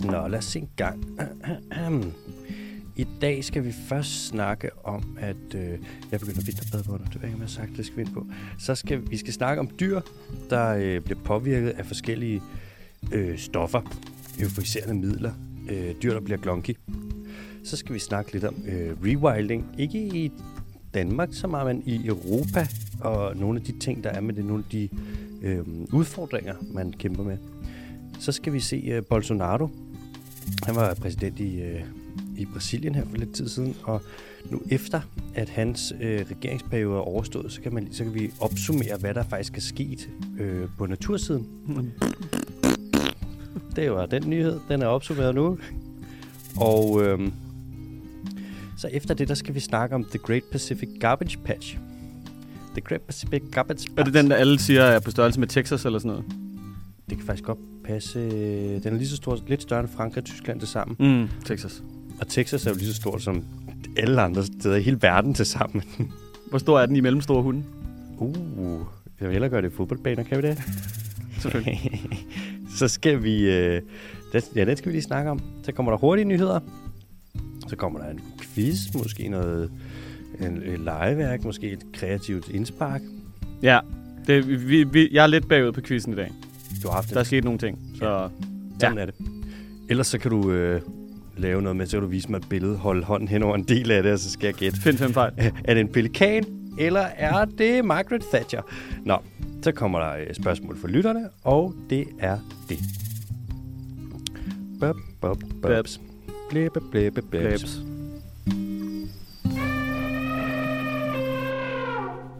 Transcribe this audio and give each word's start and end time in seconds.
Alright, 0.00 0.22
nå 0.22 0.28
lad 0.28 0.38
os 0.38 0.44
se 0.44 0.58
en 0.58 0.68
gang. 0.76 1.04
I 2.96 3.06
dag 3.20 3.44
skal 3.44 3.64
vi 3.64 3.72
først 3.72 4.26
snakke 4.26 4.70
om, 4.86 5.16
at... 5.20 5.54
Øh, 5.54 5.78
jeg 6.12 6.20
begynder 6.20 6.40
at 6.40 6.46
vinterbade 6.46 6.82
på 6.84 6.98
det 6.98 7.14
ved 7.14 7.20
jeg 7.20 7.24
ikke, 7.24 7.34
om 7.34 7.40
jeg 7.40 7.46
har 7.46 7.46
sagt, 7.46 7.76
det 7.76 7.86
skal 7.86 7.96
vi 7.96 8.02
ind 8.02 8.14
på. 8.14 8.26
Så 8.58 8.74
skal 8.74 9.10
vi 9.10 9.16
skal 9.16 9.32
snakke 9.32 9.60
om 9.60 9.70
dyr, 9.80 10.00
der 10.50 10.68
øh, 10.68 11.00
bliver 11.00 11.18
påvirket 11.24 11.68
af 11.70 11.86
forskellige 11.86 12.42
øh, 13.12 13.38
stoffer, 13.38 13.80
euforiserende 14.40 14.94
midler, 14.94 15.32
øh, 15.70 15.94
dyr, 16.02 16.12
der 16.12 16.20
bliver 16.20 16.38
glonky. 16.38 16.76
Så 17.64 17.76
skal 17.76 17.94
vi 17.94 17.98
snakke 17.98 18.32
lidt 18.32 18.44
om 18.44 18.54
øh, 18.68 18.96
rewilding. 19.04 19.74
Ikke 19.78 19.98
i 19.98 20.32
Danmark 20.94 21.28
så 21.32 21.46
meget, 21.46 21.66
men 21.76 21.82
i 21.86 22.06
Europa, 22.06 22.68
og 23.00 23.36
nogle 23.36 23.60
af 23.60 23.64
de 23.66 23.78
ting, 23.78 24.04
der 24.04 24.10
er 24.10 24.20
med 24.20 24.34
det, 24.34 24.44
nogle 24.44 24.64
af 24.64 24.70
de 24.72 24.88
øh, 25.42 25.60
udfordringer, 25.92 26.54
man 26.74 26.92
kæmper 26.92 27.24
med. 27.24 27.38
Så 28.22 28.32
skal 28.32 28.52
vi 28.52 28.60
se 28.60 28.76
øh, 28.76 29.02
Bolsonaro. 29.04 29.68
Han 30.62 30.76
var 30.76 30.94
præsident 30.94 31.40
i, 31.40 31.60
øh, 31.60 31.80
i 32.38 32.44
Brasilien 32.44 32.94
her 32.94 33.04
for 33.10 33.16
lidt 33.16 33.34
tid 33.34 33.48
siden, 33.48 33.76
og 33.82 34.02
nu 34.50 34.62
efter, 34.70 35.00
at 35.34 35.48
hans 35.48 35.94
øh, 36.00 36.26
regeringsperiode 36.30 36.96
er 36.96 37.00
overstået, 37.00 37.52
så 37.52 37.60
kan, 37.60 37.74
man, 37.74 37.92
så 37.92 38.04
kan 38.04 38.14
vi 38.14 38.30
opsummere, 38.40 38.96
hvad 39.00 39.14
der 39.14 39.24
faktisk 39.24 39.56
er 39.56 39.60
sket 39.60 40.08
øh, 40.38 40.68
på 40.78 40.86
natursiden. 40.86 41.46
Det 43.76 43.92
var 43.92 44.06
den 44.06 44.30
nyhed, 44.30 44.60
den 44.68 44.82
er 44.82 44.86
opsummeret 44.86 45.34
nu. 45.34 45.58
Og 46.56 47.02
øh, 47.04 47.32
så 48.76 48.88
efter 48.92 49.14
det, 49.14 49.28
der 49.28 49.34
skal 49.34 49.54
vi 49.54 49.60
snakke 49.60 49.94
om 49.94 50.04
The 50.04 50.18
Great 50.18 50.44
Pacific 50.52 50.88
Garbage 51.00 51.38
Patch. 51.44 51.78
The 52.72 52.80
Great 52.80 53.00
Pacific 53.00 53.42
Garbage 53.52 53.88
Patch. 53.88 53.98
Er 53.98 54.04
det 54.04 54.14
den, 54.14 54.30
der 54.30 54.36
alle 54.36 54.58
siger 54.58 54.82
er 54.82 55.00
på 55.00 55.10
størrelse 55.10 55.40
med 55.40 55.48
Texas 55.48 55.84
eller 55.84 55.98
sådan 55.98 56.10
noget? 56.10 56.24
Det 57.10 57.18
kan 57.18 57.26
faktisk 57.26 57.44
godt 57.44 57.58
passe. 57.84 58.20
Den 58.80 58.94
er 58.94 58.98
lige 58.98 59.08
så 59.08 59.16
stor, 59.16 59.38
lidt 59.46 59.62
større 59.62 59.80
end 59.80 59.88
Frankrig 59.88 60.18
og 60.18 60.24
Tyskland 60.24 60.60
til 60.60 60.68
sammen. 60.68 60.96
Mm, 61.00 61.28
Texas. 61.44 61.82
Og 62.20 62.28
Texas 62.28 62.66
er 62.66 62.70
jo 62.70 62.76
lige 62.76 62.86
så 62.86 62.94
stort 62.94 63.22
som 63.22 63.44
alle 63.96 64.22
andre 64.22 64.44
steder 64.44 64.76
i 64.76 64.82
hele 64.82 65.02
verden 65.02 65.34
til 65.34 65.46
sammen. 65.46 65.82
Hvor 66.50 66.58
stor 66.58 66.80
er 66.80 66.86
den 66.86 66.96
i 66.96 67.00
mellemstore 67.00 67.42
hunde? 67.42 67.62
Uh, 68.18 68.80
jeg 69.20 69.28
vil 69.28 69.32
hellere 69.32 69.50
gøre 69.50 69.62
det 69.62 69.72
i 69.72 69.74
fodboldbaner, 69.74 70.22
kan 70.22 70.42
vi 70.42 70.48
det? 70.48 70.62
Selvfølgelig. 71.42 72.02
så 72.78 72.88
skal 72.88 73.22
vi... 73.22 73.50
Øh, 73.50 73.82
det, 74.32 74.50
ja, 74.54 74.64
den 74.64 74.76
skal 74.76 74.88
vi 74.88 74.94
lige 74.94 75.02
snakke 75.02 75.30
om. 75.30 75.40
Så 75.62 75.72
kommer 75.72 75.92
der 75.92 75.98
hurtige 75.98 76.24
nyheder. 76.24 76.60
Så 77.68 77.76
kommer 77.76 77.98
der 78.00 78.10
en 78.10 78.20
quiz, 78.40 78.94
måske 78.94 79.28
noget 79.28 79.70
en, 80.40 80.62
et 80.62 80.80
legeværk, 80.80 81.44
måske 81.44 81.70
et 81.70 81.84
kreativt 81.92 82.48
indspark. 82.48 83.00
Ja, 83.62 83.80
det, 84.26 84.68
vi, 84.68 84.84
vi, 84.84 85.08
jeg 85.12 85.22
er 85.22 85.26
lidt 85.26 85.48
bagud 85.48 85.72
på 85.72 85.80
quizzen 85.80 86.12
i 86.12 86.16
dag. 86.16 86.32
Du 86.82 86.88
har 86.88 86.94
haft 86.94 87.08
Der 87.10 87.14
er 87.16 87.18
det. 87.20 87.26
sket 87.26 87.44
nogle 87.44 87.58
ting. 87.58 87.78
Så 87.98 88.08
ja. 88.10 88.28
Sådan 88.80 88.98
er 88.98 89.06
det. 89.06 89.14
Ellers 89.90 90.06
så 90.06 90.18
kan 90.18 90.30
du 90.30 90.50
øh, 90.50 90.80
lave 91.36 91.62
noget 91.62 91.76
med, 91.76 91.86
så 91.86 91.96
kan 91.96 92.02
du 92.02 92.08
vise 92.08 92.30
mig 92.30 92.36
et 92.38 92.48
billede, 92.48 92.76
holde 92.76 93.04
hånden 93.04 93.28
hen 93.28 93.42
over 93.42 93.54
en 93.54 93.62
del 93.64 93.90
af 93.90 94.02
det, 94.02 94.12
og 94.12 94.18
så 94.18 94.30
skal 94.30 94.46
jeg 94.46 94.54
gætte. 94.54 94.80
find 94.80 94.96
fem 94.98 95.12
fejl. 95.12 95.32
Er 95.64 95.74
det 95.74 95.80
en 95.80 95.88
pelikan, 95.88 96.44
eller 96.78 97.00
er 97.16 97.44
det 97.44 97.84
Margaret 97.84 98.22
Thatcher? 98.32 98.62
Nå, 99.04 99.16
så 99.62 99.72
kommer 99.72 99.98
der 99.98 100.16
øh, 100.16 100.34
spørgsmål 100.34 100.76
for 100.78 100.88
lytterne, 100.88 101.28
og 101.44 101.74
det 101.90 102.04
er 102.20 102.38
det. 102.68 102.78
Bop, 104.80 104.96
bop, 105.20 105.38
bobs. 105.62 106.00
Blæbe, 106.50 106.80
blæbe, 106.90 107.22
blæbs. 107.22 107.80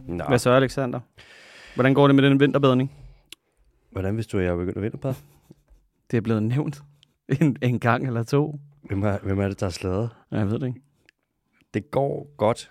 Nå, 0.08 0.24
Hvad 0.28 0.38
så, 0.38 0.50
Alexander? 0.50 1.00
Hvordan 1.74 1.94
går 1.94 2.06
det 2.06 2.14
med 2.14 2.24
den 2.24 2.40
vinterbadning? 2.40 2.90
Hvordan 3.92 4.14
hvis 4.14 4.26
du 4.26 4.38
er 4.38 4.56
begyndt 4.56 4.76
at 4.76 4.82
vinde 4.82 4.96
på? 4.96 5.12
Det 6.10 6.16
er 6.16 6.20
blevet 6.20 6.42
nævnt 6.42 6.82
en, 7.40 7.56
en 7.62 7.78
gang 7.78 8.06
eller 8.06 8.22
to. 8.22 8.60
Hvem 8.82 9.02
er, 9.02 9.18
hvem 9.18 9.38
er 9.40 9.48
det, 9.48 9.60
der 9.60 9.66
har 9.66 9.70
slaget? 9.70 10.10
Jeg 10.30 10.50
ved 10.50 10.58
det 10.58 10.66
ikke. 10.66 10.80
Det 11.74 11.90
går 11.90 12.34
godt. 12.36 12.70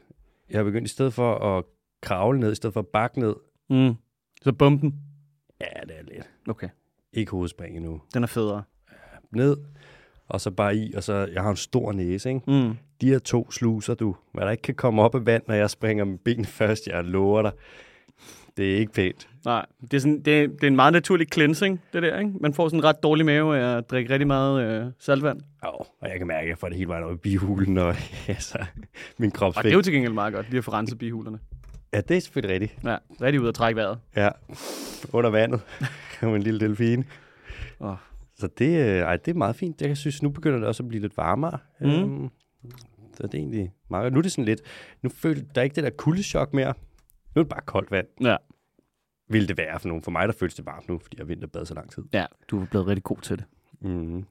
Jeg 0.50 0.60
har 0.60 0.64
begyndt 0.64 0.88
i 0.88 0.92
stedet 0.92 1.14
for 1.14 1.36
at 1.36 1.64
kravle 2.02 2.40
ned, 2.40 2.52
i 2.52 2.56
stedet 2.56 2.74
for 2.74 2.80
at 2.80 2.88
bakke 2.88 3.20
ned. 3.20 3.36
Mm. 3.70 3.96
Så 4.42 4.54
bomben. 4.54 4.96
Ja, 5.62 5.82
det 5.88 6.00
er 6.00 6.04
lidt. 6.04 6.30
Okay. 6.48 6.70
Ikke 7.14 7.32
hovedspring 7.32 7.78
endnu. 7.78 8.02
Den 8.14 8.24
er 8.24 8.28
federe. 8.28 8.64
Ned, 9.32 9.58
og 10.28 10.42
så 10.42 10.52
bare 10.52 10.76
i, 10.76 10.94
og 10.94 11.04
så, 11.04 11.30
jeg 11.34 11.44
har 11.44 11.50
en 11.50 11.56
stor 11.56 11.92
næse, 11.92 12.30
ikke? 12.30 12.42
Mm. 12.48 12.78
De 13.02 13.10
her 13.10 13.20
to 13.20 13.52
sluser, 13.52 13.94
du, 13.94 14.16
hvad 14.34 14.46
der 14.46 14.52
ikke 14.52 14.62
kan 14.62 14.76
komme 14.76 15.02
op 15.02 15.16
af 15.16 15.26
vand, 15.26 15.44
når 15.48 15.56
jeg 15.56 15.70
springer 15.70 16.04
med 16.06 16.18
ben 16.18 16.46
først, 16.60 16.88
jeg 16.88 17.04
lover 17.04 17.42
dig. 17.42 17.52
Det 18.62 18.74
er 18.74 18.78
ikke 18.78 18.94
pænt. 18.94 19.28
Nej, 19.46 19.66
det 19.82 19.94
er, 19.94 20.00
sådan, 20.00 20.22
det, 20.22 20.42
er, 20.42 20.48
det 20.48 20.64
er 20.64 20.68
en 20.68 20.76
meget 20.76 20.94
naturlig 20.94 21.28
cleansing, 21.34 21.82
det 21.94 22.04
der, 22.04 22.20
ikke? 22.20 22.32
Man 22.42 22.54
får 22.54 22.68
sådan 22.68 22.80
en 22.80 22.84
ret 22.84 23.04
dårlig 23.04 23.26
mave 23.26 23.58
af 23.58 23.78
at 23.78 23.90
drikke 23.90 24.14
rigtig 24.14 24.28
meget 24.28 24.64
øh, 24.86 24.92
saltvand. 25.00 25.42
Oh, 25.64 25.74
og 26.02 26.10
jeg 26.10 26.18
kan 26.18 26.28
mærke, 26.28 26.42
at 26.44 26.50
jeg 26.50 26.58
får 26.58 26.68
det 26.68 26.78
hele 26.78 26.88
vejen 26.88 27.04
op 27.04 27.14
i 27.14 27.18
bihulen, 27.18 27.78
og 27.78 27.96
altså, 28.28 28.66
min 29.18 29.28
Og 29.30 29.34
kropsvægt. 29.34 29.64
det 29.64 29.72
er 29.72 29.76
jo 29.76 29.82
til 29.82 29.94
gengæld 29.94 30.14
meget 30.14 30.34
godt, 30.34 30.50
lige 30.50 30.58
at 30.58 30.64
få 30.64 30.72
renset 30.72 30.98
bihulerne. 30.98 31.40
Ja, 31.94 32.02
det 32.02 32.18
er 32.18 32.22
selvfølgelig 32.22 32.54
rigtigt. 32.54 32.84
Ja, 32.86 32.98
rigtig 33.22 33.42
ud 33.42 33.48
at 33.48 33.56
trække 33.56 33.78
vejret. 33.78 34.00
Ja, 34.16 34.30
under 35.14 35.30
vandet. 35.30 35.62
Som 36.20 36.36
en 36.36 36.44
lille 36.44 36.60
delfin. 36.60 37.06
Åh. 37.80 37.96
Så 38.36 38.48
det, 38.58 38.80
øh, 38.80 38.98
ej, 39.00 39.18
det 39.18 39.32
er 39.32 39.36
meget 39.36 39.56
fint. 39.56 39.82
Jeg 39.82 39.98
synes, 39.98 40.24
nu 40.24 40.30
begynder 40.30 40.58
det 40.60 40.68
også 40.68 40.84
at 40.84 40.88
blive 40.90 41.02
lidt 41.02 41.18
varmere. 41.18 41.58
Mm. 41.82 41.90
Øhm, 41.90 42.30
så 43.14 43.24
det 43.24 43.34
er 43.34 43.38
egentlig 43.38 43.72
meget 43.90 44.04
godt. 44.04 44.14
Nu 44.14 44.18
er 44.18 44.22
det 44.22 44.32
sådan 44.32 44.46
lidt, 44.46 44.62
nu 45.02 45.10
føler 45.10 45.42
der 45.56 45.62
er 45.62 45.64
ikke 45.64 45.76
det 45.76 45.84
der 45.84 45.90
kuldechok 45.90 46.54
mere. 46.54 46.74
Nu 47.36 47.40
er 47.40 47.44
det 47.44 47.50
bare 47.50 47.62
koldt 47.66 47.92
vand. 47.92 48.08
Ja. 48.22 48.36
Vil 49.32 49.48
det 49.48 49.58
være 49.58 49.80
for 49.80 49.88
nogen? 49.88 50.04
For 50.04 50.12
mig, 50.12 50.28
der 50.28 50.34
føles 50.34 50.54
det 50.54 50.66
varmt 50.66 50.90
nu, 50.90 51.00
fordi 51.02 51.18
jeg 51.18 51.24
har 51.24 51.28
vinterbad 51.28 51.66
så 51.66 51.74
lang 51.74 51.92
tid. 51.92 52.04
Ja, 52.14 52.26
du 52.48 52.62
er 52.62 52.66
blevet 52.66 52.88
rigtig 52.88 53.04
god 53.04 53.18
til 53.18 53.38
det. 53.38 53.46
Mm. 53.82 54.26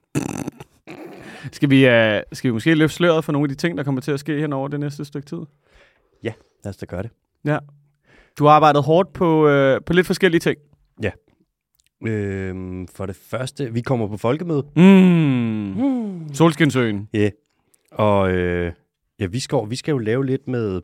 Skal 1.52 1.70
vi, 1.70 1.86
uh, 1.86 2.22
skal 2.32 2.48
vi 2.48 2.52
måske 2.52 2.74
løfte 2.74 2.96
sløret 2.96 3.24
for 3.24 3.32
nogle 3.32 3.44
af 3.44 3.48
de 3.48 3.54
ting, 3.54 3.78
der 3.78 3.84
kommer 3.84 4.00
til 4.00 4.12
at 4.12 4.20
ske 4.20 4.40
hen 4.40 4.52
over 4.52 4.68
det 4.68 4.80
næste 4.80 5.04
stykke 5.04 5.26
tid? 5.26 5.40
Lad 6.64 6.70
os 6.70 6.76
da 6.76 6.86
gøre 6.86 7.02
det. 7.02 7.10
Ja. 7.44 7.58
Du 8.38 8.44
har 8.44 8.52
arbejdet 8.52 8.82
hårdt 8.82 9.12
på, 9.12 9.48
uh, 9.48 9.84
på 9.86 9.92
lidt 9.92 10.06
forskellige 10.06 10.40
ting. 10.40 10.58
Øhm, 12.06 12.88
for 12.88 13.06
det 13.06 13.16
første, 13.16 13.72
vi 13.72 13.80
kommer 13.80 14.08
på 14.08 14.16
folkemøde. 14.16 14.66
Mm. 14.76 14.82
mm. 14.82 16.34
Solskinsøen. 16.34 17.08
Ja. 17.12 17.18
Yeah. 17.18 17.30
Og 17.92 18.32
øh, 18.32 18.72
ja, 19.20 19.26
vi 19.26 19.40
skal, 19.40 19.58
vi 19.68 19.76
skal 19.76 19.92
jo 19.92 19.98
lave 19.98 20.26
lidt 20.26 20.48
med, 20.48 20.80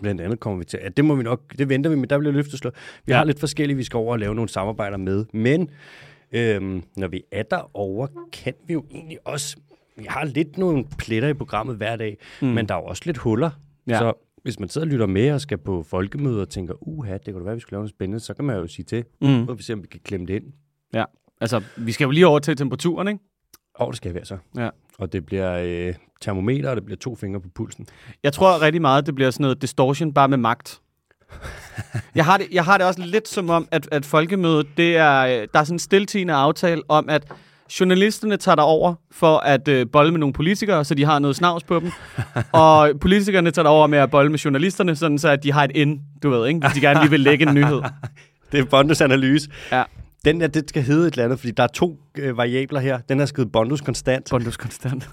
blandt 0.00 0.20
andet 0.20 0.40
kommer 0.40 0.58
vi 0.58 0.64
til, 0.64 0.78
ja, 0.82 0.88
det 0.88 1.04
må 1.04 1.14
vi 1.14 1.22
nok, 1.22 1.58
det 1.58 1.68
venter 1.68 1.90
vi 1.90 1.96
med, 1.96 2.08
der 2.08 2.18
bliver 2.18 2.32
løftet 2.32 2.58
slå. 2.58 2.70
Vi 3.06 3.12
Ja. 3.12 3.16
har 3.18 3.24
lidt 3.24 3.40
forskellige, 3.40 3.76
vi 3.76 3.84
skal 3.84 3.96
over 3.96 4.12
og 4.12 4.18
lave 4.18 4.34
nogle 4.34 4.48
samarbejder 4.48 4.96
med, 4.96 5.24
men 5.32 5.70
øhm, 6.32 6.82
når 6.96 7.08
vi 7.08 7.22
er 7.32 7.42
derovre, 7.42 8.08
kan 8.32 8.54
vi 8.66 8.72
jo 8.72 8.84
egentlig 8.90 9.18
også, 9.24 9.56
vi 9.96 10.06
har 10.08 10.24
lidt 10.24 10.58
nogle 10.58 10.84
pletter 10.98 11.28
i 11.28 11.34
programmet 11.34 11.76
hver 11.76 11.96
dag, 11.96 12.18
mm. 12.42 12.48
men 12.48 12.68
der 12.68 12.74
er 12.74 12.78
jo 12.78 12.84
også 12.84 13.02
lidt 13.06 13.16
huller. 13.18 13.50
Ja. 13.86 13.98
Så 13.98 14.12
hvis 14.42 14.60
man 14.60 14.68
sidder 14.68 14.86
og 14.86 14.90
lytter 14.90 15.06
med 15.06 15.30
og 15.32 15.40
skal 15.40 15.58
på 15.58 15.82
folkemøde 15.82 16.40
og 16.42 16.48
tænker, 16.48 16.74
uha, 16.88 17.12
det 17.12 17.24
kunne 17.34 17.40
da 17.40 17.44
være, 17.44 17.54
vi 17.54 17.60
skulle 17.60 17.72
lave 17.72 17.80
noget 17.80 17.90
spændende, 17.90 18.20
så 18.20 18.34
kan 18.34 18.44
man 18.44 18.56
jo 18.56 18.66
sige 18.66 18.84
til, 18.84 19.04
Mm. 19.20 19.28
mm. 19.28 19.58
vi 19.58 19.62
se, 19.62 19.72
om 19.72 19.82
vi 19.82 19.86
kan 19.88 20.00
klemme 20.04 20.26
det 20.26 20.34
ind. 20.34 20.44
Altså, 21.40 21.62
vi 21.76 21.92
skal 21.92 22.04
jo 22.04 22.10
lige 22.10 22.26
over 22.26 22.38
til 22.38 22.56
temperaturen, 22.56 23.08
ikke? 23.08 23.20
Og 23.74 23.86
det 23.92 23.96
skal 23.96 24.14
være 24.14 24.24
så. 24.24 24.36
Ja. 24.56 24.68
Og 24.98 25.12
det 25.12 25.26
bliver 25.26 25.58
øh, 25.88 25.94
termometer, 26.20 26.70
og 26.70 26.76
det 26.76 26.84
bliver 26.84 26.98
to 26.98 27.16
fingre 27.16 27.40
på 27.40 27.48
pulsen. 27.54 27.86
Jeg 28.22 28.32
tror 28.32 28.62
rigtig 28.62 28.80
meget, 28.80 29.06
det 29.06 29.14
bliver 29.14 29.30
sådan 29.30 29.44
noget 29.44 29.62
distortion, 29.62 30.12
bare 30.12 30.28
med 30.28 30.38
magt. 30.38 30.80
jeg, 32.14 32.24
har 32.24 32.36
det, 32.36 32.46
jeg 32.52 32.64
har 32.64 32.78
det 32.78 32.86
også 32.86 33.00
lidt 33.00 33.28
som 33.28 33.50
om, 33.50 33.68
at, 33.70 33.88
at 33.92 34.06
folkemødet, 34.06 34.66
det 34.76 34.96
er, 34.96 35.20
øh, 35.20 35.48
der 35.52 35.60
er 35.60 35.64
sådan 35.64 35.74
en 35.74 35.78
stiltigende 35.78 36.34
aftale 36.34 36.82
om, 36.88 37.08
at 37.08 37.32
journalisterne 37.80 38.36
tager 38.36 38.62
over 38.62 38.94
for 39.10 39.38
at 39.38 39.68
øh, 39.68 39.86
bolle 39.92 40.12
med 40.12 40.20
nogle 40.20 40.32
politikere, 40.32 40.84
så 40.84 40.94
de 40.94 41.04
har 41.04 41.18
noget 41.18 41.36
snavs 41.36 41.64
på 41.64 41.80
dem. 41.80 41.90
og 42.52 42.90
politikerne 43.00 43.50
tager 43.50 43.68
over 43.68 43.86
med 43.86 43.98
at 43.98 44.10
bolle 44.10 44.30
med 44.30 44.38
journalisterne, 44.38 44.96
sådan 44.96 45.18
så 45.18 45.28
at 45.28 45.42
de 45.42 45.52
har 45.52 45.64
et 45.64 45.70
ind, 45.74 46.00
du 46.22 46.30
ved, 46.30 46.48
ikke? 46.48 46.60
Hvis 46.60 46.72
de 46.72 46.80
gerne 46.80 47.00
lige 47.00 47.10
vil 47.10 47.20
lægge 47.20 47.48
en 47.48 47.54
nyhed. 47.54 47.82
Det 48.52 48.60
er 48.60 48.64
Bondus 48.64 49.00
analyse. 49.00 49.48
Ja. 49.72 49.82
Den 50.24 50.40
der, 50.40 50.46
det 50.46 50.68
skal 50.68 50.82
hedde 50.82 51.06
et 51.06 51.12
eller 51.12 51.24
andet, 51.24 51.38
fordi 51.38 51.52
der 51.52 51.62
er 51.62 51.66
to 51.66 51.98
øh, 52.18 52.36
variabler 52.36 52.80
her. 52.80 52.98
Den 52.98 53.20
er 53.20 53.26
skrevet 53.26 53.52
Bondus 53.52 53.80
konstant. 53.80 54.26
Bondus 54.30 54.56
konstant. 54.56 55.08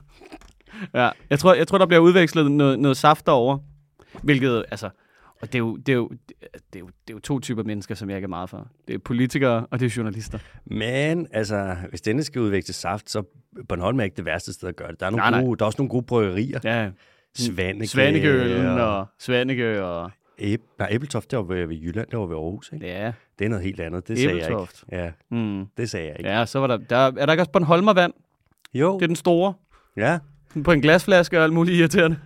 Ja, 0.94 1.09
jeg 1.30 1.39
tror, 1.39 1.53
jeg 1.53 1.68
tror, 1.68 1.77
der 1.77 1.85
bliver 1.85 2.00
udvekslet 2.00 2.51
noget, 2.51 2.80
noget 2.80 2.97
saft 2.97 3.25
derovre. 3.25 3.59
Hvilket, 4.21 4.65
altså... 4.71 4.89
Og 5.41 5.47
det 5.53 5.56
er, 5.56 5.59
jo, 5.59 5.75
det, 5.77 5.89
er 5.89 5.94
jo, 5.95 6.09
det, 6.53 6.75
er 6.75 6.80
jo, 6.80 6.85
det 6.88 7.09
er 7.09 7.13
jo 7.13 7.19
to 7.19 7.39
typer 7.39 7.63
mennesker, 7.63 7.95
som 7.95 8.09
jeg 8.09 8.18
ikke 8.18 8.25
er 8.25 8.30
meget 8.30 8.50
for. 8.50 8.68
Det 8.88 8.94
er 8.94 8.97
politikere, 9.00 9.65
og 9.71 9.80
det 9.80 9.85
er 9.85 9.94
journalister. 9.97 10.39
Men 10.65 11.27
altså, 11.31 11.75
hvis 11.89 12.01
denne 12.01 12.24
skal 12.24 12.41
udveksle 12.41 12.74
saft, 12.74 13.09
så 13.09 13.24
Bornholm 13.69 14.00
er 14.00 14.03
ikke 14.03 14.15
det 14.18 14.25
værste 14.25 14.53
sted 14.53 14.69
at 14.69 14.75
gøre 14.75 14.91
det. 14.91 15.00
Der 15.00 15.06
er, 15.06 15.09
nogle 15.09 15.21
Nej, 15.21 15.31
nej. 15.31 15.41
gode, 15.41 15.57
der 15.59 15.65
er 15.65 15.68
også 15.68 15.77
nogle 15.80 15.89
gode 15.89 16.06
bryggerier. 16.06 16.59
Ja, 16.63 16.89
Svanike. 17.36 17.88
Svanekølen 17.88 18.65
og... 18.79 18.97
og 18.97 20.03
og... 20.03 20.12
Æb... 20.39 20.62
Nej, 20.79 20.88
Æbeltoft, 20.91 21.31
det 21.31 21.38
var 21.39 21.44
ved, 21.44 21.65
ved 21.65 21.75
Jylland, 21.75 22.07
det 22.12 22.19
var 22.19 22.25
ved 22.25 22.36
Aarhus. 22.36 22.71
Ikke? 22.74 22.86
Ja, 22.88 23.12
Det 23.39 23.45
er 23.45 23.50
noget 23.50 23.63
helt 23.65 23.79
andet. 23.79 24.07
Det 24.07 24.18
sagde 24.19 24.38
jeg 24.38 24.50
ikke. 24.50 24.68
Ja, 24.91 25.12
Mm. 25.31 25.65
det 25.77 25.89
sagde 25.89 26.07
jeg 26.07 26.15
ikke. 26.19 26.29
Ja, 26.29 26.45
så 26.45 26.59
var 26.59 26.68
der, 26.68 26.77
der... 26.77 26.95
Er 26.97 27.12
der 27.25 27.31
ikke 27.33 27.41
også 27.41 27.51
Bornholmervand? 27.51 28.13
Jo, 28.74 28.95
Det 28.95 29.03
er 29.03 29.07
den 29.07 29.15
store. 29.15 29.53
ja. 29.97 30.19
På 30.63 30.71
en 30.71 30.81
glasflaske 30.81 31.38
og 31.39 31.44
alt 31.44 31.53
muligt 31.53 31.77
irriterende. 31.77 32.17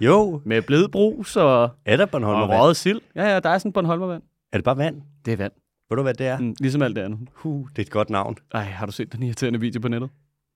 Jo, 0.00 0.40
Med 0.44 0.62
blødbrus 0.62 1.36
og, 1.36 1.70
er 1.84 1.96
der 1.96 2.04
og 2.04 2.10
Bornholm 2.10 2.40
vand? 2.48 2.60
røget 2.60 2.76
sild. 2.76 3.00
Ja, 3.14 3.24
ja, 3.32 3.40
der 3.40 3.48
er 3.50 3.58
sådan 3.58 3.72
Bornholmervand. 3.72 4.22
Er 4.52 4.56
det 4.58 4.64
bare 4.64 4.76
vand? 4.76 5.02
Det 5.24 5.32
er 5.32 5.36
vand. 5.36 5.52
Ved 5.90 5.96
du, 5.96 6.02
hvad 6.02 6.14
det 6.14 6.26
er? 6.26 6.38
Mm, 6.38 6.54
ligesom 6.60 6.82
alt 6.82 6.96
det 6.96 7.02
andet. 7.02 7.28
Huh, 7.34 7.68
det 7.70 7.78
er 7.78 7.82
et 7.82 7.90
godt 7.90 8.10
navn. 8.10 8.36
Ej, 8.54 8.62
har 8.62 8.86
du 8.86 8.92
set 8.92 9.12
den 9.12 9.22
irriterende 9.22 9.60
video 9.60 9.80
på 9.80 9.88
nettet? 9.88 10.10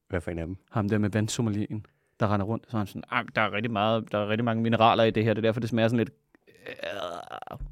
Hvad 0.08 0.20
for 0.20 0.30
en 0.30 0.38
af 0.38 0.46
dem? 0.46 0.56
Ham 0.70 0.88
der 0.88 0.98
med 0.98 1.10
vandsommelien, 1.10 1.86
der 2.20 2.32
render 2.34 2.46
rundt. 2.46 2.64
Så 2.70 2.76
er 2.76 2.78
han 2.78 2.86
sådan, 2.86 3.02
"Ah, 3.10 3.24
der 3.34 3.40
er, 3.42 3.52
rigtig 3.52 3.72
meget, 3.72 4.12
der 4.12 4.18
er 4.18 4.28
rigtig 4.28 4.44
mange 4.44 4.62
mineraler 4.62 5.04
i 5.04 5.10
det 5.10 5.24
her. 5.24 5.34
Det 5.34 5.38
er 5.44 5.48
derfor, 5.48 5.60
det 5.60 5.68
smager 5.68 5.88
sådan 5.88 5.98
lidt... 5.98 6.10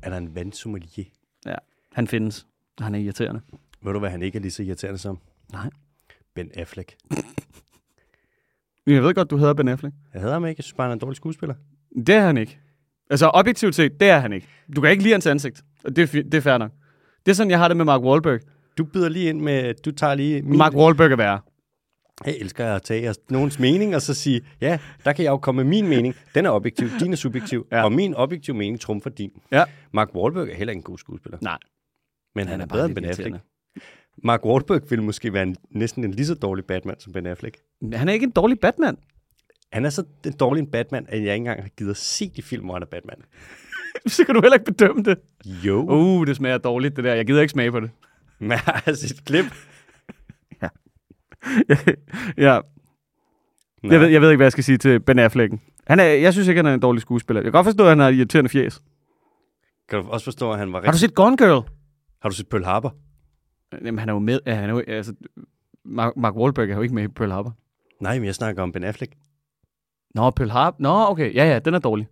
Er 0.02 0.10
der 0.10 0.16
en 0.16 0.34
vandsommelier? 0.34 1.04
Han 1.92 2.06
findes. 2.08 2.46
Han 2.80 2.94
er 2.94 2.98
irriterende. 2.98 3.40
Ved 3.82 3.92
du, 3.92 3.98
hvad 3.98 4.10
han 4.10 4.22
ikke 4.22 4.36
er 4.38 4.42
lige 4.42 4.50
så 4.52 4.62
irriterende 4.62 4.98
som? 4.98 5.18
Nej. 5.52 5.70
Ben 6.34 6.50
Affleck. 6.56 6.96
Jeg 8.86 9.02
ved 9.02 9.14
godt, 9.14 9.30
du 9.30 9.36
hedder 9.36 9.54
Ben 9.54 9.68
Affleck. 9.68 9.94
Jeg 10.14 10.20
hader 10.22 10.32
ham 10.32 10.46
ikke. 10.46 10.58
Jeg 10.58 10.64
synes 10.64 10.74
bare, 10.74 10.84
han 10.84 10.90
er 10.90 10.94
en 10.94 11.00
dårlig 11.00 11.16
skuespiller. 11.16 11.54
Det 12.06 12.14
er 12.14 12.20
han 12.20 12.36
ikke. 12.36 12.58
Altså, 13.10 13.30
objektivt 13.34 13.74
set, 13.74 14.00
det 14.00 14.08
er 14.08 14.18
han 14.18 14.32
ikke. 14.32 14.46
Du 14.76 14.80
kan 14.80 14.90
ikke 14.90 15.02
lide 15.02 15.14
hans 15.14 15.26
ansigt. 15.26 15.62
Og 15.84 15.96
det 15.96 16.14
er, 16.14 16.22
det 16.22 16.34
er 16.34 16.40
fair 16.40 16.58
nok. 16.58 16.70
Det 17.26 17.32
er 17.32 17.36
sådan, 17.36 17.50
jeg 17.50 17.58
har 17.58 17.68
det 17.68 17.76
med 17.76 17.84
Mark 17.84 18.00
Wahlberg. 18.00 18.40
Du 18.78 18.84
byder 18.84 19.08
lige 19.08 19.28
ind 19.28 19.40
med, 19.40 19.74
du 19.74 19.90
tager 19.90 20.14
lige 20.14 20.42
min... 20.42 20.58
Mark 20.58 20.74
Wahlberg 20.74 21.12
er 21.12 21.16
værre. 21.16 21.40
Jeg 22.26 22.36
elsker 22.40 22.66
at 22.74 22.82
tage 22.82 23.14
nogens 23.30 23.58
mening, 23.58 23.94
og 23.94 24.02
så 24.02 24.14
sige, 24.14 24.40
ja, 24.60 24.78
der 25.04 25.12
kan 25.12 25.24
jeg 25.24 25.30
jo 25.30 25.36
komme 25.36 25.64
med 25.64 25.70
min 25.70 25.88
mening. 25.88 26.14
Den 26.34 26.46
er 26.46 26.50
objektiv, 26.50 26.88
din 27.00 27.12
er 27.12 27.16
subjektiv, 27.16 27.66
Ja. 27.72 27.84
og 27.84 27.92
min 27.92 28.14
objektiv 28.14 28.54
mening 28.54 28.80
trumfer 28.80 29.10
din. 29.10 29.30
Ja. 29.52 29.64
Mark 29.92 30.14
Wahlberg 30.14 30.48
er 30.48 30.54
heller 30.54 30.70
ikke 30.72 30.78
en 30.78 30.82
god 30.82 30.98
skuespiller. 30.98 31.38
Nej. 31.40 31.58
Men 32.34 32.48
han, 32.48 32.60
er 32.60 32.64
er 32.64 32.68
bare 32.68 32.76
bedre 32.76 32.86
end 32.86 32.94
Ben 32.94 33.04
Affleck. 33.04 33.36
Mark 34.24 34.44
Wahlberg 34.44 34.82
ville 34.90 35.04
måske 35.04 35.32
være 35.32 35.42
en, 35.42 35.56
næsten 35.70 36.04
en 36.04 36.10
lige 36.10 36.26
så 36.26 36.34
dårlig 36.34 36.64
Batman 36.64 37.00
som 37.00 37.12
Ben 37.12 37.26
Affleck. 37.26 37.58
Han 37.92 38.08
er 38.08 38.12
ikke 38.12 38.24
en 38.24 38.30
dårlig 38.30 38.60
Batman. 38.60 38.96
Han 39.72 39.84
er 39.84 39.90
så 39.90 40.04
en 40.26 40.32
dårlig 40.32 40.60
en 40.60 40.70
Batman, 40.70 41.06
at 41.08 41.14
jeg 41.14 41.22
ikke 41.22 41.34
engang 41.34 41.62
har 41.62 41.68
givet 41.68 41.90
at 41.90 41.96
se 41.96 42.32
de 42.36 42.42
film, 42.42 42.64
hvor 42.64 42.74
han 42.74 42.82
er 42.82 42.86
Batman. 42.86 43.16
Så 44.06 44.24
kan 44.24 44.34
du 44.34 44.40
heller 44.40 44.54
ikke 44.56 44.72
bedømme 44.72 45.02
det. 45.02 45.18
Jo. 45.46 45.86
Uh. 45.88 46.26
Det 46.26 46.36
smager 46.36 46.58
dårligt, 46.58 46.96
det 46.96 47.04
der. 47.04 47.14
Jeg 47.14 47.26
gider 47.26 47.40
ikke 47.40 47.50
smage 47.50 47.72
på 47.72 47.80
det. 47.80 47.90
Men 48.38 48.50
jeg 48.50 48.58
har 48.58 48.92
set 48.92 49.24
klip. 49.24 49.44
ja, 52.46 52.60
Nå. 53.82 53.92
jeg 53.92 54.00
ved, 54.00 54.08
jeg 54.08 54.20
ved 54.20 54.30
ikke, 54.30 54.36
hvad 54.36 54.44
jeg 54.44 54.52
skal 54.52 54.64
sige 54.64 54.78
til 54.78 55.00
Ben 55.00 55.18
Affleck. 55.18 55.54
Han 55.86 56.00
er, 56.00 56.04
jeg 56.04 56.32
synes 56.32 56.48
ikke, 56.48 56.58
han 56.58 56.66
er 56.66 56.74
en 56.74 56.80
dårlig 56.80 57.02
skuespiller. 57.02 57.40
Jeg 57.40 57.44
kan 57.44 57.52
godt 57.52 57.66
forstå, 57.66 57.82
at 57.82 57.88
han 57.88 57.98
har 57.98 58.08
irriterende 58.08 58.50
fjes. 58.50 58.82
Kan 59.88 60.02
du 60.02 60.08
også 60.08 60.24
forstå, 60.24 60.52
at 60.52 60.58
han 60.58 60.72
var 60.72 60.78
Har 60.78 60.82
du 60.82 60.86
rigtig... 60.86 61.00
set 61.00 61.14
Gone 61.14 61.36
Girl? 61.36 61.68
Har 62.22 62.28
du 62.28 62.34
set 62.34 62.48
Pearl 62.48 62.64
Harbor? 62.64 62.94
Jamen, 63.72 63.98
han 63.98 64.08
er 64.08 64.12
jo 64.12 64.18
med. 64.18 64.40
Han 64.46 64.70
er 64.70 64.74
jo, 64.74 64.82
altså, 64.88 65.14
Mark, 65.84 66.16
Mark 66.16 66.34
Wahlberg 66.34 66.70
er 66.70 66.74
jo 66.74 66.82
ikke 66.82 66.94
med 66.94 67.04
i 67.04 67.08
Pearl 67.08 67.30
Harbor. 67.30 67.56
Nej, 68.00 68.18
men 68.18 68.26
jeg 68.26 68.34
snakker 68.34 68.62
om 68.62 68.72
Ben 68.72 68.84
Affleck. 68.84 69.12
Nå, 70.14 70.30
Pearl 70.30 70.50
Harbor. 70.50 70.76
Nå, 70.80 71.06
okay. 71.10 71.34
Ja, 71.34 71.44
ja, 71.44 71.58
den 71.58 71.74
er 71.74 71.78
dårlig. 71.78 72.06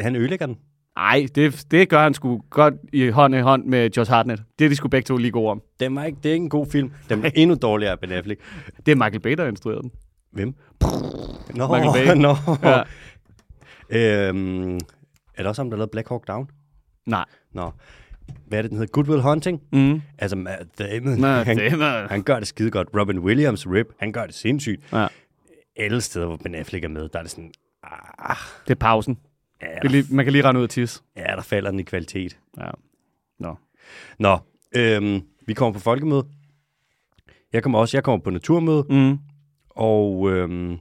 Han 0.00 0.16
ødelægger 0.16 0.46
den. 0.46 0.56
Nej, 0.96 1.26
det, 1.34 1.66
det 1.70 1.88
gør 1.88 2.02
han 2.02 2.14
sgu 2.14 2.42
godt 2.50 2.74
i 2.92 3.08
hånd 3.08 3.34
i 3.34 3.38
hånd 3.38 3.64
med 3.64 3.90
Josh 3.96 4.10
Hartnett. 4.10 4.42
Det 4.58 4.64
er 4.64 4.68
de 4.68 4.76
sgu 4.76 4.88
begge 4.88 5.06
to 5.06 5.16
lige 5.16 5.30
gode 5.30 5.50
om. 5.50 5.62
Den 5.80 5.96
var 5.96 6.04
ikke, 6.04 6.18
det 6.22 6.28
er 6.28 6.32
ikke 6.32 6.44
en 6.44 6.50
god 6.50 6.66
film. 6.66 6.92
Den 7.08 7.24
er 7.24 7.30
endnu 7.34 7.56
dårligere 7.62 7.92
af 7.92 8.00
Ben 8.00 8.12
Affleck. 8.12 8.40
Det 8.86 8.92
er 8.92 8.96
Michael 8.96 9.20
Bay, 9.20 9.32
der 9.32 9.42
har 9.42 9.48
instrueret 9.48 9.82
den. 9.82 9.90
Hvem? 10.32 10.54
Nå, 11.54 11.74
Michael 11.74 12.06
Bay. 12.06 12.16
Nå. 12.26 12.34
Ja. 12.62 12.82
Øhm, 14.28 14.74
er 15.34 15.38
det 15.38 15.46
også 15.46 15.62
ham, 15.62 15.70
der 15.70 15.76
lavede 15.76 15.90
Black 15.90 16.08
Hawk 16.08 16.28
Down? 16.28 16.50
Nej. 17.06 17.24
Nå. 17.52 17.70
Hvad 18.46 18.58
er 18.58 18.62
det, 18.62 18.70
den 18.70 18.78
hedder? 18.78 18.92
Good 18.92 19.08
Will 19.08 19.22
Hunting? 19.22 19.62
Mm. 19.72 20.00
Altså, 20.18 20.36
Matt 20.36 20.78
Damon, 20.78 21.18
Nå, 21.18 21.26
han, 21.26 21.58
er... 21.60 22.08
han 22.08 22.22
gør 22.22 22.38
det 22.38 22.48
skide 22.48 22.70
godt. 22.70 22.88
Robin 22.96 23.18
Williams, 23.18 23.66
Rip, 23.66 23.86
han 23.98 24.12
gør 24.12 24.26
det 24.26 24.34
sindssygt. 24.34 24.92
Ja. 24.92 25.06
Alle 25.76 26.00
steder, 26.00 26.26
hvor 26.26 26.36
Ben 26.36 26.54
Affleck 26.54 26.84
er 26.84 26.88
med, 26.88 27.08
der 27.08 27.18
er 27.18 27.22
det 27.22 27.30
sådan, 27.30 27.52
ah, 28.18 28.36
Det 28.64 28.70
er 28.70 28.74
pausen. 28.78 29.18
ja, 29.62 29.66
Det 29.66 29.84
er 29.84 29.88
lige, 29.88 30.04
man 30.14 30.24
kan 30.24 30.32
lige 30.32 30.44
rende 30.44 30.58
ud 30.58 30.64
og 30.64 30.70
tisse. 30.70 31.02
ja, 31.16 31.22
der 31.22 31.42
falder 31.42 31.70
den 31.70 31.80
i 31.80 31.82
kvalitet. 31.82 32.38
Ja. 32.58 32.70
Nå. 33.38 33.56
Nå, 34.18 34.38
øhm, 34.76 35.20
vi 35.46 35.54
kommer 35.54 35.72
på 35.72 35.80
folkemøde. 35.80 36.24
Jeg 37.52 37.62
kommer 37.62 37.78
også, 37.78 37.96
jeg 37.96 38.04
kommer 38.04 38.24
på 38.24 38.30
naturmøde, 38.30 38.84
Mm. 38.90 39.18
og 39.70 40.30
øhm, 40.32 40.78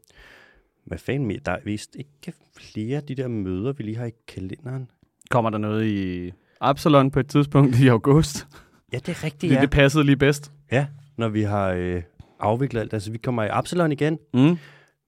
hvad 0.85 0.97
fanden 0.97 1.27
mere? 1.27 1.39
Der 1.45 1.51
er 1.51 1.59
vist 1.65 1.95
ikke 1.95 2.33
flere 2.57 2.97
af 2.97 3.03
de 3.03 3.15
der 3.15 3.27
møder, 3.27 3.73
vi 3.73 3.83
lige 3.83 3.97
har 3.97 4.05
i 4.05 4.11
kalenderen. 4.27 4.89
Kommer 5.29 5.49
der 5.49 5.57
noget 5.57 5.85
i 5.85 6.31
Absalon 6.69 7.11
på 7.11 7.19
et 7.19 7.27
tidspunkt 7.27 7.79
i 7.79 7.87
august? 7.87 8.47
Ja, 8.93 8.97
det 8.97 9.09
er 9.09 9.23
rigtigt, 9.23 9.49
Det, 9.49 9.55
ja. 9.55 9.61
det 9.61 9.69
passede 9.69 10.03
lige 10.03 10.17
bedst. 10.17 10.51
Ja, 10.71 10.87
når 11.17 11.29
vi 11.29 11.41
har 11.41 11.69
øh, 11.69 12.01
afviklet 12.39 12.81
alt. 12.81 12.93
Altså, 12.93 13.11
vi 13.11 13.17
kommer 13.17 13.43
i 13.43 13.47
Absalon 13.51 13.91
igen. 13.91 14.17
Mm. 14.33 14.57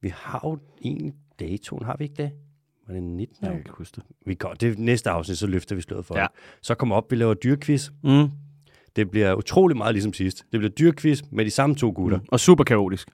Vi 0.01 0.13
har 0.15 0.41
jo 0.43 0.57
en 0.81 1.13
datoen, 1.39 1.85
har 1.85 1.95
vi 1.97 2.03
ikke 2.03 2.15
det? 2.23 2.31
Var 2.87 2.93
det 2.93 3.03
19. 3.03 3.35
Jeg 3.41 3.47
Ja. 3.47 3.51
kan 3.51 3.59
ikke 3.59 3.71
huske 3.77 3.95
det. 3.95 4.03
Vi 4.25 4.33
går, 4.35 4.53
det 4.53 4.79
næste 4.79 5.09
afsnit, 5.09 5.37
så 5.37 5.47
løfter 5.47 5.75
vi 5.75 5.81
sløret 5.81 6.05
for 6.05 6.15
Ja. 6.17 6.21
det. 6.21 6.29
Så 6.61 6.75
kommer 6.75 6.95
op, 6.95 7.11
vi 7.11 7.15
laver 7.15 7.33
dyrkviz. 7.33 7.89
Mm. 8.03 8.29
Det 8.95 9.11
bliver 9.11 9.33
utrolig 9.33 9.77
meget 9.77 9.93
ligesom 9.95 10.13
sidst. 10.13 10.37
Det 10.51 10.59
bliver 10.59 10.71
dyrkviz 10.71 11.21
med 11.31 11.45
de 11.45 11.51
samme 11.51 11.75
to 11.75 11.91
gutter. 11.95 12.17
Mm. 12.17 12.25
Og 12.31 12.39
super 12.39 12.63
kaotisk. 12.63 13.09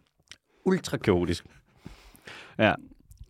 Ultra 0.66 0.98
kaotisk. 0.98 1.46
Ja. 2.60 2.74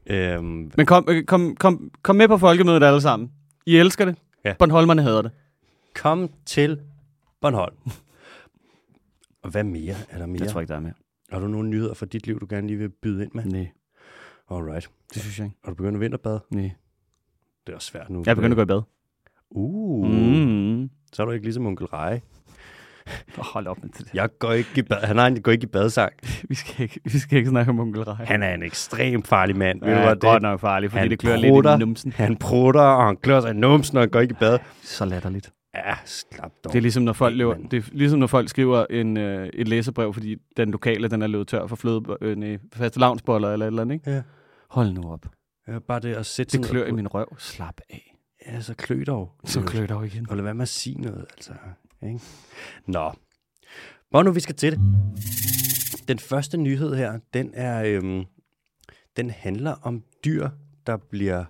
Øhm, 0.08 0.72
Men 0.78 0.86
kom, 0.86 1.06
øh, 1.10 1.24
kom, 1.26 1.56
kom, 1.56 1.92
kom 2.02 2.16
med 2.16 2.28
på 2.28 2.38
folkemødet 2.38 2.84
alle 2.84 3.02
sammen. 3.02 3.32
I 3.66 3.78
elsker 3.78 4.06
det. 4.06 4.16
Ja. 4.46 4.56
Bornholmerne 4.60 5.02
hader 5.02 5.22
det. 5.22 5.32
kom 5.96 6.30
til 6.46 6.82
Bornholm. 7.42 7.76
Og 9.42 9.50
hvad 9.50 9.64
mere? 9.64 9.96
Er 10.10 10.18
der 10.18 10.26
mere? 10.26 10.44
Jeg 10.44 10.52
tror 10.52 10.62
ikke, 10.62 10.70
der 10.72 10.76
er 10.76 10.82
mere. 10.82 10.94
Har 11.32 11.40
du 11.40 11.48
nogle 11.48 11.70
nyheder 11.70 11.94
fra 11.94 12.06
dit 12.06 12.28
liv, 12.28 12.40
du 12.40 12.46
gerne 12.50 12.68
lige 12.68 12.78
vil 12.78 12.90
byde 12.90 13.24
ind 13.24 13.32
med? 13.34 13.46
Nej, 13.46 13.72
Alright. 14.52 14.90
det 15.14 15.22
synes 15.22 15.40
jeg 15.40 15.46
ikke. 15.46 15.58
Har 15.64 15.72
du 15.72 15.76
begyndt 15.76 15.96
at 15.96 16.02
vinterbade? 16.02 16.42
Nej. 16.50 16.72
Det 17.68 17.72
er 17.74 17.76
også 17.76 17.88
svært 17.88 18.10
nu. 18.10 18.24
Jeg 18.26 18.32
er 18.32 18.36
begyndt 18.36 18.52
at 18.52 18.56
gå 18.58 18.62
i 18.62 18.66
bad. 18.66 18.82
Uh, 19.50 20.08
Mm. 20.08 20.90
så 21.14 21.22
er 21.22 21.26
du 21.26 21.32
ikke 21.32 21.46
ligesom 21.46 21.66
onkel 21.66 21.86
Rej. 21.86 22.22
Hold 23.38 23.68
op 23.68 23.84
med 23.84 23.90
det. 23.90 24.10
Jeg 24.14 24.30
går 24.40 24.52
ikke 24.52 24.70
i 24.76 24.82
bad. 24.82 24.98
Han 24.98 25.20
en, 25.20 25.42
går 25.42 25.52
ikke 25.52 25.64
i 25.64 25.68
badsang. 25.68 26.14
Vi 26.50 26.56
skal 26.56 26.84
ikke, 26.84 27.00
vi 27.04 27.20
skal 27.20 27.38
ikke 27.38 27.50
snakke 27.50 27.70
om 27.70 27.80
onkel 27.80 28.04
Rej. 28.04 28.26
Han 28.26 28.44
er 28.44 28.54
en 28.54 28.64
ekstremt 28.64 29.28
farlig 29.28 29.58
mand. 29.58 29.80
Ved 29.82 29.88
ja, 29.90 29.96
du, 29.96 30.00
er 30.00 30.06
hvad 30.06 30.16
godt 30.16 30.34
det? 30.34 30.42
nok 30.42 30.60
farlig, 30.60 30.92
fordi 30.92 31.00
Han 31.00 31.10
det 31.10 31.20
klør 31.20 31.36
prutter. 31.36 31.72
lidt 31.72 31.82
i 31.82 31.86
numsen. 31.86 32.12
Han 32.12 32.38
prutter, 32.38 32.82
og 32.82 33.06
han 33.06 33.18
klør 33.18 33.42
sig 33.42 33.50
i 33.50 33.54
numsen, 33.54 33.96
når 33.96 34.02
han 34.02 34.10
går 34.10 34.20
ikke 34.20 34.32
i 34.32 34.38
bad. 34.40 34.60
Så 34.82 35.06
latterligt. 35.06 35.52
Ja, 35.76 35.94
slap 36.06 36.52
dog. 36.64 36.74
Det 36.74 36.78
er 36.78 36.82
ligesom, 36.82 37.04
når 37.04 37.14
folk, 37.14 37.38
lever, 37.38 37.54
det 37.72 37.78
er 37.78 37.90
ligesom, 37.92 38.20
når 38.20 38.28
folk 38.28 38.50
skriver 38.50 38.86
en, 38.90 39.18
øh, 39.18 39.50
et 39.54 39.68
læserbrev, 39.68 40.14
fordi 40.14 40.36
den 40.58 40.72
lokale, 40.72 41.08
den 41.08 41.22
er 41.22 41.28
løbet 41.28 41.48
tør 41.48 41.68
for 41.68 41.76
fløde, 41.76 42.02
øh, 42.22 42.36
nej, 42.36 42.58
faste 42.74 43.00
lavnsboller 43.00 43.54
eller 43.54 43.66
et 43.66 43.68
eller 43.68 43.82
andet, 43.82 43.96
ikke? 43.96 44.12
Ja. 44.12 44.22
Hold 44.70 44.94
nu 44.94 45.12
op. 45.12 45.26
Ja, 45.68 45.80
bare 45.80 46.00
det 46.00 46.14
at 46.14 46.26
sætte 46.26 46.58
Det 46.58 46.66
klør 46.66 46.86
i 46.86 46.92
min 46.92 47.08
røv. 47.08 47.36
Slap 47.38 47.82
af. 47.90 48.16
Ja, 48.48 48.62
så 48.62 48.74
klø 48.74 49.04
dog. 49.08 49.32
Så 49.46 49.62
klør 49.62 49.86
dog 49.86 50.06
igen. 50.06 50.30
Og 50.30 50.36
lad 50.36 50.44
være 50.44 50.54
med 50.54 50.62
at 50.62 50.68
sige 50.68 51.02
noget, 51.02 51.26
altså. 51.38 51.52
Ikke? 52.08 52.20
Nå. 52.88 53.12
Hvor 54.10 54.24
nu 54.24 54.32
vi 54.32 54.40
skal 54.40 54.56
til 54.56 54.72
det. 54.72 54.80
Den 56.08 56.20
første 56.20 56.58
nyhed 56.58 56.96
her, 56.96 57.20
den 57.34 57.52
er, 57.54 57.84
øhm, 57.86 58.24
den 59.18 59.30
handler 59.30 59.76
om 59.82 60.04
dyr, 60.26 60.50
der 60.88 60.98
bliver 60.98 61.46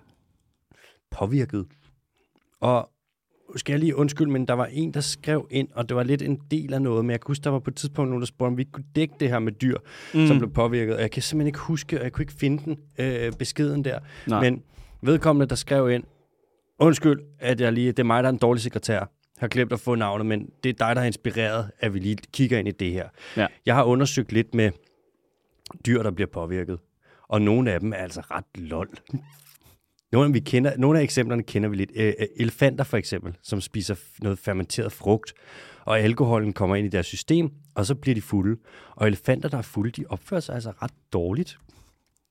påvirket. 1.10 1.66
Og 2.60 2.90
skal 3.56 3.72
jeg 3.72 3.80
lige 3.80 3.96
undskylde, 3.96 4.30
men 4.30 4.48
der 4.48 4.54
var 4.54 4.66
en, 4.66 4.94
der 4.94 5.00
skrev 5.00 5.46
ind, 5.50 5.68
og 5.74 5.88
det 5.88 5.96
var 5.96 6.02
lidt 6.02 6.22
en 6.22 6.40
del 6.50 6.74
af 6.74 6.82
noget, 6.82 7.04
men 7.04 7.10
jeg 7.10 7.20
kan 7.20 7.26
huske, 7.26 7.44
der 7.44 7.50
var 7.50 7.58
på 7.58 7.70
et 7.70 7.76
tidspunkt 7.76 8.08
nogen, 8.10 8.20
der 8.20 8.26
spurgte, 8.26 8.48
om 8.48 8.56
vi 8.56 8.62
ikke 8.62 8.72
kunne 8.72 8.86
dække 8.96 9.14
det 9.20 9.28
her 9.28 9.38
med 9.38 9.52
dyr, 9.52 9.78
mm. 10.14 10.26
som 10.26 10.38
blev 10.38 10.52
påvirket. 10.52 10.94
Og 10.94 11.00
jeg 11.00 11.10
kan 11.10 11.22
simpelthen 11.22 11.46
ikke 11.46 11.58
huske, 11.58 11.98
og 11.98 12.04
jeg 12.04 12.12
kunne 12.12 12.22
ikke 12.22 12.32
finde 12.32 12.64
den 12.64 12.78
øh, 12.98 13.32
beskeden 13.32 13.84
der. 13.84 13.98
Nej. 14.26 14.40
Men 14.40 14.62
vedkommende, 15.02 15.46
der 15.46 15.54
skrev 15.54 15.90
ind, 15.90 16.04
undskyld, 16.78 17.20
at 17.38 17.60
jeg 17.60 17.72
lige, 17.72 17.88
det 17.88 17.98
er 17.98 18.04
mig, 18.04 18.22
der 18.22 18.28
er 18.28 18.32
en 18.32 18.38
dårlig 18.38 18.62
sekretær. 18.62 19.10
Har 19.44 19.48
glemt 19.48 19.72
at 19.72 19.80
få 19.80 19.94
navnet, 19.94 20.26
men 20.26 20.50
det 20.62 20.68
er 20.68 20.86
dig, 20.86 20.96
der 20.96 21.00
har 21.00 21.06
inspireret, 21.06 21.70
at 21.78 21.94
vi 21.94 21.98
lige 21.98 22.16
kigger 22.32 22.58
ind 22.58 22.68
i 22.68 22.70
det 22.70 22.92
her. 22.92 23.08
Ja. 23.36 23.46
Jeg 23.66 23.74
har 23.74 23.84
undersøgt 23.84 24.32
lidt 24.32 24.54
med 24.54 24.70
dyr, 25.86 26.02
der 26.02 26.10
bliver 26.10 26.28
påvirket. 26.32 26.78
Og 27.28 27.42
nogle 27.42 27.72
af 27.72 27.80
dem 27.80 27.92
er 27.92 27.96
altså 27.96 28.20
ret 28.20 28.44
lol. 28.54 28.90
Nogle 30.12 30.28
af, 30.28 30.34
vi 30.34 30.40
kender, 30.40 30.76
nogle 30.76 30.98
af 30.98 31.02
eksemplerne 31.02 31.42
kender 31.42 31.68
vi 31.68 31.76
lidt. 31.76 31.90
Øh, 31.94 32.12
elefanter 32.36 32.84
for 32.84 32.96
eksempel, 32.96 33.36
som 33.42 33.60
spiser 33.60 33.94
noget 34.22 34.38
fermenteret 34.38 34.92
frugt, 34.92 35.34
og 35.84 36.00
alkoholen 36.00 36.52
kommer 36.52 36.76
ind 36.76 36.86
i 36.86 36.90
deres 36.90 37.06
system, 37.06 37.50
og 37.74 37.86
så 37.86 37.94
bliver 37.94 38.14
de 38.14 38.22
fulde. 38.22 38.60
Og 38.90 39.06
elefanter, 39.06 39.48
der 39.48 39.58
er 39.58 39.62
fulde, 39.62 39.90
de 39.90 40.04
opfører 40.08 40.40
sig 40.40 40.54
altså 40.54 40.70
ret 40.82 40.94
dårligt. 41.12 41.58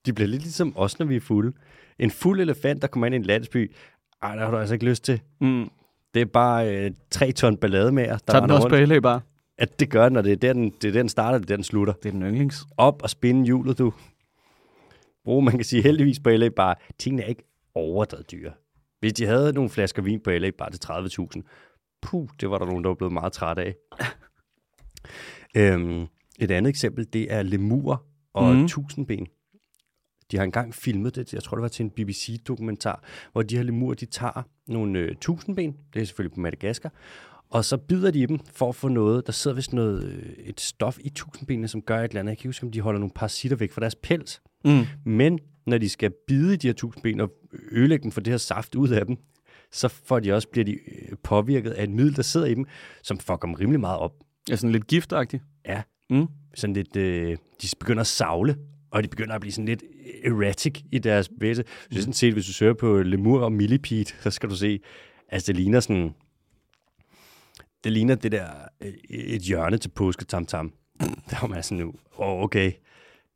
De 0.05 0.13
bliver 0.13 0.27
lidt 0.27 0.41
ligesom 0.41 0.77
os, 0.77 0.99
når 0.99 1.05
vi 1.05 1.15
er 1.15 1.21
fulde. 1.21 1.53
En 1.99 2.11
fuld 2.11 2.41
elefant, 2.41 2.81
der 2.81 2.87
kommer 2.87 3.05
ind 3.05 3.15
i 3.15 3.17
en 3.17 3.23
landsby, 3.23 3.71
ej, 4.21 4.35
der 4.35 4.43
har 4.43 4.51
du 4.51 4.57
altså 4.57 4.73
ikke 4.75 4.85
lyst 4.85 5.03
til. 5.03 5.21
Mm. 5.41 5.69
Det 6.13 6.21
er 6.21 6.25
bare 6.25 6.77
øh, 6.77 6.91
tre 7.11 7.31
ton 7.31 7.57
ballade 7.57 7.91
med 7.91 8.03
jer, 8.03 8.17
der 8.17 8.33
Tag 8.33 8.41
den 8.41 8.51
også. 8.51 8.85
LA 8.85 8.99
bare. 8.99 9.21
At 9.57 9.79
det 9.79 9.89
gør 9.89 10.09
den, 10.09 10.17
og 10.17 10.23
det 10.23 10.31
er 10.31 10.35
der, 10.35 10.53
den, 10.53 10.69
det 10.69 10.87
er 10.87 10.91
der, 10.91 10.99
den 10.99 11.09
starter, 11.09 11.37
det 11.37 11.45
er 11.45 11.47
der, 11.47 11.55
den 11.55 11.63
slutter. 11.63 11.93
Det 11.93 12.05
er 12.05 12.11
den 12.11 12.21
yndlings. 12.23 12.65
Op 12.77 13.03
og 13.03 13.09
spinde 13.09 13.45
hjulet, 13.45 13.77
du. 13.77 13.93
Brug, 15.25 15.43
man 15.43 15.53
kan 15.53 15.63
sige 15.63 15.81
heldigvis 15.81 16.19
på 16.19 16.29
LA 16.29 16.49
bare, 16.49 16.75
tingene 16.99 17.23
er 17.23 17.27
ikke 17.27 17.43
overdrevet 17.75 18.31
dyre. 18.31 18.51
Hvis 18.99 19.13
de 19.13 19.25
havde 19.25 19.53
nogle 19.53 19.69
flasker 19.69 20.01
vin 20.01 20.19
på 20.19 20.31
LA 20.31 20.51
bare 20.57 20.71
til 20.71 20.79
30.000, 20.85 21.41
puh, 22.01 22.27
det 22.41 22.49
var 22.49 22.57
der 22.57 22.65
nogen, 22.65 22.83
der 22.83 22.89
var 22.89 22.95
blevet 22.95 23.13
meget 23.13 23.33
træt 23.33 23.57
af. 23.57 23.75
øhm, 25.57 26.07
et 26.39 26.51
andet 26.51 26.69
eksempel, 26.69 27.07
det 27.13 27.33
er 27.33 27.41
lemur 27.41 28.05
og 28.33 28.55
mm. 28.55 28.67
tusindben. 28.67 29.27
De 30.33 30.37
har 30.37 30.43
engang 30.43 30.75
filmet 30.75 31.15
det, 31.15 31.33
jeg 31.33 31.43
tror 31.43 31.57
det 31.57 31.61
var 31.61 31.67
til 31.67 31.83
en 31.83 31.89
BBC-dokumentar, 31.89 33.03
hvor 33.31 33.41
de 33.41 33.55
her 33.55 33.63
lemur, 33.63 33.93
de 33.93 34.05
tager 34.05 34.47
nogle 34.67 34.99
øh, 34.99 35.15
tusindben, 35.15 35.75
det 35.93 36.01
er 36.01 36.05
selvfølgelig 36.05 36.35
på 36.35 36.39
Madagaskar, 36.39 36.91
Og 37.49 37.65
så 37.65 37.77
bider 37.77 38.11
de 38.11 38.19
i 38.19 38.25
dem 38.25 38.39
for 38.53 38.69
at 38.69 38.75
få 38.75 38.87
noget. 38.87 39.25
Der 39.25 39.31
sidder 39.31 39.55
vist 39.55 39.73
noget, 39.73 40.03
øh, 40.03 40.45
et 40.45 40.61
stof 40.61 40.97
i 40.99 41.09
tusindbenene, 41.09 41.67
som 41.67 41.81
gør 41.81 41.99
et 41.99 42.03
eller 42.03 42.19
andet. 42.19 42.29
Jeg 42.29 42.37
kan 42.37 42.47
huske, 42.47 42.65
om 42.65 42.71
de 42.71 42.81
holder 42.81 42.99
nogle 42.99 43.11
parasitter 43.15 43.57
væk 43.57 43.71
fra 43.71 43.81
deres 43.81 43.95
pels. 43.95 44.41
Mm. 44.65 44.85
Men 45.05 45.39
når 45.65 45.77
de 45.77 45.89
skal 45.89 46.11
bide 46.27 46.53
i 46.53 46.57
de 46.57 46.67
her 46.67 46.73
tusindben 46.73 47.19
og 47.19 47.31
ødelægge 47.71 48.03
dem 48.03 48.11
for 48.11 48.21
det 48.21 48.33
her 48.33 48.37
saft 48.37 48.75
ud 48.75 48.89
af 48.89 49.05
dem, 49.05 49.17
så 49.71 49.87
får 49.87 50.19
de 50.19 50.33
også, 50.33 50.47
bliver 50.47 50.65
de 50.65 50.71
øh, 50.71 51.17
påvirket 51.23 51.71
af 51.71 51.83
et 51.83 51.89
middel, 51.89 52.15
der 52.15 52.21
sidder 52.21 52.47
i 52.47 52.53
dem, 52.53 52.65
som 53.03 53.19
fucker 53.19 53.47
dem 53.47 53.53
rimelig 53.53 53.79
meget 53.79 53.99
op. 53.99 54.13
Ja, 54.49 54.55
sådan 54.55 54.71
lidt 54.71 54.87
giftagtigt. 54.87 55.43
Ja. 55.65 55.81
Mm. 56.09 56.27
Sådan 56.55 56.73
lidt, 56.73 56.95
øh, 56.95 57.37
de 57.61 57.67
begynder 57.79 58.01
at 58.01 58.07
savle, 58.07 58.55
og 58.93 59.03
de 59.03 59.07
begynder 59.07 59.35
at 59.35 59.41
blive 59.41 59.51
sådan 59.51 59.65
lidt 59.65 59.83
erratic 60.25 60.81
i 60.91 60.99
deres 60.99 61.29
bevægelse. 61.29 61.63
Så 61.91 61.99
sådan 61.99 62.13
set, 62.13 62.33
hvis 62.33 62.45
du 62.45 62.53
søger 62.53 62.73
på 62.73 63.01
Lemur 63.01 63.41
og 63.41 63.51
Millipede, 63.51 64.05
så 64.05 64.31
skal 64.31 64.49
du 64.49 64.55
se, 64.55 64.79
altså 65.29 65.47
det 65.47 65.55
ligner 65.55 65.79
sådan, 65.79 66.13
det 67.83 67.91
ligner 67.91 68.15
det 68.15 68.31
der, 68.31 68.47
øh, 68.81 68.93
et 69.09 69.41
hjørne 69.41 69.77
til 69.77 69.89
påske 69.89 70.25
tam 70.25 70.45
tam. 70.45 70.73
Der 71.29 71.37
var 71.41 71.47
man 71.47 71.63
sådan 71.63 71.85
nu, 71.85 71.93
åh, 72.17 72.27
oh, 72.27 72.43
okay, 72.43 72.71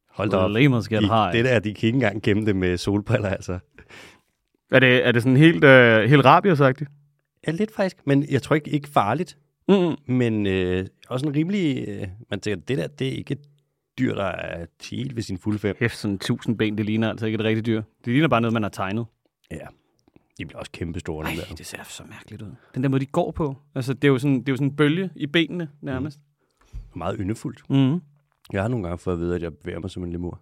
hold 0.09 0.29
da 0.29 0.37
op. 0.37 0.51
Lemurs 0.51 0.89
get 0.89 1.01
De, 1.01 1.07
high. 1.07 1.33
det 1.33 1.45
der, 1.45 1.59
de 1.59 1.73
kan 1.73 1.87
ikke 1.87 1.95
engang 1.95 2.21
gemme 2.21 2.45
det 2.45 2.55
med 2.55 2.77
solbriller, 2.77 3.29
altså. 3.29 3.59
Er 4.71 4.79
det, 4.79 5.07
er 5.07 5.11
det 5.11 5.23
sådan 5.23 5.37
helt, 5.37 5.63
øh, 5.63 6.09
helt 6.09 6.25
rabiosagtigt? 6.25 6.89
Ja, 7.47 7.51
lidt 7.51 7.75
faktisk, 7.75 7.97
men 8.05 8.25
jeg 8.29 8.41
tror 8.41 8.55
ikke, 8.55 8.69
ikke 8.69 8.89
farligt. 8.89 9.37
Mm. 9.69 9.95
Men 10.15 10.47
øh, 10.47 10.87
også 11.07 11.25
en 11.25 11.35
rimelig, 11.35 11.87
øh, 11.87 12.07
man 12.29 12.39
tænker, 12.39 12.65
det 12.65 12.77
der, 12.77 12.87
det 12.87 13.07
er 13.07 13.11
ikke 13.11 13.37
dyr, 14.00 14.16
der 14.16 14.24
er 14.25 14.66
helt 14.92 15.16
ved 15.16 15.24
sin 15.24 15.38
fulde 15.38 15.60
fem. 15.60 15.75
Hæft, 15.80 15.98
sådan 15.98 16.20
tusind 16.20 16.58
ben, 16.58 16.77
det 16.77 16.86
ligner 16.86 17.10
altså 17.10 17.25
ikke 17.25 17.36
et 17.36 17.44
rigtigt 17.44 17.66
dyr. 17.66 17.82
Det 18.06 18.13
ligner 18.13 18.27
bare 18.27 18.42
noget, 18.42 18.54
man 18.54 18.63
har 18.63 18.70
tegnet. 18.70 19.06
Ja, 19.51 19.66
de 20.38 20.46
bliver 20.46 20.60
også 20.60 20.72
kæmpe 20.72 21.00
store. 21.00 21.25
Ej, 21.25 21.34
der. 21.50 21.56
det 21.56 21.66
ser 21.66 21.84
så 21.84 22.04
mærkeligt 22.10 22.42
ud. 22.42 22.51
Den 22.75 22.84
der 22.84 22.89
måde, 22.89 23.01
de 23.01 23.06
går 23.06 23.32
på. 23.32 23.56
Altså, 23.75 23.94
det 23.94 24.04
er 24.04 24.08
jo 24.08 24.18
sådan, 24.18 24.39
det 24.39 24.50
er 24.50 24.51
jo 24.54 24.56
sådan 24.56 24.68
en 24.68 24.75
bølge 24.75 25.10
i 25.16 25.27
benene, 25.27 25.70
nærmest. 25.82 26.20
Meget 26.96 27.16
yndefuldt. 27.20 27.70
Mm. 27.70 28.01
Jeg 28.54 28.62
har 28.62 28.68
nogle 28.68 28.84
gange 28.88 28.98
fået 28.98 29.13
at 29.13 29.20
vide, 29.20 29.36
at 29.36 29.42
jeg 29.42 29.54
bevæger 29.58 29.80
mig 29.80 29.89
som 29.89 30.04
en 30.04 30.12
lemur. 30.12 30.39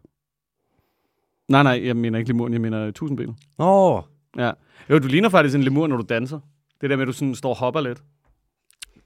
Nej, 1.48 1.64
nej, 1.64 1.82
jeg 1.86 1.96
mener 1.96 2.20
ikke 2.20 2.30
lemuren, 2.30 2.54
jeg 2.54 2.62
mener 2.62 2.92
tusindben. 2.92 3.30
Åh, 3.60 3.94
oh, 3.96 4.04
Ja. 4.38 4.52
Jo, 4.90 5.00
du 5.00 5.08
ligner 5.08 5.30
faktisk 5.30 5.56
en 5.56 5.64
lemur, 5.64 5.88
når 5.88 5.98
du 5.98 6.04
danser. 6.10 6.40
Det 6.82 6.90
der 6.90 6.96
med, 6.96 7.04
at 7.04 7.08
du 7.08 7.14
sådan 7.14 7.36
står 7.36 7.50
og 7.50 7.56
hopper 7.58 7.82
lidt. 7.82 8.04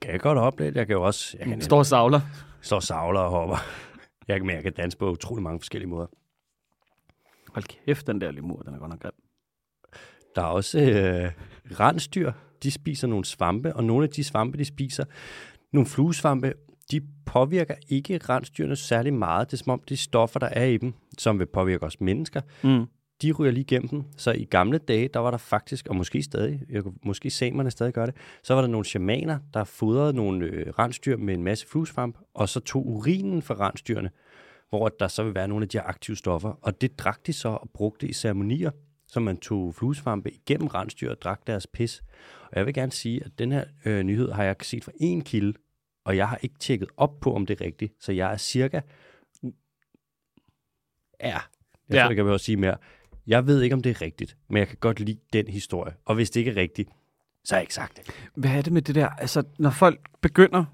kan 0.02 0.12
jeg 0.12 0.20
godt 0.20 0.38
opleve 0.38 0.70
det? 0.72 0.76
Jeg 0.78 0.88
kan 0.88 0.94
jo 0.96 1.04
også, 1.04 1.38
jeg 1.40 1.48
kan 1.48 1.62
Står 1.62 1.78
og 1.78 1.86
savler. 1.86 2.22
stå 2.62 2.76
og 2.76 2.84
savler 2.84 3.20
og 3.20 3.32
hopper. 3.32 3.56
Jeg 4.30 4.38
kan, 4.40 4.46
men 4.46 4.56
jeg 4.56 4.64
kan 4.64 4.74
danse 4.74 4.98
på 4.98 5.12
utrolig 5.12 5.44
mange 5.44 5.60
forskellige 5.60 5.90
måder. 5.90 6.08
Hold 7.54 7.64
kæft, 7.86 8.08
den 8.08 8.22
der 8.22 8.32
lemur, 8.32 8.62
den 8.62 8.74
er 8.74 8.80
godt 8.80 8.90
nok 8.90 9.00
grim. 9.00 9.12
Der 10.36 10.42
er 10.42 10.46
også 10.46 10.80
øh, 10.80 11.32
rensdyr. 11.80 12.32
De 12.64 12.72
spiser 12.72 13.08
nogle 13.08 13.26
svampe, 13.26 13.76
og 13.76 13.84
nogle 13.84 14.04
af 14.04 14.10
de 14.10 14.24
svampe, 14.24 14.58
de 14.58 14.66
spiser, 14.66 15.06
nogle 15.72 15.88
fluesvampe, 15.88 16.54
de 16.92 17.02
påvirker 17.26 17.76
ikke 17.88 18.18
rensdyrene 18.18 18.76
særlig 18.76 19.14
meget. 19.14 19.52
Det 19.52 19.60
er 19.60 19.64
som 19.64 19.72
om, 19.72 19.82
de 19.90 19.98
stoffer, 19.98 20.40
der 20.40 20.48
er 20.48 20.66
i 20.66 20.78
dem, 20.78 20.94
som 21.18 21.40
vil 21.40 21.46
påvirke 21.46 21.86
os 21.86 22.02
mennesker, 22.02 22.42
Mm. 22.64 22.86
De 23.22 23.32
ryger 23.32 23.52
lige 23.52 23.62
igennem 23.62 23.88
dem. 23.90 24.04
Så 24.18 24.32
i 24.32 24.46
gamle 24.46 24.78
dage, 24.78 25.08
der 25.08 25.20
var 25.20 25.32
der 25.32 25.38
faktisk, 25.38 25.88
og 25.88 25.96
måske 25.96 26.24
stadig, 26.24 26.62
jeg, 26.70 26.84
måske 27.06 27.30
samerne 27.30 27.72
stadig 27.72 27.94
gør 27.94 28.06
det, 28.06 28.16
så 28.44 28.54
var 28.54 28.62
der 28.62 28.68
nogle 28.68 28.86
shamaner, 28.86 29.40
der 29.54 29.64
fodrede 29.64 30.14
nogle 30.14 30.46
øh, 30.46 30.68
rensdyr 30.80 31.18
med 31.18 31.34
en 31.34 31.44
masse 31.44 31.68
fluesvamp, 31.68 32.18
og 32.34 32.50
så 32.50 32.60
tog 32.60 32.88
urinen 32.88 33.42
fra 33.42 33.56
rensdyrene, 33.68 34.10
hvor 34.70 34.90
der 34.90 35.08
så 35.08 35.24
vil 35.24 35.36
være 35.36 35.48
nogle 35.48 35.64
af 35.64 35.70
de 35.70 35.78
her 35.78 35.86
aktive 35.86 36.18
stoffer. 36.18 36.50
Og 36.62 36.82
det 36.82 37.00
drak 37.00 37.26
de 37.26 37.34
så 37.34 37.50
og 37.50 37.70
brugte 37.74 38.08
i 38.08 38.14
ceremonier, 38.14 38.72
så 39.08 39.20
man 39.20 39.38
tog 39.38 39.76
fluesvampe 39.76 40.32
igennem 40.32 40.68
rensdyr 40.68 41.12
og 41.12 41.22
drak 41.22 41.48
deres 41.48 41.68
pis. 41.68 42.04
Og 42.52 42.58
jeg 42.58 42.66
vil 42.66 42.74
gerne 42.74 42.92
sige, 42.92 43.24
at 43.26 43.32
den 43.40 43.52
her 43.52 43.64
øh, 43.86 44.04
nyhed 44.04 44.32
har 44.32 44.44
jeg 44.44 44.56
set 44.62 44.84
fra 44.84 44.92
en 45.00 45.22
kilde, 45.22 45.54
og 46.06 46.18
jeg 46.18 46.30
har 46.30 46.40
ikke 46.42 46.56
tjekket 46.60 46.90
op 46.98 47.20
på, 47.20 47.34
om 47.36 47.46
det 47.46 47.62
er 47.62 47.66
rigtigt. 47.66 47.94
Så 48.00 48.12
jeg 48.12 48.34
er 48.34 48.38
cirka... 48.38 48.82
Ja, 51.22 51.28
jeg 51.28 51.42
Ja. 51.92 52.02
tror 52.04 52.10
ikke, 52.10 52.24
jeg 52.24 52.32
vil 52.32 52.40
sige 52.40 52.58
mere. 52.58 52.78
Jeg 53.30 53.48
ved 53.48 53.62
ikke, 53.62 53.74
om 53.76 53.82
det 53.82 53.90
er 53.90 54.02
rigtigt, 54.02 54.38
men 54.50 54.58
jeg 54.58 54.68
kan 54.68 54.78
godt 54.80 55.00
lide 55.00 55.20
den 55.34 55.48
historie. 55.48 55.94
Og 56.06 56.16
hvis 56.16 56.30
det 56.30 56.40
ikke 56.40 56.52
er 56.52 56.56
rigtigt, 56.56 56.90
så 57.44 57.56
har 57.56 57.60
jeg 57.60 57.64
ikke 57.64 57.74
sagt 57.74 57.98
det. 57.98 58.14
Hvad 58.36 58.52
er 58.52 58.62
det 58.62 58.74
med 58.74 58.82
det 58.82 58.96
der? 58.96 59.08
Altså, 59.10 59.44
når 59.60 59.70
folk 59.70 60.00
begynder 60.22 60.66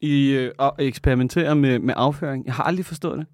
i, 0.00 0.30
øh, 0.30 0.52
at 0.58 0.72
eksperimentere 0.78 1.56
med, 1.56 1.78
med 1.78 1.94
afføring, 1.96 2.46
jeg 2.46 2.54
har 2.54 2.62
aldrig 2.64 2.86
forstået 2.86 3.18
det. 3.18 3.26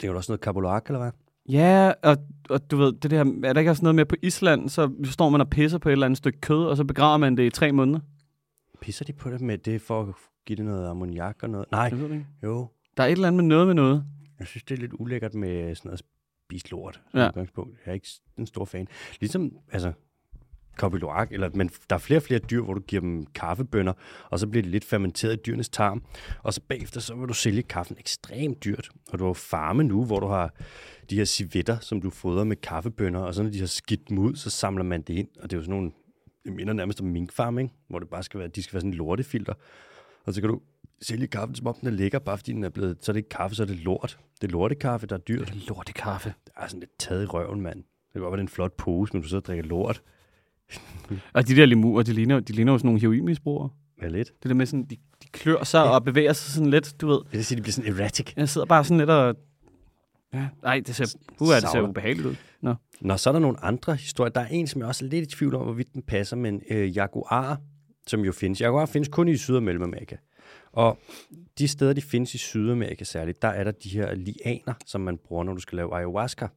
Det 0.00 0.04
er 0.04 0.08
jo 0.12 0.16
også 0.16 0.32
noget 0.32 0.40
kabolak, 0.40 0.86
eller 0.86 0.98
hvad? 1.00 1.10
Ja, 1.48 1.92
og, 2.02 2.16
og 2.50 2.70
du 2.70 2.76
ved, 2.76 2.92
det 2.92 3.10
der, 3.10 3.24
er 3.44 3.52
der 3.52 3.58
ikke 3.58 3.70
også 3.70 3.82
noget 3.82 3.94
med 3.94 4.04
på 4.04 4.16
Island, 4.22 4.68
så 4.68 4.90
står 5.04 5.28
man 5.28 5.40
og 5.40 5.50
pisser 5.50 5.78
på 5.78 5.88
et 5.88 5.92
eller 5.92 6.06
andet 6.06 6.18
stykke 6.18 6.40
kød, 6.40 6.64
og 6.64 6.76
så 6.76 6.84
begraver 6.84 7.16
man 7.16 7.36
det 7.36 7.42
i 7.46 7.50
tre 7.50 7.72
måneder? 7.72 8.00
Pisser 8.80 9.04
de 9.04 9.12
på 9.12 9.30
det 9.30 9.40
med 9.40 9.58
det 9.58 9.82
for 9.82 10.02
at 10.02 10.08
give 10.46 10.56
det 10.56 10.64
noget 10.64 10.88
ammoniak 10.88 11.36
og 11.42 11.50
noget? 11.50 11.66
Nej, 11.70 11.80
Jeg 11.82 11.98
ved 11.98 12.08
det 12.08 12.14
ikke. 12.14 12.26
jo. 12.42 12.68
Der 12.96 13.02
er 13.02 13.06
et 13.06 13.12
eller 13.12 13.28
andet 13.28 13.44
med 13.44 13.48
noget 13.48 13.66
med 13.66 13.74
noget. 13.74 14.04
Jeg 14.38 14.46
synes, 14.46 14.62
det 14.62 14.74
er 14.74 14.78
lidt 14.80 14.92
ulækkert 14.98 15.34
med 15.34 15.74
sådan 15.74 15.88
noget 15.88 16.02
spist 16.48 16.70
lort. 16.70 17.00
Ja. 17.14 17.20
Ja. 17.20 17.28
Udgangspunkt. 17.28 17.78
Jeg 17.86 17.90
er 17.90 17.94
ikke 17.94 18.08
en 18.38 18.46
stor 18.46 18.64
fan. 18.64 18.88
Ligesom, 19.20 19.52
altså, 19.72 19.92
kabeloak, 20.78 21.32
eller, 21.32 21.50
men 21.54 21.70
der 21.90 21.96
er 21.96 22.00
flere 22.00 22.18
og 22.18 22.22
flere 22.22 22.40
dyr, 22.40 22.62
hvor 22.62 22.74
du 22.74 22.80
giver 22.80 23.00
dem 23.00 23.26
kaffebønner, 23.26 23.92
og 24.30 24.38
så 24.38 24.46
bliver 24.46 24.62
de 24.62 24.68
lidt 24.68 24.84
fermenteret 24.84 25.32
i 25.32 25.36
dyrenes 25.46 25.68
tarm, 25.68 26.02
og 26.42 26.54
så 26.54 26.60
bagefter, 26.68 27.00
så 27.00 27.14
vil 27.14 27.28
du 27.28 27.34
sælge 27.34 27.62
kaffen 27.62 27.96
ekstremt 27.98 28.64
dyrt. 28.64 28.90
Og 29.12 29.18
du 29.18 29.26
har 29.26 29.32
farme 29.32 29.84
nu, 29.84 30.04
hvor 30.04 30.20
du 30.20 30.26
har 30.26 30.54
de 31.10 31.16
her 31.16 31.24
civetter, 31.24 31.78
som 31.78 32.02
du 32.02 32.10
fodrer 32.10 32.44
med 32.44 32.56
kaffebønner, 32.56 33.20
og 33.20 33.34
så 33.34 33.42
når 33.42 33.50
de 33.50 33.58
har 33.58 33.66
skidt 33.66 34.08
dem 34.08 34.18
ud, 34.18 34.36
så 34.36 34.50
samler 34.50 34.84
man 34.84 35.02
det 35.02 35.14
ind, 35.14 35.28
og 35.40 35.50
det 35.50 35.56
er 35.56 35.58
jo 35.58 35.62
sådan 35.62 35.74
nogle, 35.74 35.90
det 36.44 36.52
minder 36.52 36.72
nærmest 36.72 37.00
om 37.00 37.06
minkfarm, 37.06 37.58
ikke? 37.58 37.74
hvor 37.88 37.98
det 37.98 38.08
bare 38.08 38.22
skal 38.22 38.40
være, 38.40 38.48
de 38.48 38.62
skal 38.62 38.74
være 38.74 38.80
sådan 38.80 38.90
en 38.90 38.96
lortefilter, 38.96 39.54
og 40.24 40.34
så 40.34 40.40
kan 40.40 40.50
du 40.50 40.60
sælge 41.02 41.26
kaffen, 41.26 41.54
som 41.54 41.66
om 41.66 41.74
den 41.80 41.88
er 41.88 41.92
lækker, 41.92 42.18
bare 42.18 42.38
fordi 42.38 42.52
den 42.52 42.64
er 42.64 42.68
blevet, 42.68 42.96
så 43.00 43.12
er 43.12 43.12
det 43.12 43.18
ikke 43.18 43.28
kaffe, 43.28 43.56
så 43.56 43.62
er 43.62 43.66
det 43.66 43.76
lort. 43.76 44.18
Det 44.40 44.48
er 44.48 44.52
lortekaffe, 44.52 45.06
der 45.06 45.14
er 45.14 45.20
dyrt. 45.20 45.48
Det 45.48 45.62
er 45.62 45.74
lortekaffe. 45.74 46.34
Det 46.44 46.52
er 46.56 46.66
sådan 46.66 46.80
lidt 46.80 46.98
taget 46.98 47.22
i 47.22 47.26
røven, 47.26 47.60
mand. 47.60 47.76
Det 47.78 48.12
kan 48.12 48.22
godt 48.22 48.32
være, 48.32 48.36
det 48.36 48.42
er 48.42 48.44
en 48.44 48.48
flot 48.48 48.72
pose, 48.72 49.12
men 49.12 49.22
du 49.22 49.28
sidder 49.28 49.40
og 49.40 49.46
drikker 49.46 49.64
lort. 49.64 50.02
Og 51.34 51.48
de 51.48 51.56
der 51.56 51.66
lemurer, 51.66 52.02
de 52.02 52.12
ligner, 52.12 52.40
de 52.40 52.52
ligner 52.52 52.72
jo 52.72 52.78
sådan 52.78 52.88
nogle 52.88 53.00
heroinmisbrugere. 53.00 53.70
Ja, 54.02 54.08
lidt. 54.08 54.32
Det 54.42 54.48
der 54.48 54.54
med 54.54 54.66
sådan, 54.66 54.84
de, 54.84 54.96
de 55.22 55.28
klør 55.32 55.64
sig 55.64 55.78
ja. 55.78 55.90
og 55.90 56.04
bevæger 56.04 56.32
sig 56.32 56.52
sådan 56.52 56.70
lidt, 56.70 57.00
du 57.00 57.06
ved. 57.06 57.20
Jeg 57.32 57.38
vil 57.38 57.44
sige, 57.44 57.56
de 57.56 57.62
bliver 57.62 57.72
sådan 57.72 57.92
erratic. 57.92 58.32
Jeg 58.36 58.48
sidder 58.48 58.66
bare 58.66 58.84
sådan 58.84 58.98
lidt 58.98 59.10
og... 59.10 59.36
Ja, 60.34 60.48
nej, 60.62 60.82
det 60.86 60.94
ser, 60.94 61.16
uh, 61.40 61.48
det 61.48 61.70
ser 61.72 61.80
ubehageligt 61.80 62.26
ud. 62.26 62.34
Nå. 62.62 62.74
Nå, 63.00 63.16
så 63.16 63.30
er 63.30 63.32
der 63.32 63.40
nogle 63.40 63.64
andre 63.64 63.96
historier. 63.96 64.30
Der 64.30 64.40
er 64.40 64.46
en, 64.46 64.66
som 64.66 64.80
jeg 64.80 64.88
også 64.88 65.04
er 65.04 65.08
lidt 65.08 65.32
i 65.32 65.36
tvivl 65.36 65.54
om, 65.54 65.62
hvorvidt 65.62 65.92
den 65.94 66.02
passer, 66.02 66.36
men 66.36 66.62
øh, 66.70 66.96
jaguar, 66.96 67.60
som 68.06 68.20
jo 68.20 68.32
findes. 68.32 68.60
Jaguar 68.60 68.86
findes 68.86 69.08
kun 69.08 69.28
i 69.28 69.36
Syd- 69.36 69.54
og 69.54 69.62
Mellemamerika. 69.62 70.16
Og 70.78 70.98
de 71.58 71.68
steder, 71.68 71.92
de 71.92 72.02
findes 72.02 72.34
i 72.34 72.38
Sydamerika 72.38 73.04
særligt, 73.04 73.42
der 73.42 73.48
er 73.48 73.64
der 73.64 73.70
de 73.70 73.88
her 73.88 74.14
lianer, 74.14 74.74
som 74.86 75.00
man 75.00 75.18
bruger, 75.18 75.44
når 75.44 75.54
du 75.54 75.60
skal 75.60 75.76
lave 75.76 75.94
ayahuasca. 75.94 76.48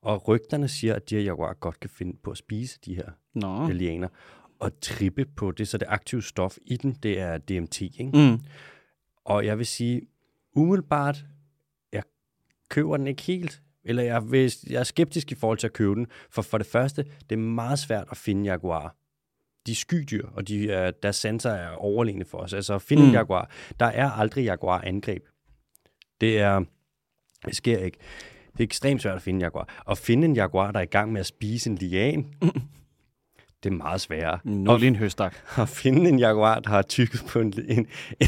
Og 0.00 0.28
rygterne 0.28 0.68
siger, 0.68 0.94
at 0.94 1.10
de 1.10 1.14
her 1.14 1.22
jaguar 1.22 1.54
godt 1.54 1.80
kan 1.80 1.90
finde 1.90 2.16
på 2.22 2.30
at 2.30 2.36
spise 2.36 2.78
de 2.84 2.94
her 2.94 3.10
Nå. 3.34 3.68
lianer. 3.68 4.08
Og 4.58 4.80
trippe 4.80 5.24
på 5.24 5.50
det, 5.50 5.68
så 5.68 5.78
det 5.78 5.86
aktive 5.88 6.22
stof 6.22 6.56
i 6.64 6.76
den, 6.76 6.92
det 7.02 7.20
er 7.20 7.38
DMT, 7.38 7.80
ikke? 7.80 8.04
Mm. 8.04 8.38
Og 9.24 9.46
jeg 9.46 9.58
vil 9.58 9.66
sige, 9.66 10.02
umiddelbart, 10.52 11.24
jeg 11.92 12.02
køber 12.68 12.96
den 12.96 13.06
ikke 13.06 13.22
helt. 13.22 13.62
Eller 13.84 14.02
jeg, 14.02 14.30
vil, 14.30 14.52
jeg 14.70 14.80
er 14.80 14.84
skeptisk 14.84 15.32
i 15.32 15.34
forhold 15.34 15.58
til 15.58 15.66
at 15.66 15.72
købe 15.72 15.94
den. 15.94 16.06
For 16.30 16.42
for 16.42 16.58
det 16.58 16.66
første, 16.66 17.04
det 17.30 17.36
er 17.36 17.40
meget 17.40 17.78
svært 17.78 18.06
at 18.10 18.16
finde 18.16 18.50
jaguar. 18.50 18.96
De 19.66 19.74
skydyr, 19.74 20.28
og 20.32 20.48
de 20.48 20.72
er, 20.72 20.90
deres 20.90 21.16
sanser 21.16 21.50
er 21.50 21.70
overlegne 21.70 22.24
for 22.24 22.38
os. 22.38 22.52
Altså 22.52 22.74
at 22.74 22.82
finde 22.82 23.02
mm. 23.02 23.06
Mm. 23.06 23.10
en 23.10 23.14
jaguar. 23.14 23.50
Der 23.80 23.86
er 23.86 24.10
aldrig 24.10 24.44
jaguar-angreb. 24.44 25.22
Det 26.20 26.38
er... 26.38 26.64
Det 27.46 27.56
sker 27.56 27.78
ikke. 27.78 27.98
Det 28.52 28.60
er 28.60 28.64
ekstremt 28.64 29.02
svært 29.02 29.16
at 29.16 29.22
finde 29.22 29.36
en 29.36 29.42
jaguar. 29.42 29.84
At 29.90 29.98
finde 29.98 30.24
en 30.24 30.36
jaguar, 30.36 30.72
der 30.72 30.78
er 30.78 30.82
i 30.84 30.86
gang 30.86 31.12
med 31.12 31.20
at 31.20 31.26
spise 31.26 31.70
en 31.70 31.76
lian, 31.76 32.26
det 33.62 33.72
er 33.72 33.76
meget 33.76 34.00
sværere. 34.00 34.38
Nu 34.44 34.70
er 34.70 34.78
lige 34.78 34.88
en 34.88 34.96
høstak. 34.96 35.36
at 35.62 35.68
finde 35.68 36.08
en 36.08 36.18
jaguar, 36.18 36.60
der 36.60 36.70
har 36.70 36.82
tykket 36.82 37.20
på 37.28 37.40
en, 37.40 37.54
en, 37.68 37.86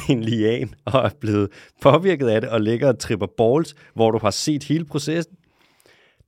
en 0.08 0.22
lian 0.22 0.74
og 0.84 1.00
er 1.04 1.10
blevet 1.20 1.48
påvirket 1.82 2.28
af 2.28 2.40
det 2.40 2.50
og 2.50 2.60
ligger 2.60 2.88
og 2.88 2.98
tripper 2.98 3.26
balls, 3.26 3.74
hvor 3.94 4.10
du 4.10 4.18
har 4.18 4.30
set 4.30 4.64
hele 4.64 4.84
processen. 4.84 5.36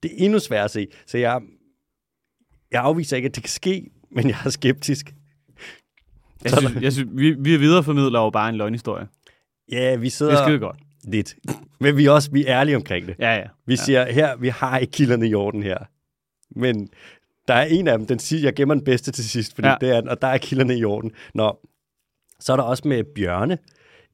Det 0.03 0.11
er 0.11 0.25
endnu 0.25 0.39
sværere 0.39 0.65
at 0.65 0.71
se. 0.71 0.87
Så 1.07 1.19
jeg, 1.19 1.41
jeg 2.71 2.83
afviser 2.83 3.17
ikke, 3.17 3.27
at 3.27 3.35
det 3.35 3.43
kan 3.43 3.51
ske, 3.51 3.91
men 4.11 4.29
jeg 4.29 4.37
er 4.45 4.51
skeptisk. 4.51 5.15
Jeg 6.45 6.53
synes, 6.59 6.83
jeg 6.83 6.93
synes 6.93 7.09
vi, 7.13 7.31
vi 7.31 7.57
videreformidler 7.57 8.21
jo 8.21 8.31
bare 8.31 8.49
en 8.49 8.57
løgnhistorie. 8.57 9.07
Ja, 9.73 9.97
vi 9.97 10.05
Det 10.05 10.13
sidder 10.13 10.33
er 10.33 10.47
skide 10.47 10.59
godt. 10.59 10.77
lidt. 11.05 11.37
Men 11.81 11.97
vi 11.97 12.07
er 12.07 12.11
også 12.11 12.31
vi 12.31 12.47
er 12.47 12.61
ærlige 12.61 12.77
omkring 12.77 13.07
det. 13.07 13.15
Ja, 13.19 13.35
ja. 13.37 13.45
Vi 13.67 13.77
siger, 13.77 14.13
her, 14.13 14.37
vi 14.37 14.49
har 14.49 14.79
ikke 14.79 14.91
kilderne 14.91 15.29
i 15.29 15.35
orden 15.35 15.63
her. 15.63 15.79
Men 16.57 16.89
der 17.49 17.55
er 17.55 17.65
en 17.65 17.89
af 17.89 17.99
dem, 17.99 18.07
den 18.07 18.19
siger, 18.19 18.43
jeg 18.43 18.55
gemmer 18.55 18.75
den 18.75 18.85
bedste 18.85 19.11
til 19.13 19.29
sidst, 19.31 19.55
fordi 19.55 19.69
Ja. 19.69 19.73
ja. 19.81 19.87
det 19.87 19.97
er 19.97 20.01
den, 20.01 20.09
og 20.11 20.23
der 20.23 20.29
er 20.29 20.39
kilderne 20.39 20.79
i 20.79 20.85
orden. 20.85 21.13
Nå, 21.35 21.59
så 22.41 22.53
er 22.53 22.57
der 22.57 22.63
også 22.65 22.89
med 22.89 23.05
bjørne 23.15 23.59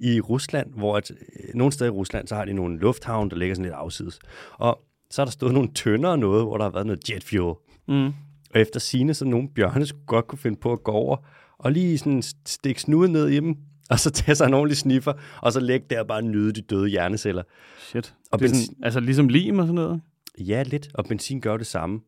i 0.00 0.20
Rusland, 0.20 0.74
hvor 0.74 0.96
at, 0.96 1.10
øh, 1.10 1.54
nogle 1.54 1.72
steder 1.72 1.90
i 1.90 1.94
Rusland, 1.94 2.28
så 2.28 2.34
har 2.34 2.44
de 2.44 2.52
nogle 2.52 2.78
lufthavne, 2.78 3.30
der 3.30 3.36
ligger 3.36 3.54
sådan 3.54 3.64
lidt 3.64 3.74
afsides. 3.74 4.18
Og 4.58 4.82
så 5.10 5.22
er 5.22 5.26
der 5.26 5.30
stået 5.32 5.52
nogle 5.54 5.68
tønder 5.74 6.08
og 6.10 6.18
noget, 6.18 6.44
hvor 6.44 6.56
der 6.56 6.64
har 6.64 6.70
været 6.70 6.86
noget 6.86 7.10
jet 7.10 7.24
fuel. 7.24 7.54
Mm. 7.88 8.12
Og 8.56 8.60
efter 8.62 8.80
sine 8.80 9.14
så 9.14 9.24
nogle 9.24 9.48
bjørne 9.48 9.86
skulle 9.86 10.06
godt 10.06 10.26
kunne 10.26 10.38
finde 10.38 10.56
på 10.60 10.72
at 10.72 10.82
gå 10.84 10.92
over 10.92 11.16
og 11.58 11.72
lige 11.72 11.98
sådan 11.98 12.22
stikke 12.46 12.80
snuden 12.80 13.12
ned 13.12 13.28
i 13.28 13.36
dem, 13.36 13.56
og 13.90 13.98
så 14.00 14.10
tage 14.10 14.34
sig 14.34 14.46
en 14.46 14.54
ordentlig 14.54 14.76
sniffer, 14.76 15.12
og 15.42 15.52
så 15.52 15.60
lægge 15.60 15.86
der 15.90 16.00
og 16.00 16.06
bare 16.06 16.22
nyde 16.22 16.52
de 16.52 16.60
døde 16.60 16.88
hjerneceller. 16.88 17.42
Shit. 17.78 18.14
Og 18.32 18.38
det 18.38 18.50
benzin- 18.50 18.80
altså 18.82 19.00
ligesom 19.00 19.28
lim 19.28 19.58
og 19.58 19.64
sådan 19.64 19.74
noget? 19.74 20.00
Ja, 20.38 20.62
lidt, 20.62 20.88
og 20.94 21.04
benzin 21.04 21.40
gør 21.40 21.56
det 21.56 21.66
samme. 21.66 22.00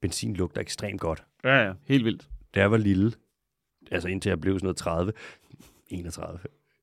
Benzin 0.00 0.34
lugter 0.34 0.60
ekstremt 0.60 1.00
godt. 1.00 1.24
Ja, 1.44 1.66
ja. 1.66 1.72
Helt 1.84 2.04
vildt. 2.04 2.28
Da 2.54 2.60
jeg 2.60 2.70
var 2.70 2.76
lille, 2.76 3.12
altså 3.90 4.08
indtil 4.08 4.28
jeg 4.30 4.40
blev 4.40 4.54
sådan 4.54 4.64
noget 4.66 4.76
30, 4.76 5.12
31, 5.88 6.38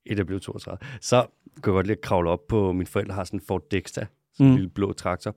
indtil 0.05 0.17
jeg 0.19 0.27
blev 0.27 0.39
32, 0.39 0.77
så 1.01 1.25
kunne 1.61 1.71
jeg 1.71 1.77
godt 1.77 1.87
lide 1.87 1.97
at 1.97 2.01
kravle 2.01 2.29
op 2.29 2.47
på, 2.47 2.71
mine 2.71 2.85
forældre 2.87 3.13
har 3.15 3.23
sådan 3.23 3.39
en 3.39 3.45
Ford 3.47 3.61
Dexter, 3.71 4.05
sådan 4.33 4.45
en 4.45 4.51
Mm. 4.51 4.55
lille 4.55 4.69
blå 4.69 4.93
traktor. 4.93 5.35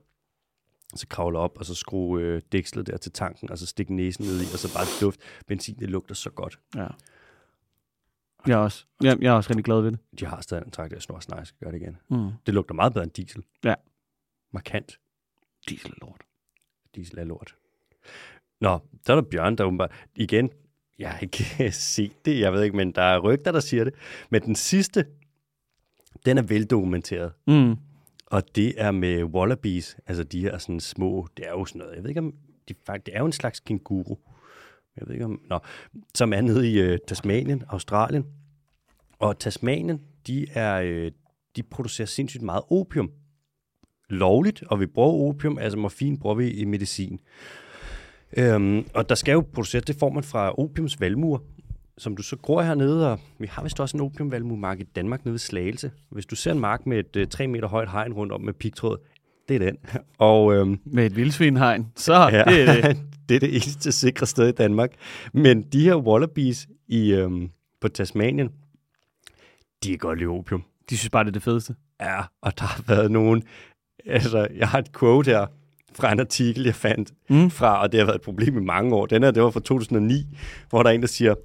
Så 0.95 1.07
kravle 1.07 1.39
op, 1.39 1.57
og 1.57 1.65
så 1.65 1.75
skrue 1.75 2.21
øh, 2.21 2.41
dækslet 2.51 2.87
der 2.87 2.97
til 2.97 3.11
tanken, 3.11 3.51
og 3.51 3.57
så 3.57 3.65
stikke 3.65 3.95
næsen 3.95 4.25
ned 4.25 4.41
i, 4.41 4.45
og 4.53 4.59
så 4.59 4.73
bare 4.73 4.85
duft. 5.01 5.19
Benzin, 5.47 5.75
det 5.79 5.89
lugter 5.89 6.15
så 6.15 6.29
godt. 6.29 6.59
Ja. 6.75 6.87
Jeg 8.47 8.53
er 8.53 8.57
også, 8.57 8.85
jeg, 9.03 9.17
jeg 9.21 9.29
er 9.29 9.33
også 9.33 9.49
rigtig 9.49 9.65
glad 9.65 9.81
ved 9.81 9.91
det. 9.91 9.99
De 10.19 10.25
har 10.25 10.41
stadig 10.41 10.65
en 10.65 10.71
traktor, 10.71 10.95
jeg 10.95 11.01
snor 11.01 11.19
snart, 11.19 11.47
skal 11.47 11.59
gøre 11.59 11.71
det 11.71 11.81
igen. 11.81 11.97
Mm. 12.09 12.31
Det 12.45 12.53
lugter 12.53 12.75
meget 12.75 12.93
bedre 12.93 13.03
end 13.03 13.11
diesel. 13.11 13.43
Ja. 13.63 13.73
Markant. 14.51 14.99
Diesel 15.69 15.91
er 15.91 16.05
lort. 16.05 16.21
Diesel 16.95 17.19
er 17.19 17.23
lort. 17.23 17.55
Nå, 18.61 18.79
så 19.05 19.11
er 19.11 19.15
der 19.15 19.29
Bjørn, 19.29 19.55
der 19.55 19.63
åbenbart... 19.63 19.91
Igen, 20.15 20.51
jeg 20.99 21.11
har 21.11 21.19
ikke 21.19 21.71
set 21.93 22.25
det, 22.25 22.39
jeg 22.39 22.53
ved 22.53 22.63
ikke, 22.63 22.77
men 22.77 22.91
der 22.91 23.01
er 23.01 23.19
rygter, 23.19 23.51
der 23.51 23.59
siger 23.59 23.83
det. 23.83 23.93
Men 24.29 24.41
den 24.41 24.55
sidste, 24.55 25.05
den 26.25 26.37
er 26.37 26.41
veldokumenteret. 26.41 27.33
Mm. 27.47 27.75
Og 28.31 28.55
det 28.55 28.73
er 28.81 28.91
med 28.91 29.23
wallabies, 29.23 29.97
altså 30.07 30.23
de 30.23 30.41
her 30.41 30.57
sådan 30.57 30.79
små, 30.79 31.27
det 31.37 31.47
er 31.47 31.51
jo 31.51 31.65
sådan 31.65 31.79
noget, 31.79 31.95
jeg 31.95 32.03
ved 32.03 32.09
ikke 32.09 32.19
om, 32.19 32.33
de, 32.69 32.73
faktisk, 32.85 33.05
det 33.05 33.15
er 33.15 33.19
jo 33.19 33.25
en 33.25 33.31
slags 33.31 33.59
kenguru. 33.59 34.15
Jeg 34.97 35.07
ved 35.07 35.13
ikke 35.13 35.25
om, 35.25 35.41
nå, 35.49 35.59
som 36.15 36.33
er 36.33 36.41
nede 36.41 36.71
i 36.71 36.79
øh, 36.79 36.99
Tasmanien, 37.07 37.63
Australien. 37.69 38.25
Og 39.19 39.39
Tasmanien, 39.39 40.01
de 40.27 40.47
er, 40.49 40.81
øh, 40.81 41.11
de 41.55 41.63
producerer 41.63 42.05
sindssygt 42.05 42.43
meget 42.43 42.63
opium. 42.69 43.11
Lovligt, 44.09 44.63
og 44.63 44.79
vi 44.79 44.85
bruger 44.85 45.29
opium, 45.29 45.57
altså 45.57 45.77
morfin 45.77 46.19
bruger 46.19 46.35
vi 46.35 46.51
i 46.51 46.65
medicin. 46.65 47.19
Øhm, 48.37 48.87
og 48.93 49.09
der 49.09 49.15
skal 49.15 49.31
jo 49.31 49.45
produceres, 49.53 49.85
det 49.85 49.95
får 49.95 50.09
man 50.09 50.23
fra 50.23 50.59
opiumsvalmuer, 50.59 51.39
som 51.97 52.15
du 52.15 52.23
så 52.23 52.35
gror 52.35 52.61
hernede, 52.61 53.11
og 53.11 53.19
vi 53.39 53.47
har 53.47 53.63
vist 53.63 53.79
også 53.79 53.97
en 53.97 54.01
opiumvalmuemark 54.01 54.79
i 54.79 54.83
Danmark 54.83 55.25
nede 55.25 55.33
ved 55.33 55.39
Slagelse. 55.39 55.91
Hvis 56.09 56.25
du 56.25 56.35
ser 56.35 56.51
en 56.51 56.59
mark 56.59 56.85
med 56.85 56.99
et 56.99 57.15
øh, 57.15 57.27
3 57.27 57.47
meter 57.47 57.67
højt 57.67 57.91
hegn 57.91 58.13
rundt 58.13 58.33
om 58.33 58.41
med 58.41 58.53
pigtråd, 58.53 58.97
det 59.49 59.55
er 59.55 59.59
den. 59.59 59.77
Og 60.17 60.55
øhm, 60.55 60.79
Med 60.85 61.05
et 61.05 61.15
vildsvinhegn. 61.15 61.87
Så 61.95 62.13
ja, 62.31 62.43
det 62.43 62.69
er 62.69 62.81
det. 62.81 62.97
det 63.29 63.35
er 63.35 63.39
det 63.39 63.49
eneste 63.49 63.91
sikre 63.91 64.25
sted 64.25 64.47
i 64.47 64.51
Danmark. 64.51 64.91
Men 65.33 65.61
de 65.61 65.83
her 65.83 65.95
wallabies 65.95 66.67
i, 66.87 67.13
øhm, 67.13 67.49
på 67.81 67.87
Tasmanien, 67.87 68.49
de 69.83 69.93
er 69.93 69.97
godt 69.97 70.19
lide 70.19 70.29
opium. 70.29 70.63
De 70.89 70.97
synes 70.97 71.09
bare, 71.09 71.23
det 71.23 71.29
er 71.29 71.33
det 71.33 71.43
fedeste. 71.43 71.75
Ja, 72.01 72.21
og 72.41 72.59
der 72.59 72.65
har 72.65 72.83
været 72.87 73.11
nogen... 73.11 73.43
Altså, 74.05 74.47
jeg 74.55 74.67
har 74.67 74.79
et 74.79 74.91
quote 74.99 75.31
her 75.31 75.47
fra 75.99 76.11
en 76.11 76.19
artikel, 76.19 76.63
jeg 76.63 76.75
fandt 76.75 77.11
Mm. 77.29 77.49
fra, 77.51 77.81
og 77.81 77.91
det 77.91 77.99
har 77.99 78.05
været 78.05 78.15
et 78.15 78.21
problem 78.21 78.57
i 78.57 78.61
mange 78.61 78.95
år. 78.95 79.05
Den 79.05 79.23
her, 79.23 79.31
det 79.31 79.43
var 79.43 79.49
fra 79.49 79.59
2009, 79.59 80.27
hvor 80.69 80.83
der 80.83 80.89
er 80.89 80.93
en, 80.93 81.01
der 81.01 81.07
siger, 81.07 81.35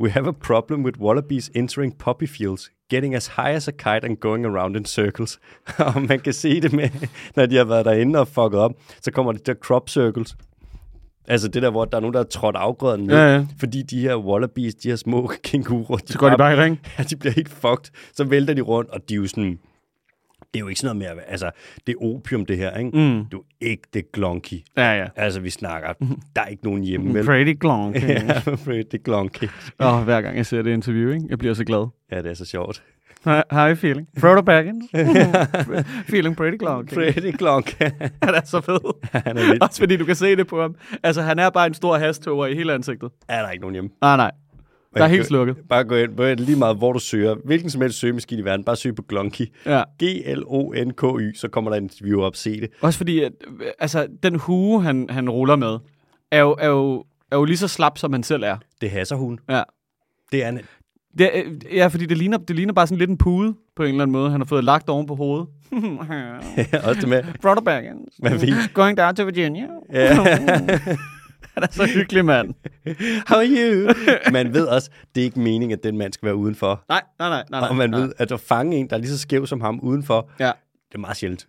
We 0.00 0.10
have 0.10 0.28
a 0.28 0.32
problem 0.32 0.84
with 0.84 1.00
wallabies 1.00 1.50
entering 1.54 1.98
poppy 1.98 2.28
fields, 2.28 2.70
getting 2.90 3.14
as 3.14 3.26
high 3.26 3.50
as 3.56 3.68
a 3.68 3.70
kite 3.70 4.04
and 4.04 4.16
going 4.16 4.46
around 4.46 4.76
in 4.76 4.84
circles. 4.84 5.38
og 5.78 6.02
man 6.02 6.20
kan 6.20 6.32
se 6.32 6.60
det 6.60 6.72
med, 6.72 6.88
når 7.36 7.46
de 7.46 7.56
har 7.56 7.64
været 7.64 7.84
derinde 7.84 8.18
og 8.20 8.28
fucket 8.28 8.60
op, 8.60 8.72
så 9.02 9.10
kommer 9.10 9.32
det 9.32 9.46
der 9.46 9.54
crop 9.54 9.88
circles. 9.90 10.36
Altså 11.28 11.48
det 11.48 11.62
der, 11.62 11.70
hvor 11.70 11.84
der 11.84 11.96
er 11.96 12.00
nogen, 12.00 12.14
der 12.14 12.20
har 12.20 12.24
trådt 12.24 12.56
afgrøden 12.56 13.04
ned. 13.04 13.14
Ja, 13.16 13.34
ja. 13.34 13.46
Fordi 13.58 13.82
de 13.82 14.00
her 14.00 14.16
wallabies, 14.16 14.74
de 14.74 14.88
her 14.88 14.96
små 14.96 15.32
kænguruer, 15.44 15.96
de, 15.98 16.12
Så 16.12 16.18
går 16.18 16.28
de 16.30 16.36
bare 16.38 16.52
i 16.52 16.56
ring. 16.56 16.80
Ja, 16.98 17.02
de 17.02 17.16
bliver 17.16 17.32
helt 17.32 17.48
fucked. 17.48 17.90
Så 18.14 18.24
vælter 18.24 18.54
de 18.54 18.60
rundt, 18.60 18.90
og 18.90 19.08
de 19.08 19.14
er 19.14 19.18
jo 19.18 19.26
sådan... 19.26 19.58
Det 20.54 20.60
er 20.60 20.64
jo 20.64 20.68
ikke 20.68 20.80
sådan 20.80 20.96
noget 20.96 21.16
mere... 21.16 21.24
Altså, 21.24 21.50
det 21.86 21.92
er 21.92 22.04
opium, 22.04 22.46
det 22.46 22.56
her, 22.56 22.76
ikke? 22.76 22.90
Mm. 22.98 23.24
Du 23.24 23.38
er 23.38 23.44
ikke 23.60 23.82
det 23.94 24.12
glonky. 24.12 24.60
Ja, 24.76 24.98
ja. 24.98 25.06
Altså, 25.16 25.40
vi 25.40 25.50
snakker... 25.50 25.92
Der 26.36 26.42
er 26.42 26.46
ikke 26.46 26.64
nogen 26.64 26.82
hjemme, 26.84 27.14
vel? 27.14 27.24
Pretty 27.24 27.54
glonk. 27.60 27.96
ja, 28.02 28.14
er 28.16 29.02
glonky. 29.04 29.48
Og 29.78 30.04
hver 30.04 30.20
gang 30.20 30.36
jeg 30.36 30.46
ser 30.46 30.62
det 30.62 30.70
interview, 30.70 31.12
ikke? 31.12 31.26
jeg 31.28 31.38
bliver 31.38 31.54
så 31.54 31.64
glad. 31.64 31.88
Ja, 32.10 32.22
det 32.22 32.30
er 32.30 32.34
så 32.34 32.44
sjovt. 32.44 32.82
You 33.26 33.74
feeling? 33.74 34.08
Frodo 34.18 34.42
Baggins? 34.42 34.84
feeling 36.10 36.36
pretty 36.36 36.56
glonk. 36.56 36.94
Pretty 36.94 37.32
glonky. 37.38 37.82
Han 38.22 38.34
er 38.34 38.44
så 38.44 38.60
fed. 38.60 39.10
Han 39.12 39.36
er 39.36 39.46
vildt. 39.46 39.62
Også 39.62 39.78
fordi 39.80 39.96
du 39.96 40.04
kan 40.04 40.14
se 40.14 40.36
det 40.36 40.46
på 40.46 40.60
ham. 40.60 40.74
Altså, 41.02 41.22
han 41.22 41.38
er 41.38 41.50
bare 41.50 41.66
en 41.66 41.74
stor 41.74 41.98
hasttoger 41.98 42.46
i 42.46 42.54
hele 42.54 42.72
ansigtet. 42.72 43.10
Er 43.28 43.42
der 43.42 43.50
ikke 43.50 43.60
nogen 43.60 43.74
hjemme? 43.74 43.90
Nej, 44.00 44.30
nej. 44.94 44.98
Der 44.98 45.04
er 45.04 45.08
Man 45.08 45.16
helt 45.16 45.26
slukket. 45.26 45.56
Bare 45.68 45.84
gå 45.84 45.94
ind, 45.94 46.16
på 46.16 46.24
lige 46.24 46.58
meget 46.58 46.76
hvor 46.76 46.92
du 46.92 46.98
søger. 46.98 47.34
Hvilken 47.44 47.70
som 47.70 47.80
helst 47.80 47.98
søgemaskine 47.98 48.40
i 48.40 48.44
verden, 48.44 48.64
bare 48.64 48.76
søg 48.76 48.94
på 48.94 49.02
glonky. 49.02 49.52
Ja. 49.66 49.82
G-L-O-N-K-Y, 50.02 51.34
så 51.34 51.48
kommer 51.48 51.70
der 51.70 51.78
en 51.78 51.84
interview 51.84 52.20
op, 52.20 52.36
se 52.36 52.60
det. 52.60 52.70
Også 52.80 52.96
fordi, 52.96 53.20
at, 53.20 53.32
altså, 53.78 54.06
den 54.22 54.34
hue, 54.34 54.82
han, 54.82 55.06
han 55.10 55.30
ruller 55.30 55.56
med, 55.56 55.78
er 56.30 56.40
jo, 56.40 56.56
er, 56.58 56.68
jo, 56.68 57.04
er 57.30 57.36
jo 57.36 57.44
lige 57.44 57.56
så 57.56 57.68
slap, 57.68 57.98
som 57.98 58.12
han 58.12 58.22
selv 58.22 58.42
er. 58.42 58.56
Det 58.80 58.90
hasser 58.90 59.16
hun. 59.16 59.38
Ja. 59.50 59.62
Det 60.32 60.44
er 60.44 60.48
en, 60.48 60.60
Det, 61.18 61.30
ja, 61.72 61.86
fordi 61.86 62.06
det 62.06 62.18
ligner, 62.18 62.38
det 62.38 62.56
ligner 62.56 62.72
bare 62.72 62.86
sådan 62.86 62.98
lidt 62.98 63.10
en 63.10 63.18
pude, 63.18 63.54
på 63.76 63.82
en 63.82 63.88
eller 63.88 64.02
anden 64.02 64.12
måde. 64.12 64.30
Han 64.30 64.40
har 64.40 64.46
fået 64.46 64.64
lagt 64.64 64.88
oven 64.88 65.06
på 65.06 65.14
hovedet. 65.14 65.46
også 66.84 67.00
det 67.00 67.08
med, 67.08 67.22
Frodo 67.42 67.60
Baggins. 67.60 68.20
Going 68.74 68.98
down 68.98 69.16
to 69.16 69.24
Virginia. 69.24 69.66
Han 71.54 71.62
er 71.62 71.66
så 71.70 71.86
hyggelig, 71.86 72.24
mand. 72.24 72.54
How 73.28 73.38
are 73.38 73.46
you? 73.48 73.88
Man 74.32 74.54
ved 74.54 74.66
også, 74.66 74.90
det 75.14 75.20
er 75.20 75.24
ikke 75.24 75.40
meningen, 75.40 75.78
at 75.78 75.84
den 75.84 75.98
mand 75.98 76.12
skal 76.12 76.26
være 76.26 76.36
udenfor. 76.36 76.84
Nej, 76.88 77.02
nej, 77.18 77.28
nej. 77.28 77.44
nej, 77.50 77.60
nej 77.60 77.68
Og 77.68 77.76
man 77.76 77.90
nej. 77.90 78.00
ved, 78.00 78.12
at 78.18 78.32
at 78.32 78.40
fange 78.40 78.76
en, 78.76 78.90
der 78.90 78.96
er 78.96 79.00
lige 79.00 79.10
så 79.10 79.18
skæv 79.18 79.46
som 79.46 79.60
ham 79.60 79.80
udenfor, 79.80 80.28
Ja. 80.40 80.44
det 80.88 80.94
er 80.94 80.98
meget 80.98 81.16
sjældent. 81.16 81.46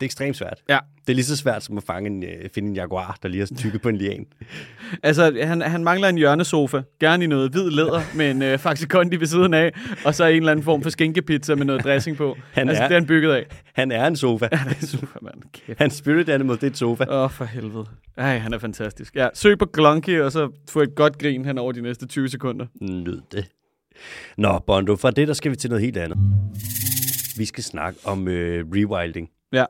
Det 0.00 0.06
er 0.06 0.08
ekstremt 0.08 0.36
svært. 0.36 0.62
Ja. 0.68 0.78
Det 1.06 1.12
er 1.12 1.14
lige 1.14 1.24
så 1.24 1.36
svært 1.36 1.62
som 1.64 1.76
at 1.76 1.82
fange 1.82 2.06
en, 2.10 2.22
øh, 2.24 2.50
finde 2.54 2.68
en 2.68 2.74
jaguar, 2.76 3.18
der 3.22 3.28
lige 3.28 3.40
har 3.40 3.46
tykket 3.58 3.82
på 3.82 3.88
en 3.88 3.96
lian. 3.96 4.26
Altså, 5.02 5.38
han, 5.42 5.60
han 5.62 5.84
mangler 5.84 6.08
en 6.08 6.16
hjørnesofa. 6.18 6.80
Gerne 7.00 7.24
i 7.24 7.26
noget 7.26 7.50
hvid 7.50 7.70
læder 7.70 8.00
med 8.16 8.30
en 8.30 8.42
øh, 8.42 8.58
Faxi 8.58 8.86
Kondi 8.86 9.16
ved 9.16 9.26
siden 9.26 9.54
af. 9.54 9.72
Og 10.04 10.14
så 10.14 10.24
en 10.26 10.36
eller 10.36 10.52
anden 10.52 10.64
form 10.64 10.82
for 10.82 10.90
skinkepizza 10.90 11.54
med 11.54 11.64
noget 11.66 11.84
dressing 11.84 12.16
på. 12.16 12.36
Han 12.52 12.68
altså, 12.68 12.82
er- 12.82 12.88
det 12.88 12.94
er 12.94 12.98
han 13.00 13.06
bygget 13.06 13.32
af. 13.32 13.46
Han 13.74 13.92
er 13.92 14.06
en 14.06 14.16
sofa. 14.16 14.48
Det 14.48 14.76
er 14.82 14.86
super, 14.86 15.18
mand. 15.22 15.34
Kæft. 15.52 15.78
Hans 15.78 15.94
spirit 15.94 16.28
animal, 16.28 16.56
det 16.56 16.62
er 16.62 16.66
et 16.66 16.76
sofa. 16.78 17.04
Åh, 17.08 17.24
oh, 17.24 17.30
for 17.30 17.44
helvede. 17.44 17.84
Ej, 18.16 18.38
han 18.38 18.52
er 18.52 18.58
fantastisk. 18.58 19.16
Ja, 19.16 19.28
søg 19.34 19.58
på 19.58 19.66
Glonky, 19.66 20.20
og 20.20 20.32
så 20.32 20.48
få 20.70 20.80
et 20.80 20.94
godt 20.94 21.18
grin 21.18 21.44
hen 21.44 21.58
over 21.58 21.72
de 21.72 21.80
næste 21.82 22.06
20 22.06 22.28
sekunder. 22.28 22.66
Nyd 22.80 23.20
det. 23.32 23.46
Nå, 24.36 24.58
Bondo, 24.66 24.96
fra 24.96 25.10
det, 25.10 25.28
der 25.28 25.34
skal 25.34 25.50
vi 25.50 25.56
til 25.56 25.70
noget 25.70 25.84
helt 25.84 25.96
andet. 25.96 26.18
Vi 27.38 27.44
skal 27.44 27.64
snakke 27.64 27.98
om 28.04 28.28
øh, 28.28 28.64
rewilding. 28.74 29.28
Ja. 29.52 29.64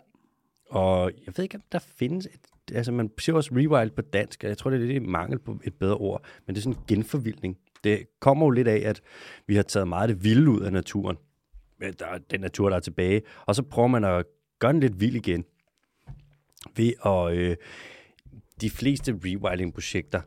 Og 0.71 1.13
jeg 1.27 1.35
ved 1.37 1.45
ikke, 1.45 1.57
om 1.57 1.63
der 1.73 1.79
findes 1.79 2.27
et... 2.27 2.41
Altså, 2.75 2.93
man 2.93 3.11
siger 3.19 3.37
også 3.37 3.51
rewild 3.55 3.91
på 3.91 4.03
dansk, 4.03 4.45
og 4.45 4.49
jeg 4.49 4.59
tror, 4.59 4.71
det 4.71 4.83
er 4.83 4.87
lidt 4.87 5.03
mangel 5.03 5.39
på 5.39 5.59
et 5.65 5.75
bedre 5.75 5.97
ord, 5.97 6.25
men 6.47 6.55
det 6.55 6.61
er 6.61 6.63
sådan 6.63 6.79
en 6.79 6.85
genforvildning. 6.89 7.59
Det 7.85 8.07
kommer 8.21 8.47
jo 8.47 8.51
lidt 8.51 8.69
af, 8.69 8.89
at 8.89 9.01
vi 9.47 9.57
har 9.57 9.63
taget 9.63 9.89
meget 9.89 10.09
af 10.09 10.15
det 10.15 10.25
vilde 10.25 10.51
ud 10.51 10.61
af 10.61 10.73
naturen. 10.73 11.17
Men 11.79 11.95
Der 11.99 12.07
er 12.07 12.19
den 12.19 12.41
natur, 12.41 12.69
der 12.69 12.77
er 12.77 12.81
tilbage. 12.81 13.23
Og 13.47 13.55
så 13.55 13.63
prøver 13.63 13.89
man 13.89 14.05
at 14.05 14.25
gøre 14.59 14.73
den 14.73 14.81
lidt 14.81 15.01
vild 15.01 15.17
igen. 15.17 15.45
Ved 16.77 16.93
at... 17.05 17.37
Øh, 17.37 17.57
de 18.61 18.71
fleste 18.71 19.13
rewilding-projekter, 19.25 20.21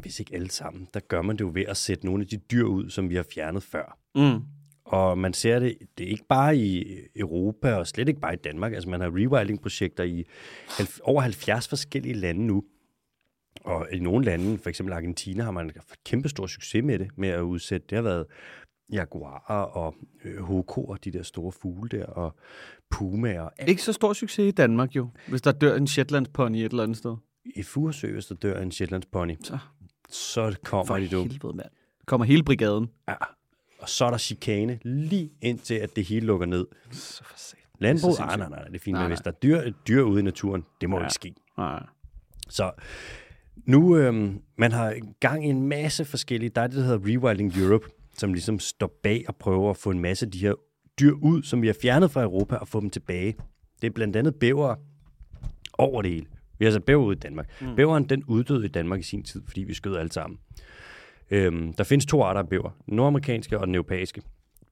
hvis 0.00 0.20
ikke 0.20 0.34
alle 0.34 0.50
sammen, 0.50 0.88
der 0.94 1.00
gør 1.00 1.22
man 1.22 1.36
det 1.36 1.44
jo 1.44 1.50
ved 1.54 1.64
at 1.68 1.76
sætte 1.76 2.06
nogle 2.06 2.22
af 2.22 2.26
de 2.28 2.36
dyr 2.36 2.64
ud, 2.64 2.90
som 2.90 3.10
vi 3.10 3.14
har 3.14 3.26
fjernet 3.34 3.62
før. 3.62 3.98
Mm. 4.14 4.40
Og 4.86 5.18
man 5.18 5.32
ser 5.32 5.58
det, 5.58 5.78
det 5.98 6.06
er 6.06 6.10
ikke 6.10 6.26
bare 6.28 6.56
i 6.56 6.84
Europa, 7.16 7.74
og 7.74 7.86
slet 7.86 8.08
ikke 8.08 8.20
bare 8.20 8.34
i 8.34 8.36
Danmark. 8.36 8.72
Altså 8.72 8.88
man 8.88 9.00
har 9.00 9.08
rewilding-projekter 9.10 10.04
i 10.04 10.24
over 11.02 11.20
70 11.20 11.68
forskellige 11.68 12.14
lande 12.14 12.46
nu. 12.46 12.64
Og 13.64 13.86
i 13.92 13.98
nogle 13.98 14.24
lande, 14.24 14.58
for 14.58 14.68
eksempel 14.68 14.92
Argentina, 14.92 15.44
har 15.44 15.50
man 15.50 15.70
kæmpe 16.04 16.28
stor 16.28 16.46
succes 16.46 16.84
med 16.84 16.98
det, 16.98 17.10
med 17.16 17.28
at 17.28 17.40
udsætte. 17.40 17.86
Det 17.90 17.96
har 17.96 18.02
været 18.02 18.26
jaguarer 18.92 19.62
og 19.62 19.94
øh, 20.24 20.38
hokoer, 20.38 20.96
de 20.96 21.10
der 21.10 21.22
store 21.22 21.52
fugle 21.52 21.88
der, 21.88 22.06
og 22.06 22.34
pumaer. 22.90 23.48
Ikke 23.68 23.82
så 23.82 23.92
stor 23.92 24.12
succes 24.12 24.48
i 24.48 24.50
Danmark 24.50 24.96
jo, 24.96 25.08
hvis 25.28 25.42
der 25.42 25.52
dør 25.52 25.76
en 25.76 25.86
Shetlands 25.86 26.28
pony 26.28 26.56
et 26.56 26.64
eller 26.70 26.82
andet 26.82 26.96
sted. 26.96 27.16
I 27.44 27.62
Furesø, 27.62 28.12
hvis 28.12 28.26
der 28.26 28.34
dør 28.34 28.60
en 28.60 28.70
Shetlands 28.72 29.06
pony, 29.06 29.34
Så 29.42 29.58
så 30.08 30.56
kommer 30.64 30.84
for 30.84 30.96
de 30.96 31.08
dum. 31.08 31.28
helvede, 31.30 31.56
mand. 31.56 31.68
Kommer 32.06 32.24
hele 32.24 32.42
brigaden. 32.44 32.90
Ja. 33.08 33.14
Og 33.78 33.88
så 33.88 34.04
er 34.04 34.10
der 34.10 34.18
chikane 34.18 34.78
lige 34.82 35.30
indtil, 35.42 35.74
at 35.74 35.96
det 35.96 36.04
hele 36.04 36.26
lukker 36.26 36.46
ned. 36.46 36.66
Så 36.90 37.24
for. 37.24 37.36
Landbrug? 37.78 38.10
Det 38.10 38.18
er 38.20 38.30
så 38.30 38.36
Nej, 38.36 38.36
nej, 38.36 38.48
nej, 38.48 38.64
det 38.64 38.74
er 38.74 38.78
fint. 38.78 38.92
Nej, 38.92 39.02
Men 39.02 39.08
nej. 39.10 39.16
hvis 39.16 39.20
der 39.20 39.30
er 39.30 39.34
dyr, 39.34 39.70
dyr 39.88 40.02
ude 40.02 40.20
i 40.20 40.22
naturen, 40.22 40.64
det 40.80 40.90
må 40.90 40.96
Ja. 40.96 41.00
ja. 41.02 41.06
ikke 41.06 41.14
ske. 41.14 41.34
Nej. 41.58 41.82
Så 42.48 42.72
nu, 43.64 43.96
øhm, 43.96 44.40
man 44.58 44.72
har 44.72 44.94
gang 45.20 45.46
i 45.46 45.48
en 45.48 45.68
masse 45.68 46.04
forskellige, 46.04 46.50
der 46.50 46.60
er 46.62 46.66
det, 46.66 46.76
der 46.76 46.82
hedder 46.82 46.98
Rewilding 47.08 47.56
Europe, 47.56 47.86
som 48.18 48.32
ligesom 48.32 48.58
står 48.58 48.98
bag 49.02 49.24
og 49.28 49.36
prøver 49.36 49.70
at 49.70 49.76
få 49.76 49.90
en 49.90 49.98
masse 50.00 50.26
af 50.26 50.32
de 50.32 50.38
her 50.38 50.54
dyr 51.00 51.12
ud, 51.12 51.42
som 51.42 51.62
vi 51.62 51.66
har 51.66 51.76
fjernet 51.82 52.10
fra 52.10 52.22
Europa, 52.22 52.56
og 52.56 52.68
få 52.68 52.80
dem 52.80 52.90
tilbage. 52.90 53.34
Det 53.82 53.86
er 53.86 53.92
blandt 53.92 54.16
andet 54.16 54.34
bæver 54.34 54.74
over 55.78 56.02
det 56.02 56.10
hele. 56.10 56.26
Vi 56.58 56.64
har 56.64 56.66
altså 56.72 56.80
bæver 56.80 57.04
ud 57.04 57.16
i 57.16 57.18
Danmark. 57.18 57.50
Mm. 57.60 57.76
Bæveren, 57.76 58.04
den 58.08 58.24
uddøde 58.24 58.64
i 58.64 58.68
Danmark 58.68 59.00
i 59.00 59.02
sin 59.02 59.22
tid, 59.22 59.42
fordi 59.46 59.60
vi 59.64 59.74
skød 59.74 59.96
alle 59.96 60.12
sammen. 60.12 60.38
Øhm, 61.30 61.72
der 61.72 61.84
findes 61.84 62.06
to 62.06 62.22
arter 62.22 62.40
af 62.40 62.48
bæver. 62.48 62.70
Den 62.86 62.96
nordamerikanske 62.96 63.58
og 63.58 63.66
den 63.66 63.74
europæiske. 63.74 64.22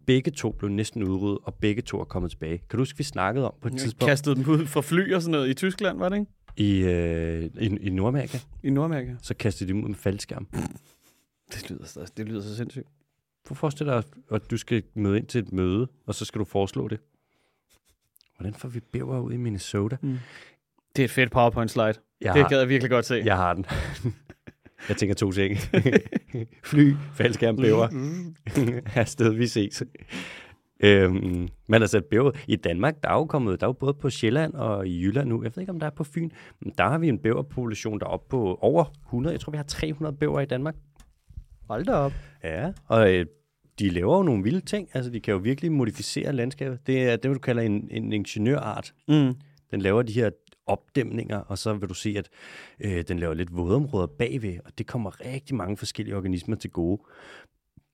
Begge 0.06 0.30
to 0.30 0.50
blev 0.52 0.70
næsten 0.70 1.02
udryddet, 1.02 1.38
og 1.42 1.54
begge 1.54 1.82
to 1.82 2.00
er 2.00 2.04
kommet 2.04 2.30
tilbage. 2.30 2.58
Kan 2.58 2.66
du 2.70 2.78
huske, 2.78 2.98
vi 2.98 3.02
snakkede 3.04 3.46
om 3.46 3.54
på 3.62 3.68
et 3.68 3.76
tidspunkt 3.78 4.08
Kastede 4.10 4.34
dem 4.36 4.48
ud 4.48 4.66
fra 4.66 4.80
fly 4.80 5.14
og 5.14 5.22
sådan 5.22 5.30
noget 5.32 5.48
i 5.48 5.54
Tyskland, 5.54 5.98
var 5.98 6.08
det 6.08 6.16
ikke? 6.16 6.30
i, 6.56 6.78
øh, 6.78 7.44
i, 7.60 7.66
i 7.80 7.90
Nordamerika? 7.90 8.38
I 8.62 8.70
Nordamerika. 8.70 9.14
Så 9.22 9.34
kastede 9.34 9.68
de 9.68 9.72
dem 9.74 9.82
ud 9.84 9.88
med 9.88 9.96
faldskærm. 9.96 10.46
Det 11.52 11.70
lyder, 11.70 11.84
så- 11.84 12.12
det 12.16 12.26
lyder 12.28 12.40
så 12.42 12.56
sindssygt. 12.56 12.86
Prøv 13.44 13.52
at 13.54 13.56
forestille 13.58 13.92
dig, 13.92 14.02
at 14.30 14.50
du 14.50 14.56
skal 14.56 14.82
møde 14.94 15.16
ind 15.18 15.26
til 15.26 15.38
et 15.38 15.52
møde, 15.52 15.88
og 16.06 16.14
så 16.14 16.24
skal 16.24 16.38
du 16.38 16.44
foreslå 16.44 16.88
det. 16.88 17.00
Hvordan 18.36 18.54
får 18.54 18.68
vi 18.68 18.80
bæver 18.80 19.20
ud 19.20 19.32
i 19.32 19.36
Minnesota? 19.36 19.96
Det 20.96 21.02
er 21.02 21.04
et 21.04 21.10
fedt 21.10 21.30
PowerPoint 21.30 21.70
slide. 21.70 21.94
Jeg 22.20 22.34
det 22.34 22.42
har, 22.42 22.48
gad 22.48 22.58
jeg 22.58 22.68
virkelig 22.68 22.90
godt 22.90 23.04
se. 23.06 23.22
jeg 23.24 23.36
har 23.36 23.54
den. 23.54 23.66
Jeg 24.88 24.96
tænker 24.96 25.14
to 25.14 25.32
ting. 25.32 25.56
Fly, 26.70 26.94
faldskærm, 27.14 27.56
bæver. 27.56 27.88
Afsted, 29.00 29.32
vi 29.32 29.46
ses. 29.46 29.82
Øhm, 30.80 31.48
men 31.68 31.82
altså 31.82 32.00
bæver 32.10 32.30
i 32.48 32.56
Danmark, 32.56 32.94
der 33.02 33.08
er 33.08 33.14
jo 33.14 33.24
kommet, 33.24 33.60
der 33.60 33.66
er 33.66 33.68
jo 33.68 33.72
både 33.72 33.94
på 33.94 34.10
Sjælland 34.10 34.54
og 34.54 34.86
i 34.86 35.02
Jylland 35.02 35.28
nu. 35.28 35.42
Jeg 35.42 35.52
ved 35.54 35.62
ikke, 35.62 35.72
om 35.72 35.80
der 35.80 35.86
er 35.86 35.90
på 35.90 36.04
Fyn. 36.04 36.30
Men 36.60 36.72
der 36.78 36.84
har 36.84 36.98
vi 36.98 37.08
en 37.08 37.18
bæverpopulation, 37.18 38.00
der 38.00 38.06
er 38.06 38.10
oppe 38.10 38.30
på 38.30 38.58
over 38.60 38.84
100. 39.06 39.32
Jeg 39.32 39.40
tror, 39.40 39.50
vi 39.50 39.56
har 39.56 39.64
300 39.64 40.16
bæver 40.16 40.40
i 40.40 40.46
Danmark. 40.46 40.74
Hold 41.68 41.84
da 41.84 41.92
op. 41.92 42.12
Ja, 42.44 42.72
og 42.86 43.14
øh, 43.14 43.26
de 43.78 43.90
laver 43.90 44.16
jo 44.16 44.22
nogle 44.22 44.42
vilde 44.42 44.60
ting. 44.60 44.88
Altså, 44.94 45.10
de 45.10 45.20
kan 45.20 45.32
jo 45.32 45.38
virkelig 45.38 45.72
modificere 45.72 46.32
landskabet. 46.32 46.78
Det 46.86 47.02
er 47.02 47.16
det, 47.16 47.34
du 47.34 47.38
kalder 47.38 47.62
en, 47.62 47.88
en 47.90 48.12
ingeniørart. 48.12 48.94
Mm. 49.08 49.34
Den 49.70 49.80
laver 49.80 50.02
de 50.02 50.12
her 50.12 50.30
opdæmninger, 50.66 51.38
og 51.38 51.58
så 51.58 51.74
vil 51.74 51.88
du 51.88 51.94
se, 51.94 52.14
at 52.18 52.28
øh, 52.80 53.04
den 53.08 53.18
laver 53.18 53.34
lidt 53.34 53.56
vådområder 53.56 54.06
bagved, 54.06 54.58
og 54.64 54.78
det 54.78 54.86
kommer 54.86 55.20
rigtig 55.20 55.56
mange 55.56 55.76
forskellige 55.76 56.16
organismer 56.16 56.56
til 56.56 56.70
gode. 56.70 57.02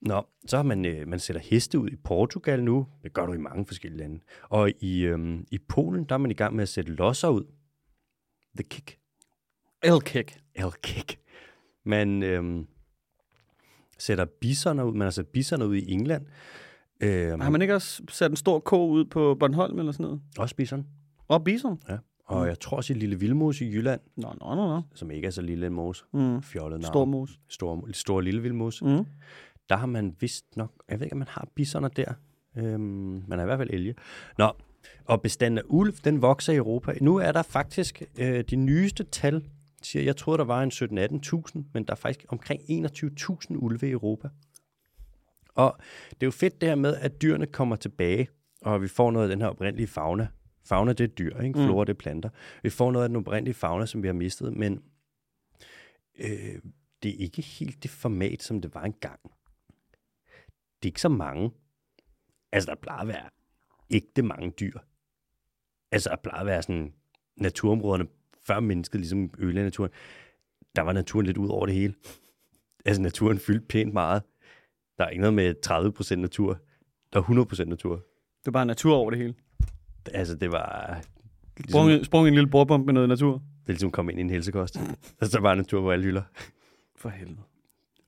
Nå, 0.02 0.26
så 0.46 0.56
har 0.56 0.62
man, 0.62 0.84
øh, 0.84 1.08
man 1.08 1.18
sætter 1.18 1.42
heste 1.42 1.78
ud 1.78 1.90
i 1.90 1.96
Portugal 1.96 2.64
nu. 2.64 2.86
Det 3.02 3.12
gør 3.12 3.26
du 3.26 3.32
i 3.32 3.38
mange 3.38 3.66
forskellige 3.66 3.98
lande. 3.98 4.20
Og 4.42 4.70
i, 4.80 5.00
øh, 5.00 5.40
i 5.50 5.58
Polen, 5.58 6.04
der 6.04 6.14
er 6.14 6.18
man 6.18 6.30
i 6.30 6.34
gang 6.34 6.54
med 6.54 6.62
at 6.62 6.68
sætte 6.68 6.92
losser 6.92 7.28
ud. 7.28 7.44
The 8.56 8.62
kick. 8.62 8.98
L-kick. 9.84 10.38
L-kick. 10.58 11.18
Man 11.84 12.22
øh, 12.22 12.64
sætter 13.98 14.24
bisoner 14.40 14.82
ud. 14.82 14.92
Man 14.92 15.02
har 15.06 15.10
sat 15.10 15.26
bisoner 15.28 15.66
ud 15.66 15.76
i 15.76 15.92
England. 15.92 16.26
Øh, 17.02 17.40
Har 17.40 17.50
man 17.50 17.62
ikke 17.62 17.74
også 17.74 18.02
sat 18.10 18.30
en 18.30 18.36
stor 18.36 18.58
ko 18.58 18.88
ud 18.88 19.04
på 19.04 19.34
Bornholm 19.34 19.78
eller 19.78 19.92
sådan 19.92 20.04
noget? 20.04 20.20
Også 20.38 20.56
bison. 20.56 20.86
Og 21.28 21.44
bison? 21.44 21.82
Ja. 21.88 21.96
Og 22.30 22.46
jeg 22.46 22.60
tror 22.60 22.76
også 22.76 22.92
i 22.92 22.96
Lille 22.96 23.20
Vildmose 23.20 23.64
i 23.64 23.72
Jylland, 23.72 24.00
Nå, 24.16 24.32
nå, 24.40 24.54
nå, 24.54 24.66
nå. 24.68 24.82
som 24.94 25.10
ikke 25.10 25.26
er 25.26 25.30
så 25.30 25.42
lille 25.42 25.66
en 25.66 25.72
mose. 25.72 26.04
Mm. 26.12 26.42
Fjollet 26.42 26.80
navn. 26.80 26.92
Stor 26.92 27.04
mus. 27.04 27.40
Stor, 27.48 27.88
stor 27.92 28.20
Lille 28.20 28.42
Vildmose. 28.42 28.84
Mm. 28.84 29.04
Der 29.68 29.76
har 29.76 29.86
man 29.86 30.16
vist 30.20 30.56
nok, 30.56 30.72
jeg 30.88 31.00
ved 31.00 31.06
ikke, 31.06 31.14
om 31.14 31.18
man 31.18 31.28
har 31.30 31.48
bisoner 31.54 31.88
der. 31.88 32.12
Øhm, 32.56 33.24
man 33.28 33.38
har 33.38 33.42
i 33.42 33.46
hvert 33.46 33.58
fald 33.58 33.70
elge. 33.72 33.94
Nå, 34.38 34.52
og 35.04 35.22
bestanden 35.22 35.58
af 35.58 35.62
ulv, 35.66 35.92
den 36.04 36.22
vokser 36.22 36.52
i 36.52 36.56
Europa. 36.56 36.94
Nu 37.00 37.16
er 37.16 37.32
der 37.32 37.42
faktisk 37.42 38.02
øh, 38.18 38.44
de 38.50 38.56
nyeste 38.56 39.04
tal, 39.04 39.44
siger, 39.82 40.02
jeg 40.02 40.16
troede, 40.16 40.38
der 40.38 40.44
var 40.44 40.62
en 40.62 40.70
17-18.000, 40.74 41.62
men 41.74 41.84
der 41.84 41.92
er 41.92 41.96
faktisk 41.96 42.26
omkring 42.28 42.60
21.000 42.60 43.56
ulve 43.56 43.88
i 43.88 43.90
Europa. 43.90 44.28
Og 45.54 45.76
det 46.10 46.22
er 46.22 46.26
jo 46.26 46.30
fedt 46.30 46.60
det 46.60 46.68
her 46.68 46.76
med, 46.76 46.96
at 46.96 47.22
dyrene 47.22 47.46
kommer 47.46 47.76
tilbage, 47.76 48.28
og 48.62 48.82
vi 48.82 48.88
får 48.88 49.10
noget 49.10 49.26
af 49.26 49.30
den 49.30 49.40
her 49.40 49.48
oprindelige 49.48 49.86
fauna. 49.86 50.28
Fauna, 50.64 50.92
det 50.92 51.04
er 51.04 51.14
dyr, 51.14 51.40
ikke? 51.40 51.58
Mm. 51.58 51.64
Flora, 51.64 51.84
det 51.84 51.92
er 51.92 51.98
planter. 51.98 52.28
Vi 52.62 52.70
får 52.70 52.90
noget 52.92 53.04
af 53.04 53.08
den 53.08 53.16
oprindelige 53.16 53.54
fauna, 53.54 53.86
som 53.86 54.02
vi 54.02 54.08
har 54.08 54.14
mistet, 54.14 54.56
men 54.56 54.82
øh, 56.18 56.60
det 57.02 57.10
er 57.10 57.18
ikke 57.18 57.42
helt 57.42 57.82
det 57.82 57.90
format, 57.90 58.42
som 58.42 58.60
det 58.60 58.74
var 58.74 58.82
engang. 58.82 59.20
Det 60.82 60.88
er 60.88 60.90
ikke 60.90 61.00
så 61.00 61.08
mange. 61.08 61.50
Altså, 62.52 62.70
der 62.70 62.76
plejer 62.76 63.00
at 63.00 63.08
være 63.08 63.30
ægte 63.90 64.22
mange 64.22 64.50
dyr. 64.50 64.78
Altså, 65.92 66.10
der 66.10 66.16
plejer 66.16 66.40
at 66.40 66.46
være 66.46 66.62
sådan 66.62 66.94
naturområderne, 67.36 68.06
før 68.46 68.60
mennesket 68.60 69.00
ligesom 69.00 69.30
ødelagde 69.38 69.66
naturen. 69.66 69.90
Der 70.76 70.82
var 70.82 70.92
naturen 70.92 71.26
lidt 71.26 71.36
ud 71.36 71.48
over 71.48 71.66
det 71.66 71.74
hele. 71.74 71.94
Altså, 72.84 73.02
naturen 73.02 73.38
fyldte 73.38 73.66
pænt 73.66 73.92
meget. 73.92 74.22
Der 74.98 75.04
er 75.04 75.08
ikke 75.08 75.20
noget 75.20 75.34
med 75.34 75.54
30% 75.66 76.14
natur. 76.14 76.58
Der 77.12 77.18
er 77.18 77.54
100% 77.62 77.64
natur. 77.64 77.94
Det 78.40 78.46
er 78.46 78.50
bare 78.50 78.66
natur 78.66 78.94
over 78.94 79.10
det 79.10 79.18
hele. 79.18 79.34
Altså, 80.14 80.34
det 80.34 80.52
var... 80.52 81.00
Ligesom, 81.56 81.70
Sprung, 81.70 82.04
sprung 82.06 82.28
en 82.28 82.34
lille 82.34 82.50
bordbombe 82.50 82.86
med 82.86 82.94
noget 82.94 83.08
natur. 83.08 83.32
det 83.32 83.40
er 83.66 83.72
ligesom 83.72 83.90
komme 83.90 84.12
ind 84.12 84.18
i 84.20 84.22
en 84.22 84.30
helsekost. 84.30 84.76
Altså, 85.20 85.36
der 85.36 85.42
var 85.42 85.54
natur 85.54 85.80
på 85.80 85.90
alle 85.90 86.04
hylder. 86.04 86.22
For 86.96 87.08
helvede. 87.08 87.40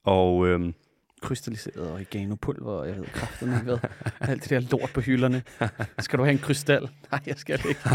Og 0.05 0.47
øhm, 0.47 0.75
Krystalliseret 1.23 1.91
oregano-pulver, 1.93 2.73
og 2.73 2.89
jeg 2.89 2.97
ved 2.97 3.05
kraften 3.05 3.49
ikke 3.53 3.65
hvad. 3.65 3.79
Alt 4.21 4.43
det 4.43 4.51
der 4.51 4.61
lort 4.61 4.91
på 4.95 5.01
hylderne. 5.01 5.43
Skal 5.99 6.19
du 6.19 6.25
have 6.25 6.33
en 6.33 6.39
krystal? 6.39 6.89
Nej, 7.11 7.21
jeg 7.27 7.37
skal 7.37 7.59
det 7.59 7.69
ikke. 7.69 7.81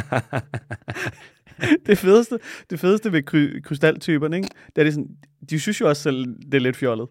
det 1.88 1.98
fedeste, 1.98 2.39
det 2.70 2.80
fedeste 2.80 3.12
ved 3.12 3.24
kry, 3.24 3.62
krystaltyperne, 3.63 4.36
ikke? 4.38 4.50
Det 4.76 4.82
er 4.82 4.84
det 4.84 4.93
sådan, 4.93 5.10
de 5.50 5.60
synes 5.60 5.82
jo 5.82 5.89
også 5.89 6.02
selv, 6.02 6.26
det 6.46 6.54
er 6.54 6.60
lidt 6.60 6.78
fjollet. 6.78 7.08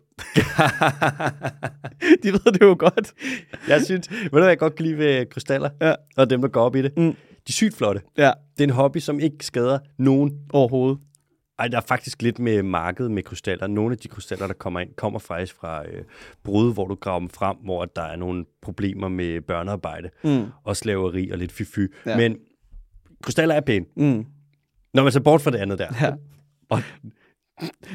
de 2.23 2.33
ved 2.33 2.53
det 2.53 2.61
jo 2.61 2.77
godt. 2.79 3.13
jeg 3.69 3.83
synes, 3.85 4.11
ved 4.11 4.19
du 4.31 4.39
hvad 4.39 4.49
jeg 4.49 4.59
godt 4.59 4.75
kan 4.75 4.85
lide 4.87 4.99
ved 4.99 5.27
krystaller? 5.31 5.71
Ja. 5.81 5.95
Og 6.17 6.31
dem, 6.31 6.41
der 6.41 6.49
går 6.49 6.61
op 6.63 6.77
i 6.77 6.83
det? 6.83 6.93
Mm. 6.97 7.03
De 7.13 7.51
er 7.51 7.53
sygt 7.53 7.77
flotte. 7.77 8.01
Ja, 8.19 8.31
Det 8.59 8.65
er 8.65 8.69
en 8.69 8.71
hobby, 8.75 8.99
som 8.99 9.21
ikke 9.21 9.37
skader 9.47 9.79
nogen. 9.99 10.33
overhovedet. 10.53 10.99
Ej, 11.59 11.69
der 11.69 11.77
er 11.77 11.81
faktisk 11.89 12.23
lidt 12.23 12.39
med 12.39 12.63
markedet 12.63 13.11
med 13.11 13.23
krystaller. 13.23 13.67
Nogle 13.67 13.93
af 13.93 13.99
de 13.99 14.09
krystaller, 14.09 14.47
der 14.47 14.55
kommer 14.55 14.81
ind, 14.81 14.91
kommer 14.97 15.19
faktisk 15.19 15.55
fra 15.61 15.85
øh, 15.89 16.03
brud, 16.45 16.73
hvor 16.75 16.87
du 16.87 16.95
graver 16.95 17.19
dem 17.21 17.29
frem, 17.31 17.57
hvor 17.65 17.85
der 17.85 18.03
er 18.03 18.17
nogle 18.17 18.45
problemer 18.63 19.09
med 19.09 19.41
børnearbejde 19.41 20.11
Mm. 20.25 20.45
og 20.65 20.77
slaveri 20.77 21.31
og 21.31 21.39
lidt 21.39 21.53
fy 21.53 21.63
Ja. 21.79 21.87
ja. 22.11 22.17
Men 22.17 22.37
krystaller 23.23 23.55
er 23.55 23.61
pæne. 23.61 23.85
Mm. 23.97 24.25
Når 24.97 25.03
man 25.03 25.13
ser 25.13 25.21
bort 25.21 25.41
fra 25.41 25.51
det 25.51 25.59
andet 25.59 25.79
der. 25.79 25.89
Ja. 26.01 26.13
Og, 26.69 26.83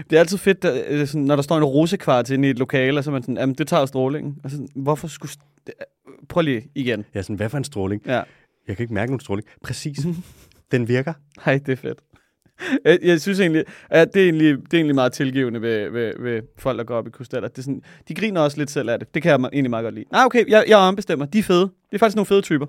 Det 0.09 0.15
er 0.15 0.19
altid 0.19 0.37
fedt, 0.37 0.63
der, 0.63 0.83
øh, 0.87 1.07
sådan, 1.07 1.21
når 1.21 1.35
der 1.35 1.43
står 1.43 1.57
en 1.57 1.63
rosekvart 1.63 2.29
inde 2.29 2.47
i 2.47 2.51
et 2.51 2.59
lokale, 2.59 2.99
og 2.99 3.03
så 3.03 3.09
er 3.09 3.11
man 3.11 3.23
sådan, 3.23 3.37
jamen 3.37 3.55
det 3.55 3.67
tager 3.67 3.85
strålingen. 3.85 4.37
Og 4.43 4.51
sådan, 4.51 4.67
hvorfor 4.75 5.07
skulle... 5.07 5.31
Prøv 6.29 6.41
lige 6.41 6.63
igen. 6.75 7.05
ja, 7.15 7.21
sådan, 7.21 7.35
hvad 7.35 7.49
for 7.49 7.57
en 7.57 7.63
stråling? 7.63 8.01
Ja. 8.05 8.21
Jeg 8.67 8.77
kan 8.77 8.83
ikke 8.83 8.93
mærke 8.93 9.11
nogen 9.11 9.19
stråling. 9.19 9.47
Præcis. 9.63 9.99
Den 10.71 10.87
virker. 10.87 11.13
Hej, 11.45 11.59
det 11.65 11.71
er 11.71 11.75
fedt. 11.75 11.99
Jeg, 12.85 12.99
jeg 13.01 13.21
synes 13.21 13.39
egentlig, 13.39 13.63
at 13.89 14.13
det 14.13 14.21
er 14.21 14.25
egentlig, 14.25 14.57
det 14.57 14.73
er 14.73 14.77
egentlig 14.77 14.95
meget 14.95 15.13
tilgivende 15.13 15.61
ved, 15.61 15.89
ved, 15.89 16.13
ved 16.19 16.41
folk, 16.57 16.77
der 16.77 16.83
går 16.83 16.95
op 16.95 17.07
i 17.07 17.09
krystaller. 17.09 17.49
Det 17.49 17.57
er 17.57 17.61
sådan, 17.61 17.81
de 18.07 18.15
griner 18.15 18.41
også 18.41 18.57
lidt 18.57 18.71
selv 18.71 18.89
af 18.89 18.99
det. 18.99 19.13
Det 19.13 19.23
kan 19.23 19.29
jeg 19.29 19.49
egentlig 19.53 19.69
meget 19.69 19.83
godt 19.83 19.95
lide. 19.95 20.05
Nej, 20.11 20.25
okay, 20.25 20.45
jeg, 20.47 20.65
jeg 20.67 20.77
ombestemmer. 20.77 21.25
De 21.25 21.39
er 21.39 21.43
fede. 21.43 21.61
Det 21.61 21.93
er 21.95 21.97
faktisk 21.97 22.15
nogle 22.15 22.25
fede 22.25 22.41
typer. 22.41 22.65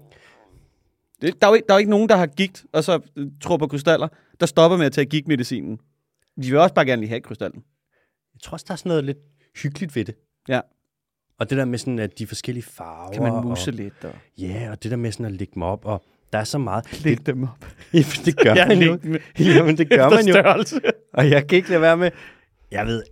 Det, 1.22 1.40
der, 1.40 1.46
er 1.46 1.50
jo 1.50 1.54
ikke, 1.54 1.66
der 1.66 1.74
er 1.74 1.78
jo 1.78 1.78
ikke 1.78 1.90
nogen, 1.90 2.08
der 2.08 2.16
har 2.16 2.26
gigt, 2.26 2.64
og 2.72 2.84
så 2.84 3.00
øh, 3.16 3.26
tror 3.40 3.56
på 3.56 3.66
krystaller, 3.66 4.08
der 4.40 4.46
stopper 4.46 4.76
med 4.78 4.86
at 4.86 4.92
tage 4.92 5.04
gigtmedicinen. 5.04 5.78
De 6.42 6.50
vil 6.50 6.56
også 6.56 6.74
bare 6.74 6.86
gerne 6.86 7.02
lige 7.02 7.08
have 7.08 7.20
krystallen. 7.20 7.62
Jeg 8.34 8.40
tror 8.42 8.52
også, 8.52 8.64
der 8.68 8.72
er 8.72 8.76
sådan 8.76 8.90
noget 8.90 9.04
lidt 9.04 9.18
hyggeligt 9.62 9.96
ved 9.96 10.04
det. 10.04 10.14
Ja. 10.48 10.60
Og 11.38 11.50
det 11.50 11.58
der 11.58 11.64
med 11.64 11.78
sådan, 11.78 11.98
at 11.98 12.18
de 12.18 12.26
forskellige 12.26 12.64
farver. 12.64 13.12
Kan 13.12 13.22
man 13.22 13.32
muse 13.32 13.70
og, 13.70 13.74
lidt 13.74 14.04
og 14.04 14.14
Ja, 14.38 14.70
og 14.70 14.82
det 14.82 14.90
der 14.90 14.96
med 14.96 15.12
sådan 15.12 15.26
at 15.26 15.32
lægge 15.32 15.54
dem 15.54 15.62
op. 15.62 15.84
Og 15.84 16.02
der 16.32 16.38
er 16.38 16.44
så 16.44 16.58
meget. 16.58 17.04
lægge 17.04 17.22
dem 17.26 17.42
op. 17.42 17.66
Det 18.24 18.36
gør 18.36 18.54
man 18.68 18.82
jo. 18.82 18.98
læg 19.02 19.20
Jamen, 19.56 19.78
det 19.78 19.90
gør 19.90 20.10
man 20.10 20.26
jo. 20.26 20.64
Og 21.12 21.30
jeg 21.30 21.46
kan 21.48 21.56
ikke 21.56 21.68
lade 21.68 21.80
være 21.80 21.96
med, 21.96 22.10
jeg 22.70 22.86
ved 22.86 23.02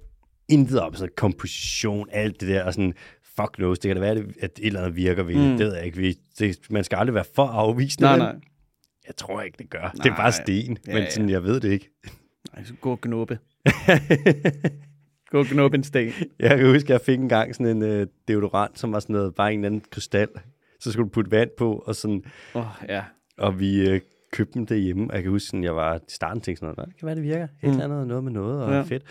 intet 0.49 0.81
om 0.81 0.95
sådan 0.95 1.13
komposition, 1.17 2.09
alt 2.13 2.41
det 2.41 2.49
der, 2.49 2.65
og 2.65 2.75
sådan, 2.75 2.95
fuck 3.41 3.55
knows, 3.57 3.79
det 3.79 3.89
kan 3.89 3.97
da 3.97 4.01
være, 4.03 4.25
at 4.41 4.51
et 4.59 4.67
eller 4.67 4.81
andet 4.81 4.97
virker 4.97 5.23
ved 5.23 5.35
det, 5.35 5.51
Mm. 5.51 5.57
det 5.59 5.67
ved 5.67 5.75
jeg 5.75 5.85
ikke. 5.87 5.99
Vi- 5.99 6.19
Det, 6.39 6.59
man 6.71 6.85
skal 6.85 6.97
aldrig 6.97 7.15
være 7.15 7.25
for 7.35 7.47
afvisende. 7.47 8.09
Nej, 8.09 8.19
nej. 8.19 8.35
Jeg 9.07 9.17
tror 9.17 9.41
ikke, 9.43 9.59
det 9.59 9.71
gør. 9.71 9.91
Det 9.97 10.01
er 10.07 10.09
Nej. 10.09 10.17
bare 10.17 10.33
sten, 10.33 10.79
Ja, 10.87 10.93
men 10.95 11.03
ja. 11.03 11.11
sådan, 11.11 11.31
jeg 11.31 11.43
ved 11.43 11.61
det 11.61 11.71
ikke. 11.73 11.91
Nej, 12.55 12.65
så 12.65 12.75
gå 12.81 12.91
og 12.91 13.01
gnubbe. 13.01 13.39
Gå 15.31 15.39
og 15.39 15.47
gnubbe 15.53 15.77
en 15.77 15.85
sten. 15.85 16.13
jeg 16.39 16.59
kan 16.59 16.67
huske, 16.67 16.87
at 16.87 16.91
jeg 16.91 17.01
fik 17.01 17.19
engang 17.19 17.55
sådan 17.55 17.77
en 17.77 17.83
øh, 17.83 18.07
deodorant, 18.29 18.79
som 18.79 18.93
var 18.93 19.01
sådan 19.01 19.15
noget, 19.15 19.35
bare 19.35 19.53
en 19.53 19.59
eller 19.61 19.67
anden 19.69 19.83
krystal. 19.91 20.29
Så 20.81 20.93
skulle 20.93 21.09
du 21.09 21.13
putte 21.13 21.31
vand 21.31 21.51
på, 21.59 21.83
og 21.87 21.95
sådan, 21.95 22.25
oh, 22.55 22.65
ja. 22.89 23.03
og 23.39 23.61
vi 23.61 23.89
øh, 23.91 24.01
købte 24.33 24.55
dem 24.55 24.67
derhjemme. 24.67 25.11
Og 25.11 25.15
jeg 25.15 25.23
kan 25.23 25.31
huske, 25.33 25.47
sådan, 25.47 25.65
jeg 25.65 25.77
var 25.77 25.97
i 25.97 25.99
starten 26.09 26.41
tænkte 26.41 26.61
sådan 26.61 26.75
noget, 26.77 26.79
"Nå, 26.79 26.85
det 26.93 26.99
kan 26.99 27.07
være, 27.07 27.15
det 27.15 27.23
virker. 27.25 27.45
Et 27.45 27.51
Mm. 27.63 27.71
eller 27.71 27.85
andet, 27.85 28.07
noget 28.07 28.25
med 28.25 28.33
noget, 28.33 28.63
og 28.63 28.71
Ja. 28.71 28.77
ja. 28.77 28.83
fedt. 28.83 29.03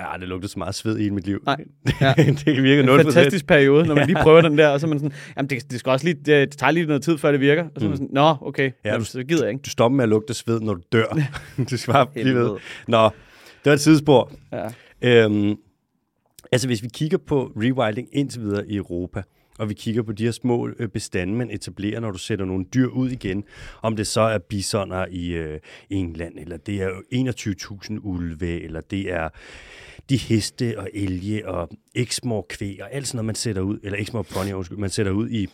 Ja, 0.00 0.06
det 0.20 0.28
lugtede 0.28 0.52
så 0.52 0.58
meget 0.58 0.74
sved 0.74 0.98
i 0.98 1.10
mit 1.10 1.26
liv. 1.26 1.42
Nej. 1.46 1.56
Ja. 2.00 2.14
det 2.16 2.62
virker 2.62 2.82
en 2.82 2.88
0%. 3.00 3.02
fantastisk 3.02 3.46
periode, 3.46 3.86
når 3.86 3.94
man 3.94 4.06
lige 4.10 4.16
prøver 4.22 4.40
den 4.40 4.58
der, 4.58 4.68
og 4.68 4.80
så 4.80 4.86
er 4.86 4.88
man 4.88 4.98
sådan, 4.98 5.12
jamen 5.36 5.50
det, 5.50 5.70
det 5.70 5.80
skal 5.80 5.90
også 5.90 6.06
lige, 6.06 6.14
det, 6.14 6.26
det 6.26 6.58
tager 6.58 6.70
lige 6.70 6.86
noget 6.86 7.02
tid, 7.02 7.18
før 7.18 7.32
det 7.32 7.40
virker. 7.40 7.64
Og 7.64 7.70
så 7.80 7.86
er 7.86 7.88
man 7.88 7.90
Mm. 7.90 7.96
sådan, 7.96 8.08
nå, 8.14 8.36
okay, 8.40 8.64
Ja, 8.84 8.88
jamen, 8.88 9.00
du- 9.00 9.04
så 9.04 9.22
gider 9.24 9.44
jeg 9.44 9.52
ikke. 9.52 9.62
Du 9.62 9.70
stopper 9.70 9.96
med 9.96 10.02
at 10.02 10.08
lugte 10.08 10.34
sved, 10.34 10.60
når 10.60 10.74
du 10.74 10.80
dør. 10.92 11.18
du 11.70 11.76
skal 11.76 11.92
bare 11.92 12.06
blive 12.06 12.34
ved. 12.34 12.50
Nå, 12.88 13.04
det 13.04 13.10
var 13.64 13.72
et 13.72 13.80
sidespor. 13.80 14.32
Ja. 14.52 14.68
Øhm, 15.24 15.56
altså, 16.52 16.68
hvis 16.68 16.82
vi 16.82 16.88
kigger 16.94 17.18
på 17.18 17.52
rewilding 17.56 18.08
indtil 18.12 18.40
videre 18.40 18.68
i 18.68 18.76
Europa, 18.76 19.22
og 19.58 19.68
vi 19.68 19.74
kigger 19.74 20.02
på 20.02 20.12
de 20.12 20.24
her 20.24 20.30
små 20.30 20.68
øh, 20.78 20.88
bestande, 20.88 21.34
man 21.34 21.50
etablerer, 21.50 22.00
når 22.00 22.10
du 22.10 22.18
sætter 22.18 22.44
nogle 22.44 22.64
dyr 22.74 22.88
ud 22.88 23.10
igen, 23.10 23.44
om 23.82 23.96
det 23.96 24.06
så 24.06 24.20
er 24.20 24.38
bisoner 24.38 25.06
i 25.10 25.28
øh, 25.28 25.60
England, 25.90 26.38
eller 26.38 26.56
det 26.56 26.82
er 26.82 26.90
21.000 27.90 27.98
ulve, 28.02 28.62
eller 28.62 28.80
det 28.80 29.12
er 29.12 29.28
de 30.08 30.16
heste 30.16 30.78
og 30.78 30.88
elge 30.94 31.48
og 31.48 31.68
eksmor 31.94 32.46
kvæg 32.48 32.78
og 32.82 32.92
alt 32.92 33.06
sådan 33.06 33.16
noget, 33.16 33.26
man 33.26 33.34
sætter 33.34 33.62
ud, 33.62 33.78
eller 33.82 33.98
eksmor 33.98 34.22
pony, 34.22 34.52
undskyld, 34.52 34.78
man 34.78 34.90
sætter 34.90 35.12
ud 35.12 35.30
i 35.30 35.48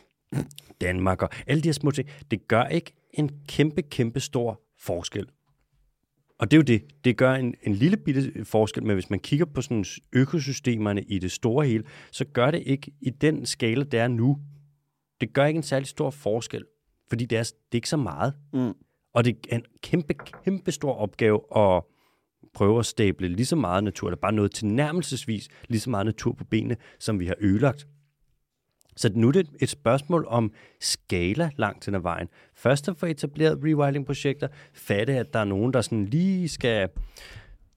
Danmark 0.80 1.22
og 1.22 1.28
alle 1.46 1.62
de 1.62 1.68
her 1.68 1.72
små 1.72 1.90
ting, 1.90 2.08
det 2.30 2.48
gør 2.48 2.64
ikke 2.64 2.92
en 3.14 3.30
kæmpe, 3.48 3.82
kæmpe 3.82 4.20
stor 4.20 4.60
forskel. 4.78 5.26
Og 6.40 6.50
det 6.50 6.56
er 6.56 6.58
jo 6.58 6.62
det. 6.62 7.04
Det 7.04 7.16
gør 7.16 7.34
en, 7.34 7.54
en 7.62 7.74
lille 7.74 7.96
bitte 7.96 8.44
forskel, 8.44 8.82
men 8.82 8.94
hvis 8.94 9.10
man 9.10 9.20
kigger 9.20 9.46
på 9.46 9.62
sådan 9.62 9.84
økosystemerne 10.12 11.02
i 11.02 11.18
det 11.18 11.32
store 11.32 11.66
hele, 11.66 11.84
så 12.12 12.24
gør 12.24 12.50
det 12.50 12.62
ikke 12.66 12.92
i 13.00 13.10
den 13.10 13.46
skala, 13.46 13.84
der 13.84 14.02
er 14.02 14.08
nu. 14.08 14.38
Det 15.20 15.32
gør 15.32 15.46
ikke 15.46 15.58
en 15.58 15.62
særlig 15.62 15.88
stor 15.88 16.10
forskel, 16.10 16.64
fordi 17.08 17.24
det 17.24 17.38
er, 17.38 17.42
det 17.42 17.52
er 17.72 17.76
ikke 17.76 17.88
så 17.88 17.96
meget. 17.96 18.34
Mm. 18.52 18.72
Og 19.14 19.24
det 19.24 19.36
er 19.50 19.56
en 19.56 19.64
kæmpe, 19.82 20.14
kæmpe 20.44 20.72
stor 20.72 20.94
opgave 20.94 21.40
at 21.56 21.82
prøve 22.54 22.78
at 22.78 22.86
stable 22.86 23.28
lige 23.28 23.46
så 23.46 23.56
meget 23.56 23.84
natur, 23.84 24.08
eller 24.08 24.20
bare 24.20 24.32
noget 24.32 24.52
tilnærmelsesvis 24.52 25.48
lige 25.68 25.80
så 25.80 25.90
meget 25.90 26.06
natur 26.06 26.32
på 26.32 26.44
benene, 26.44 26.76
som 26.98 27.20
vi 27.20 27.26
har 27.26 27.34
ødelagt. 27.40 27.86
Så 28.96 29.10
nu 29.14 29.28
er 29.28 29.32
det 29.32 29.48
et 29.60 29.68
spørgsmål 29.68 30.26
om 30.28 30.52
skala 30.80 31.50
langt 31.56 31.82
til 31.82 31.94
ad 31.94 32.00
vejen. 32.00 32.28
Først 32.54 32.88
at 32.88 32.96
få 32.96 33.06
etableret 33.06 33.58
rewilding-projekter, 33.64 34.48
fatte, 34.74 35.12
at 35.12 35.32
der 35.32 35.38
er 35.38 35.44
nogen, 35.44 35.72
der 35.72 35.80
sådan 35.80 36.06
lige 36.06 36.48
skal... 36.48 36.88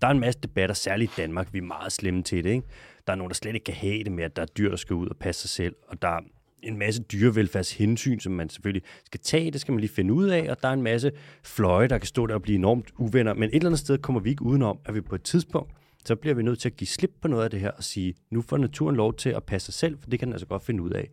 Der 0.02 0.08
er 0.08 0.12
en 0.12 0.20
masse 0.20 0.40
debatter, 0.40 0.76
særligt 0.76 1.12
i 1.12 1.22
Danmark, 1.22 1.54
vi 1.54 1.58
er 1.58 1.64
meget 1.64 1.92
slemme 1.92 2.24
til 2.24 2.44
det. 2.44 2.50
Ikke? 2.50 2.68
Der 3.08 3.14
er 3.14 3.18
nogen, 3.18 3.30
der 3.30 3.36
slet 3.36 3.54
ikke 3.54 3.64
kan 3.64 3.76
have 3.76 4.04
det 4.04 4.12
med, 4.12 4.24
at 4.24 4.36
der 4.36 4.42
er 4.42 4.46
dyr, 4.46 4.70
der 4.70 4.76
skal 4.76 4.94
ud 4.94 5.08
og 5.08 5.18
passe 5.18 5.42
sig 5.42 5.50
selv, 5.50 5.76
og 5.88 6.02
der 6.02 6.08
er 6.08 6.20
en 6.64 6.78
masse 6.78 7.04
dyrevelfærdshensyn, 7.04 8.20
som 8.20 8.34
man 8.34 8.50
selvfølgelig 8.50 8.84
skal 9.06 9.20
tage. 9.20 9.52
Det 9.52 9.62
skal 9.62 9.72
man 9.72 9.80
lige 9.80 9.92
finde 9.92 10.14
ud 10.14 10.28
af, 10.28 10.52
og 10.52 10.62
der 10.62 10.68
er 10.68 10.74
en 10.74 10.82
masse 10.82 11.12
fløje, 11.44 11.88
der 11.88 11.98
kan 11.98 12.08
stå 12.08 12.28
der 12.28 12.34
og 12.34 12.42
blive 12.42 12.56
enormt 12.56 12.92
uvenner. 12.98 13.34
Men 13.34 13.44
et 13.44 13.56
eller 13.56 13.70
andet 13.70 13.80
sted 13.80 13.98
kommer 13.98 14.22
vi 14.22 14.30
ikke 14.30 14.44
udenom, 14.44 14.80
at 14.86 14.96
vi 14.96 15.02
på 15.02 15.16
et 15.16 15.24
tidspunkt, 15.24 15.72
så 16.06 16.16
bliver 16.16 16.34
vi 16.34 16.44
nødt 16.44 16.60
til 16.60 16.70
at 16.70 16.76
give 16.76 16.88
slip 16.88 17.12
på 17.22 17.28
noget 17.28 17.44
af 17.44 17.50
det 17.50 17.60
her 17.60 17.72
og 17.72 17.84
sige, 17.84 18.16
nu 18.30 18.42
får 18.42 18.58
naturen 18.58 18.96
lov 18.96 19.14
til 19.14 19.30
at 19.30 19.44
passe 19.44 19.66
sig 19.66 19.74
selv, 19.74 19.98
for 20.02 20.10
det 20.10 20.20
kan 20.20 20.28
den 20.28 20.34
altså 20.34 20.48
godt 20.48 20.64
finde 20.64 20.84
ud 20.84 20.90
af. 20.90 21.10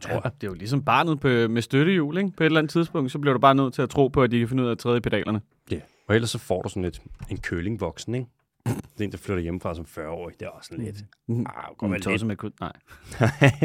Tror 0.00 0.12
ja, 0.12 0.30
det 0.40 0.46
er 0.46 0.50
jo 0.50 0.54
ligesom 0.54 0.84
barnet 0.84 1.20
på, 1.20 1.28
med 1.28 1.62
støttehjul, 1.62 2.18
ikke? 2.18 2.30
På 2.36 2.42
et 2.42 2.46
eller 2.46 2.58
andet 2.58 2.70
tidspunkt, 2.70 3.12
så 3.12 3.18
bliver 3.18 3.32
du 3.32 3.40
bare 3.40 3.54
nødt 3.54 3.74
til 3.74 3.82
at 3.82 3.90
tro 3.90 4.08
på, 4.08 4.22
at 4.22 4.30
de 4.30 4.38
kan 4.38 4.48
finde 4.48 4.62
ud 4.62 4.68
af 4.68 4.72
at 4.72 4.78
træde 4.78 4.96
i 4.96 5.00
pedalerne. 5.00 5.40
Ja, 5.70 5.80
og 6.08 6.14
ellers 6.14 6.30
så 6.30 6.38
får 6.38 6.62
du 6.62 6.68
sådan 6.68 6.84
et, 6.84 7.02
en 7.30 7.38
kølingvoksen, 7.38 8.14
ikke? 8.14 8.26
Det 8.66 9.00
er 9.00 9.04
en, 9.04 9.12
der 9.12 9.18
flytter 9.18 9.42
hjemmefra 9.42 9.74
som 9.74 9.84
40-årig. 9.88 10.40
Det 10.40 10.46
er 10.46 10.50
også 10.50 10.68
sådan 10.68 10.84
lidt... 10.84 11.04
Mm. 11.28 11.40
Ah, 11.40 11.76
Går 11.78 11.86
man 11.86 12.00
lidt... 12.06 12.26
med 12.26 12.36
kud? 12.36 12.50
Nej. 12.60 12.72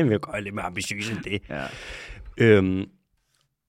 vi 0.08 0.14
er 0.14 0.18
godt 0.18 0.44
lidt 0.44 0.56
mere 0.56 0.66
ambitiøse 0.66 1.12
end 1.12 1.24
det. 1.24 1.42
Ja. 1.50 1.66
Øhm, 2.38 2.86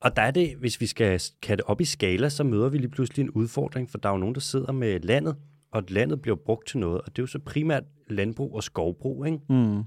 og 0.01 0.17
der 0.17 0.23
er 0.23 0.31
det, 0.31 0.57
hvis 0.57 0.81
vi 0.81 0.87
skal 0.87 1.21
kan 1.43 1.57
det 1.57 1.65
op 1.67 1.81
i 1.81 1.85
skala, 1.85 2.29
så 2.29 2.45
møder 2.45 2.69
vi 2.69 2.79
lige 2.79 2.91
pludselig 2.91 3.23
en 3.23 3.31
udfordring, 3.31 3.91
for 3.91 3.99
der 3.99 4.09
er 4.09 4.13
jo 4.13 4.19
nogen, 4.19 4.35
der 4.35 4.41
sidder 4.41 4.73
med 4.73 5.01
landet, 5.01 5.37
og 5.73 5.85
landet 5.89 6.23
bliver 6.23 6.37
brugt 6.37 6.69
til 6.69 6.79
noget, 6.79 7.01
og 7.01 7.07
det 7.07 7.19
er 7.19 7.23
jo 7.23 7.27
så 7.27 7.39
primært 7.39 7.85
landbrug 8.11 8.55
og 8.55 8.63
skovbrug, 8.63 9.27
ikke? 9.27 9.39
Mm. 9.49 9.83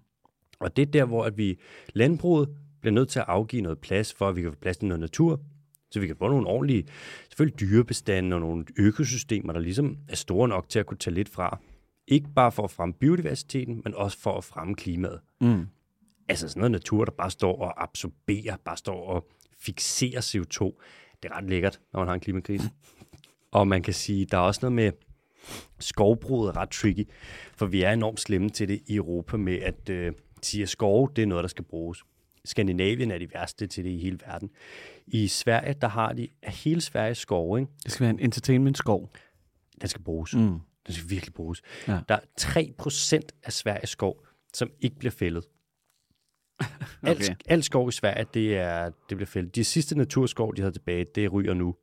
Og 0.59 0.75
det 0.75 0.81
er 0.81 0.91
der, 0.91 1.05
hvor 1.05 1.23
at 1.23 1.37
vi 1.37 1.59
landbruget 1.93 2.49
bliver 2.81 2.93
nødt 2.93 3.09
til 3.09 3.19
at 3.19 3.25
afgive 3.27 3.61
noget 3.61 3.79
plads, 3.79 4.13
for 4.13 4.29
at 4.29 4.35
vi 4.35 4.41
kan 4.41 4.51
få 4.51 4.57
plads 4.59 4.77
til 4.77 4.87
noget 4.87 4.99
natur, 4.99 5.41
så 5.91 5.99
vi 5.99 6.07
kan 6.07 6.15
få 6.15 6.27
nogle 6.27 6.47
ordentlige, 6.47 6.87
selvfølgelig 7.29 7.59
dyrebestande 7.59 8.35
og 8.35 8.39
nogle 8.39 8.65
økosystemer, 8.77 9.53
der 9.53 9.59
ligesom 9.59 9.97
er 10.07 10.15
store 10.15 10.47
nok 10.47 10.69
til 10.69 10.79
at 10.79 10.85
kunne 10.85 10.97
tage 10.97 11.13
lidt 11.13 11.29
fra. 11.29 11.59
Ikke 12.07 12.29
bare 12.35 12.51
for 12.51 12.63
at 12.63 12.71
fremme 12.71 12.93
biodiversiteten, 12.93 13.81
men 13.83 13.95
også 13.95 14.19
for 14.19 14.37
at 14.37 14.43
fremme 14.43 14.75
klimaet. 14.75 15.19
Mm. 15.41 15.67
Altså 16.29 16.47
sådan 16.47 16.59
noget 16.59 16.71
natur, 16.71 17.05
der 17.05 17.11
bare 17.11 17.31
står 17.31 17.61
og 17.61 17.83
absorberer, 17.83 18.57
bare 18.65 18.77
står 18.77 19.07
og 19.07 19.27
fixerer 19.59 20.21
CO2. 20.21 20.81
Det 21.23 21.31
er 21.31 21.37
ret 21.37 21.49
lækkert, 21.49 21.79
når 21.93 21.99
man 21.99 22.07
har 22.07 22.13
en 22.15 22.19
klimakrise. 22.19 22.69
og 23.51 23.67
man 23.67 23.81
kan 23.81 23.93
sige, 23.93 24.25
der 24.25 24.37
er 24.37 24.41
også 24.41 24.59
noget 24.61 24.73
med, 24.73 24.91
skovbruget 25.79 26.49
er 26.49 26.58
ret 26.58 26.69
tricky, 26.69 27.10
for 27.56 27.65
vi 27.65 27.82
er 27.82 27.91
enormt 27.91 28.19
slemme 28.19 28.49
til 28.49 28.67
det 28.67 28.82
i 28.88 28.95
Europa 28.95 29.38
med 29.38 29.60
at 29.60 29.89
øh, 29.89 30.13
sige, 30.41 30.63
at 30.63 30.69
skove, 30.69 31.10
det 31.15 31.21
er 31.21 31.25
noget, 31.25 31.43
der 31.43 31.47
skal 31.47 31.63
bruges. 31.63 32.03
Skandinavien 32.45 33.12
er 33.12 33.17
de 33.17 33.34
værste 33.34 33.67
til 33.67 33.84
det 33.84 33.89
i 33.89 33.97
hele 33.97 34.19
verden. 34.25 34.49
I 35.08 35.27
Sverige, 35.27 35.73
der 35.82 35.88
har 35.88 36.13
de 36.13 36.27
af 36.41 36.51
hele 36.51 36.82
Sveriges 36.82 37.17
skove, 37.17 37.60
ikke? 37.60 37.71
Det 37.84 37.91
skal 37.91 38.03
være 38.03 38.13
en 38.13 38.19
entertainment-skov. 38.19 39.12
den 39.82 39.89
skal 39.89 40.03
bruges. 40.03 40.36
Mm. 40.36 40.60
Den 40.88 40.93
skal 40.93 41.10
virkelig 41.10 41.34
bruges. 41.34 41.62
Ja. 41.88 41.99
Der 42.10 42.15
er 42.15 42.19
3% 42.41 43.19
af 43.43 43.53
Sveriges 43.53 43.89
skov, 43.89 44.25
som 44.53 44.71
ikke 44.79 44.95
bliver 44.99 45.12
fældet. 45.12 45.43
Okay. 47.03 47.12
Alt, 47.12 47.43
alt 47.45 47.65
skov 47.65 47.89
i 47.89 47.91
Sverige, 47.91 48.25
det, 48.34 48.58
er, 48.58 48.84
det 49.10 49.17
bliver 49.17 49.25
fældet. 49.25 49.56
De 49.56 49.63
sidste 49.63 49.97
naturskov, 49.97 50.56
de 50.56 50.62
havde 50.62 50.71
tilbage, 50.75 51.06
det 51.15 51.34
ryger 51.34 51.53
nu. 51.53 51.75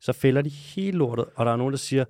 Så 0.00 0.12
fælder 0.12 0.42
de 0.42 0.48
hele 0.48 0.98
lortet, 0.98 1.24
og 1.34 1.46
der 1.46 1.52
er 1.52 1.56
nogen, 1.56 1.72
der 1.72 1.78
siger, 1.78 2.04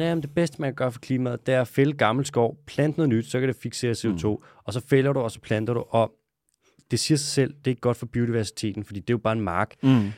at 0.00 0.22
det 0.22 0.34
bedste, 0.34 0.60
man 0.60 0.68
kan 0.68 0.74
gøre 0.74 0.92
for 0.92 1.00
klimaet, 1.00 1.46
det 1.46 1.54
er 1.54 1.60
at 1.60 1.68
fælde 1.68 1.92
gammel 1.92 2.26
skov, 2.26 2.58
plante 2.66 2.98
noget 2.98 3.08
nyt, 3.08 3.26
så 3.26 3.40
kan 3.40 3.48
det 3.48 3.56
fixere 3.56 3.92
CO2, 3.92 4.28
mm. 4.28 4.36
og 4.64 4.72
så 4.72 4.80
fælder 4.86 5.12
du, 5.12 5.20
og 5.20 5.30
så 5.30 5.40
planter 5.40 5.74
du, 5.74 5.84
og 5.88 6.12
det 6.90 7.00
siger 7.00 7.18
sig 7.18 7.28
selv, 7.28 7.54
det 7.54 7.66
er 7.66 7.70
ikke 7.70 7.80
godt 7.80 7.96
for 7.96 8.06
biodiversiteten, 8.06 8.84
fordi 8.84 9.00
det 9.00 9.10
er 9.10 9.14
jo 9.14 9.18
bare 9.18 9.32
en 9.32 9.40
mark. 9.40 9.74
Mm. 9.82 10.10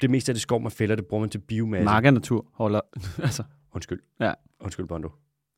Det 0.00 0.10
meste 0.10 0.30
af 0.30 0.34
det 0.34 0.42
skov, 0.42 0.60
man 0.60 0.70
fælder, 0.72 0.96
det 0.96 1.06
bruger 1.06 1.20
man 1.20 1.30
til 1.30 1.38
biomasse. 1.38 1.84
Mark 1.84 2.04
og 2.04 2.12
natur 2.12 2.46
holder... 2.52 2.80
altså, 3.22 3.42
Undskyld. 3.72 4.00
Ja. 4.20 4.32
Undskyld, 4.60 4.86
Bondo. 4.86 5.10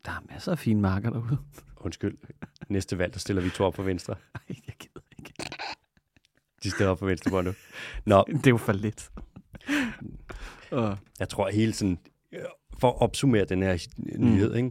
der 0.05 0.11
er 0.11 0.21
masser 0.33 0.53
af 0.53 0.59
fine 0.59 0.81
marker 0.81 1.11
derude. 1.11 1.39
Undskyld. 1.85 2.19
Næste 2.69 2.99
valg, 2.99 3.13
der 3.13 3.19
stiller 3.19 3.43
vi 3.43 3.51
to 3.51 3.65
op 3.65 3.75
på 3.75 3.83
venstre. 3.83 4.15
Ej, 4.35 4.57
jeg 4.67 4.75
gider 4.79 5.01
ikke. 5.19 5.33
De 6.63 6.71
stiller 6.71 6.91
op 6.91 6.99
på 6.99 7.07
venstre, 7.07 7.31
Bondo. 7.31 7.53
Nå, 8.05 8.25
Det 8.29 8.47
er 8.47 8.51
jo 8.51 8.57
for 8.57 8.73
lidt. 8.73 9.11
Uh, 10.73 10.97
jeg 11.21 11.29
tror 11.29 11.51
hele 11.51 11.73
sådan, 11.73 11.99
øh, 12.33 12.41
for 12.79 12.89
at 12.89 13.01
opsummere 13.01 13.45
den 13.45 13.63
her 13.63 13.87
nyhed, 14.19 14.55
ikke? 14.55 14.71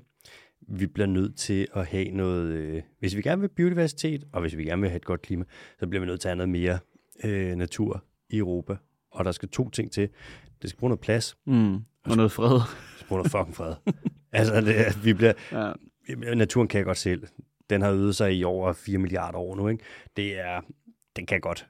vi 0.68 0.88
bliver 0.88 1.08
nødt 1.08 1.36
til 1.36 1.68
at 1.76 1.88
have 1.88 2.12
noget, 2.12 2.48
øh, 2.48 2.82
hvis 3.00 3.16
vi 3.16 3.22
gerne 3.22 3.42
vil 3.42 3.48
biodiversitet, 3.48 4.24
og 4.34 4.42
hvis 4.42 4.58
vi 4.58 4.64
gerne 4.64 4.82
vil 4.82 4.90
have 4.90 4.98
et 4.98 5.06
godt 5.06 5.22
klima, 5.22 5.44
så 5.80 5.88
bliver 5.88 6.00
vi 6.00 6.08
nødt 6.08 6.22
til 6.22 6.28
at 6.28 6.38
have 6.38 6.48
noget 6.48 6.50
mere 6.50 6.80
øh, 7.24 7.56
natur 7.56 8.04
i 8.30 8.38
Europa. 8.38 8.76
Og 9.12 9.26
der 9.26 9.32
skal 9.32 9.50
to 9.50 9.70
ting 9.70 9.92
til. 9.92 10.10
Det 10.62 10.70
skal 10.70 10.80
bruge 10.80 10.90
noget 10.90 11.00
plads, 11.00 11.38
mm. 11.46 11.76
Og 12.04 12.16
noget 12.16 12.32
fred. 12.32 12.54
det 13.00 13.08
bruge 13.08 13.20
noget 13.20 13.32
fucking 13.32 13.56
fred. 13.56 13.74
altså, 14.32 14.62
det, 14.62 15.06
vi 15.06 15.14
bliver, 15.14 15.34
Ja. 15.52 15.72
Naturen 16.36 16.68
kan 16.68 16.86
godt 16.86 16.98
selv. 16.98 17.28
Den 17.70 17.82
har 17.82 17.92
øget 17.92 18.16
sig 18.16 18.36
i 18.36 18.44
over 18.44 18.74
4 18.74 18.98
milliarder 18.98 19.38
år 19.38 19.56
nu, 19.56 19.68
ikke? 19.68 19.84
Det 20.18 20.40
er, 20.40 20.62
den 21.16 21.26
kan 21.26 21.42
godt. 21.42 21.68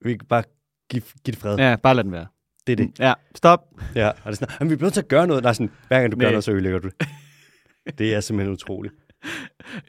Vi 0.00 0.16
kan 0.16 0.26
bare 0.26 0.42
give, 0.88 1.02
give 1.02 1.32
det 1.32 1.36
fred. 1.36 1.56
Ja, 1.58 1.76
bare 1.76 1.94
lad 1.94 2.04
den 2.04 2.12
være. 2.12 2.26
Det 2.66 2.72
er 2.72 2.76
det. 2.76 2.90
Ja, 2.98 3.12
stop. 3.34 3.60
Ja. 3.94 4.08
Og 4.08 4.14
det 4.24 4.30
er 4.30 4.32
sådan, 4.32 4.54
"Jamen, 4.60 4.70
vi 4.70 4.76
bliver 4.76 4.86
nødt 4.86 4.94
til 4.94 5.00
at 5.00 5.08
gøre 5.08 5.26
noget. 5.26 5.42
Der 5.42 5.48
er 5.48 5.52
sådan, 5.52 5.70
hver 5.88 6.00
gang 6.00 6.12
du 6.12 6.16
gør 6.18 6.24
Nej. 6.26 6.30
noget, 6.32 6.44
så 6.44 6.52
ødelægger 6.52 6.78
du 6.78 6.88
det. 6.98 7.08
det 7.98 8.14
er 8.14 8.20
simpelthen 8.20 8.52
utroligt. 8.52 8.94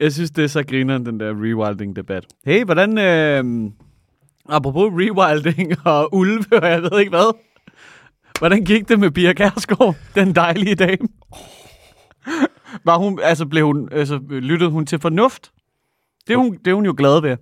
Jeg 0.00 0.12
synes, 0.12 0.30
det 0.30 0.44
er 0.44 0.48
så 0.48 0.62
grineren, 0.62 1.06
den 1.06 1.20
der 1.20 1.32
rewilding-debat. 1.34 2.26
Hey, 2.46 2.64
hvordan... 2.64 2.98
Øh, 2.98 3.70
apropos 4.48 4.92
rewilding 4.92 5.74
og 5.86 6.14
ulve, 6.14 6.62
og 6.62 6.68
jeg 6.70 6.82
ved 6.82 6.98
ikke 7.00 7.10
hvad. 7.10 7.36
Hvordan 8.38 8.64
gik 8.64 8.88
det 8.88 9.00
med 9.00 9.10
Pia 9.10 9.32
Kærsgaard, 9.32 9.96
den 10.14 10.34
dejlige 10.34 10.74
dame? 10.74 11.08
Var 12.84 12.98
hun, 12.98 13.20
altså, 13.22 13.46
blev 13.46 13.66
hun, 13.66 13.88
altså, 13.92 14.20
lyttede 14.28 14.70
hun 14.70 14.86
til 14.86 14.98
fornuft? 14.98 15.52
Det 16.26 16.32
er, 16.32 16.36
hun, 16.36 16.58
det 16.64 16.70
er 16.70 16.74
hun 16.74 16.84
jo 16.86 16.94
glad 16.96 17.20
ved. 17.22 17.36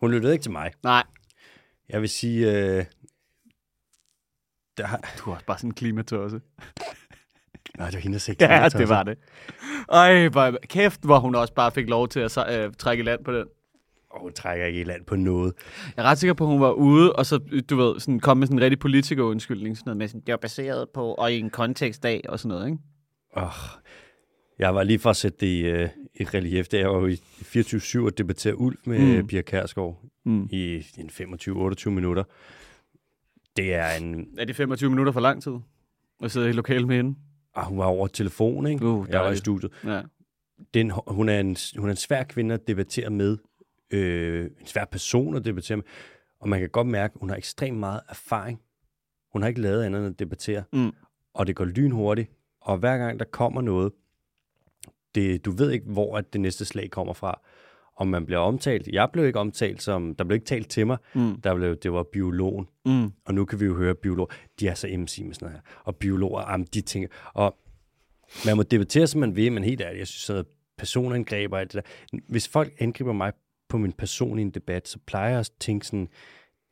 Hun 0.00 0.10
lyttede 0.10 0.32
ikke 0.32 0.42
til 0.42 0.50
mig. 0.52 0.70
Nej. 0.82 1.02
Jeg 1.88 2.00
vil 2.00 2.08
sige, 2.08 2.52
øh, 2.78 2.84
der, 4.78 4.86
har- 4.86 5.14
Du 5.18 5.30
også 5.32 5.44
bare 5.46 5.58
sådan 5.58 5.70
en 5.70 5.74
klimatørse. 5.74 6.40
Nej, 7.78 7.86
det 7.86 7.94
var 7.94 8.00
hende, 8.00 8.18
der 8.18 8.34
Ja, 8.40 8.68
det 8.68 8.88
var 8.88 9.02
det. 9.02 9.18
Ej, 9.92 10.28
hvor, 10.28 10.56
kæft, 10.68 11.04
hvor 11.04 11.18
hun 11.18 11.34
også 11.34 11.54
bare 11.54 11.70
fik 11.72 11.88
lov 11.88 12.08
til 12.08 12.20
at 12.20 12.38
øh, 12.60 12.72
trække 12.78 13.00
i 13.02 13.04
land 13.06 13.24
på 13.24 13.32
den. 13.32 13.46
Og 14.10 14.20
hun 14.20 14.32
trækker 14.32 14.66
ikke 14.66 14.80
i 14.80 14.84
land 14.84 15.04
på 15.04 15.16
noget. 15.16 15.52
Jeg 15.96 16.02
er 16.04 16.06
ret 16.08 16.18
sikker 16.18 16.34
på, 16.34 16.44
at 16.44 16.50
hun 16.50 16.60
var 16.60 16.70
ude, 16.72 17.12
og 17.12 17.26
så, 17.26 17.38
du 17.70 17.76
ved, 17.76 18.00
sådan, 18.00 18.20
kom 18.20 18.36
med 18.36 18.46
sådan 18.46 18.58
en 18.58 18.62
rigtig 18.64 18.78
politikerundskyldning. 18.78 19.76
Sådan 19.76 19.88
noget 19.88 19.96
med 19.96 20.08
sådan, 20.08 20.20
det 20.20 20.32
var 20.32 20.36
baseret 20.38 20.88
på, 20.94 21.14
og 21.14 21.32
i 21.32 21.38
en 21.38 21.50
kontekst 21.50 22.04
af, 22.04 22.20
og 22.28 22.38
sådan 22.40 22.48
noget, 22.48 22.66
ikke? 22.66 22.78
Oh, 23.36 23.52
jeg 24.58 24.74
var 24.74 24.82
lige 24.82 24.98
for 24.98 25.10
at 25.10 25.16
sætte 25.16 25.38
det 25.40 25.46
i, 25.46 25.60
øh, 25.66 25.88
i 26.14 26.24
relief. 26.24 26.68
Det 26.68 26.80
er 26.80 26.84
jo 26.84 27.06
i 27.06 27.14
24-7 27.42 28.06
at 28.06 28.18
debattere 28.18 28.58
ulv 28.58 28.76
med 28.86 29.22
Mm. 29.22 29.26
Pia 29.26 29.42
Kærsgaard 29.42 30.00
Mm. 30.24 30.48
i 30.50 30.84
en 30.98 31.10
25-28 31.10 31.90
minutter. 31.90 32.24
Det 33.56 33.74
er 33.74 33.90
en... 33.90 34.28
Er 34.38 34.44
det 34.44 34.56
25 34.56 34.90
minutter 34.90 35.12
for 35.12 35.20
lang 35.20 35.42
tid? 35.42 35.52
At 36.22 36.30
sidde 36.30 36.48
i 36.48 36.52
lokal 36.52 36.86
med 36.86 36.96
hende? 36.96 37.18
Ah, 37.54 37.66
hun 37.66 37.78
var 37.78 37.84
over 37.84 38.06
telefon, 38.06 38.66
ikke? 38.66 38.86
Uh, 38.86 39.06
jeg 39.10 39.20
var 39.20 39.30
i 39.30 39.36
studiet. 39.36 39.72
Ja. 39.84 40.02
Det 40.74 40.80
er 40.80 40.84
en, 40.84 40.92
hun, 41.06 41.28
er 41.28 41.40
en, 41.40 41.56
hun 41.76 41.88
er 41.88 41.90
en 41.90 41.96
svær 41.96 42.22
kvinde 42.22 42.54
at 42.54 42.68
debattere 42.68 43.10
med. 43.10 43.38
Øh, 43.90 44.50
en 44.60 44.66
svær 44.66 44.84
person 44.84 45.36
at 45.36 45.44
debattere 45.44 45.76
med. 45.76 45.84
Og 46.40 46.48
man 46.48 46.60
kan 46.60 46.68
godt 46.68 46.86
mærke, 46.86 47.12
at 47.14 47.20
hun 47.20 47.28
har 47.28 47.36
ekstremt 47.36 47.78
meget 47.78 48.00
erfaring. 48.08 48.60
Hun 49.32 49.42
har 49.42 49.48
ikke 49.48 49.60
lavet 49.60 49.84
andet 49.84 49.98
end 49.98 50.08
at 50.08 50.18
debattere. 50.18 50.64
Mm. 50.72 50.92
Og 51.34 51.46
det 51.46 51.56
går 51.56 51.64
lynhurtigt. 51.64 52.30
Og 52.60 52.78
hver 52.78 52.98
gang 52.98 53.18
der 53.18 53.24
kommer 53.24 53.60
noget, 53.60 53.92
det, 55.14 55.44
du 55.44 55.50
ved 55.50 55.70
ikke, 55.70 55.86
hvor 55.86 56.16
at 56.16 56.32
det 56.32 56.40
næste 56.40 56.64
slag 56.64 56.90
kommer 56.90 57.12
fra. 57.12 57.40
Om 57.96 58.08
man 58.08 58.26
bliver 58.26 58.38
omtalt. 58.38 58.86
Jeg 58.88 59.08
blev 59.12 59.26
ikke 59.26 59.38
omtalt 59.38 59.82
som... 59.82 60.14
Der 60.14 60.24
blev 60.24 60.34
ikke 60.34 60.46
talt 60.46 60.68
til 60.68 60.86
mig. 60.86 60.96
Mm. 61.14 61.40
Der 61.40 61.54
blev, 61.54 61.76
det 61.76 61.92
var 61.92 62.02
biologen. 62.02 62.68
Mm. 62.86 63.12
Og 63.24 63.34
nu 63.34 63.44
kan 63.44 63.60
vi 63.60 63.64
jo 63.64 63.76
høre 63.76 63.94
biologer. 63.94 64.34
De 64.60 64.68
er 64.68 64.74
så 64.74 64.88
MC 64.96 65.18
med 65.24 65.34
sådan 65.34 65.54
her. 65.54 65.60
Og 65.84 65.96
biologer, 65.96 66.50
jamen, 66.50 66.66
de 66.74 66.80
tænker... 66.80 67.08
Og 67.34 67.58
Man 68.46 68.56
må 68.56 68.62
debattere, 68.62 69.06
som 69.06 69.20
man 69.20 69.36
vil, 69.36 69.52
men 69.52 69.64
helt 69.64 69.80
ærligt, 69.80 69.98
jeg 69.98 70.06
synes, 70.06 70.22
sådan 70.22 70.34
noget 70.36 70.46
personangreb 70.78 71.52
og 71.52 71.60
alt 71.60 71.72
det 71.72 71.84
der. 72.12 72.18
Hvis 72.28 72.48
folk 72.48 72.72
angriber 72.78 73.12
mig 73.12 73.32
på 73.68 73.78
min 73.78 73.92
person 73.92 74.38
i 74.38 74.42
en 74.42 74.50
debat, 74.50 74.88
så 74.88 74.98
plejer 75.06 75.30
jeg 75.30 75.40
at 75.40 75.50
tænke 75.60 75.86
sådan, 75.86 76.08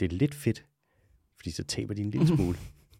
det 0.00 0.12
er 0.12 0.16
lidt 0.16 0.34
fedt, 0.34 0.64
fordi 1.36 1.50
så 1.50 1.64
taber 1.64 1.94
de 1.94 2.02
en 2.02 2.10
lille 2.10 2.26
smule. 2.36 2.58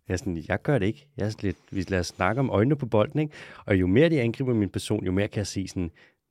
Jeg, 0.09 0.15
er 0.15 0.19
sådan, 0.19 0.45
jeg 0.49 0.63
gør 0.63 0.79
det 0.79 0.87
ikke. 0.87 1.07
Jeg 1.17 1.27
er 1.27 1.31
sådan 1.31 1.49
lidt, 1.49 1.57
vi 1.71 1.83
lader 1.89 2.03
snakke 2.03 2.41
om 2.41 2.51
øjnene 2.51 2.77
på 2.77 2.87
bolden, 2.87 3.21
ikke? 3.21 3.35
Og 3.67 3.77
jo 3.77 3.87
mere 3.87 4.09
de 4.09 4.21
angriber 4.21 4.55
min 4.55 4.69
person, 4.69 5.05
jo 5.05 5.13
mere 5.13 5.29
kan 5.29 5.39
jeg 5.39 5.47
se 5.47 5.69
sådan, 5.69 5.91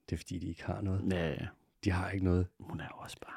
det 0.10 0.16
er 0.16 0.18
fordi, 0.18 0.40
de 0.40 0.48
ikke 0.48 0.64
har 0.64 0.82
noget. 0.82 1.04
Ja, 1.12 1.30
ja. 1.30 1.46
De 1.84 1.92
har 1.92 2.10
ikke 2.10 2.26
noget. 2.26 2.48
Hun 2.60 2.80
er 2.80 2.88
også 2.88 3.18
bare... 3.22 3.34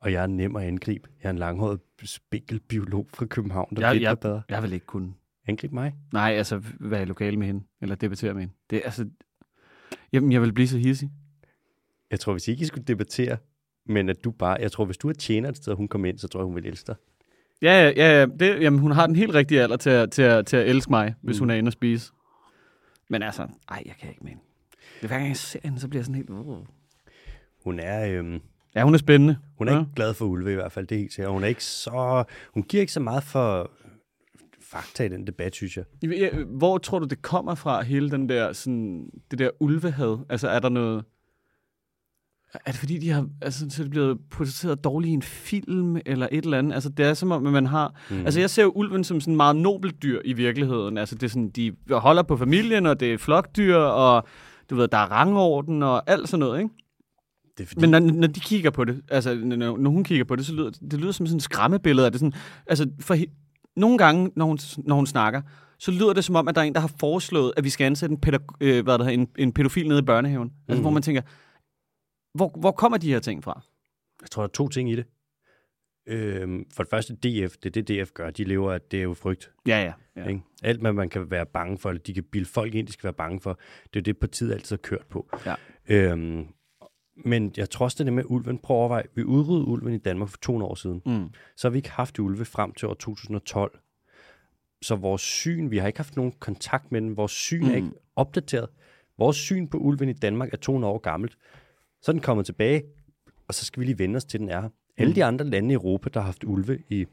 Og 0.00 0.12
jeg 0.12 0.22
er 0.22 0.26
nem 0.26 0.56
at 0.56 0.62
angribe. 0.64 1.08
Jeg 1.22 1.26
er 1.28 1.30
en 1.30 1.38
langhåret 1.38 1.80
spinkelbiolog 2.04 3.08
fra 3.14 3.26
København, 3.26 3.76
der 3.76 3.88
Jeg, 3.92 4.02
jeg, 4.02 4.18
bedre. 4.18 4.42
jeg 4.48 4.62
vil 4.62 4.72
ikke 4.72 4.86
kunne... 4.86 5.12
Angrib 5.46 5.72
mig. 5.72 5.94
Nej, 6.12 6.30
altså 6.32 6.62
være 6.80 7.04
lokal 7.04 7.38
med 7.38 7.46
hende, 7.46 7.64
eller 7.80 7.94
debattere 7.94 8.34
med 8.34 8.40
hende. 8.42 8.54
Det 8.70 8.78
er 8.78 8.82
altså... 8.84 9.08
Jamen, 10.12 10.32
jeg 10.32 10.42
vil 10.42 10.52
blive 10.52 10.68
så 10.68 10.78
hissig. 10.78 11.10
Jeg 12.10 12.20
tror, 12.20 12.32
hvis 12.32 12.48
I 12.48 12.50
ikke 12.50 12.66
skulle 12.66 12.84
debattere, 12.84 13.36
men 13.86 14.08
at 14.08 14.24
du 14.24 14.30
bare... 14.30 14.56
Jeg 14.60 14.72
tror, 14.72 14.84
hvis 14.84 14.98
du 14.98 15.08
er 15.08 15.12
tjener 15.12 15.48
et 15.48 15.56
sted, 15.56 15.72
og 15.72 15.76
hun 15.76 15.88
kommer 15.88 16.08
ind, 16.08 16.18
så 16.18 16.28
tror 16.28 16.40
jeg, 16.40 16.44
hun 16.44 16.54
vil 16.56 16.66
elske 16.66 16.86
dig. 16.86 16.96
Ja, 17.62 17.90
ja, 17.96 18.18
ja. 18.20 18.26
Det, 18.26 18.62
jamen, 18.62 18.80
hun 18.80 18.92
har 18.92 19.06
den 19.06 19.16
helt 19.16 19.34
rigtige 19.34 19.62
alder 19.62 19.76
til 19.76 19.90
at, 19.90 20.10
til 20.10 20.22
at, 20.22 20.46
til 20.46 20.56
at 20.56 20.68
elske 20.68 20.90
mig, 20.90 21.14
hvis 21.22 21.36
Mm. 21.36 21.40
hun 21.42 21.50
er 21.50 21.54
inde 21.54 21.68
og 21.68 21.72
spise. 21.72 22.12
Men 23.10 23.22
altså, 23.22 23.48
ej, 23.68 23.82
jeg 23.86 23.94
kan 24.00 24.08
ikke 24.08 24.20
med 24.22 24.30
hende. 24.30 24.44
Det 24.96 25.04
er 25.04 25.08
hver 25.08 25.16
gang, 25.16 25.28
jeg 25.28 25.36
ser 25.36 25.60
hende, 25.64 25.80
så 25.80 25.88
bliver 25.88 26.00
jeg 26.00 26.04
sådan 26.04 26.14
helt... 26.14 26.30
Hun 27.64 27.78
er, 27.78 28.18
øhm, 28.18 28.40
Ja, 28.74 28.84
hun 28.84 28.94
er 28.94 28.98
spændende. 28.98 29.36
hun 29.58 29.68
er 29.68 29.72
ja. 29.72 29.80
ikke 29.80 29.92
glad 29.96 30.14
for 30.14 30.24
ulve 30.24 30.52
i 30.52 30.54
hvert 30.54 30.72
fald, 30.72 30.86
det 30.86 30.94
er 30.94 30.98
helt 30.98 31.12
sikkert. 31.12 31.32
Hun 31.32 31.42
er 31.42 31.46
ikke 31.48 31.64
så... 31.64 32.24
Hun 32.54 32.62
giver 32.62 32.80
ikke 32.80 32.92
så 32.92 33.00
meget 33.00 33.22
for 33.22 33.70
fakta 34.72 35.04
i 35.04 35.08
den 35.08 35.26
debat, 35.26 35.54
synes 35.54 35.76
jeg. 35.76 35.84
Ja, 36.02 36.28
Hvor 36.46 36.78
tror 36.78 36.98
du, 36.98 37.06
det 37.06 37.22
kommer 37.22 37.54
fra, 37.54 37.82
hele 37.82 38.10
den 38.10 38.28
der, 38.28 38.52
sådan, 38.52 39.10
det 39.30 39.38
der 39.38 39.50
ulvehad? 39.60 40.18
Altså, 40.28 40.48
er 40.48 40.58
der 40.58 40.68
noget... 40.68 41.04
Er 42.54 42.70
det 42.70 42.74
fordi, 42.74 42.98
de 42.98 43.10
har, 43.10 43.28
altså, 43.42 43.66
så 43.70 43.82
det 43.82 43.90
blevet 43.90 44.18
produceret 44.30 44.84
dårligt 44.84 45.10
i 45.10 45.14
en 45.14 45.22
film, 45.22 45.96
eller 46.06 46.28
et 46.32 46.44
eller 46.44 46.58
andet? 46.58 46.74
Altså, 46.74 46.88
det 46.88 47.06
er 47.06 47.14
som 47.14 47.30
om, 47.30 47.42
man 47.42 47.66
har... 47.66 47.94
Mm. 48.10 48.24
Altså, 48.24 48.40
jeg 48.40 48.50
ser 48.50 48.62
jo 48.62 48.72
ulven 48.74 49.04
som 49.04 49.20
sådan 49.20 49.32
en 49.32 49.36
meget 49.36 49.56
nobelt 49.56 50.02
dyr 50.02 50.20
i 50.24 50.32
virkeligheden. 50.32 50.98
Altså, 50.98 51.14
det 51.14 51.22
er 51.22 51.28
sådan, 51.28 51.50
de 51.50 51.76
holder 51.90 52.22
på 52.22 52.36
familien, 52.36 52.86
og 52.86 53.00
det 53.00 53.12
er 53.12 53.18
flokdyr, 53.18 53.76
og 53.76 54.26
du 54.70 54.74
ved, 54.76 54.88
der 54.88 54.98
er 54.98 55.12
rangorden, 55.12 55.82
og 55.82 56.10
alt 56.10 56.28
sådan 56.28 56.40
noget, 56.40 56.58
ikke? 56.62 56.74
Det 57.58 57.62
er 57.62 57.66
fordi, 57.66 57.80
Men 57.80 57.90
når, 57.90 57.98
når 57.98 58.26
de 58.26 58.40
kigger 58.40 58.70
på 58.70 58.84
det, 58.84 59.02
altså 59.08 59.34
når, 59.34 59.76
når 59.76 59.90
hun 59.90 60.04
kigger 60.04 60.24
på 60.24 60.36
det, 60.36 60.46
så 60.46 60.52
lyder 60.54 60.70
det 60.70 61.00
lyder 61.00 61.12
som 61.12 61.26
sådan 61.26 61.36
et 61.36 61.42
skræmmebillede. 61.42 62.06
af 62.06 62.12
Det 62.12 62.20
sådan, 62.20 62.32
altså 62.66 62.90
for 63.00 63.16
nogle 63.76 63.98
gange, 63.98 64.30
når 64.36 64.44
hun, 64.44 64.58
når 64.78 64.94
hun 64.96 65.06
snakker, 65.06 65.42
så 65.78 65.90
lyder 65.90 66.12
det 66.12 66.24
som 66.24 66.36
om, 66.36 66.48
at 66.48 66.54
der 66.54 66.60
er 66.60 66.64
en, 66.64 66.74
der 66.74 66.80
har 66.80 66.92
foreslået, 67.00 67.52
at 67.56 67.64
vi 67.64 67.70
skal 67.70 67.84
ansætte 67.84 68.12
en, 68.12 68.20
pædag- 68.26 68.56
øh, 68.60 68.84
hvad 68.84 68.98
der 68.98 69.04
hedder, 69.04 69.18
en, 69.18 69.28
en 69.38 69.52
pædofil 69.52 69.88
nede 69.88 69.98
i 69.98 70.02
børnehaven. 70.02 70.48
Mm. 70.48 70.54
Altså 70.68 70.80
hvor 70.82 70.90
man 70.90 71.02
tænker, 71.02 71.22
hvor, 72.34 72.58
hvor 72.60 72.70
kommer 72.70 72.98
de 72.98 73.12
her 73.12 73.20
ting 73.20 73.44
fra? 73.44 73.62
jeg 74.22 74.30
tror, 74.30 74.42
der 74.42 74.48
er 74.48 74.52
to 74.52 74.68
ting 74.68 74.90
i 74.90 74.96
det. 74.96 75.04
Øhm, 76.08 76.64
for 76.74 76.82
det 76.82 76.90
første, 76.90 77.14
DF, 77.14 77.56
det 77.62 77.76
er 77.76 77.82
det, 77.82 77.88
DF 77.88 78.10
gør. 78.12 78.30
De 78.30 78.44
lever 78.44 78.72
af, 78.72 78.80
det 78.80 78.98
er 78.98 79.02
jo 79.02 79.14
frygt. 79.14 79.50
Ja, 79.66 79.82
ja. 79.82 79.92
Ja. 80.16 80.22
ja. 80.22 80.28
Ikke? 80.28 80.40
Alt, 80.62 80.80
hvad 80.80 80.92
man 80.92 81.08
kan 81.08 81.30
være 81.30 81.46
bange 81.46 81.78
for, 81.78 81.88
eller 81.88 82.02
de 82.02 82.14
kan 82.14 82.24
bilde 82.24 82.46
folk 82.46 82.74
ind, 82.74 82.86
de 82.86 82.92
skal 82.92 83.04
være 83.04 83.12
bange 83.12 83.40
for, 83.40 83.58
det 83.94 84.00
er 84.00 84.02
det, 84.04 84.18
partiet 84.18 84.52
altid 84.52 84.76
har 84.76 84.80
kørt 84.82 85.06
på. 85.10 85.28
Ja. 85.46 85.54
Øhm, 85.88 86.46
men 87.16 87.52
jeg 87.56 87.70
tror 87.70 87.84
også, 87.84 87.94
det 87.94 88.00
er 88.00 88.04
det 88.04 88.12
med 88.12 88.24
ulven. 88.26 88.58
Prøv 88.58 88.76
at 88.76 88.78
overveje, 88.78 89.02
vi 89.14 89.24
udryddede 89.24 89.66
ulven 89.66 89.94
i 89.94 89.98
Danmark 89.98 90.28
for 90.28 90.38
200 90.42 90.70
år 90.70 90.74
siden. 90.74 91.02
Mm. 91.06 91.28
Så 91.56 91.68
har 91.68 91.70
vi 91.70 91.78
ikke 91.78 91.90
haft 91.90 92.18
ulve 92.18 92.44
frem 92.44 92.72
til 92.72 92.88
år 92.88 92.94
2012. 92.94 93.78
Så 94.82 94.96
vores 94.96 95.22
syn, 95.22 95.70
vi 95.70 95.78
har 95.78 95.86
ikke 95.86 95.98
haft 95.98 96.16
nogen 96.16 96.32
kontakt 96.32 96.92
med 96.92 97.00
den. 97.00 97.16
Vores 97.16 97.32
syn 97.32 97.64
mm. 97.64 97.70
er 97.70 97.74
ikke 97.74 97.90
opdateret. 98.16 98.68
Vores 99.18 99.36
syn 99.36 99.68
på 99.68 99.76
ulven 99.78 100.08
i 100.08 100.12
Danmark 100.12 100.52
er 100.52 100.56
200 100.56 100.92
år 100.92 100.98
gammelt. 100.98 101.38
Så 102.02 102.10
er 102.10 102.12
den 102.12 102.22
kommet 102.22 102.46
tilbage, 102.46 102.82
og 103.48 103.54
så 103.54 103.64
skal 103.64 103.80
vi 103.80 103.86
lige 103.86 103.98
vende 103.98 104.16
os 104.16 104.24
til, 104.24 104.40
den 104.40 104.48
er 104.48 104.60
her. 104.60 104.68
Alle 104.98 105.10
Mm. 105.10 105.14
de 105.14 105.24
andre 105.24 105.44
lande 105.44 105.70
i 105.70 105.74
Europa, 105.74 106.08
der 106.14 106.20
har 106.20 106.24
haft 106.24 106.44
ulve 106.44 106.78
i, 106.88 107.06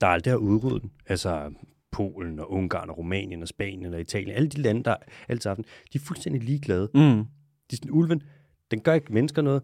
der 0.00 0.06
aldrig 0.06 0.32
har 0.32 0.38
udryddet 0.38 0.82
den, 0.82 0.92
altså 1.06 1.52
Polen 1.92 2.38
og 2.40 2.52
Ungarn 2.52 2.90
og 2.90 2.98
Rumænien 2.98 3.42
og 3.42 3.48
Spanien 3.48 3.94
og 3.94 4.00
Italien, 4.00 4.36
alle 4.36 4.48
de 4.48 4.60
lande, 4.62 4.82
der 4.84 4.96
altid 5.28 5.50
har 5.50 5.54
haft 5.54 5.66
den, 5.66 5.66
de 5.92 5.98
er 5.98 6.02
fuldstændig 6.02 6.42
ligeglade. 6.42 6.88
Mm. 6.94 7.00
De 7.00 7.24
er 7.72 7.76
sådan, 7.76 7.90
ulven, 7.90 8.22
den 8.70 8.80
gør 8.80 8.94
ikke 8.94 9.12
mennesker 9.12 9.42
noget. 9.42 9.62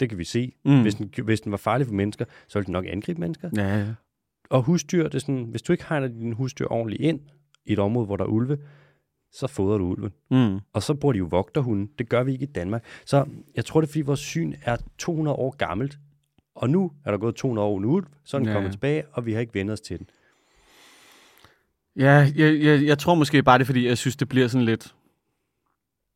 Det 0.00 0.08
kan 0.08 0.18
vi 0.18 0.24
se. 0.24 0.52
Mm. 0.64 0.82
Hvis, 0.82 0.94
den, 0.94 1.10
hvis 1.24 1.40
den 1.40 1.52
var 1.52 1.58
farlig 1.58 1.86
for 1.86 1.94
mennesker, 1.94 2.24
så 2.48 2.58
ville 2.58 2.66
den 2.66 2.72
nok 2.72 2.84
angribe 2.88 3.20
mennesker. 3.20 3.50
Ja, 3.56 3.78
ja. 3.78 3.86
Og 4.50 4.62
husdyr, 4.62 5.02
det 5.02 5.14
er 5.14 5.18
sådan, 5.18 5.44
hvis 5.44 5.62
du 5.62 5.72
ikke 5.72 5.84
hegner 5.88 6.08
dine 6.08 6.34
husdyr 6.34 6.66
ordentligt 6.70 7.02
ind 7.02 7.20
i 7.66 7.72
et 7.72 7.78
område, 7.78 8.06
hvor 8.06 8.16
der 8.16 8.24
er 8.24 8.28
ulve, 8.28 8.58
så 9.32 9.46
fodrer 9.46 9.78
du 9.78 9.84
ulven. 9.84 10.12
Mm. 10.30 10.60
Og 10.72 10.82
så 10.82 10.94
bruger 10.94 11.12
de 11.12 11.18
jo 11.18 11.24
vogterhunde. 11.24 11.90
Det 11.98 12.08
gør 12.08 12.22
vi 12.22 12.32
ikke 12.32 12.42
i 12.42 12.52
Danmark. 12.52 12.84
Så 13.04 13.26
jeg 13.54 13.64
tror, 13.64 13.80
det 13.80 13.88
er, 13.88 13.90
fordi 13.90 14.02
vores 14.02 14.20
syn 14.20 14.54
er 14.62 14.76
200 14.98 15.36
år 15.36 15.56
gammelt. 15.56 15.98
Og 16.54 16.70
nu 16.70 16.92
er 17.04 17.10
der 17.10 17.18
gået 17.18 17.34
200 17.34 17.66
år 17.66 17.74
uden 17.74 17.84
ulv, 17.84 18.06
så 18.24 18.36
er 18.36 18.38
den 18.38 18.48
Ja, 18.48 18.54
kommet 18.54 18.72
tilbage, 18.72 19.04
og 19.12 19.26
vi 19.26 19.32
har 19.32 19.40
ikke 19.40 19.54
vendt 19.54 19.70
os 19.70 19.80
til 19.80 19.98
den. 19.98 20.06
Ja, 21.96 22.30
jeg, 22.36 22.62
jeg, 22.62 22.82
jeg 22.84 22.98
tror 22.98 23.14
måske 23.14 23.42
bare, 23.42 23.58
det 23.58 23.64
er, 23.64 23.66
fordi 23.66 23.86
jeg 23.86 23.98
synes, 23.98 24.16
det 24.16 24.28
bliver 24.28 24.48
sådan 24.48 24.64
lidt... 24.64 24.94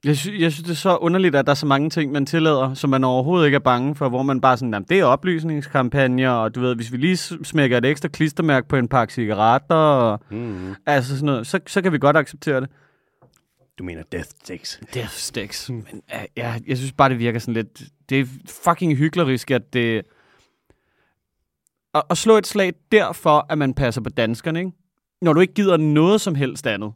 Jeg, 0.04 0.16
sy- 0.16 0.28
jeg 0.38 0.52
synes, 0.52 0.62
det 0.62 0.70
er 0.70 0.74
så 0.76 0.96
underligt, 0.96 1.34
at 1.36 1.46
der 1.46 1.50
er 1.50 1.54
så 1.54 1.66
mange 1.66 1.90
ting, 1.90 2.12
man 2.12 2.26
tillader, 2.26 2.74
som 2.74 2.90
man 2.90 3.04
overhovedet 3.04 3.46
ikke 3.46 3.54
er 3.56 3.58
bange 3.60 3.94
for, 3.94 4.08
hvor 4.08 4.22
man 4.22 4.40
bare 4.40 4.56
sådan, 4.56 4.84
det 4.88 4.98
er 5.00 5.04
oplysningskampagner, 5.04 6.30
og 6.30 6.54
du 6.54 6.60
ved, 6.60 6.74
hvis 6.74 6.92
vi 6.92 6.96
lige 6.96 7.16
smækker 7.44 7.78
et 7.78 7.84
ekstra 7.84 8.08
klistermærke 8.08 8.68
på 8.68 8.76
en 8.76 8.88
pakke 8.88 9.14
cigaretter, 9.14 9.74
og 9.74 10.20
Mm. 10.30 10.74
altså 10.86 11.14
sådan 11.14 11.26
noget, 11.26 11.46
så, 11.46 11.60
så 11.66 11.82
kan 11.82 11.92
vi 11.92 11.98
godt 11.98 12.16
acceptere 12.16 12.60
det. 12.60 12.70
Du 13.78 13.84
mener 13.84 14.02
death 14.12 14.28
sticks. 14.42 14.80
Death 14.94 15.10
sticks. 15.12 15.70
Men 15.70 15.84
uh, 16.14 16.20
ja, 16.36 16.54
jeg 16.66 16.76
synes 16.76 16.92
bare, 16.92 17.08
det 17.08 17.18
virker 17.18 17.38
sådan 17.38 17.54
lidt... 17.54 17.82
Det 18.08 18.20
er 18.20 18.24
fucking 18.64 18.96
hyklerisk, 18.96 19.50
at 19.50 19.72
det... 19.72 20.02
At, 21.94 22.02
at 22.10 22.18
slå 22.18 22.36
et 22.36 22.46
slag 22.46 22.72
derfor, 22.92 23.46
at 23.50 23.58
man 23.58 23.74
passer 23.74 24.00
på 24.00 24.10
danskerne, 24.10 24.58
ikke? 24.58 24.70
Når 25.22 25.32
du 25.32 25.40
ikke 25.40 25.54
gider 25.54 25.76
noget 25.76 26.20
som 26.20 26.34
helst 26.34 26.66
andet. 26.66 26.92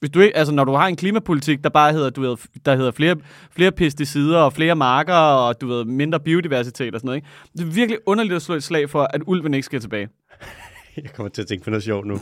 Hvis 0.00 0.10
du 0.10 0.20
ikke, 0.20 0.36
altså 0.36 0.54
når 0.54 0.64
du 0.64 0.72
har 0.72 0.86
en 0.86 0.96
klimapolitik, 0.96 1.64
der 1.64 1.70
bare 1.70 1.92
hedder, 1.92 2.10
du 2.10 2.20
ved, 2.20 2.36
der 2.64 2.76
hedder 2.76 2.90
flere, 2.90 3.16
flere 3.50 3.72
pesticider 3.72 4.38
og 4.38 4.52
flere 4.52 4.76
marker 4.76 5.14
og 5.14 5.60
du 5.60 5.66
ved, 5.66 5.84
mindre 5.84 6.20
biodiversitet 6.20 6.94
og 6.94 7.00
sådan 7.00 7.06
noget, 7.06 7.16
ikke? 7.16 7.28
Det 7.52 7.60
er 7.60 7.64
virkelig 7.64 7.98
underligt 8.06 8.34
at 8.36 8.42
slå 8.42 8.54
et 8.54 8.62
slag 8.62 8.90
for, 8.90 9.02
at 9.02 9.20
ulven 9.26 9.54
ikke 9.54 9.64
skal 9.64 9.80
tilbage. 9.80 10.08
Jeg 10.96 11.10
kommer 11.14 11.30
til 11.30 11.42
at 11.42 11.48
tænke 11.48 11.64
på 11.64 11.70
noget 11.70 11.82
sjovt 11.84 12.06
nu. 12.06 12.20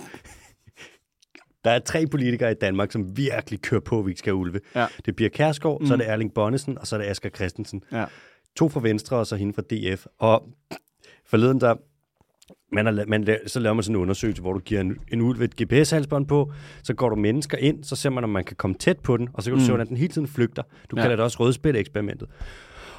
Der 1.64 1.70
er 1.70 1.78
tre 1.78 2.06
politikere 2.06 2.50
i 2.52 2.54
Danmark, 2.60 2.92
som 2.92 3.16
virkelig 3.16 3.62
kører 3.62 3.80
på, 3.80 3.98
at 3.98 4.06
vi 4.06 4.10
ikke 4.10 4.18
skal 4.18 4.30
have 4.30 4.36
ulve. 4.38 4.60
Ja. 4.74 4.86
Det 4.96 5.08
er 5.08 5.12
Pia 5.12 5.28
Kærsgaard, 5.28 5.80
mm. 5.80 5.86
så 5.86 5.92
er 5.92 5.96
Mm. 5.96 6.00
det 6.00 6.10
Erling 6.10 6.34
Bonnesen, 6.34 6.78
og 6.78 6.86
så 6.86 6.96
er 6.96 7.00
det 7.00 7.06
Asger 7.08 7.30
Christensen. 7.30 7.82
Ja. 7.92 8.04
To 8.56 8.68
fra 8.68 8.80
Venstre, 8.80 9.16
og 9.16 9.26
så 9.26 9.36
hende 9.36 9.54
fra 9.54 9.62
DF. 9.62 10.06
Og 10.18 10.48
forleden 11.26 11.60
der, 11.60 11.74
man 12.72 12.86
har, 12.86 13.04
man, 13.08 13.36
så 13.46 13.60
laver 13.60 13.74
man 13.74 13.82
sådan 13.82 13.96
en 13.96 14.02
undersøgelse, 14.02 14.42
hvor 14.42 14.52
du 14.52 14.58
giver 14.58 14.80
en, 14.80 14.96
en 15.12 15.20
ulv 15.20 15.40
et 15.42 15.62
GPS-halsbånd 15.62 16.26
på, 16.26 16.52
så 16.82 16.94
går 16.94 17.08
du 17.08 17.16
mennesker 17.16 17.58
ind, 17.58 17.84
så 17.84 17.96
ser 17.96 18.10
man, 18.10 18.24
om 18.24 18.30
man 18.30 18.44
kan 18.44 18.56
komme 18.56 18.74
tæt 18.78 18.98
på 18.98 19.16
den, 19.16 19.28
og 19.32 19.42
så 19.42 19.50
kan 19.50 19.54
du 19.58 19.60
Mm. 19.60 19.64
se, 19.66 19.70
hvordan 19.72 19.86
den 19.88 19.96
hele 19.96 20.12
tiden 20.12 20.28
flygter. 20.28 20.62
Du 20.90 20.96
Ja. 20.96 21.02
kalder 21.02 21.16
det 21.16 21.24
også 21.24 21.38
rødspætte-eksperimentet. 21.40 22.28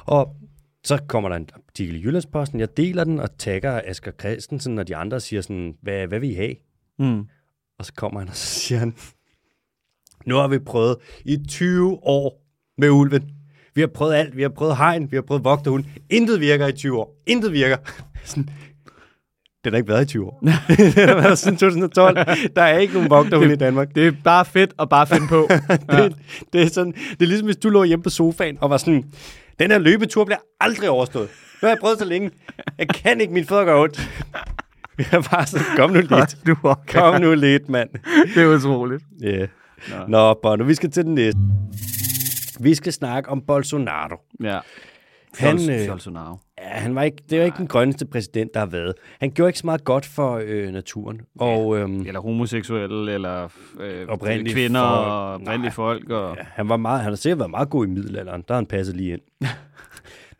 Og 0.04 0.36
så 0.84 0.98
kommer 1.08 1.28
der 1.28 1.36
en 1.36 1.48
artikel 1.68 1.96
i 1.96 2.02
Jyllandsposten, 2.04 2.60
jeg 2.60 2.76
deler 2.76 3.04
den 3.04 3.20
og 3.20 3.38
tagger 3.38 3.80
Asger 3.84 4.12
Christensen 4.20 4.78
og 4.78 4.88
de 4.88 4.96
andre 4.96 5.16
og 5.16 5.22
siger 5.22 5.42
sådan, 5.42 5.74
hvad, 5.82 6.06
hvad 6.06 6.20
vil 6.20 6.30
I 6.30 6.34
have? 6.34 6.54
Mm. 6.98 7.18
Og 7.78 7.84
så 7.84 7.92
kommer 7.94 8.20
han, 8.20 8.28
og 8.28 8.36
så 8.36 8.46
siger 8.46 8.78
han, 8.78 8.94
nu 10.26 10.34
har 10.34 10.48
vi 10.48 10.58
prøvet 10.58 10.96
i 11.24 11.38
20 11.48 11.98
år 12.02 12.44
med 12.78 12.90
ulven. 12.90 13.30
Vi 13.74 13.80
har 13.80 13.88
prøvet 13.88 14.14
alt. 14.14 14.36
Vi 14.36 14.42
har 14.42 14.48
prøvet 14.48 14.76
hegn, 14.76 15.10
vi 15.10 15.16
har 15.16 15.22
prøvet 15.22 15.44
vogterhund. 15.44 15.84
Intet 16.10 16.40
virker 16.40 16.66
i 16.66 16.72
20 16.72 16.98
år. 16.98 17.16
Intet 17.26 17.52
virker. 17.52 17.76
Sådan, 18.24 18.48
den 19.64 19.72
har 19.72 19.78
ikke 19.78 19.88
været 19.88 20.02
i 20.02 20.06
20 20.06 20.26
år. 20.26 20.38
den 20.42 21.08
har 21.08 21.14
været 21.14 21.38
siden 21.38 21.56
2012. 21.56 22.16
Der 22.56 22.62
er 22.62 22.78
ikke 22.78 22.94
nogen 22.94 23.10
vogterhund 23.10 23.52
i 23.52 23.56
Danmark. 23.56 23.94
Det 23.94 24.06
er 24.06 24.12
bare 24.24 24.44
fedt 24.44 24.72
at 24.78 24.88
bare 24.88 25.06
finde 25.06 25.28
på. 25.28 25.48
Det, 25.92 26.16
det, 26.52 26.62
er 26.62 26.66
sådan, 26.66 26.92
det 26.92 27.22
er 27.22 27.26
ligesom, 27.26 27.44
hvis 27.46 27.56
du 27.56 27.68
lå 27.68 27.84
hjemme 27.84 28.02
på 28.02 28.10
sofaen 28.10 28.58
og 28.60 28.70
var 28.70 28.76
sådan, 28.76 29.04
den 29.58 29.70
her 29.70 29.78
løbetur 29.78 30.24
bliver 30.24 30.38
aldrig 30.60 30.90
overstået. 30.90 31.28
Nu 31.62 31.66
har 31.66 31.68
jeg 31.68 31.78
prøvet 31.80 31.98
så 31.98 32.04
længe. 32.04 32.30
Jeg 32.78 32.88
kan 32.88 33.20
ikke, 33.20 33.32
mine 33.32 33.46
fødder 33.46 33.64
gør 33.64 33.80
ondt. 33.82 33.98
Vi 34.96 35.04
er 35.12 35.22
bare 35.30 35.46
sådan, 35.46 35.66
kom 35.76 35.90
nu 35.90 36.00
lidt. 36.00 36.36
du 36.46 36.54
Kom 36.88 37.20
nu 37.20 37.34
lidt, 37.34 37.68
mand. 37.68 37.88
Det 38.34 38.42
er 38.42 38.54
utroligt. 38.56 39.02
Ja. 39.22 39.28
Yeah. 39.28 39.48
Nå. 39.90 39.96
Nå, 40.08 40.34
Bono, 40.42 40.64
vi 40.64 40.74
skal 40.74 40.90
til 40.90 41.04
den 41.04 41.14
næste. 41.14 41.40
Vi 42.60 42.74
skal 42.74 42.92
snakke 42.92 43.30
om 43.30 43.42
Bolsonaro. 43.46 44.16
Ja. 44.42 44.58
Han, 45.38 45.58
Fjols- 45.58 45.70
øh. 45.70 45.88
Ja, 46.58 46.68
han 46.68 46.94
var 46.94 47.02
ikke, 47.02 47.16
det 47.30 47.38
var 47.38 47.44
ikke 47.44 47.58
den 47.58 47.66
grønneste 47.66 48.06
præsident, 48.06 48.54
der 48.54 48.60
har 48.60 48.66
været. 48.66 48.94
Han 49.20 49.30
gjorde 49.30 49.48
ikke 49.48 49.58
så 49.58 49.66
meget 49.66 49.84
godt 49.84 50.06
for 50.06 50.42
øh, 50.44 50.72
naturen. 50.72 51.20
Og 51.38 51.78
øhm, 51.78 52.06
Eller 52.06 52.20
homoseksuelle, 52.20 53.12
eller 53.14 53.48
øh, 53.80 54.08
Oprindelige 54.08 54.54
kvinder, 54.54 54.80
folk. 54.80 55.06
og 55.06 55.32
oprindelige 55.32 55.60
Nej. 55.60 55.70
folk. 55.70 56.10
Og... 56.10 56.36
ja, 56.36 56.42
han, 56.52 56.68
var 56.68 56.76
meget, 56.76 57.00
han 57.00 57.10
har 57.10 57.16
sikkert 57.16 57.38
været 57.38 57.50
meget 57.50 57.70
god 57.70 57.86
i 57.86 57.88
middelalderen. 57.88 58.44
Der 58.48 58.54
har 58.54 58.58
han 58.60 58.66
passet 58.66 58.96
lige 58.96 59.12
ind. 59.12 59.20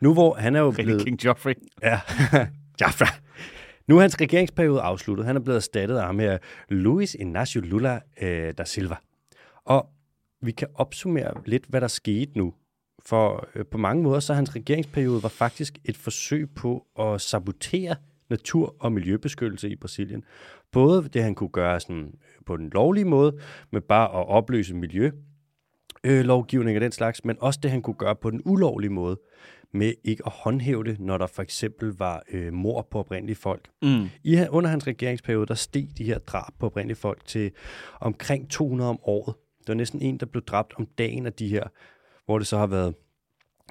nu 0.01 0.13
hvor 0.13 0.33
han 0.35 0.55
er 0.55 0.59
jo 0.59 0.71
blevet... 0.71 1.05
King 1.05 1.25
Joffrey. 1.25 1.53
Ja, 1.83 1.99
Jafra. 2.81 3.07
Nu 3.87 3.97
er 3.97 4.01
hans 4.01 4.21
regeringsperiode 4.21 4.81
afsluttet. 4.81 5.25
Han 5.25 5.35
er 5.35 5.39
blevet 5.39 5.57
erstattet 5.57 5.97
af 5.97 6.05
ham 6.05 6.19
her, 6.19 6.37
Luis 6.69 7.15
Inacio 7.15 7.61
Lula 7.61 7.99
øh, 8.21 8.53
da 8.57 8.63
Silva. 8.63 8.95
Og 9.65 9.89
vi 10.41 10.51
kan 10.51 10.67
opsummere 10.75 11.33
lidt, 11.45 11.63
hvad 11.69 11.81
der 11.81 11.87
skete 11.87 12.31
nu. 12.35 12.53
For 13.05 13.47
øh, 13.55 13.65
på 13.65 13.77
mange 13.77 14.03
måder, 14.03 14.19
så 14.19 14.33
hans 14.33 14.55
regeringsperiode 14.55 15.23
var 15.23 15.29
faktisk 15.29 15.77
et 15.85 15.97
forsøg 15.97 16.49
på 16.55 16.85
at 16.99 17.21
sabotere 17.21 17.95
natur- 18.29 18.75
og 18.79 18.91
miljøbeskyttelse 18.91 19.69
i 19.69 19.75
Brasilien. 19.75 20.23
Både 20.71 21.09
det, 21.13 21.23
han 21.23 21.35
kunne 21.35 21.49
gøre 21.49 21.79
sådan, 21.79 22.05
øh, 22.05 22.45
på 22.45 22.57
den 22.57 22.69
lovlige 22.69 23.05
måde, 23.05 23.37
med 23.71 23.81
bare 23.81 24.19
at 24.19 24.27
opløse 24.27 24.75
miljø, 24.75 25.11
øh, 26.03 26.25
lovgivning 26.25 26.77
og 26.77 26.81
den 26.81 26.91
slags, 26.91 27.25
men 27.25 27.37
også 27.39 27.59
det, 27.63 27.71
han 27.71 27.81
kunne 27.81 27.93
gøre 27.93 28.15
på 28.15 28.31
den 28.31 28.41
ulovlige 28.45 28.91
måde, 28.91 29.19
med 29.73 29.93
ikke 30.03 30.23
at 30.25 30.31
håndhæve 30.35 30.83
det, 30.83 30.99
når 30.99 31.17
der 31.17 31.27
for 31.27 31.41
eksempel 31.41 31.93
var 31.97 32.23
øh, 32.31 32.53
mor 32.53 32.87
på 32.91 32.99
oprindelige 32.99 33.35
folk. 33.35 33.69
Mm. 33.81 34.09
I, 34.23 34.45
under 34.49 34.69
hans 34.69 34.87
regeringsperiode, 34.87 35.45
der 35.45 35.53
steg 35.53 35.87
de 35.97 36.03
her 36.03 36.17
drab 36.19 36.53
på 36.59 36.65
oprindelige 36.65 36.97
folk 36.97 37.25
til 37.25 37.51
omkring 38.01 38.49
200 38.49 38.89
om 38.89 38.99
året. 39.03 39.35
Det 39.59 39.67
var 39.67 39.73
næsten 39.73 40.01
en, 40.01 40.17
der 40.17 40.25
blev 40.25 40.43
dræbt 40.43 40.73
om 40.77 40.85
dagen 40.97 41.25
af 41.25 41.33
de 41.33 41.47
her, 41.47 41.63
hvor 42.25 42.37
det 42.37 42.47
så 42.47 42.57
har 42.57 42.67
været 42.67 42.95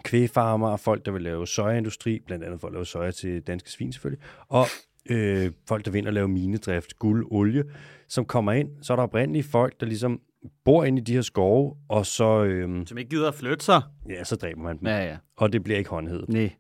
kvægfarmer 0.05 0.69
og 0.69 0.81
folk, 0.81 1.07
der 1.07 1.13
vil 1.13 1.23
lave 1.23 1.47
sojaindustri, 1.47 2.21
blandt 2.27 2.45
andet 2.45 2.61
for 2.61 2.67
at 2.69 2.73
lave 2.73 2.87
soja 2.87 3.11
til 3.11 3.41
danske 3.43 3.71
svin 3.71 3.93
selvfølgelig, 3.93 4.25
og 4.49 4.67
øh, 5.11 5.53
folk, 5.69 5.85
der 5.85 5.91
vil 5.91 5.99
ind 5.99 6.07
og 6.07 6.13
lave 6.13 6.29
minedrift, 6.29 6.99
guld, 6.99 7.27
olie, 7.31 7.65
som 8.09 8.25
kommer 8.25 8.53
ind. 8.53 8.71
Så 8.83 8.93
er 8.93 8.97
der 8.97 9.03
oprindelige 9.03 9.43
folk, 9.43 9.81
der 9.81 9.87
ligesom 9.87 10.21
bor 10.65 10.85
inde 10.85 11.01
i 11.01 11.05
de 11.05 11.13
her 11.15 11.21
skove, 11.23 11.77
og 11.89 12.07
så, 12.07 12.45
øh, 12.45 12.87
Som 12.87 12.99
ikke 12.99 13.11
gider 13.11 13.29
at 13.29 13.35
flytte 13.35 13.65
sig. 13.65 13.83
ja, 14.09 14.25
så 14.25 14.37
dræber 14.37 14.61
man 14.61 14.79
dem. 14.79 14.87
Ja, 14.87 15.05
ja. 15.05 15.17
Og 15.37 15.53
det 15.53 15.65
bliver 15.65 15.79
ikke 15.79 15.91
håndhævet. 15.91 16.29
Nej. 16.29 16.51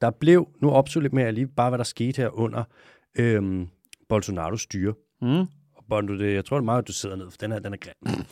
Der 0.00 0.10
blev, 0.10 0.48
nu 0.62 0.70
opsøger 0.70 1.08
med 1.12 1.32
lige 1.32 1.46
bare, 1.46 1.70
hvad 1.70 1.78
der 1.78 1.84
skete 1.84 2.22
her 2.22 2.28
under 2.28 2.64
øh, 3.18 3.66
Bolsonaros 4.08 4.60
styre. 4.62 4.94
Mm. 5.22 5.40
Og 5.74 5.84
Bondo, 5.88 6.18
det, 6.18 6.34
jeg 6.34 6.44
tror, 6.44 6.56
det 6.56 6.62
er 6.62 6.64
meget, 6.64 6.82
at 6.82 6.88
du 6.88 6.92
sidder 6.92 7.16
ned, 7.16 7.30
for 7.30 7.36
den 7.40 7.52
her, 7.52 7.58
den 7.58 7.72
er 7.72 7.76
grim. 7.76 8.24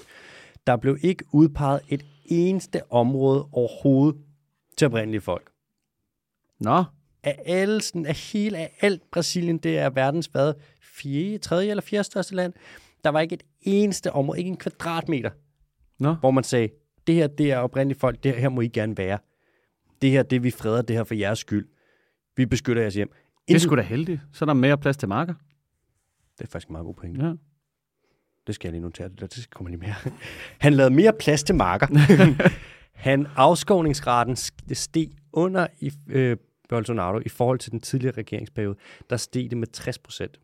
Der 0.66 0.76
blev 0.76 0.98
ikke 1.02 1.24
udpeget 1.32 1.80
et 1.88 2.06
eneste 2.24 2.92
område 2.92 3.48
overhovedet 3.52 4.20
til 4.76 4.86
oprindelige 4.86 5.20
folk. 5.20 5.50
Nå. 6.60 6.84
Af 7.22 7.42
alle, 7.46 7.80
sådan, 7.82 8.06
af 8.06 8.14
hele, 8.32 8.58
af 8.58 8.76
alt 8.80 9.02
Brasilien, 9.12 9.58
det 9.58 9.78
er 9.78 9.90
verdens, 9.90 10.26
hvad, 10.26 10.54
fjerde, 10.82 11.38
tredje 11.38 11.70
eller 11.70 11.82
fjerde 11.82 12.04
største 12.04 12.34
land. 12.34 12.52
Der 13.04 13.10
var 13.10 13.20
ikke 13.20 13.34
et 13.34 13.42
eneste 13.62 14.12
område, 14.12 14.38
ikke 14.38 14.48
en 14.48 14.56
kvadratmeter, 14.56 15.30
Nå. 15.98 16.14
hvor 16.14 16.30
man 16.30 16.44
sagde, 16.44 16.68
det 17.06 17.14
her, 17.14 17.26
det 17.26 17.50
er 17.52 17.58
oprindelige 17.58 17.98
folk, 17.98 18.22
det 18.24 18.34
her 18.34 18.48
må 18.48 18.60
I 18.60 18.68
gerne 18.68 18.96
være. 18.96 19.18
Det 20.02 20.10
her, 20.10 20.22
det 20.22 20.42
vi 20.42 20.50
freder, 20.50 20.82
det 20.82 20.96
her 20.96 21.04
for 21.04 21.14
jeres 21.14 21.38
skyld. 21.38 21.68
Vi 22.36 22.46
beskytter 22.46 22.82
jeres 22.82 22.94
hjem. 22.94 23.08
Det 23.08 23.16
er 23.16 23.24
Ingen- 23.48 23.60
sgu 23.60 23.76
da 23.76 23.80
heldigt. 23.82 24.20
Så 24.32 24.44
er 24.44 24.46
der 24.46 24.54
mere 24.54 24.78
plads 24.78 24.96
til 24.96 25.08
marker. 25.08 25.34
Det 26.38 26.44
er 26.44 26.48
faktisk 26.50 26.68
en 26.68 26.72
meget 26.72 26.84
god 26.84 26.94
pointe. 26.94 27.24
Ja. 27.26 27.32
Det 28.50 28.54
skal 28.54 28.68
jeg 28.68 28.72
lige 28.72 28.82
notere. 28.82 29.08
Det, 29.08 29.20
der, 29.20 29.26
det 29.26 29.50
kommer 29.50 29.70
lige 29.70 29.80
mere. 29.80 29.94
Han 30.58 30.74
lavede 30.74 30.94
mere 30.94 31.12
plads 31.12 31.42
til 31.42 31.54
marker. 31.54 31.86
Han 32.94 33.26
afskovningsraten 33.36 34.34
sk- 34.34 34.74
steg 34.74 35.08
under 35.32 35.66
i 35.80 35.92
øh, 36.08 36.36
Bolsonaro 36.68 37.20
i 37.26 37.28
forhold 37.28 37.58
til 37.58 37.72
den 37.72 37.80
tidligere 37.80 38.16
regeringsperiode. 38.16 38.76
Der 39.10 39.16
steg 39.16 39.50
det 39.50 39.58
med 39.58 39.66
60 39.66 39.98
procent. 39.98 40.40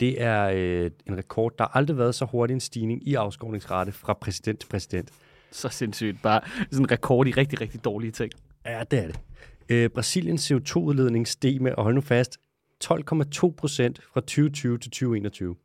Det 0.00 0.22
er 0.22 0.50
øh, 0.54 0.90
en 1.06 1.16
rekord. 1.16 1.52
Der 1.58 1.64
har 1.64 1.76
aldrig 1.76 1.98
været 1.98 2.14
så 2.14 2.24
hurtig 2.24 2.54
en 2.54 2.60
stigning 2.60 3.08
i 3.08 3.14
afskovningsrate 3.14 3.92
fra 3.92 4.14
præsident 4.14 4.60
til 4.60 4.66
præsident. 4.68 5.10
Så 5.50 5.68
sindssygt. 5.68 6.22
Bare 6.22 6.40
sådan 6.70 6.84
en 6.84 6.90
rekord 6.90 7.26
i 7.26 7.30
rigtig, 7.30 7.60
rigtig 7.60 7.84
dårlige 7.84 8.12
ting. 8.12 8.32
Ja, 8.64 8.82
det 8.90 8.98
er 8.98 9.06
det. 9.06 9.20
Øh, 9.68 9.90
Brasiliens 9.90 10.52
CO2-udledning 10.52 11.28
steg 11.28 11.62
med, 11.62 11.72
og 11.72 11.82
hold 11.82 11.94
nu 11.94 12.00
fast, 12.00 12.38
12,2 12.84 13.54
procent 13.56 14.00
fra 14.12 14.20
2020 14.20 14.78
til 14.78 14.90
2021. 14.90 15.56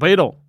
På 0.00 0.06
et 0.06 0.20
år. 0.20 0.42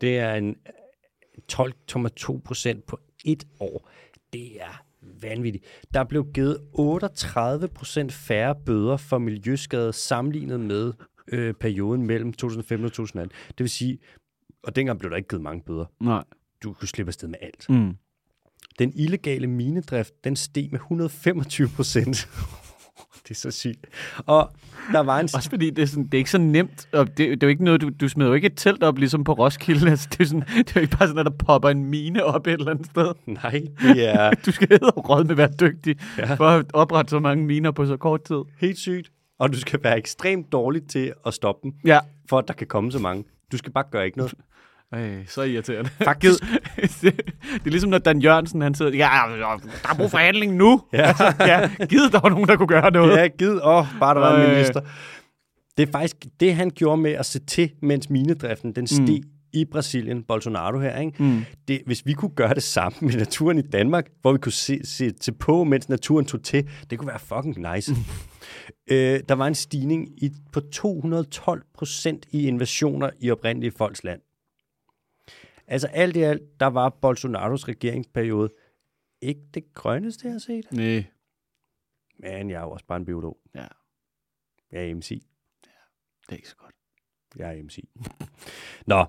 Det 0.00 0.18
er 0.18 0.34
en 0.34 0.48
øh, 0.48 1.42
12,2 1.52 2.40
procent 2.44 2.86
på 2.86 2.98
et 3.24 3.44
år. 3.60 3.90
Det 4.32 4.62
er 4.62 4.84
vanvittigt. 5.00 5.64
Der 5.94 6.04
blev 6.04 6.26
givet 6.34 6.58
38 6.72 7.68
procent 7.68 8.12
færre 8.12 8.54
bøder 8.66 8.96
for 8.96 9.18
miljøskade 9.18 9.92
sammenlignet 9.92 10.60
med 10.60 10.92
øh, 11.28 11.54
perioden 11.54 12.06
mellem 12.06 12.32
2015 12.32 12.84
og 12.84 12.92
2018. 12.92 13.36
Det 13.48 13.64
vil 13.64 13.70
sige, 13.70 13.98
og 14.62 14.76
dengang 14.76 14.98
blev 14.98 15.10
der 15.10 15.16
ikke 15.16 15.28
givet 15.28 15.42
mange 15.42 15.62
bøder. 15.62 15.84
Nej. 16.00 16.24
Du 16.62 16.72
kunne 16.72 16.88
slippe 16.88 17.10
afsted 17.10 17.28
med 17.28 17.38
alt. 17.42 17.66
Mm. 17.68 17.96
Den 18.78 18.92
illegale 18.94 19.46
minedrift, 19.46 20.24
den 20.24 20.36
steg 20.36 20.68
med 20.70 20.80
125 20.80 21.68
procent. 21.76 22.28
Det 23.24 23.30
er 23.30 23.34
så 23.34 23.50
sygt. 23.50 23.86
Og 24.26 24.50
der 24.92 25.00
var 25.00 25.20
en... 25.20 25.28
Også 25.34 25.50
fordi 25.50 25.70
det 25.70 25.82
er, 25.82 25.86
sådan, 25.86 26.04
det 26.04 26.14
er 26.14 26.18
ikke 26.18 26.30
så 26.30 26.38
nemt. 26.38 26.88
Og 26.92 27.06
det, 27.06 27.18
det 27.18 27.42
er 27.42 27.46
jo 27.46 27.48
ikke 27.48 27.64
noget, 27.64 27.80
du, 27.80 27.90
du 28.00 28.08
smider 28.08 28.28
jo 28.30 28.34
ikke 28.34 28.46
et 28.46 28.52
telt 28.56 28.82
op, 28.82 28.98
ligesom 28.98 29.24
på 29.24 29.32
Roskilde. 29.32 29.90
Altså, 29.94 30.08
det, 30.12 30.20
er 30.20 30.24
sådan, 30.24 30.40
det 30.40 30.68
er 30.70 30.72
jo 30.76 30.80
ikke 30.80 30.96
bare 30.96 31.08
sådan, 31.08 31.18
at 31.18 31.26
der 31.26 31.44
popper 31.46 31.68
en 31.68 31.84
mine 31.84 32.24
op 32.24 32.46
et 32.46 32.52
eller 32.52 32.70
andet 32.70 32.86
sted. 32.86 33.12
Nej, 33.26 33.62
det 33.82 34.08
er 34.14 34.30
Du 34.46 34.52
skal 34.52 34.78
råd 34.84 35.22
med 35.24 35.30
at 35.30 35.36
være 35.36 35.50
dygtig 35.60 35.96
ja. 36.18 36.34
for 36.34 36.46
at 36.48 36.66
oprette 36.72 37.10
så 37.10 37.20
mange 37.20 37.44
miner 37.44 37.70
på 37.70 37.86
så 37.86 37.96
kort 37.96 38.22
tid. 38.22 38.36
helt 38.60 38.78
sygt. 38.78 39.10
Og 39.38 39.52
du 39.52 39.60
skal 39.60 39.80
være 39.82 39.98
ekstremt 39.98 40.52
dårlig 40.52 40.82
til 40.88 41.12
at 41.26 41.34
stoppe 41.34 41.60
dem, 41.62 41.72
Ja. 41.84 41.98
for 42.30 42.38
at 42.38 42.48
der 42.48 42.54
kan 42.54 42.66
komme 42.66 42.92
så 42.92 42.98
mange. 42.98 43.24
Du 43.52 43.56
skal 43.56 43.72
bare 43.72 43.84
gøre 43.90 44.06
ikke 44.06 44.18
noget. 44.18 44.34
Ej, 44.92 45.24
så 45.26 45.42
irriterende. 45.42 45.90
Faktisk- 46.04 46.40
det, 46.76 47.02
det 47.02 47.66
er 47.66 47.70
ligesom, 47.70 47.90
når 47.90 47.98
Dan 47.98 48.18
Jørgensen, 48.18 48.60
han 48.60 48.74
sidder, 48.74 48.92
ja, 48.92 49.08
der 49.82 49.88
er 49.90 49.94
brug 49.96 50.10
for 50.10 50.18
handling 50.18 50.56
nu. 50.56 50.82
Ja. 50.92 50.98
Altså, 51.02 51.32
ja, 51.40 51.70
givet 51.86 52.12
der 52.12 52.20
var 52.20 52.28
nogen, 52.28 52.48
der 52.48 52.56
kunne 52.56 52.68
gøre 52.68 52.90
noget. 52.90 53.16
Ja, 53.16 53.26
gid. 53.26 53.60
Åh, 53.62 53.76
oh, 53.76 53.86
bare 54.00 54.14
der 54.14 54.20
var 54.20 54.36
en 54.36 54.42
Øh. 54.42 54.50
minister. 54.50 54.80
Det 55.76 55.88
er 55.88 55.92
faktisk 55.92 56.16
det, 56.40 56.54
han 56.54 56.70
gjorde 56.70 57.02
med 57.02 57.10
at 57.12 57.26
se 57.26 57.38
til, 57.40 57.70
mens 57.82 58.10
minedriften 58.10 58.72
den 58.72 58.86
steg 58.86 59.20
mm. 59.24 59.30
i 59.52 59.64
Brasilien, 59.64 60.22
Bolsonaro 60.22 60.78
her. 60.78 60.98
Ikke? 61.00 61.22
Mm. 61.22 61.44
Det, 61.68 61.82
hvis 61.86 62.06
vi 62.06 62.12
kunne 62.12 62.30
gøre 62.36 62.54
det 62.54 62.62
samme 62.62 62.96
med 63.00 63.12
naturen 63.14 63.58
i 63.58 63.62
Danmark, 63.62 64.04
hvor 64.22 64.32
vi 64.32 64.38
kunne 64.38 64.52
se, 64.52 64.80
se 64.84 65.10
til 65.10 65.32
på, 65.32 65.64
mens 65.64 65.88
naturen 65.88 66.24
tog 66.26 66.42
til, 66.42 66.68
det 66.90 66.98
kunne 66.98 67.08
være 67.08 67.18
fucking 67.18 67.74
nice. 67.74 67.92
øh, 68.90 69.20
der 69.28 69.34
var 69.34 69.46
en 69.46 69.54
stigning 69.54 70.08
i, 70.24 70.30
på 70.52 70.60
212 70.60 71.62
procent 71.74 72.26
i 72.32 72.46
invasioner 72.48 73.10
i 73.20 73.30
oprindelige 73.30 73.72
folks 73.78 74.04
land. 74.04 74.20
Altså 75.66 75.86
alt 75.88 76.16
i 76.16 76.20
alt, 76.22 76.42
der 76.60 76.66
var 76.66 76.88
Bolsonaros 76.88 77.68
regeringsperiode 77.68 78.48
ikke 79.20 79.40
det 79.54 79.74
grønneste, 79.74 80.26
jeg 80.26 80.32
har 80.34 80.38
set. 80.38 80.64
Nej. 80.72 81.04
Men 82.18 82.50
jeg 82.50 82.56
er 82.56 82.60
jo 82.62 82.70
også 82.70 82.84
bare 82.86 82.96
en 82.98 83.04
biolog. 83.04 83.38
Ja, 83.54 83.66
Jeg 84.72 84.90
er 84.90 84.94
MC. 84.94 85.08
det 86.26 86.32
er 86.32 86.36
ikke 86.36 86.48
så 86.48 86.56
godt. 86.56 86.74
Jeg 87.36 87.58
er 87.58 87.62
MC. 87.62 87.78
Nå. 88.86 89.04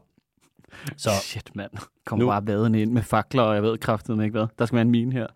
Så 0.97 1.09
Shit, 1.21 1.55
mand. 1.55 1.71
Kom 2.05 2.19
Nu- 2.19 2.27
bare 2.27 2.47
vadende 2.47 2.81
ind 2.81 2.91
med 2.91 3.01
fakler, 3.01 3.43
og 3.43 3.55
jeg 3.55 3.63
ved 3.63 3.77
kraftedeme 3.77 4.23
ikke 4.23 4.37
hvad. 4.39 4.47
Der 4.59 4.65
skal 4.65 4.75
være 4.75 4.81
en 4.81 4.91
mine 4.91 5.11
her. 5.11 5.27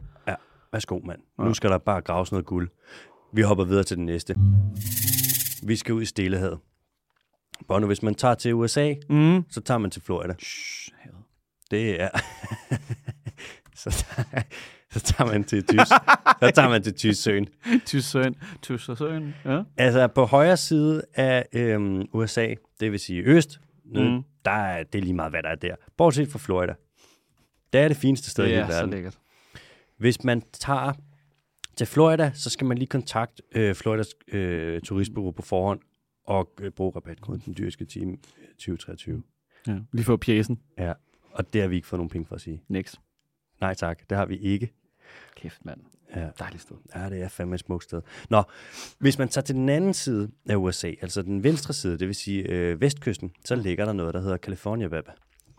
værsgo, 0.72 1.00
mand. 1.00 1.22
Ja. 1.40 1.44
Nu 1.44 1.54
skal 1.54 1.70
der 1.70 1.78
bare 1.78 2.02
graves 2.02 2.32
noget 2.32 2.46
guld. 2.46 2.70
Vi 3.34 3.42
hopper 3.42 3.64
videre 3.66 3.84
til 3.84 3.98
den 3.98 4.06
næste. 4.06 4.36
Vi 5.68 5.76
skal 5.76 5.94
ud 5.94 6.02
i 6.02 6.06
Stillehavet. 6.06 6.60
Bono, 7.68 7.88
hvis 7.88 8.04
man 8.04 8.16
tager 8.16 8.36
til 8.36 8.54
USA, 8.54 8.96
Mm. 9.10 9.44
så 9.50 9.62
tager 9.62 9.78
man 9.78 9.92
til 9.92 10.02
Florida. 10.02 10.36
Shh. 10.40 10.94
Det 11.72 12.02
er... 12.02 12.10
så, 13.82 13.90
tager, 13.90 14.42
så 14.92 15.00
tager 15.00 15.32
man 15.32 15.44
til 15.44 15.64
Tys. 15.64 15.88
så 16.40 16.52
tager 16.56 16.70
man 16.70 16.84
til 16.84 16.94
Tyssøen. 16.94 17.48
Tyssøen. 17.86 18.36
Tyssøen. 18.62 19.36
Ja. 19.46 19.62
Altså 19.78 20.08
på 20.08 20.26
højre 20.26 20.58
side 20.58 21.02
af 21.14 21.46
øhm, 21.54 22.02
USA, 22.14 22.54
det 22.80 22.92
vil 22.92 23.00
sige 23.00 23.22
øst, 23.26 23.60
mm. 23.86 24.24
Der 24.46 24.52
er 24.52 24.84
det 24.84 25.00
er 25.00 25.04
lige 25.04 25.14
meget, 25.14 25.32
hvad 25.32 25.44
der 25.44 25.50
er 25.50 25.56
der. 25.56 25.76
Bortset 25.98 26.28
fra 26.28 26.40
Florida. 26.40 26.74
Det 27.74 27.82
er 27.82 27.88
det 27.88 27.98
fineste 27.98 28.30
sted 28.32 28.44
i 28.44 28.48
Det 28.48 28.56
hele 28.56 28.66
er 28.66 28.70
så 28.72 28.76
verden. 28.76 28.90
lækkert. 28.94 29.18
Hvis 29.98 30.24
man 30.24 30.42
tager 30.54 30.94
til 31.78 31.88
Florida, 31.88 32.32
så 32.34 32.50
skal 32.50 32.68
man 32.68 32.78
lige 32.78 32.88
kontakte 32.88 33.44
øh, 33.56 33.76
Floridas 33.76 34.08
øh, 34.28 34.82
turistbureau 34.82 35.32
på 35.32 35.42
forhånd 35.42 35.80
og 36.28 36.52
øh, 36.62 36.72
bruge 36.72 36.92
rabatkoden 36.96 37.42
den 37.46 37.56
dyrske 37.58 37.86
time 37.86 38.18
2023. 38.52 39.24
Ja. 39.68 39.78
Lige 39.94 40.06
få 40.06 40.18
pjæsen. 40.18 40.60
Ja, 40.78 40.94
og 41.40 41.54
det 41.54 41.62
har 41.62 41.68
vi 41.68 41.76
ikke 41.76 41.88
fået 41.88 41.98
nogen 41.98 42.10
penge 42.10 42.26
for 42.26 42.36
at 42.36 42.42
sige. 42.42 42.62
Niks. 42.68 43.00
Nej 43.62 43.74
tak, 43.74 44.10
det 44.10 44.18
har 44.18 44.26
vi 44.26 44.38
ikke. 44.38 44.74
Kæft, 45.36 45.66
mand. 45.66 45.80
Ja. 46.16 46.28
Dejligt 46.40 46.62
sted. 46.62 46.76
Ja, 46.96 47.10
det 47.10 47.22
er 47.22 47.28
fandme 47.28 47.56
et 47.56 47.60
smukt 47.60 47.84
sted. 47.84 48.02
Nå, 48.30 48.44
hvis 49.00 49.18
man 49.18 49.28
tager 49.30 49.46
til 49.46 49.56
den 49.56 49.70
anden 49.70 49.94
side 49.94 50.32
af 50.50 50.56
USA, 50.56 50.88
altså 51.02 51.22
den 51.22 51.44
venstre 51.44 51.74
side, 51.74 51.98
det 51.98 52.08
vil 52.08 52.16
sige 52.16 52.44
øh, 52.44 52.82
vestkysten, 52.82 53.32
så 53.46 53.56
ligger 53.56 53.86
der 53.86 53.94
noget, 53.94 54.14
der 54.14 54.22
hedder 54.22 54.38
California 54.38 54.88
Baba. 54.88 55.12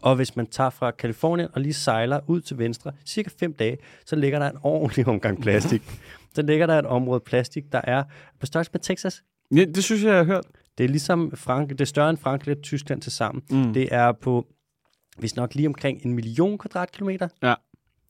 Og 0.03 0.17
hvis 0.17 0.37
man 0.37 0.47
tager 0.47 0.71
fra 0.71 0.91
Kalifornien 0.91 1.49
og 1.53 1.61
lige 1.61 1.75
sejler 1.75 2.21
ud 2.27 2.41
til 2.41 2.59
venstre, 2.59 2.93
cirka 3.07 3.31
fem 3.39 3.53
dage, 3.53 3.79
så 4.07 4.17
ligger 4.17 4.39
der 4.39 4.51
en 4.51 4.59
ordentlig 4.63 5.07
omgang 5.07 5.41
plastik. 5.43 5.83
så 6.35 6.43
ligger 6.43 6.67
der 6.67 6.79
et 6.79 6.87
område 6.87 7.21
plastik, 7.21 7.73
der 7.73 7.81
er 7.85 8.05
på 8.41 8.47
størrelse 8.47 8.71
med 8.75 8.81
Texas. 8.81 9.23
Ja, 9.55 9.65
det 9.65 9.85
synes 9.85 10.03
jeg, 10.03 10.09
jeg 10.09 10.19
har 10.19 10.25
hørt. 10.25 10.47
Det 10.79 10.85
er 10.85 10.89
ligesom 10.89 11.33
Frankrig, 11.37 11.79
det 11.79 11.85
er 11.85 11.87
større 11.87 12.11
end 12.11 12.19
Frankrig 12.19 12.57
og 12.57 12.63
Tyskland 12.63 13.03
til 13.03 13.13
sammen. 13.13 13.43
Mm. 13.51 13.73
Det 13.73 13.89
er 13.95 14.13
på, 14.13 14.47
hvis 15.21 15.37
nok 15.37 15.55
lige 15.55 15.69
omkring 15.69 16.07
en 16.07 16.15
million 16.15 16.59
kvadratkilometer. 16.59 17.29
Ja. 17.43 17.55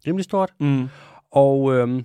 Rimelig 0.06 0.24
stort. 0.24 0.52
Mm. 0.60 0.88
Og 1.30 1.74
øhm, 1.74 2.04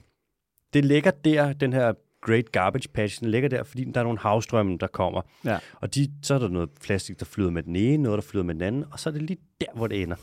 det 0.74 0.86
ligger 0.86 1.12
der, 1.12 1.54
den 1.54 1.74
her 1.74 1.94
Great 2.26 2.52
Garbage 2.52 2.90
Patch. 2.90 3.20
Den 3.20 3.30
ligger 3.30 3.50
der, 3.50 3.64
fordi 3.64 3.84
der 3.84 4.00
er 4.00 4.04
nogle 4.04 4.20
havstrømme, 4.20 4.78
der 4.78 4.88
kommer. 4.88 5.22
Ja. 5.46 5.60
Og 5.74 5.96
de, 5.96 6.12
så 6.24 6.34
er 6.34 6.40
der 6.40 6.48
noget 6.48 6.70
plastik, 6.82 7.20
der 7.20 7.26
flyder 7.26 7.50
med 7.50 7.64
den 7.64 7.76
ene, 7.76 8.04
noget, 8.04 8.18
der 8.18 8.30
flyder 8.30 8.46
med 8.46 8.54
den 8.54 8.62
anden, 8.62 8.86
og 8.92 9.00
så 9.00 9.10
er 9.10 9.14
det 9.14 9.22
lige 9.22 9.40
der, 9.62 9.68
hvor 9.76 9.88
det 9.88 10.02
ender. 10.02 10.16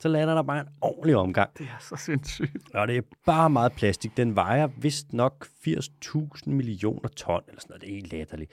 Så 0.00 0.08
lander 0.08 0.34
der 0.34 0.42
bare 0.42 0.60
en 0.60 0.68
ordentlig 0.80 1.16
omgang. 1.16 1.50
Det 1.58 1.66
er 1.66 1.80
så 1.80 1.96
sindssygt. 1.96 2.74
Og 2.74 2.88
det 2.88 2.96
er 2.96 3.02
bare 3.26 3.50
meget 3.50 3.72
plastik. 3.72 4.16
Den 4.16 4.36
vejer 4.36 4.68
vist 4.76 5.12
nok 5.12 5.46
80.000 5.68 6.50
millioner 6.50 7.08
ton, 7.08 7.42
eller 7.48 7.60
sådan 7.60 7.70
noget. 7.70 7.82
Det 7.82 7.90
er 7.90 7.94
helt 7.94 8.12
latterligt. 8.12 8.50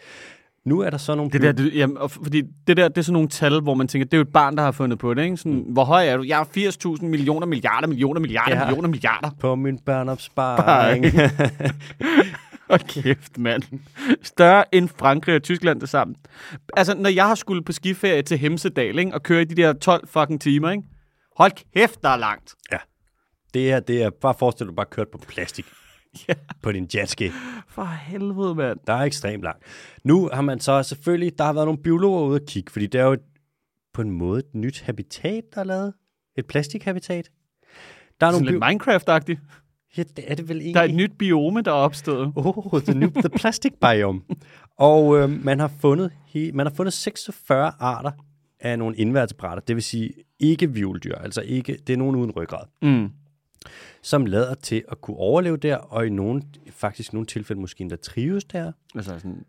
Nu 0.70 0.80
er 0.80 0.89
der 0.89 0.97
så 0.97 1.15
nogle... 1.15 1.32
Det 1.32 1.41
der, 1.41 1.51
det, 1.51 1.76
jamen, 1.76 1.97
og 1.97 2.11
fordi 2.11 2.41
det 2.67 2.78
der, 2.78 2.88
det 2.88 2.97
er 2.97 3.01
sådan 3.01 3.13
nogle 3.13 3.30
tal, 3.30 3.61
hvor 3.61 3.74
man 3.74 3.88
tænker, 3.88 4.05
det 4.05 4.13
er 4.13 4.17
jo 4.17 4.22
et 4.22 4.34
barn, 4.34 4.57
der 4.57 4.63
har 4.63 4.72
fundet 4.72 4.99
på 4.99 5.13
det, 5.13 5.24
ikke? 5.24 5.38
Sådan, 5.38 5.53
mm. 5.53 5.59
hvor 5.59 5.84
høj 5.84 6.07
er 6.07 6.17
du? 6.17 6.24
Jeg 6.28 6.39
er 6.39 6.95
80.000 6.97 7.05
millioner, 7.05 7.47
milliarder, 7.47 7.88
millioner, 7.88 8.20
milliarder, 8.20 8.51
Ja. 8.55 8.59
ja. 8.59 8.65
millioner, 8.65 8.89
milliarder. 8.89 9.30
på 9.39 9.55
min 9.55 9.80
børneopsparing. 9.86 11.05
Hold 12.70 13.03
kæft, 13.03 13.38
mand. 13.38 13.63
Større 14.24 14.76
end 14.76 14.89
Frankrig 14.97 15.36
og 15.36 15.43
Tyskland 15.43 15.82
det 15.82 15.89
sammen. 15.89 16.15
Altså, 16.78 16.95
når 16.95 17.09
jeg 17.09 17.28
har 17.28 17.36
skulle 17.36 17.63
på 17.63 17.72
skiferie 17.72 18.22
til 18.22 18.38
Hemsedal, 18.38 18.99
ikke? 18.99 19.13
Og 19.13 19.24
køre 19.24 19.41
i 19.41 19.45
de 19.45 19.55
der 19.55 19.74
12 19.74 20.07
fucking 20.07 20.41
timer, 20.41 20.72
ikke? 20.72 20.84
Hold 21.38 21.51
kæft, 21.76 22.01
der 22.01 22.09
er 22.09 22.17
langt. 22.17 22.53
det 23.53 23.72
er, 23.72 23.80
det 23.80 24.03
er 24.03 24.09
bare 24.22 24.34
forestil 24.39 24.65
dig, 24.65 24.72
du 24.72 24.76
bare 24.76 24.86
kørt 24.86 25.07
på 25.11 25.17
plastik. 25.28 25.65
Ja. 26.28 26.34
På 26.62 26.72
din 26.72 26.88
jetski. 26.95 27.30
For 27.68 27.84
helvede, 27.84 28.55
mand. 28.55 28.80
Der 28.88 28.93
er 28.93 29.01
ekstremt 29.03 29.43
langt. 29.43 29.64
Nu 30.03 30.30
har 30.34 30.41
man 30.41 30.60
så 30.60 30.84
selvfølgelig, 30.84 31.38
der 31.38 31.43
har 31.43 31.53
været 31.53 31.68
nogle 31.68 31.82
biologer 31.84 32.22
ude 32.22 32.36
at 32.36 32.45
kigge, 32.47 32.72
fordi 32.72 32.88
det 32.88 33.01
er 33.01 33.05
jo 33.05 33.14
et, 33.14 33.20
på 33.93 34.01
en 34.01 34.12
måde 34.12 34.39
et 34.39 34.55
nyt 34.55 34.82
habitat, 34.82 35.43
der 35.55 35.60
er 35.60 35.66
lavet. 35.66 35.93
Et 36.38 36.45
plastikhabitat. 36.45 37.30
Der 38.22 38.28
er 38.28 38.32
Sådan 38.32 38.45
nogle 38.45 38.51
lidt 38.51 38.64
Minecraft-agtigt. 38.84 39.39
Ja, 39.97 40.03
det 40.03 40.32
er 40.32 40.36
det 40.36 40.49
vel 40.49 40.57
egentlig. 40.57 40.74
Der 40.74 40.80
er 40.80 40.86
et 40.86 40.95
nyt 40.95 41.12
biome, 41.20 41.62
der 41.62 41.72
er 41.72 41.76
opstået. 41.76 42.34
Oh, 42.36 42.82
the 42.82 42.93
new 42.93 43.10
the 43.10 43.30
plastic 43.30 43.74
biome. 43.82 44.22
Og 44.78 45.18
øh, 45.18 45.30
man 45.45 45.60
har 45.60 45.72
fundet 45.82 46.12
he, 46.28 46.51
man 46.53 46.66
har 46.66 46.74
fundet 46.74 46.93
46 46.93 47.72
arter 47.80 48.12
af 48.60 48.80
nogle 48.80 48.95
invertebrater, 48.97 49.62
det 49.62 49.76
vil 49.76 49.84
sige 49.84 50.14
ikke 50.39 50.74
vivldyr, 50.74 51.16
altså 51.16 51.41
ikke 51.41 51.78
det 51.88 51.93
er 51.93 51.97
nogen 51.97 52.16
uden 52.16 52.32
ryggrad, 52.32 52.66
Mm. 52.82 53.10
Som 54.01 54.26
lader 54.26 54.53
til 54.53 54.84
at 54.91 55.01
kunne 55.01 55.17
overleve 55.17 55.57
der, 55.57 55.76
og 55.76 56.05
i 56.07 56.09
nogle, 56.09 56.41
faktisk 56.72 57.13
nogle 57.13 57.26
tilfælde 57.26 57.61
måske 57.61 57.82
endda 57.82 57.95
trives 57.95 58.43
der. 58.43 58.72
Altså 58.95 59.13
sådan... 59.20 59.45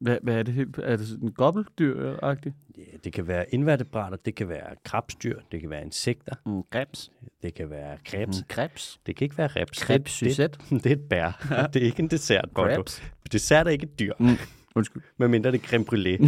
Hvad, 0.00 0.18
hvad 0.22 0.34
er 0.38 0.42
det? 0.42 0.54
helt- 0.54 0.78
Er 0.82 0.96
det 0.96 1.08
sådan 1.08 1.28
gobbeldyr-agtigt? 1.40 2.54
Ja, 2.78 2.82
det 3.04 3.12
kan 3.12 3.28
være 3.28 3.54
invertebrater, 3.54 4.16
det 4.16 4.34
kan 4.34 4.48
være 4.48 4.74
krabstyr, 4.84 5.38
det 5.52 5.60
kan 5.60 5.70
være 5.70 5.82
insekter, 5.84 6.34
Mm, 6.46 6.62
krebs. 6.70 7.10
det 7.42 7.54
kan 7.54 7.70
være 7.70 7.96
krebs. 8.04 8.36
Mm, 8.38 8.44
krebs. 8.48 9.00
Det 9.06 9.16
kan 9.16 9.24
ikke 9.24 9.38
være 9.38 9.46
reps. 9.46 9.78
Krebs, 9.82 10.18
det, 10.18 10.36
det, 10.36 10.60
det 10.84 10.86
er 10.86 10.90
et 10.96 11.02
bær. 11.10 11.46
Ja. 11.50 11.66
Det 11.66 11.82
er 11.82 11.86
ikke 11.86 12.00
en 12.02 12.08
dessert. 12.08 12.48
Krebs. 12.54 13.02
Dessert 13.32 13.66
er 13.66 13.70
ikke 13.70 13.84
et 13.84 13.98
dyr, 13.98 14.12
Mm. 14.18 14.28
Undskyld. 14.74 15.02
medmindre 15.18 15.52
det 15.52 15.62
er 15.62 15.66
creme 15.66 15.84
brûlée. 15.92 16.18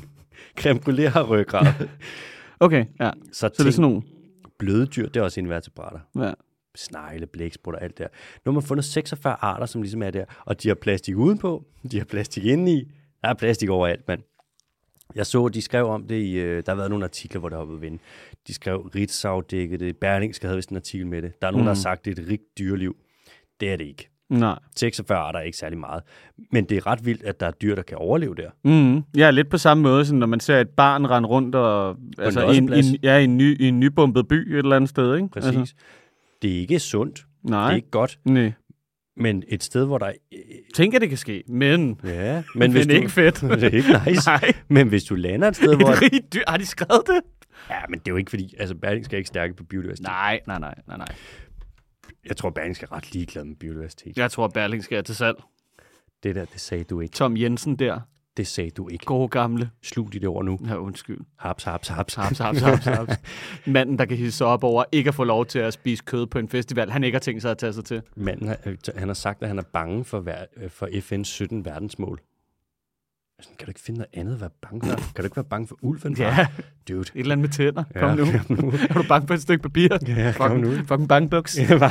creme 0.60 0.80
brûlée 0.88 1.08
har 1.08 1.22
ryggrad. 1.22 1.88
Okay, 2.60 2.84
ja. 3.00 3.10
Så, 3.26 3.32
Så 3.32 3.48
det 3.48 3.66
er 3.66 3.70
sådan 3.70 3.82
nogle... 3.90 4.02
bløde 4.58 4.86
dyr, 4.86 5.08
det 5.08 5.16
er 5.16 5.22
også 5.24 5.40
invertebrater. 5.40 5.98
Ja. 6.16 6.32
Snegle, 6.74 7.26
blæksprutter, 7.26 7.80
alt 7.80 7.98
der. 7.98 8.06
Nu 8.44 8.50
har 8.50 8.52
man 8.52 8.62
fundet 8.62 8.84
46 8.84 9.36
arter, 9.40 9.66
som 9.66 9.82
ligesom 9.82 10.02
er 10.02 10.10
der, 10.10 10.24
og 10.44 10.62
de 10.62 10.68
har 10.68 10.74
plastik 10.74 11.16
udenpå, 11.16 11.64
de 11.90 11.98
har 11.98 12.04
plastik 12.04 12.44
indeni, 12.44 12.84
der 13.22 13.28
er 13.28 13.34
plastik 13.34 13.68
overalt, 13.68 14.08
mand. 14.08 14.20
Jeg 15.14 15.26
så, 15.26 15.48
de 15.48 15.62
skrev 15.62 15.86
om 15.86 16.06
det 16.06 16.14
i, 16.22 16.32
øh, 16.34 16.62
der 16.66 16.72
har 16.72 16.76
været 16.76 16.90
nogle 16.90 17.04
artikler, 17.04 17.40
hvor 17.40 17.48
det 17.48 17.58
har 17.58 17.64
været 17.64 17.80
vinde. 17.82 17.98
De 18.48 18.54
skrev 18.54 18.90
Ritzau 18.94 19.40
dækket 19.40 19.80
det, 19.80 19.96
Berlingske 19.96 20.46
havde 20.46 20.56
vist 20.56 20.70
en 20.70 20.76
artikel 20.76 21.06
med 21.06 21.22
det. 21.22 21.40
Der 21.42 21.46
er 21.46 21.50
nogen, 21.50 21.62
mm. 21.62 21.66
der 21.66 21.74
har 21.74 21.80
sagt, 21.80 22.04
det 22.04 22.18
er 22.18 22.22
et 22.22 22.28
rigt 22.30 22.58
dyreliv. 22.58 22.96
Det 23.60 23.72
er 23.72 23.76
det 23.76 23.84
ikke. 23.84 24.08
Nej. 24.28 24.58
46 24.76 25.18
arter 25.18 25.38
er 25.38 25.42
ikke 25.42 25.58
særlig 25.58 25.78
meget. 25.78 26.02
Men 26.52 26.64
det 26.64 26.76
er 26.76 26.86
ret 26.86 27.06
vildt, 27.06 27.22
at 27.22 27.40
der 27.40 27.46
er 27.46 27.50
dyr, 27.50 27.74
der 27.74 27.82
kan 27.82 27.98
overleve 27.98 28.34
der. 28.34 28.50
Mm. 28.64 29.02
Ja, 29.16 29.30
lidt 29.30 29.50
på 29.50 29.58
samme 29.58 29.82
måde, 29.82 30.06
som 30.06 30.18
når 30.18 30.26
man 30.26 30.40
ser 30.40 30.60
et 30.60 30.68
barn 30.70 31.10
rende 31.10 31.28
rundt 31.28 31.54
og, 31.54 31.96
altså, 32.18 32.50
i, 32.50 32.56
en, 32.56 32.72
en- 32.72 32.98
ja, 33.02 33.18
en 33.18 33.36
ny, 33.36 33.60
i 33.60 33.68
en 33.68 33.80
nybumpet 33.80 34.28
by 34.28 34.52
et 34.52 34.58
eller 34.58 34.76
andet 34.76 34.90
sted, 34.90 35.16
ikke? 35.16 35.28
Præcis. 35.28 35.56
Altså, 35.56 35.74
det 36.44 36.56
er 36.56 36.60
ikke 36.60 36.78
sundt. 36.78 37.26
nej. 37.42 37.64
Det 37.64 37.72
er 37.72 37.76
ikke 37.76 37.90
godt. 37.90 38.18
Nej. 38.24 38.52
Men 39.16 39.42
et 39.48 39.62
sted, 39.62 39.84
hvor 39.86 39.98
der... 39.98 40.12
Tænker, 40.74 40.98
det 40.98 41.08
kan 41.08 41.18
ske, 41.18 41.42
men, 41.48 42.00
Ja, 42.04 42.34
men 42.34 42.44
men 42.58 42.72
hvis 42.72 42.86
det 42.86 42.94
er 42.94 42.98
du, 42.98 43.02
ikke 43.02 43.12
fedt. 43.12 43.40
det 43.60 43.62
er 43.64 43.70
ikke 43.76 44.10
nice. 44.10 44.30
Nej. 44.30 44.52
Men 44.68 44.88
hvis 44.88 45.04
du 45.04 45.14
lander 45.14 45.48
et 45.48 45.56
sted, 45.56 45.72
Et 45.72 45.76
hvor... 45.78 46.02
rigt 46.02 46.34
dyr. 46.34 46.42
Har 46.48 46.56
de 46.56 46.66
skrevet 46.66 47.02
det? 47.06 47.20
Ja, 47.70 47.80
men 47.88 47.98
det 47.98 48.08
er 48.08 48.12
jo 48.12 48.16
ikke 48.16 48.30
fordi... 48.30 48.54
Altså, 48.58 48.74
Berling 48.74 49.04
skal 49.04 49.18
ikke 49.18 49.28
stærke 49.28 49.54
på 49.54 49.64
biodiversitet. 49.64 50.06
Nej, 50.06 50.40
nej, 50.46 50.58
nej, 50.58 50.74
nej, 50.88 50.96
nej. 50.96 51.14
Jeg 52.28 52.36
tror, 52.36 52.50
Berling 52.50 52.76
skal 52.76 52.88
ret 52.88 53.12
ligeglad 53.12 53.44
med 53.44 53.56
biodiversitet. 53.56 54.16
Jeg 54.18 54.30
tror, 54.30 54.48
Berling 54.48 54.84
skal 54.84 55.04
til 55.04 55.14
salg. 55.14 55.36
Det 56.22 56.34
der, 56.34 56.44
det 56.44 56.60
sagde 56.60 56.84
du 56.84 57.00
ikke. 57.00 57.12
Tom 57.12 57.36
Jensen 57.36 57.76
der. 57.76 58.00
Det 58.36 58.46
sagde 58.46 58.70
du 58.70 58.88
ikke. 58.88 59.04
Gode 59.04 59.28
gamle. 59.28 59.70
Slug 59.82 60.12
dit 60.12 60.26
ord 60.26 60.44
nu. 60.44 60.58
Ja, 60.68 60.76
undskyld. 60.76 61.20
Haps, 61.38 61.64
haps, 61.64 61.88
haps. 61.88 62.14
Haps, 62.14 62.38
haps, 62.38 62.60
haps, 62.60 62.84
haps. 62.84 63.12
Manden, 63.66 63.98
der 63.98 64.04
kan 64.04 64.16
hisse 64.16 64.44
op 64.44 64.64
over 64.64 64.84
ikke 64.92 65.08
at 65.08 65.14
få 65.14 65.24
lov 65.24 65.46
til 65.46 65.58
at 65.58 65.72
spise 65.72 66.02
kød 66.04 66.26
på 66.26 66.38
en 66.38 66.48
festival, 66.48 66.90
han 66.90 67.04
ikke 67.04 67.14
har 67.16 67.20
tænkt 67.20 67.42
sig 67.42 67.50
at 67.50 67.58
tage 67.58 67.72
sig 67.72 67.84
til. 67.84 68.02
Manden, 68.16 68.48
har- 68.48 68.58
øh, 68.66 68.76
han 68.96 69.08
har 69.08 69.14
sagt, 69.14 69.42
at 69.42 69.48
han 69.48 69.58
er 69.58 69.62
bange 69.72 70.04
for, 70.04 70.18
øh, 70.62 70.70
for 70.70 70.86
FN's 70.86 71.24
17 71.24 71.64
verdensmål. 71.64 72.20
Sådan, 73.44 73.56
kan 73.58 73.66
du 73.66 73.70
ikke 73.70 73.80
finde 73.80 73.98
noget 73.98 74.10
andet 74.20 74.34
at 74.34 74.40
være 74.40 74.50
bange 74.62 74.88
for? 74.88 74.96
Kan 74.96 75.04
du 75.16 75.22
ikke 75.24 75.36
være 75.36 75.44
bange 75.44 75.68
for 75.68 75.78
ulven? 75.82 76.16
far? 76.16 76.24
Ja, 76.24 76.46
Dude. 76.88 77.00
et 77.00 77.10
eller 77.14 77.32
andet 77.32 77.42
med 77.44 77.48
tænder. 77.48 77.84
Kom 77.96 78.08
Ja, 78.10 78.14
nu. 78.14 78.24
nu. 78.48 78.72
Er 78.90 78.94
du 78.94 79.02
bange 79.08 79.26
for 79.26 79.34
et 79.34 79.42
stykke 79.42 79.62
papir? 79.62 79.88
Ja, 80.06 80.32
kom 80.36 80.56
nu. 80.56 80.70
Fucking, 80.76 81.08
bankbuks. 81.08 81.58
Ja, 81.58 81.66
hvad? 81.78 81.90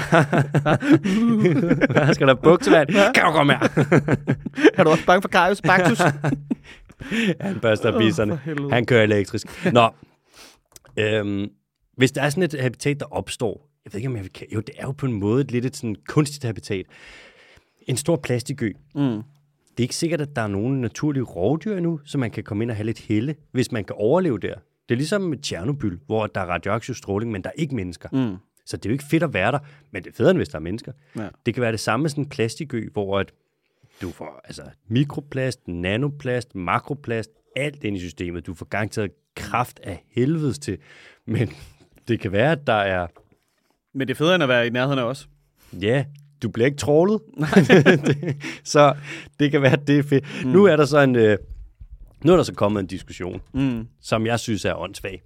Skal 2.14 2.28
der 2.28 2.36
bukse, 2.44 2.72
mand? 2.72 2.88
Kan 3.16 3.24
du 3.26 3.32
komme 3.32 3.54
her? 3.54 3.60
er 4.78 4.84
du 4.84 4.90
også 4.90 5.06
bange 5.06 5.22
for 5.22 5.30
Karius 5.30 5.62
Baktus? 5.62 6.00
Han 7.42 7.60
børster 7.62 7.98
bisserne. 7.98 8.40
helvede. 8.46 8.72
Han 8.72 8.86
kører 8.86 9.04
elektrisk. 9.04 9.74
Nå, 9.74 9.90
øhm, 11.00 11.48
hvis 11.98 12.12
der 12.12 12.22
er 12.22 12.30
sådan 12.30 12.44
et 12.44 12.56
habitat, 12.62 13.00
der 13.00 13.06
opstår, 13.06 13.70
jeg 13.86 13.94
ved 13.94 14.00
ikke, 14.00 14.10
om 14.10 14.16
jeg 14.16 14.24
vil 14.24 14.32
jo, 14.54 14.60
det 14.60 14.76
er 14.78 14.84
jo 14.86 14.92
på 14.92 15.06
en 15.06 15.14
måde 15.14 15.44
lidt 15.44 15.66
et 15.66 15.76
sådan 15.76 15.96
kunstigt 16.08 16.44
habitat. 16.44 16.86
En 17.88 17.98
stor 17.98 18.16
plastikø. 18.16 18.72
Mm. 18.96 19.22
Det 19.78 19.80
er 19.80 19.84
ikke 19.84 19.96
sikkert, 19.96 20.22
at 20.22 20.36
der 20.36 20.42
er 20.42 20.48
nogen 20.48 20.82
naturlige 20.82 21.24
rovdyr 21.24 21.78
endnu, 21.78 22.00
så 22.06 22.18
man 22.18 22.32
kan 22.32 22.44
komme 22.44 22.64
ind 22.64 22.72
og 22.72 22.78
have 22.78 22.86
lidt 22.86 23.00
helle, 23.00 23.36
hvis 23.52 23.72
man 23.72 23.84
kan 23.84 23.96
overleve 24.00 24.40
der. 24.40 24.56
Det 24.90 24.96
er 24.96 24.98
ligesom 24.98 25.42
Tjernobyl, 25.42 25.98
hvor 26.06 26.28
der 26.28 26.42
er 26.42 26.46
radioaktiv 26.46 26.96
stråling, 26.96 27.32
men 27.32 27.42
der 27.44 27.50
er 27.50 27.54
ikke 27.62 27.76
mennesker. 27.76 28.10
Mm. 28.12 28.38
Så 28.66 28.78
det 28.78 28.86
er 28.86 28.90
jo 28.90 28.94
ikke 28.94 29.04
fedt 29.04 29.24
at 29.24 29.34
være 29.34 29.52
der, 29.52 29.60
men 29.92 30.04
det 30.04 30.10
er 30.10 30.14
federe, 30.14 30.32
end 30.32 30.40
hvis 30.40 30.50
der 30.50 30.56
er 30.56 30.62
mennesker. 30.62 30.92
Ja. 31.16 31.28
Det 31.46 31.54
kan 31.54 31.62
være 31.62 31.72
det 31.72 31.80
samme 31.80 32.02
med 32.02 32.10
sådan 32.10 32.24
en 32.24 32.30
plastikø, 32.30 32.90
hvor 32.94 33.20
at 33.20 33.34
du 34.02 34.10
får 34.10 34.42
altså, 34.44 34.64
mikroplast, 34.88 35.68
nanoplast, 35.68 36.56
makroplast, 36.56 37.30
alt 37.56 37.84
ind 37.84 37.98
i 37.98 38.00
systemet. 38.00 38.46
Du 38.46 38.54
får 38.54 38.66
garanteret 38.66 39.12
kraft 39.36 39.80
af 39.84 40.04
helvedes 40.12 40.60
til. 40.60 40.78
Men 41.26 41.50
det 42.08 42.20
kan 42.20 42.32
være, 42.32 42.52
at 42.52 42.68
der 42.68 42.74
er... 42.74 43.08
Men 43.94 44.08
det 44.08 44.14
er 44.14 44.18
federe 44.18 44.36
end 44.36 44.44
at 44.44 44.50
være 44.50 44.68
i 44.68 44.70
nærheden 44.70 45.00
af 45.00 45.04
os. 45.04 45.30
Ja, 45.74 46.06
du 46.44 46.50
bliver 46.50 46.66
ikke 46.66 46.78
trålet. 46.78 47.22
Det- 48.08 48.36
så 48.64 48.94
det 49.40 49.52
kan 49.52 49.62
være, 49.62 49.72
at 49.74 49.88
det 49.88 50.00
er 50.00 50.04
fedt. 50.04 50.26
Mm. 50.46 50.52
Nu 50.52 50.66
er 50.66 50.76
der 50.76 50.86
så 50.86 51.00
en... 51.00 51.16
Øh, 51.16 51.38
nu 52.24 52.32
er 52.32 52.36
der 52.36 52.44
så 52.44 52.54
kommet 52.54 52.80
en 52.80 52.88
diskussion, 52.88 53.42
Mm. 53.54 53.88
som 54.02 54.26
jeg 54.26 54.40
synes 54.40 54.66
er 54.66 54.74
åndssvag. 54.76 55.22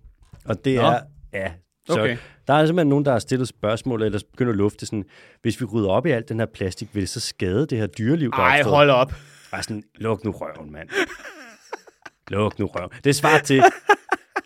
Og 0.46 0.66
det 0.66 0.76
Nå. 0.76 0.82
er... 0.82 1.00
Ja, 1.34 1.52
så 1.88 2.00
Okay. 2.02 2.18
der 2.48 2.54
er 2.54 2.66
simpelthen 2.66 2.90
nogen, 2.90 3.06
der 3.06 3.12
har 3.12 3.20
stillet 3.20 3.48
spørgsmål, 3.48 4.04
eller 4.04 4.20
begynder 4.32 4.52
at 4.52 4.58
lufte 4.58 4.86
sådan, 4.86 5.04
hvis 5.42 5.62
vi 5.62 5.66
rydder 5.66 5.90
op 5.90 6.06
i 6.06 6.12
alt 6.12 6.30
den 6.30 6.40
her 6.40 6.48
plastik, 6.54 6.90
vil 6.94 7.02
det 7.02 7.10
så 7.10 7.20
skade 7.20 7.66
det 7.66 7.78
her 7.78 7.88
dyreliv, 7.88 8.32
der 8.32 8.38
er 8.38 8.42
Ej, 8.42 8.62
hold 8.64 8.90
op. 8.90 9.14
Ej, 9.54 9.62
sådan, 9.62 9.84
luk 9.96 10.24
nu 10.24 10.32
røven, 10.32 10.72
mand. 10.72 10.90
luk 12.28 12.60
nu 12.60 12.66
røven. 12.66 12.90
Det 13.04 13.16
svarer 13.16 13.40
til, 13.42 13.64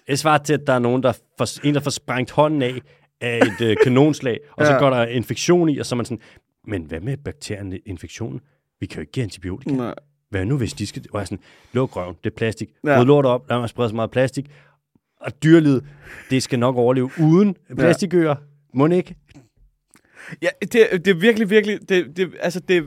det 0.07 0.19
svarer 0.19 0.37
til, 0.37 0.53
at 0.53 0.61
der 0.67 0.73
er 0.73 0.79
nogen, 0.79 1.03
der 1.03 1.11
får, 1.37 1.65
en, 1.67 1.73
der 1.73 1.79
får 1.81 1.91
sprængt 1.91 2.31
hånden 2.31 2.61
af 2.61 2.73
af 3.21 3.37
et 3.37 3.61
øh, 3.65 3.77
kanonslag, 3.83 4.39
og 4.57 4.65
så 4.65 4.71
Ja. 4.73 4.77
går 4.79 4.89
der 4.89 5.05
infektion 5.05 5.69
i, 5.69 5.77
og 5.77 5.85
så 5.85 5.95
er 5.95 5.97
man 5.97 6.05
sådan, 6.05 6.19
men 6.67 6.83
hvad 6.83 6.99
med 6.99 7.17
bakterien 7.17 7.79
infektionen? 7.85 8.41
Vi 8.79 8.85
kan 8.85 8.95
jo 8.95 9.01
ikke 9.01 9.11
give 9.11 9.23
antibiotika. 9.23 9.71
Nej. 9.71 9.95
Hvad 10.29 10.45
nu, 10.45 10.57
hvis 10.57 10.73
de 10.73 10.87
skal... 10.87 11.05
Og 11.11 11.19
jeg 11.19 11.27
sådan, 11.27 11.43
luk 11.73 11.95
røven, 11.95 12.15
det 12.23 12.29
er 12.29 12.35
plastik. 12.35 12.69
Ja. 12.83 12.91
Ja. 12.91 13.01
Ryd 13.01 13.05
lort 13.05 13.25
op, 13.25 13.49
lad 13.49 13.59
mig 13.59 13.69
sprede 13.69 13.89
så 13.89 13.95
meget 13.95 14.11
plastik. 14.11 14.51
Og 15.19 15.43
dyrelivet, 15.43 15.85
det 16.29 16.43
skal 16.43 16.59
nok 16.59 16.75
overleve 16.75 17.11
uden 17.19 17.55
plastikøer. 17.75 18.35
Må 18.73 18.87
det 18.87 18.95
ikke? 18.95 19.15
Ja, 20.41 20.47
det, 20.61 21.05
det 21.05 21.07
er 21.07 21.13
virkelig, 21.13 21.49
virkelig... 21.49 21.89
Det, 21.89 22.17
det, 22.17 22.33
altså, 22.39 22.59
det, 22.59 22.83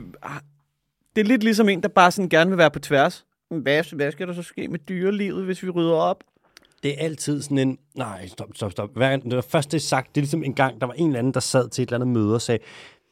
det 1.15 1.21
er 1.21 1.25
lidt 1.25 1.43
ligesom 1.43 1.69
en, 1.69 1.83
der 1.83 1.89
bare 1.89 2.11
sådan 2.11 2.29
gerne 2.29 2.49
vil 2.49 2.57
være 2.57 2.71
på 2.71 2.79
tværs. 2.79 3.25
Hvad, 3.49 3.95
hvad 3.95 4.11
skal 4.11 4.27
der 4.27 4.33
så 4.33 4.43
ske 4.43 4.67
med 4.67 4.79
dyrelivet, 4.79 5.45
hvis 5.45 5.63
vi 5.63 5.69
rydder 5.69 5.93
op? 5.93 6.23
Det 6.83 6.93
er 6.93 7.05
altid 7.05 7.41
sådan 7.41 7.57
en, 7.57 7.77
nej, 7.95 8.27
stop, 8.27 8.49
stop, 8.55 8.71
stop. 8.71 8.89
Hver 8.93 9.09
gang, 9.09 9.23
det 9.23 9.35
var 9.35 9.45
først 9.49 9.71
det 9.71 9.77
er 9.77 9.81
sagt, 9.81 10.15
det 10.15 10.21
er 10.21 10.23
ligesom 10.23 10.43
en 10.43 10.53
gang, 10.53 10.81
der 10.81 10.87
var 10.87 10.93
en 10.93 11.07
eller 11.07 11.19
anden, 11.19 11.33
der 11.33 11.39
sad 11.39 11.69
til 11.69 11.81
et 11.81 11.87
eller 11.87 11.97
andet 11.97 12.07
møde 12.07 12.35
og 12.35 12.41
sagde, 12.41 12.63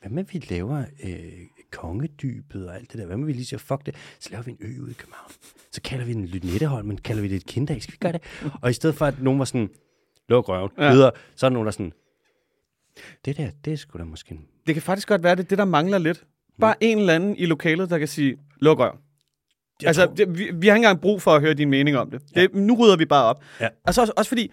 hvad 0.04 0.12
med 0.12 0.24
vi 0.24 0.46
laver 0.50 0.84
øh, 1.04 1.32
kongedybet 1.72 2.68
og 2.70 2.76
alt 2.76 2.92
det 2.92 3.00
der, 3.00 3.06
hvad 3.06 3.18
med 3.18 3.26
vi 3.26 3.34
lige 3.34 3.46
siger, 3.46 3.60
fuck 3.60 3.86
det, 3.86 3.96
så 4.20 4.30
laver 4.32 4.44
vi 4.44 4.52
en 4.52 4.58
ø 4.62 4.82
ude 4.84 4.92
i 4.92 4.94
København. 4.94 5.32
Så 5.72 5.82
kalder 5.82 6.06
vi 6.06 6.14
den 6.14 6.26
Lynetteholm, 6.26 6.88
men 6.88 6.98
kalder 6.98 7.22
vi 7.22 7.28
det 7.28 7.36
et 7.36 7.46
kindag, 7.46 7.82
skal 7.82 7.92
vi 7.92 7.98
gøre 7.98 8.12
det? 8.12 8.22
Og 8.62 8.70
i 8.70 8.74
stedet 8.74 8.96
for, 8.96 9.06
at 9.06 9.22
nogen 9.22 9.40
var 9.40 9.46
sådan, 9.46 9.70
luk 10.30 10.50
røven, 10.50 10.70
Ja. 10.78 10.84
ja. 10.86 10.92
videre, 10.92 11.12
så 11.36 11.46
er 11.46 11.50
der 11.50 11.54
nogen, 11.54 11.66
der 11.66 11.70
er 11.70 11.74
sådan, 11.74 11.94
det 13.26 13.38
der, 13.38 13.50
det 13.66 13.80
sgu 13.80 13.98
da 13.98 14.04
måske. 14.04 14.40
Det 14.68 14.76
kan 14.76 14.82
faktisk 14.82 15.08
godt 15.08 15.24
være, 15.24 15.36
det 15.36 15.50
det, 15.50 15.58
der 15.58 15.66
mangler 15.66 15.98
lidt. 15.98 16.26
Bare 16.60 16.76
en 16.82 16.98
eller 17.00 17.14
anden 17.16 17.36
i 17.38 17.46
lokalet, 17.46 17.90
der 17.90 17.98
kan 17.98 18.08
sige, 18.08 18.38
luk 18.60 18.80
røv. 18.80 18.98
Jeg 19.82 19.88
Altså, 19.88 20.06
tror- 20.06 20.14
det, 20.16 20.38
vi, 20.38 20.44
vi 20.54 20.68
har 20.68 20.76
ikke 20.76 20.86
engang 20.86 21.02
brug 21.02 21.22
for 21.22 21.32
at 21.32 21.42
høre 21.42 21.54
din 21.54 21.70
mening 21.70 21.98
om 21.98 22.12
det. 22.12 22.22
det 22.36 22.54
nu 22.56 22.76
rydder 22.76 22.98
vi 22.98 23.06
bare 23.06 23.26
op. 23.26 23.44
Ja. 23.60 23.68
Altså 23.86 24.02
også, 24.02 24.14
også 24.18 24.30
fordi, 24.30 24.52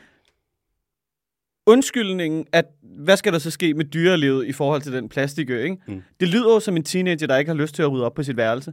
undskyldningen, 1.67 2.47
at 2.53 2.65
hvad 2.83 3.17
skal 3.17 3.33
der 3.33 3.39
så 3.39 3.51
ske 3.51 3.75
med 3.75 3.85
dyrelivet 3.85 4.47
i 4.47 4.53
forhold 4.53 4.83
til 4.83 4.93
den 4.93 5.09
plastikø, 5.09 5.63
ikke? 5.63 5.77
Mm. 5.89 6.03
Det 6.21 6.29
lyder 6.29 6.55
jo 6.55 6.61
som 6.61 6.77
en 6.77 6.83
teenager, 6.85 7.27
der 7.27 7.37
ikke 7.37 7.49
har 7.49 7.57
lyst 7.57 7.75
til 7.75 7.83
at 7.83 7.93
rydde 7.93 8.05
op 8.07 8.15
på 8.15 8.23
sit 8.23 8.37
værelse. 8.37 8.73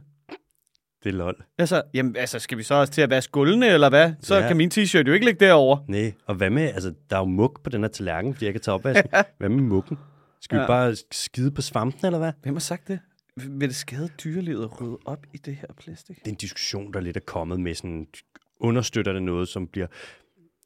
Det 1.04 1.08
er 1.08 1.12
lol. 1.16 1.42
Altså, 1.58 1.82
jamen, 1.94 2.16
altså, 2.16 2.38
skal 2.38 2.58
vi 2.58 2.62
så 2.62 2.74
også 2.74 2.92
til 2.92 3.00
at 3.02 3.10
vaske 3.10 3.30
gulvene, 3.30 3.66
eller 3.68 3.88
hvad? 3.88 4.12
Så 4.20 4.36
Ja. 4.36 4.48
kan 4.48 4.56
min 4.56 4.70
t-shirt 4.74 5.02
jo 5.06 5.12
ikke 5.12 5.26
ligge 5.26 5.44
derovre. 5.46 5.84
Nej, 5.88 6.12
og 6.26 6.34
hvad 6.34 6.50
med, 6.50 6.62
altså, 6.62 6.94
der 7.10 7.16
er 7.16 7.20
jo 7.20 7.26
muk 7.26 7.62
på 7.64 7.70
den 7.70 7.80
her 7.82 7.88
tallerken, 7.88 8.34
fordi 8.34 8.44
jeg 8.44 8.54
kan 8.54 8.60
tage 8.60 8.74
opvasken. 8.74 9.10
Hvad 9.38 9.48
med 9.48 9.62
mukken? 9.62 9.98
Skal 10.40 10.56
vi 10.58 10.60
Ja. 10.60 10.66
bare 10.66 10.94
skide 11.12 11.50
på 11.50 11.62
svampen, 11.62 12.06
eller 12.06 12.18
hvad? 12.18 12.32
Hvem 12.42 12.54
har 12.54 12.60
sagt 12.60 12.88
det? 12.88 12.98
Vil 13.36 13.68
det 13.68 13.76
skade 13.76 14.08
dyrelivet 14.24 14.64
at 14.64 14.80
rydde 14.80 14.98
op 15.04 15.26
i 15.34 15.36
det 15.36 15.54
her 15.56 15.68
plastik? 15.80 16.16
Det 16.18 16.26
er 16.26 16.30
en 16.30 16.36
diskussion, 16.36 16.92
der 16.92 17.00
lidt 17.00 17.16
er 17.16 17.20
kommet 17.26 17.60
med 17.60 17.74
sådan, 17.74 18.06
understøtter 18.60 19.12
det 19.12 19.22
noget, 19.22 19.48
som 19.48 19.66
bliver... 19.66 19.86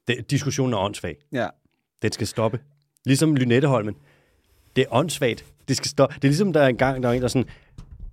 Det, 0.07 0.31
diskussionen 0.31 0.73
er 0.73 0.77
åndssvag. 0.77 1.15
Ja. 1.31 1.47
Den 2.03 2.11
skal 2.11 2.27
stoppe. 2.27 2.59
Ligesom 3.05 3.35
Lynetteholmen. 3.35 3.95
Det 4.75 4.81
er 4.81 4.85
åndssvagt. 4.91 5.45
Det 5.67 5.77
skal 5.77 5.89
stoppe. 5.89 6.15
Det 6.15 6.23
er 6.23 6.27
ligesom, 6.27 6.53
der 6.53 6.61
er 6.61 6.67
en 6.67 6.77
gang, 6.77 7.03
der 7.03 7.09
er 7.09 7.13
en, 7.13 7.19
der 7.19 7.25
er 7.25 7.29
sådan, 7.29 7.49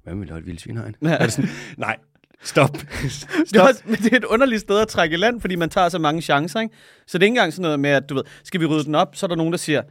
hvad 0.05 0.14
med 0.14 0.30
et 0.30 0.47
vildsvinhegn? 0.47 0.95
Ja. 1.03 1.09
Er 1.09 1.24
det 1.24 1.32
sådan, 1.32 1.51
nej, 1.76 1.97
stop. 2.43 2.72
Det 2.76 2.82
er, 3.05 3.45
stop. 3.47 3.68
også, 3.68 3.82
men 3.84 3.97
det 3.97 4.12
er 4.12 4.16
et 4.16 4.24
underligt 4.24 4.61
sted 4.61 4.78
at 4.78 4.88
trække 4.88 5.14
i 5.14 5.16
land, 5.16 5.41
fordi 5.41 5.55
man 5.57 5.70
tager 5.70 5.88
så 5.88 5.99
mange 5.99 6.22
chancer, 6.22 6.61
ikke? 6.61 6.74
Så 7.07 7.18
det 7.18 7.22
er 7.22 7.26
ikke 7.26 7.32
engang 7.32 7.53
sådan 7.53 7.62
noget 7.62 7.80
med, 7.80 7.91
at 7.91 8.09
du 8.09 8.14
ved, 8.14 8.22
skal 8.45 8.61
vi 8.61 8.66
rydde 8.66 8.84
den 8.84 8.95
op, 8.95 9.16
så 9.16 9.26
er 9.26 9.28
der 9.28 9.36
nogen, 9.36 9.53
der 9.53 9.59
siger, 9.59 9.82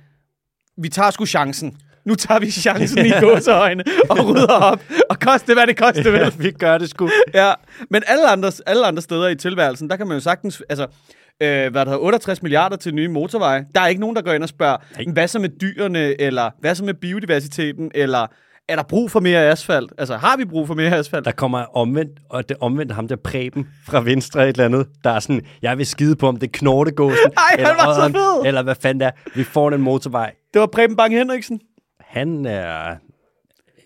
vi 0.77 0.89
tager 0.89 1.11
sgu 1.11 1.25
chancen. 1.25 1.77
Nu 2.05 2.15
tager 2.15 2.39
vi 2.39 2.51
chancen 2.51 3.05
i 3.05 3.09
gåseøjne 3.21 3.83
og 4.09 4.27
rydder 4.27 4.53
op. 4.53 4.83
Og 5.09 5.19
koste 5.19 5.53
hvad 5.53 5.67
det 5.67 5.77
koste 5.77 6.11
vil. 6.11 6.19
Ja, 6.19 6.29
vi 6.37 6.51
gør 6.51 6.77
det 6.77 6.89
sgu. 6.89 7.09
Ja, 7.33 7.53
men 7.89 8.03
alle 8.07 8.29
andre, 8.29 8.51
alle 8.65 8.85
andre 8.85 9.01
steder 9.01 9.27
i 9.27 9.35
tilværelsen, 9.35 9.89
der 9.89 9.95
kan 9.95 10.07
man 10.07 10.17
jo 10.17 10.21
sagtens, 10.21 10.63
altså, 10.69 10.87
øh, 11.41 11.71
hvad 11.71 11.85
der 11.85 11.91
hedder, 11.91 11.97
68 12.03 12.41
milliarder 12.43 12.75
til 12.77 12.95
nye 12.95 13.07
motorveje. 13.07 13.65
Der 13.75 13.81
er 13.81 13.87
ikke 13.87 14.01
nogen, 14.01 14.15
der 14.15 14.21
går 14.21 14.31
ind 14.33 14.43
og 14.43 14.49
spørger, 14.49 14.77
Nej. 14.97 15.13
hvad 15.13 15.27
så 15.27 15.39
med 15.39 15.49
dyrene, 15.49 16.21
eller 16.21 16.49
hvad 16.59 16.75
så 16.75 16.83
med 16.83 16.93
biodiversiteten, 16.93 17.91
eller 17.95 18.27
er 18.67 18.75
der 18.75 18.83
brug 18.83 19.11
for 19.11 19.19
mere 19.19 19.49
asfalt? 19.49 19.93
Altså, 19.97 20.17
har 20.17 20.37
vi 20.37 20.45
brug 20.45 20.67
for 20.67 20.73
mere 20.73 20.97
asfalt? 20.97 21.25
Der 21.25 21.31
kommer 21.31 21.77
omvendt, 21.77 22.19
og 22.29 22.49
det 22.49 22.57
omvendt 22.61 22.91
ham 22.91 23.07
der 23.07 23.15
Preben 23.15 23.67
fra 23.85 24.01
Venstre 24.01 24.43
et 24.43 24.47
eller 24.47 24.65
andet, 24.65 24.87
der 25.03 25.09
er 25.09 25.19
sådan, 25.19 25.41
jeg 25.61 25.77
vil 25.77 25.85
skide 25.85 26.15
på, 26.15 26.27
om 26.27 26.35
det 26.37 26.47
er 26.47 26.51
knortegåsen, 26.51 27.17
Ej, 27.37 27.43
han 27.49 27.59
eller, 27.59 27.85
var 27.85 27.93
så 28.07 28.13
fed. 28.13 28.47
eller 28.47 28.63
hvad 28.63 28.75
fanden 28.75 28.99
det 28.99 29.07
er. 29.07 29.11
Vi 29.35 29.43
får 29.43 29.71
en 29.71 29.81
motorvej. 29.81 30.33
Det 30.53 30.59
var 30.59 30.67
Preben 30.67 30.95
Bang 30.95 31.13
Henriksen. 31.13 31.59
Han 31.99 32.45
er, 32.45 32.95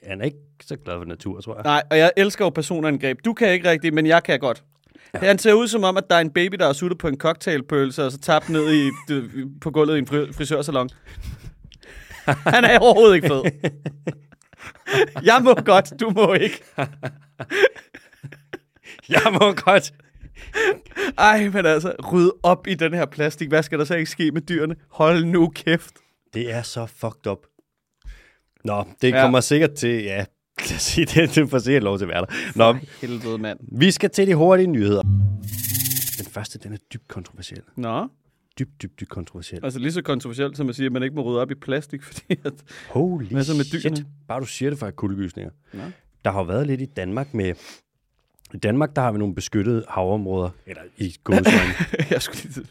han 0.07 0.21
er 0.21 0.25
ikke 0.25 0.37
så 0.65 0.75
glad 0.85 0.97
for 0.97 1.05
natur, 1.05 1.41
tror 1.41 1.55
jeg. 1.55 1.63
Nej, 1.63 1.83
og 1.91 1.97
jeg 1.97 2.11
elsker 2.17 2.45
jo 2.45 2.49
personangreb. 2.49 3.17
Du 3.25 3.33
kan 3.33 3.51
ikke 3.51 3.69
rigtigt, 3.69 3.93
men 3.93 4.05
jeg 4.05 4.23
kan 4.23 4.39
godt. 4.39 4.63
Ja. 5.13 5.27
Han 5.27 5.37
ser 5.39 5.53
ud 5.53 5.67
som 5.67 5.83
om, 5.83 5.97
at 5.97 6.03
der 6.09 6.15
er 6.15 6.19
en 6.21 6.29
baby, 6.33 6.55
der 6.55 6.67
er 6.67 6.73
suttet 6.73 6.97
på 6.97 7.07
en 7.07 7.17
cocktailpølse, 7.17 8.05
og 8.05 8.11
så 8.11 8.17
tabt 8.19 8.49
ned 8.49 8.73
i, 8.73 8.89
på 9.61 9.71
gulvet 9.71 9.95
i 9.95 9.99
en 9.99 10.07
fri- 10.07 10.33
frisørsalon. 10.33 10.89
Han 12.55 12.63
er 12.63 12.79
overhovedet 12.79 13.15
ikke 13.15 13.27
fed. 13.27 13.43
Jeg 15.23 15.41
må 15.43 15.53
godt, 15.53 15.93
du 15.99 16.09
må 16.09 16.33
ikke. 16.33 16.63
Jeg 19.09 19.21
må 19.31 19.53
godt. 19.53 19.93
Ej, 21.17 21.49
men 21.49 21.65
altså, 21.65 21.93
ryd 22.13 22.29
op 22.43 22.67
i 22.67 22.73
den 22.75 22.93
her 22.93 23.05
plastik. 23.05 23.47
Hvad 23.49 23.63
skal 23.63 23.79
der 23.79 23.85
så 23.85 23.95
ikke 23.95 24.11
ske 24.11 24.31
med 24.31 24.41
dyrene? 24.41 24.75
Hold 24.89 25.25
nu 25.25 25.49
kæft. 25.55 25.93
Det 26.33 26.51
er 26.53 26.61
så 26.61 26.85
fucked 26.85 27.27
up. 27.27 27.37
Nå, 28.65 28.83
det 29.01 29.09
Ja. 29.11 29.21
kommer 29.21 29.39
sikkert 29.41 29.73
til, 29.73 30.03
ja, 30.03 30.25
lad 30.59 30.75
os 30.75 30.81
sige 30.81 31.05
det, 31.05 31.35
det 31.35 31.49
får 31.49 31.59
sikkert 31.59 31.83
lov 31.83 31.97
til 31.97 32.05
at 32.05 32.09
være 32.09 32.21
der. 32.21 32.27
Nå, 32.73 32.79
Helvede, 33.01 33.37
mand. 33.37 33.59
vi 33.71 33.91
skal 33.91 34.09
til 34.09 34.27
de 34.27 34.35
hurtige 34.35 34.67
nyheder. 34.67 35.01
Den 36.17 36.25
første, 36.31 36.59
den 36.59 36.73
er 36.73 36.77
dybt 36.93 37.07
kontroversiel. 37.07 37.61
Nå, 37.75 38.07
Dybt, 38.59 38.81
dybt, 38.81 38.99
dybt 38.99 39.09
kontroversiel. 39.09 39.59
altså 39.63 39.79
lige 39.79 39.91
så 39.91 40.01
kontroversielt, 40.01 40.57
som 40.57 40.69
at 40.69 40.75
sige, 40.75 40.85
at 40.85 40.91
man 40.91 41.03
ikke 41.03 41.15
må 41.15 41.21
rydde 41.21 41.41
op 41.41 41.51
i 41.51 41.55
plastik, 41.55 42.03
fordi 42.07 42.21
at... 42.45 42.53
Holy 42.89 43.25
Hvad 43.25 43.43
så 43.43 43.53
med 43.53 43.65
dyrene? 43.81 43.95
shit. 43.97 44.05
Bare 44.27 44.39
du 44.41 44.45
siger 44.45 44.69
det, 44.69 44.79
for 44.79 44.91
kuldegysninger. 44.91 45.51
Nå. 45.73 45.81
Der 46.25 46.31
har 46.31 46.39
jo 46.39 46.45
været 46.45 46.67
lidt 46.67 46.81
i 46.81 46.85
Danmark 46.85 47.33
med... 47.33 47.53
I 48.53 48.57
Danmark, 48.57 48.95
der 48.95 49.01
har 49.01 49.11
vi 49.11 49.17
nogle 49.17 49.35
beskyttede 49.35 49.85
havområder, 49.89 50.49
eller 50.65 50.81
i 50.97 51.15
gåsøjne. 51.23 51.73
jeg 52.11 52.21
skulle 52.21 52.53
lige... 52.55 52.65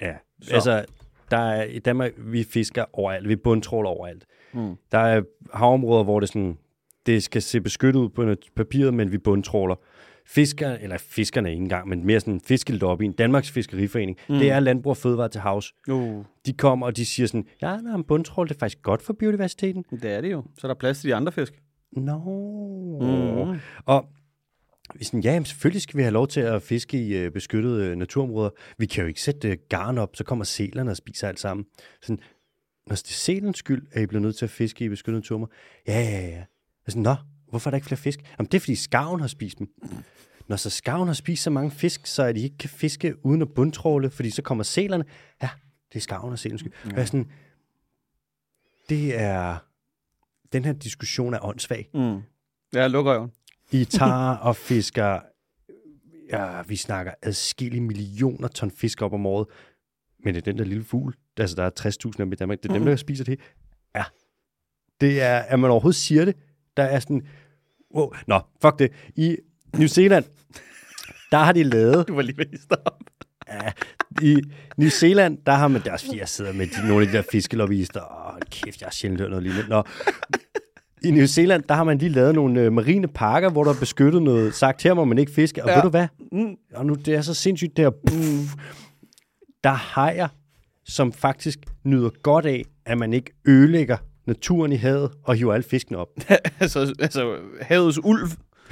ja, 0.00 0.14
Så. 0.42 0.54
altså, 0.54 0.84
der 1.30 1.38
er, 1.38 1.62
i 1.64 1.78
Danmark, 1.78 2.12
vi 2.16 2.44
fisker 2.44 2.84
overalt, 2.92 3.28
vi 3.28 3.36
bundtråler 3.36 3.90
overalt. 3.90 4.24
Mm. 4.52 4.74
Der 4.92 4.98
er 4.98 5.22
havområder, 5.54 6.04
hvor 6.04 6.20
det 6.20 6.28
sådan, 6.28 6.58
det 7.06 7.22
skal 7.22 7.42
se 7.42 7.60
beskyttet 7.60 8.00
ud 8.00 8.08
på 8.08 8.34
papiret, 8.56 8.94
men 8.94 9.12
vi 9.12 9.18
bundtråler. 9.18 9.74
Fisker, 10.26 10.70
eller 10.70 10.98
fiskerne 10.98 11.50
ikke 11.50 11.62
engang, 11.62 11.88
men 11.88 12.06
mere 12.06 12.20
sådan 12.20 12.40
fiskeligt 12.40 12.82
op 12.82 13.02
i 13.02 13.04
en 13.04 13.12
Danmarks 13.12 13.50
Fiskeriforening. 13.50 14.18
Mm. 14.28 14.38
Det 14.38 14.50
er 14.50 14.60
Landbrug 14.60 14.90
og 14.90 14.96
Fødevare 14.96 15.28
til 15.28 15.40
havs. 15.40 15.74
Uh, 15.90 16.24
De 16.46 16.52
kommer, 16.52 16.86
og 16.86 16.96
de 16.96 17.04
siger 17.04 17.26
sådan, 17.26 17.46
ja, 17.62 17.76
nej, 17.76 17.94
en 17.94 18.04
bundtrål, 18.04 18.48
det 18.48 18.54
er 18.54 18.58
faktisk 18.58 18.82
godt 18.82 19.02
for 19.02 19.12
biodiversiteten. 19.12 19.84
det 19.90 20.04
er 20.04 20.20
det 20.20 20.32
jo. 20.32 20.44
Så 20.58 20.66
er 20.66 20.68
der 20.68 20.78
plads 20.78 21.00
til 21.00 21.10
de 21.10 21.14
andre 21.14 21.32
fisk. 21.32 21.52
Nå. 21.92 22.18
Mm. 23.00 23.52
Mm. 23.52 23.58
Og 23.84 24.04
vi 24.94 25.04
sådan, 25.04 25.20
ja, 25.20 25.32
jamen, 25.32 25.44
selvfølgelig 25.44 25.82
skal 25.82 25.96
vi 25.96 26.02
have 26.02 26.12
lov 26.12 26.28
til 26.28 26.40
at 26.40 26.62
fiske 26.62 27.06
i 27.06 27.16
øh, 27.16 27.30
beskyttede 27.30 27.86
øh, 27.86 27.96
naturområder. 27.96 28.50
Vi 28.78 28.86
kan 28.86 29.02
jo 29.02 29.08
ikke 29.08 29.22
sætte 29.22 29.48
øh, 29.48 29.56
garn 29.68 29.98
op, 29.98 30.16
så 30.16 30.24
kommer 30.24 30.44
sælerne 30.44 30.90
og 30.90 30.96
spiser 30.96 31.28
alt 31.28 31.40
sammen. 31.40 31.66
Sådan, 32.02 32.18
når 32.86 32.94
det 32.94 33.02
er 33.02 33.12
sælens 33.12 33.58
skyld, 33.58 33.86
at 33.92 34.02
I 34.02 34.06
bliver 34.06 34.22
nødt 34.22 34.36
til 34.36 34.44
at 34.44 34.50
fiske 34.50 34.84
i 34.84 34.88
beskyttede 34.88 35.20
naturområder. 35.20 35.52
Ja, 35.88 36.00
ja, 36.00 36.26
ja. 36.26 36.44
Er 36.88 36.92
sådan, 36.92 37.02
nå, 37.02 37.16
hvorfor 37.50 37.68
er 37.68 37.70
der 37.70 37.76
ikke 37.76 37.86
flere 37.86 37.98
fisk? 37.98 38.20
Jamen, 38.38 38.48
det 38.50 38.54
er, 38.54 38.60
fordi 38.60 38.74
skarven 38.74 39.20
har 39.20 39.26
spist 39.26 39.58
dem. 39.58 39.68
Når 40.48 40.56
så 40.56 40.70
skarven 40.70 41.06
har 41.06 41.14
spist 41.14 41.42
så 41.42 41.50
mange 41.50 41.70
fisk, 41.70 42.06
så 42.06 42.22
at 42.22 42.34
de 42.34 42.40
ikke 42.40 42.58
kan 42.58 42.70
fiske 42.70 43.26
uden 43.26 43.42
at 43.42 43.48
bundtråle, 43.54 44.10
fordi 44.10 44.30
så 44.30 44.42
kommer 44.42 44.64
sælerne. 44.64 45.04
Ja, 45.42 45.48
det 45.92 45.96
er 45.96 46.00
skarven 46.00 46.32
og 46.32 46.38
sælens 46.38 46.60
skyld. 46.60 46.72
Ja. 46.84 46.90
Og 46.90 46.96
jeg 46.96 47.02
er 47.02 47.06
sådan, 47.06 47.30
det 48.88 49.20
er... 49.20 49.56
Den 50.52 50.64
her 50.64 50.72
diskussion 50.72 51.34
er 51.34 51.44
åndssvag. 51.44 51.90
Mm. 51.94 52.22
Ja, 52.74 52.86
lukker 52.86 53.14
øjen. 53.14 53.30
I 53.72 53.84
tager 53.98 54.36
og 54.36 54.56
fisker, 54.56 55.20
ja, 56.32 56.62
vi 56.62 56.76
snakker 56.76 57.12
adskillige 57.22 57.80
millioner 57.80 58.48
ton 58.48 58.70
fisk 58.70 59.02
op 59.02 59.12
om 59.12 59.26
året. 59.26 59.46
Men 60.24 60.34
det 60.34 60.40
er 60.40 60.52
den 60.52 60.58
der 60.58 60.64
lille 60.64 60.84
fugl, 60.84 61.14
altså 61.36 61.56
der 61.56 61.62
er 61.62 61.70
60.000 61.80 62.08
af 62.08 62.12
dem 62.16 62.32
i 62.32 62.36
Danmark, 62.36 62.62
det 62.62 62.68
er 62.68 62.72
dem, 62.74 62.84
der 62.84 62.96
spiser 62.96 63.24
det. 63.24 63.40
Ja, 63.94 64.04
det 65.00 65.22
er, 65.22 65.38
at 65.38 65.60
man 65.60 65.70
overhovedet 65.70 65.96
siger 65.96 66.24
det, 66.24 66.36
der 66.78 66.84
er 66.84 67.00
sådan, 67.00 67.22
wow, 67.94 68.12
nå, 68.26 68.40
fuck 68.62 68.78
det. 68.78 68.90
I 69.16 69.36
New 69.76 69.86
Zealand, 69.86 70.24
der 71.32 71.38
har 71.38 71.52
de 71.52 71.62
lavet, 71.62 72.08
Du 72.08 72.14
var 72.14 72.22
lige 72.22 72.36
ved 72.38 72.46
at 72.52 72.60
stoppe. 72.60 73.04
ja, 73.48 73.72
i 74.22 74.42
New 74.76 74.88
Zealand, 74.88 75.38
der 75.46 75.52
har 75.52 75.68
man, 75.68 75.82
er 75.86 75.96
fordi, 75.96 76.18
jeg 76.18 76.28
sidder 76.28 76.52
med 76.52 76.66
de, 76.66 76.88
nogle 76.88 77.06
af 77.06 77.12
de 77.12 77.16
der 77.16 77.22
fiskelobbyister, 77.32 78.00
åh, 78.00 78.40
kæft, 78.50 78.80
jeg 78.80 78.86
har 78.86 78.90
sjældent 78.92 79.20
hørt 79.20 79.30
noget 79.30 79.42
lignende. 79.42 79.68
Nå, 79.68 79.82
i 81.04 81.10
New 81.10 81.26
Zealand, 81.26 81.62
der 81.68 81.74
har 81.74 81.84
man 81.84 81.98
lige 81.98 82.08
lavet 82.08 82.34
nogle 82.34 82.60
øh, 82.60 82.72
marine 82.72 83.08
parker, 83.08 83.50
hvor 83.50 83.64
der 83.64 83.70
er 83.74 83.78
beskyttet 83.80 84.22
noget, 84.22 84.54
sagt 84.54 84.82
her 84.82 84.94
må 84.94 85.04
man 85.04 85.18
ikke 85.18 85.32
fiske, 85.32 85.62
og 85.64 85.68
ja. 85.68 85.74
Ved 85.74 85.82
du 85.82 85.88
hvad? 85.88 86.06
Mm. 86.32 86.56
Og 86.74 86.86
nu, 86.86 86.94
det 86.94 87.14
er 87.14 87.20
så 87.20 87.34
sindssygt 87.34 87.76
der, 87.76 87.90
puff, 87.90 88.54
der 89.64 89.70
er 89.70 89.74
hajer, 89.74 90.28
som 90.84 91.12
faktisk 91.12 91.58
nyder 91.84 92.10
godt 92.22 92.46
af, 92.46 92.64
at 92.86 92.98
man 92.98 93.12
ikke 93.12 93.30
ødelægger 93.44 93.96
naturen 94.28 94.72
i 94.72 94.76
havet 94.76 95.10
og 95.24 95.34
hiver 95.34 95.54
alle 95.54 95.64
fiskene 95.70 95.98
op. 95.98 96.08
altså, 96.60 96.94
altså, 97.00 97.34
havets 97.60 97.98
ulv. 98.04 98.28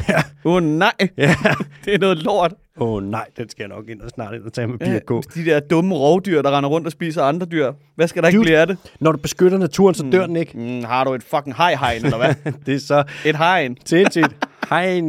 Ja. 0.09 0.23
Åh 0.45 0.55
oh, 0.55 0.63
nej, 0.63 0.93
Ja. 1.17 1.35
det 1.85 1.95
er 1.95 1.99
noget 1.99 2.19
lort. 2.19 2.55
Åh 2.81 2.89
oh, 2.93 3.03
nej, 3.03 3.27
den 3.37 3.49
skal 3.49 3.63
jeg 3.63 3.69
nok 3.69 3.89
ind 3.89 4.01
og 4.01 4.11
snart 4.11 4.35
ind 4.35 4.43
og 4.43 4.53
tage 4.53 4.67
med 4.67 4.77
ja. 4.81 4.99
gå. 5.07 5.23
de 5.35 5.45
der 5.45 5.61
dumme 5.61 5.95
rovdyr, 5.95 6.43
der 6.43 6.57
render 6.57 6.71
rundt 6.71 6.87
og 6.87 6.93
spiser 6.93 7.23
andre 7.23 7.47
dyr. 7.47 7.73
Hvad 7.95 8.09
skal 8.09 8.23
der 8.23 8.29
ikke 8.29 8.37
Dude. 8.37 8.45
blive 8.45 8.59
af 8.59 8.67
det? 8.67 8.79
Når 9.01 9.13
du 9.13 9.19
beskytter 9.19 9.59
naturen, 9.59 9.95
så 9.95 10.07
dør 10.13 10.27
den 10.27 10.37
ikke. 10.37 10.59
Mm, 10.59 10.85
har 10.85 11.05
du 11.05 11.15
et 11.15 11.23
fucking 11.23 11.57
hej-hegn, 11.57 12.05
eller 12.05 12.17
hvad? 12.17 12.53
Det 12.67 12.75
er 12.75 12.79
så 12.79 13.05
Et 13.25 13.37
hegn. 13.37 13.77
sindssygt. 13.85 14.47
Hej, 14.69 15.01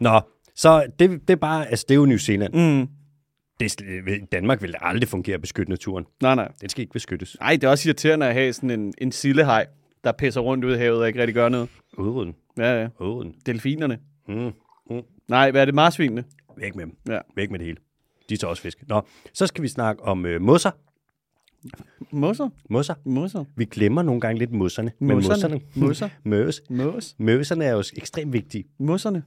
Nå, 0.00 0.20
så 0.56 0.86
det, 0.98 1.10
det 1.10 1.30
er 1.30 1.36
bare, 1.36 1.70
altså 1.70 1.84
det 1.88 1.94
er 1.94 1.98
jo 1.98 2.04
New 2.06 2.18
Zealand. 2.18 2.54
Mm. 2.54 2.88
Det, 3.60 3.80
I 3.80 4.24
Danmark 4.32 4.62
vil 4.62 4.74
aldrig 4.80 5.08
fungere 5.08 5.34
at 5.34 5.40
beskytte 5.40 5.70
naturen. 5.70 6.04
Nej, 6.22 6.34
nej. 6.34 6.52
Den 6.60 6.68
skal 6.68 6.82
ikke 6.82 6.92
beskyttes. 6.92 7.36
Ej, 7.40 7.52
det 7.52 7.64
er 7.64 7.68
også 7.68 7.88
irriterende 7.88 8.26
at 8.26 8.34
have 8.34 8.52
sådan 8.52 8.70
en, 8.70 8.94
en 8.98 9.12
sillehej, 9.12 9.66
der 10.04 10.12
pisser 10.12 10.40
rundt 10.40 10.64
ud 10.64 10.74
i 10.74 10.78
havet 10.78 11.00
og 11.00 11.06
ikke 11.06 11.20
rigtig 11.20 11.34
gør 11.34 11.48
noget. 11.48 11.68
Udrydden. 11.98 12.34
Ja, 12.58 12.80
ja. 12.80 12.88
Udrydden. 13.00 13.34
Delfinerne. 13.46 13.98
Mm. 14.28 14.52
Mm. 14.90 15.02
Nej, 15.28 15.50
hvad 15.50 15.60
er 15.60 15.64
det? 15.64 15.74
Marsvinene? 15.74 16.24
Væk 16.56 16.74
med 16.74 16.84
dem. 16.86 16.96
Ja. 17.08 17.18
Væk 17.36 17.50
med 17.50 17.58
det 17.58 17.66
hele. 17.66 17.78
De 18.28 18.36
tager 18.36 18.50
også 18.50 18.62
fisk. 18.62 18.88
Nå, 18.88 19.02
så 19.32 19.46
skal 19.46 19.62
vi 19.62 19.68
snakke 19.68 20.02
om 20.02 20.26
øh, 20.26 20.40
mosser. 20.40 20.70
Mosser? 22.10 22.48
Mosser. 22.70 22.94
Mosser? 23.04 23.44
Vi 23.56 23.64
glemmer 23.64 24.02
nogle 24.02 24.20
gange 24.20 24.38
lidt 24.38 24.52
mosserne. 24.52 24.92
Men 24.98 25.08
Mosserne. 25.16 25.34
mosserne. 25.34 25.60
Mosser? 25.86 26.08
Møs. 26.24 26.62
Mos? 26.70 27.14
Møserne 27.18 27.64
er 27.64 27.72
jo 27.72 27.82
ekstremt 27.96 28.32
vigtige. 28.32 28.64
Mosserne? 28.78 29.22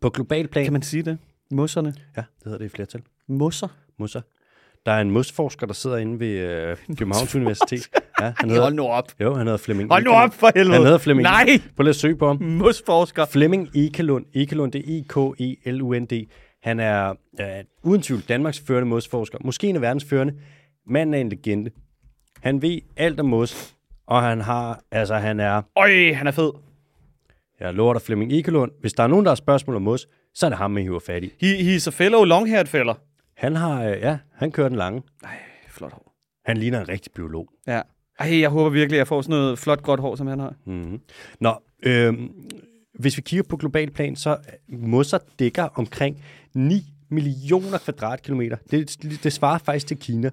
På 0.00 0.10
global 0.10 0.48
plan. 0.48 0.64
Kan 0.64 0.72
man 0.72 0.82
sige 0.82 1.02
det? 1.02 1.18
Mosserne? 1.50 1.94
Ja, 2.16 2.20
det 2.20 2.44
hedder 2.44 2.58
det 2.58 2.64
i 2.64 2.68
flertal. 2.68 3.02
Mosser? 3.28 3.68
Mosser. 3.98 4.20
Der 4.86 4.92
er 4.92 5.00
en 5.00 5.10
mosforsker, 5.10 5.66
der 5.66 5.74
sidder 5.74 5.96
inde 5.96 6.20
ved 6.20 6.28
øh, 6.28 6.76
Københavns 6.98 7.34
Universitet. 7.40 7.88
Ja, 8.20 8.24
han 8.24 8.34
Hold 8.40 8.50
hedder, 8.50 8.70
nu 8.70 8.86
op. 8.86 9.04
jo, 9.20 9.34
han 9.34 9.46
hedder 9.46 9.58
Flemming 9.58 9.90
Hold 9.92 10.04
nu 10.04 10.10
op 10.10 10.34
for 10.34 10.50
helvede. 10.54 10.74
Han 10.74 10.82
hedder 10.82 10.98
Flemming 10.98 11.22
Nej, 11.22 11.46
Prøv 11.76 11.82
lige 11.82 11.88
at 11.90 11.96
søge 11.96 12.16
på 12.16 12.26
ham. 12.26 12.42
musforsker. 12.42 13.24
Flemming 13.26 13.68
Ekelund. 13.74 14.24
Ekelund, 14.34 14.72
det 14.72 14.78
er 14.78 15.00
E-K-E-L-U-N-D. 15.00 16.26
Han 16.62 16.80
er 16.80 17.10
øh, 17.40 17.46
uden 17.82 18.02
tvivl 18.02 18.20
Danmarks 18.28 18.60
førende 18.66 18.88
mosforsker. 18.88 19.38
Måske 19.44 19.66
en 19.66 19.76
af 19.76 19.82
verdens 19.82 20.04
førende. 20.04 20.34
Manden 20.86 21.14
er 21.14 21.18
en 21.18 21.28
legende. 21.28 21.70
Han 22.42 22.62
ved 22.62 22.78
alt 22.96 23.20
om 23.20 23.26
mos, 23.26 23.74
og 24.06 24.22
han 24.22 24.40
har, 24.40 24.80
altså 24.92 25.14
han 25.14 25.40
er, 25.40 25.62
Øj, 25.76 26.12
han 26.12 26.26
er 26.26 26.30
fed. 26.30 26.50
jeg 27.60 27.74
lover 27.74 27.92
dig 27.92 28.02
Flemming 28.02 28.32
Ekelund, 28.32 28.70
hvis 28.80 28.92
der 28.92 29.02
er 29.02 29.06
nogen, 29.06 29.24
der 29.24 29.30
har 29.30 29.36
spørgsmål 29.36 29.76
om 29.76 29.82
mos, 29.82 30.06
så 30.34 30.46
er 30.46 30.50
det 30.50 30.58
ham, 30.58 30.70
man 30.70 30.82
hiver 30.82 30.98
fat 30.98 31.24
i. 31.24 31.30
He, 31.40 31.76
he's 31.76 31.86
a 31.86 31.90
fellow 31.90 32.24
long-haired 32.24 32.66
fella. 32.66 32.92
Han 33.38 33.56
har, 33.56 33.84
øh, 33.84 34.00
ja, 34.00 34.18
han 34.34 34.52
kører 34.52 34.68
den 34.68 34.78
lange. 34.78 35.02
Ej, 35.24 35.38
flot 35.68 35.92
hår. 35.92 36.14
Han 36.44 36.56
ligner 36.56 36.80
en 36.80 36.88
rigtig 36.88 37.12
biolog. 37.12 37.48
Ja. 37.66 37.82
Ej, 38.18 38.40
jeg 38.40 38.50
håber 38.50 38.70
virkelig, 38.70 38.96
at 38.96 38.98
jeg 38.98 39.08
får 39.08 39.22
sådan 39.22 39.38
noget 39.38 39.58
flot, 39.58 39.82
gråt 39.82 40.00
hår, 40.00 40.16
som 40.16 40.26
han 40.26 40.38
har. 40.38 40.54
Mm-hmm. 40.64 41.00
Nå, 41.40 41.54
øh, 41.82 42.14
hvis 42.98 43.16
vi 43.16 43.22
kigger 43.22 43.42
på 43.42 43.56
global 43.56 43.90
plan, 43.90 44.16
så 44.16 44.36
mosser 44.68 45.18
dækker 45.38 45.64
omkring 45.74 46.24
9 46.54 46.84
millioner 47.08 47.78
kvadratkilometer. 47.78 48.56
Det, 48.70 49.22
det 49.22 49.32
svarer 49.32 49.58
faktisk 49.58 49.86
til 49.86 49.98
Kina. 49.98 50.30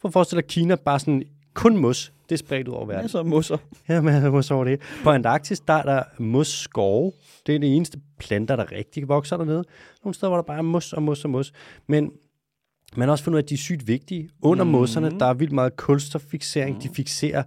For 0.00 0.08
at 0.08 0.12
forestille 0.12 0.42
dig, 0.42 0.48
Kina 0.50 0.74
bare 0.74 0.98
sådan 0.98 1.22
kun 1.54 1.76
mos. 1.76 2.12
Det 2.32 2.38
er 2.40 2.46
spredt 2.46 2.68
ud 2.68 2.74
over 2.74 2.86
verden. 2.86 3.04
Masser 3.04 3.18
af 3.18 3.24
musser. 3.24 3.56
Ja, 3.88 4.00
men 4.00 4.30
mos 4.32 4.50
over 4.50 4.64
det. 4.64 4.80
På 5.04 5.10
Antarktis, 5.10 5.60
der 5.60 5.72
er 5.72 5.82
der 5.82 6.02
mos-skove. 6.18 7.12
Det 7.46 7.54
er 7.54 7.58
det 7.58 7.76
eneste 7.76 7.98
planter, 8.18 8.56
der 8.56 8.72
rigtig 8.72 9.08
vokser 9.08 9.36
dernede. 9.36 9.64
Nogle 10.04 10.14
steder, 10.14 10.30
hvor 10.30 10.36
der 10.36 10.42
bare 10.42 10.58
er 10.58 10.62
mos 10.62 10.92
og 10.92 11.02
mos 11.02 11.24
og 11.24 11.30
mos. 11.30 11.52
Men 11.86 12.12
man 12.96 13.08
har 13.08 13.12
også 13.12 13.24
fundet 13.24 13.36
ud 13.36 13.38
af, 13.38 13.42
at 13.42 13.48
de 13.48 13.54
er 13.54 13.58
sygt 13.58 13.88
vigtige. 13.88 14.28
Under 14.42 14.64
mm. 14.64 14.70
mosserne, 14.70 15.10
der 15.10 15.26
er 15.26 15.34
vildt 15.34 15.52
meget 15.52 15.76
kulstoffixering. 15.76 16.76
Mm. 16.76 16.80
De 16.82 16.88
fixerer 16.88 17.42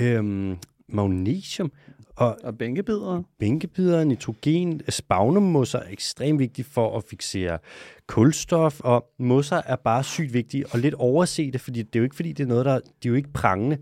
øhm, 0.00 0.56
magnesium 0.88 1.72
og 2.16 2.36
Og 2.44 2.58
bænkebidere. 2.58 3.22
bænkebider, 3.38 4.04
nitrogen, 4.04 4.80
spagnummosser 4.88 5.78
er 5.78 5.90
ekstremt 5.90 6.38
vigtige 6.38 6.64
for 6.64 6.96
at 6.96 7.04
fixere 7.10 7.58
kulstof, 8.06 8.80
og 8.80 9.06
mosser 9.18 9.62
er 9.66 9.76
bare 9.76 10.04
sygt 10.04 10.34
vigtige 10.34 10.66
og 10.66 10.78
lidt 10.78 10.94
oversete, 10.94 11.58
fordi 11.58 11.82
det 11.82 11.96
er 11.96 12.00
jo 12.00 12.04
ikke 12.04 12.16
fordi, 12.16 12.32
det 12.32 12.44
er 12.44 12.48
noget, 12.48 12.64
der, 12.64 12.74
de 12.74 12.80
er 13.04 13.08
jo 13.08 13.14
ikke 13.14 13.32
prangende. 13.32 13.78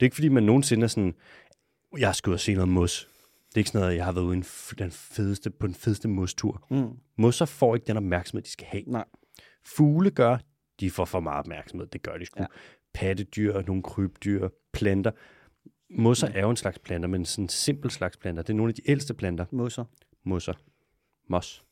Det 0.00 0.02
er 0.02 0.06
ikke 0.06 0.16
fordi, 0.16 0.28
man 0.28 0.42
nogensinde 0.42 0.84
er 0.84 0.88
sådan, 0.88 1.14
jeg 1.98 2.14
skal 2.14 2.30
ud 2.30 2.34
og 2.34 2.40
se 2.40 2.54
noget 2.54 2.68
mos. 2.68 3.08
Det 3.48 3.54
er 3.54 3.58
ikke 3.58 3.70
sådan 3.70 3.80
noget, 3.80 3.96
jeg 3.96 4.04
har 4.04 4.12
været 4.12 4.24
ude 4.24 4.42
den 4.78 4.90
fedeste, 4.90 5.50
på 5.50 5.66
den 5.66 5.74
fedeste 5.74 6.08
mostur. 6.08 6.66
Mm. 6.70 6.88
Mosser 7.18 7.44
får 7.44 7.74
ikke 7.74 7.86
den 7.86 7.96
opmærksomhed, 7.96 8.42
de 8.42 8.50
skal 8.50 8.66
have. 8.66 8.82
Nej. 8.86 9.04
Fugle 9.64 10.10
gør, 10.10 10.38
de 10.80 10.90
får 10.90 11.04
for 11.04 11.20
meget 11.20 11.38
opmærksomhed. 11.38 11.86
Det 11.86 12.02
gør 12.02 12.16
de 12.16 12.26
sgu. 12.26 12.40
Ja. 12.42 12.46
Pattedyr, 12.94 13.62
nogle 13.66 13.82
krybdyr, 13.82 14.48
planter. 14.72 15.10
Mosser 15.90 16.28
er 16.28 16.40
jo 16.40 16.50
en 16.50 16.56
slags 16.56 16.78
planter, 16.78 17.08
men 17.08 17.24
sådan 17.24 17.44
en 17.44 17.48
simpel 17.48 17.90
slags 17.90 18.16
planter. 18.16 18.42
Det 18.42 18.50
er 18.52 18.56
nogle 18.56 18.70
af 18.70 18.74
de 18.74 18.90
ældste 18.90 19.14
planter. 19.14 19.44
Musser. 19.50 19.84
Mosser. 20.24 20.54
Mos. 21.28 21.64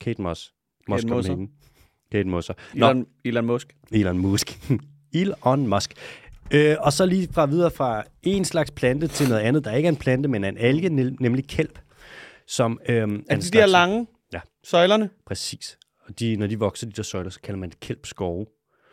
Kate 0.00 0.22
Moss. 0.22 0.54
Moss 0.88 1.02
Kate 1.02 1.14
Mosser. 1.14 1.46
Kate 2.12 2.28
Mosser. 2.28 2.54
Nå, 2.74 2.86
Elon, 2.86 3.06
Elon 3.24 3.46
Musk. 3.46 3.76
Elon 3.92 4.18
Musk. 4.18 4.70
Elon 5.12 5.66
Musk. 5.66 5.94
Øh, 6.50 6.76
og 6.80 6.92
så 6.92 7.06
lige 7.06 7.28
fra 7.32 7.46
videre 7.46 7.70
fra 7.70 8.04
en 8.22 8.44
slags 8.44 8.70
plante 8.70 9.06
til 9.08 9.28
noget 9.28 9.40
andet, 9.42 9.64
der 9.64 9.72
ikke 9.72 9.86
er 9.86 9.92
en 9.92 9.96
plante, 9.96 10.28
men 10.28 10.44
er 10.44 10.48
en 10.48 10.58
alge, 10.58 10.88
nem- 10.88 11.16
nemlig 11.20 11.46
kælp. 11.48 11.78
Som, 12.46 12.80
øhm, 12.88 13.24
Er 13.30 13.36
de 13.36 13.42
der 13.50 13.66
lange 13.66 14.06
Ja. 14.32 14.40
søjlerne? 14.64 15.10
Præcis. 15.26 15.78
Og 16.06 16.18
de, 16.20 16.36
når 16.36 16.46
de 16.46 16.58
vokser, 16.58 16.86
de 16.86 16.92
der 16.92 17.02
søjler, 17.02 17.30
så 17.30 17.40
kalder 17.40 17.58
man 17.60 17.70
det 17.70 17.80
kælpskove. 17.80 18.46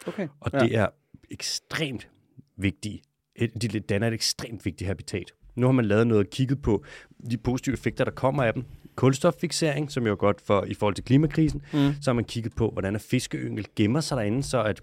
Okay. 0.08 0.28
Og 0.40 0.52
Ja. 0.54 0.60
det 0.60 0.76
er 0.76 0.88
ekstremt 1.32 2.08
vigtigt. 2.58 3.02
De 3.62 3.68
danner 3.80 4.08
et 4.08 4.14
ekstremt 4.14 4.66
vigtigt 4.66 4.88
habitat. 4.88 5.32
Nu 5.56 5.66
har 5.68 5.72
man 5.72 5.86
lavet 5.86 6.08
noget 6.08 6.26
og 6.26 6.30
kigget 6.32 6.62
på 6.62 6.84
de 7.32 7.38
positive 7.38 7.74
effekter, 7.74 8.04
der 8.04 8.12
kommer 8.12 8.44
af 8.44 8.54
dem. 8.54 8.64
Kulstoffixering, 8.96 9.92
som 9.92 10.06
jo 10.06 10.12
er 10.12 10.16
godt 10.16 10.42
for 10.42 10.64
i 10.64 10.74
forhold 10.74 10.96
til 10.96 11.04
klimakrisen. 11.04 11.62
Mm. 11.74 11.94
Så 12.02 12.12
har 12.12 12.14
man 12.14 12.24
kigget 12.24 12.56
på, 12.56 12.70
hvordan 12.70 12.96
at 12.96 13.02
fiskeyngel 13.02 13.66
gemmer 13.76 14.00
sig 14.02 14.18
derinde, 14.18 14.44
så 14.44 14.64
at 14.64 14.82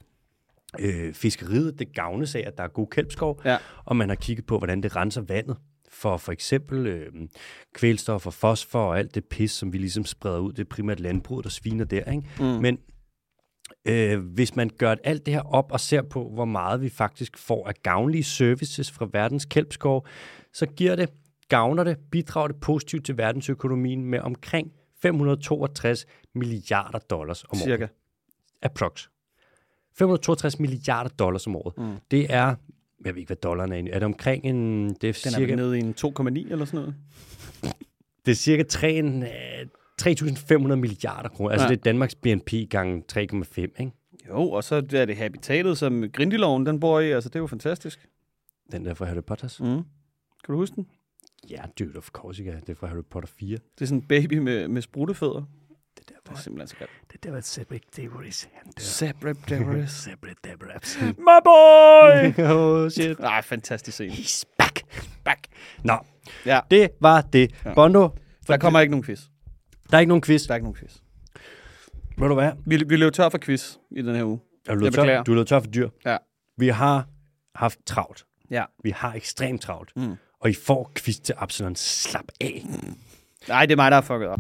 øh, 0.81 1.15
fiskeriet 1.15 1.79
det 1.79 1.95
gavnes 1.95 2.35
af, 2.35 2.45
at 2.47 2.59
der 2.59 2.65
er 2.65 2.69
god 2.69 2.87
kælpskov. 2.91 3.41
Ja. 3.45 3.57
Og 3.85 3.97
man 3.97 4.09
har 4.09 4.17
kigget 4.17 4.47
på, 4.47 4.59
hvordan 4.59 4.83
det 4.83 4.97
renser 4.97 5.21
vandet 5.21 5.57
for 5.91 6.17
for 6.17 6.33
eksempel 6.33 6.87
øh, 6.87 7.13
kvælstof 7.75 8.27
og 8.27 8.35
fosfor 8.35 8.81
og 8.81 8.99
alt 8.99 9.15
det 9.15 9.25
pis, 9.25 9.51
som 9.51 9.73
vi 9.73 9.79
ligesom 9.79 10.05
spreder 10.05 10.39
ud. 10.39 10.53
Det 10.53 10.61
er 10.61 10.69
primært 10.69 11.01
landbruget, 11.01 11.45
der 11.45 11.51
sviner 11.51 11.85
der. 11.85 12.11
Ikke? 12.11 12.23
Mm. 12.39 12.45
Men 12.45 12.79
øh, 13.85 14.19
hvis 14.19 14.57
man 14.57 14.71
gør 14.79 14.95
alt 15.05 15.27
det 15.27 15.35
her 15.35 15.41
op 15.41 15.73
og 15.73 15.81
ser 15.81 16.03
på, 16.03 16.31
hvor 16.35 16.45
meget 16.45 16.81
vi 16.83 16.89
faktisk 16.89 17.39
får 17.39 17.69
af 17.69 17.75
gavnlige 17.83 18.25
services 18.25 18.91
fra 18.91 19.09
verdens 19.13 19.45
kælpskov, 19.45 20.07
så 20.53 20.67
giver 20.67 20.97
det, 20.97 21.11
gavner 21.49 21.85
det, 21.85 21.97
bidrager 22.11 22.49
det 22.49 22.61
positivt 22.61 23.07
til 23.07 23.17
verdensøkonomien 23.17 24.05
med 24.05 24.21
omkring 24.21 24.73
562 25.03 26.07
milliarder 26.35 26.99
dollars 26.99 27.45
om 27.45 27.49
året. 27.53 27.63
Cirka. 27.63 27.87
Approx. 28.63 29.07
562 29.99 30.59
milliarder 30.61 31.11
dollars 31.11 31.47
om 31.47 31.57
året. 31.57 31.79
Mm. 31.79 31.95
Det 32.11 32.27
er, 32.35 32.55
jeg 33.05 33.15
ved 33.15 33.17
ikke, 33.17 33.27
hvad 33.29 33.37
dollaren 33.37 33.73
er. 33.73 33.77
Er 33.77 33.99
det 33.99 34.03
omkring 34.03 34.45
en, 34.45 34.89
det 34.89 34.95
er 34.95 34.97
Den 35.01 35.09
er 35.09 35.13
cirka, 35.13 35.45
vel 35.47 35.57
nede 35.57 35.79
i 35.79 35.81
en 35.81 35.95
2,9 36.01 36.53
eller 36.53 36.65
sådan 36.65 36.81
noget. 36.81 36.95
det 38.27 38.31
er 38.31 38.37
cirka 38.37 38.63
3, 38.63 38.93
en, 38.93 39.23
øh, 39.23 39.29
3.500 40.03 40.75
milliarder 40.75 41.29
kroner. 41.29 41.51
Altså 41.51 41.65
Ja. 41.67 41.71
det 41.71 41.79
er 41.79 41.83
Danmarks 41.83 42.15
BNP 42.15 42.53
gange 42.71 43.03
3,5, 43.13 43.59
ikke? 43.59 43.91
Jo, 44.29 44.51
og 44.51 44.65
så 44.65 44.75
er 44.93 45.05
det 45.05 45.17
habitatet, 45.17 45.79
som 45.79 46.05
Grindeloven 46.13 46.67
den 46.67 46.81
bor 46.81 47.01
i. 47.01 47.11
Altså, 47.11 47.29
det 47.29 47.37
er 47.37 47.41
jo 47.41 47.47
fantastisk. 47.47 48.09
Den 48.73 48.85
der 48.85 48.95
fra 48.95 49.05
Harry 49.07 49.23
Potters. 49.27 49.61
Mm. 49.61 49.67
Kan 49.67 49.83
du 50.49 50.57
huske 50.57 50.77
den? 50.77 50.87
Ja, 51.51 51.63
dude, 51.79 51.97
of 51.99 52.09
course, 52.09 52.43
ikke. 52.43 52.57
Det 52.61 52.69
er 52.69 52.75
fra 52.75 52.87
Harry 52.87 53.03
Potter 53.11 53.29
4. 53.39 53.49
Det 53.51 53.61
er 53.81 53.87
sådan 53.87 53.99
en 54.03 54.09
baby 54.09 54.35
med, 54.39 54.69
med 54.69 54.83
spruttefødder. 54.83 55.43
Det 55.99 56.09
der, 56.09 56.15
Det 56.15 56.23
hvor, 56.25 56.37
er 56.37 56.41
simpelthen 56.41 56.69
så 56.69 56.77
godt. 56.79 56.91
det 57.13 57.25
der, 57.25 57.31
dør. 57.31 57.41
Zabrabdabrus. 58.81 59.91
Cedric 59.91 60.37
Diggory's. 60.47 61.03
My 61.29 61.39
boy! 61.45 62.45
oh, 62.55 62.91
shit. 62.91 63.19
Nej, 63.19 63.43
fantastisk 63.43 63.95
scene. 63.95 64.13
He's 64.13 64.43
back. 64.59 64.81
Back. 65.25 65.47
Nå, 65.85 65.99
Ja, 66.47 66.61
det 66.71 66.91
var 67.01 67.21
det. 67.21 67.51
Ja. 67.65 67.69
Ja. 67.69 67.75
Bondo, 67.75 68.09
der 68.47 68.57
kommer 68.57 68.81
ikke 68.81 68.91
nogen 68.91 69.05
quiz. 69.05 69.21
der 69.91 69.97
er 69.97 70.01
ikke 70.01 70.09
nogen 70.09 70.23
quiz. 70.23 70.43
Der 70.47 70.51
er 70.51 70.57
ikke 70.57 70.65
nogen 70.65 70.77
quiz. 70.77 70.93
Ved 72.19 72.29
du 72.29 72.35
hvad? 72.35 72.53
Vi, 72.67 72.85
vi 72.89 72.97
løb 72.97 73.13
tør 73.13 73.29
for 73.29 73.39
quiz 73.39 73.77
i 73.91 74.03
den 74.03 74.15
her 74.17 74.25
uge. 74.25 74.41
Er 74.69 74.75
du 74.75 74.91
tør? 74.91 75.23
Du 75.23 75.35
løbet 75.35 75.49
tør 75.49 75.61
for 75.61 75.67
dyr. 75.67 75.89
Ja. 76.07 76.17
Vi 76.59 76.69
har 76.69 77.07
haft 77.55 77.79
travlt. 77.87 78.25
Ja. 78.51 78.65
Vi 78.85 78.91
har 78.91 79.15
ekstremt 79.15 79.63
travlt. 79.63 79.93
Mm. 79.97 80.15
Og 80.41 80.51
I 80.51 80.55
får 80.55 80.93
quiz 80.95 81.17
til 81.17 81.35
Absalon. 81.39 81.77
Slap 81.77 82.25
af. 82.41 82.67
Nej, 83.49 83.67
det 83.67 83.73
er 83.73 83.77
mig, 83.77 83.91
der 83.91 83.97
har 83.97 84.03
fucket 84.03 84.29
op. 84.29 84.39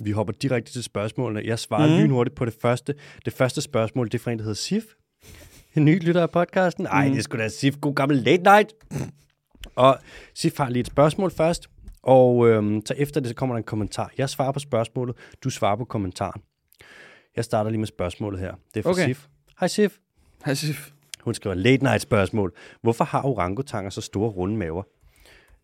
Vi 0.00 0.10
hopper 0.10 0.32
direkte 0.32 0.72
til 0.72 0.82
spørgsmålene. 0.82 1.42
Jeg 1.44 1.58
svarer 1.58 1.86
mm. 1.96 2.02
lynhurtigt 2.02 2.36
på 2.36 2.44
det 2.44 2.54
første. 2.62 2.94
Det 3.24 3.32
første 3.32 3.60
spørgsmål, 3.60 4.06
det 4.06 4.14
er 4.14 4.18
fra 4.18 4.30
en, 4.30 4.38
der 4.38 4.42
hedder 4.44 4.54
Sif. 4.54 4.84
En 5.74 5.84
ny 5.84 6.04
lytter 6.04 6.22
af 6.22 6.30
podcasten. 6.30 6.86
Ej, 6.86 7.06
Mhm. 7.06 7.14
det 7.14 7.24
sgu 7.24 7.38
da 7.38 7.48
Sif. 7.48 7.76
God 7.80 7.94
gammel 7.94 8.18
late 8.18 8.42
night. 8.42 8.72
Og 9.76 9.98
Sif 10.34 10.56
har 10.58 10.68
lige 10.70 10.80
et 10.80 10.86
spørgsmål 10.86 11.30
først. 11.30 11.68
Og 12.02 12.48
øhm, 12.48 12.82
så 12.86 12.94
efter 12.96 13.20
det, 13.20 13.28
så 13.28 13.34
kommer 13.34 13.54
der 13.54 13.58
en 13.58 13.64
kommentar. 13.64 14.10
Jeg 14.18 14.30
svarer 14.30 14.52
på 14.52 14.58
spørgsmålet. 14.58 15.16
Du 15.44 15.50
svarer 15.50 15.76
på 15.76 15.84
kommentaren. 15.84 16.42
Jeg 17.36 17.44
starter 17.44 17.70
lige 17.70 17.78
med 17.78 17.86
spørgsmålet 17.86 18.40
her. 18.40 18.54
Det 18.74 18.80
er 18.80 18.82
fra 18.82 18.90
okay. 18.90 19.06
Sif. 19.06 19.26
Hej 19.60 19.68
Sif. 19.68 19.96
Hej, 20.44 20.54
Sif. 20.54 20.90
Hun 21.20 21.34
skriver 21.34 21.54
late 21.54 21.82
night 21.84 22.02
spørgsmål. 22.02 22.52
Hvorfor 22.82 23.04
har 23.04 23.22
orangutanger 23.26 23.90
så 23.90 24.00
store 24.00 24.30
runde 24.30 24.56
maver? 24.56 24.82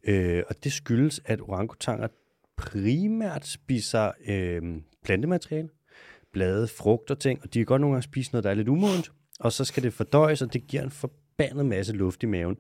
Øh, 0.04 0.42
og 0.48 0.64
det 0.64 0.72
skyldes, 0.72 1.20
at 1.24 1.40
orangutanger 1.40 2.08
primært 2.61 3.46
spiser 3.46 4.11
øh, 4.28 4.62
plantemateriale, 5.04 5.68
blade, 6.32 6.68
frugt 6.68 7.11
og 7.11 7.18
ting, 7.18 7.40
og 7.42 7.54
de 7.54 7.58
kan 7.58 7.66
godt 7.66 7.80
nogle 7.80 7.94
gange 7.94 8.02
spise 8.02 8.32
noget, 8.32 8.44
der 8.44 8.50
er 8.50 8.54
lidt 8.54 8.68
umodent, 8.68 9.12
og 9.40 9.52
så 9.52 9.64
skal 9.64 9.82
det 9.82 9.92
fordøjes, 9.92 10.42
og 10.42 10.52
det 10.52 10.66
giver 10.66 10.82
en 10.82 10.90
forbandet 10.90 11.66
masse 11.66 11.92
luft 11.92 12.22
i 12.22 12.26
maven. 12.26 12.56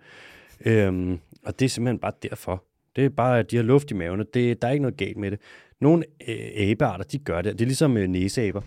Øh, 0.66 1.18
og 1.44 1.58
det 1.58 1.64
er 1.64 1.68
simpelthen 1.68 1.98
bare 1.98 2.12
derfor. 2.22 2.64
Det 2.96 3.04
er 3.04 3.08
bare, 3.08 3.38
at 3.38 3.50
de 3.50 3.56
har 3.56 3.62
luft 3.62 3.90
i 3.90 3.94
maven, 3.94 4.20
og 4.20 4.26
det, 4.34 4.62
der 4.62 4.68
er 4.68 4.72
ikke 4.72 4.82
noget 4.82 4.96
galt 4.96 5.16
med 5.16 5.30
det. 5.30 5.40
Nogle 5.80 6.04
øh, 6.28 6.50
abearter, 6.56 7.04
de 7.04 7.18
gør 7.18 7.42
det. 7.42 7.52
Det 7.52 7.60
er 7.60 7.66
ligesom 7.66 7.96
øh, 7.96 8.08
næseaber. 8.08 8.60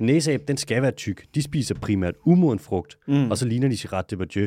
En 0.00 0.06
næseabe, 0.06 0.44
den 0.48 0.56
skal 0.56 0.82
være 0.82 0.90
tyk. 0.90 1.26
De 1.34 1.42
spiser 1.42 1.74
primært 1.74 2.14
umoden 2.24 2.58
frugt, 2.58 2.98
mm. 3.08 3.30
og 3.30 3.38
så 3.38 3.46
ligner 3.46 3.68
de 3.68 3.76
Girard 3.76 4.08
Depardieu. 4.08 4.46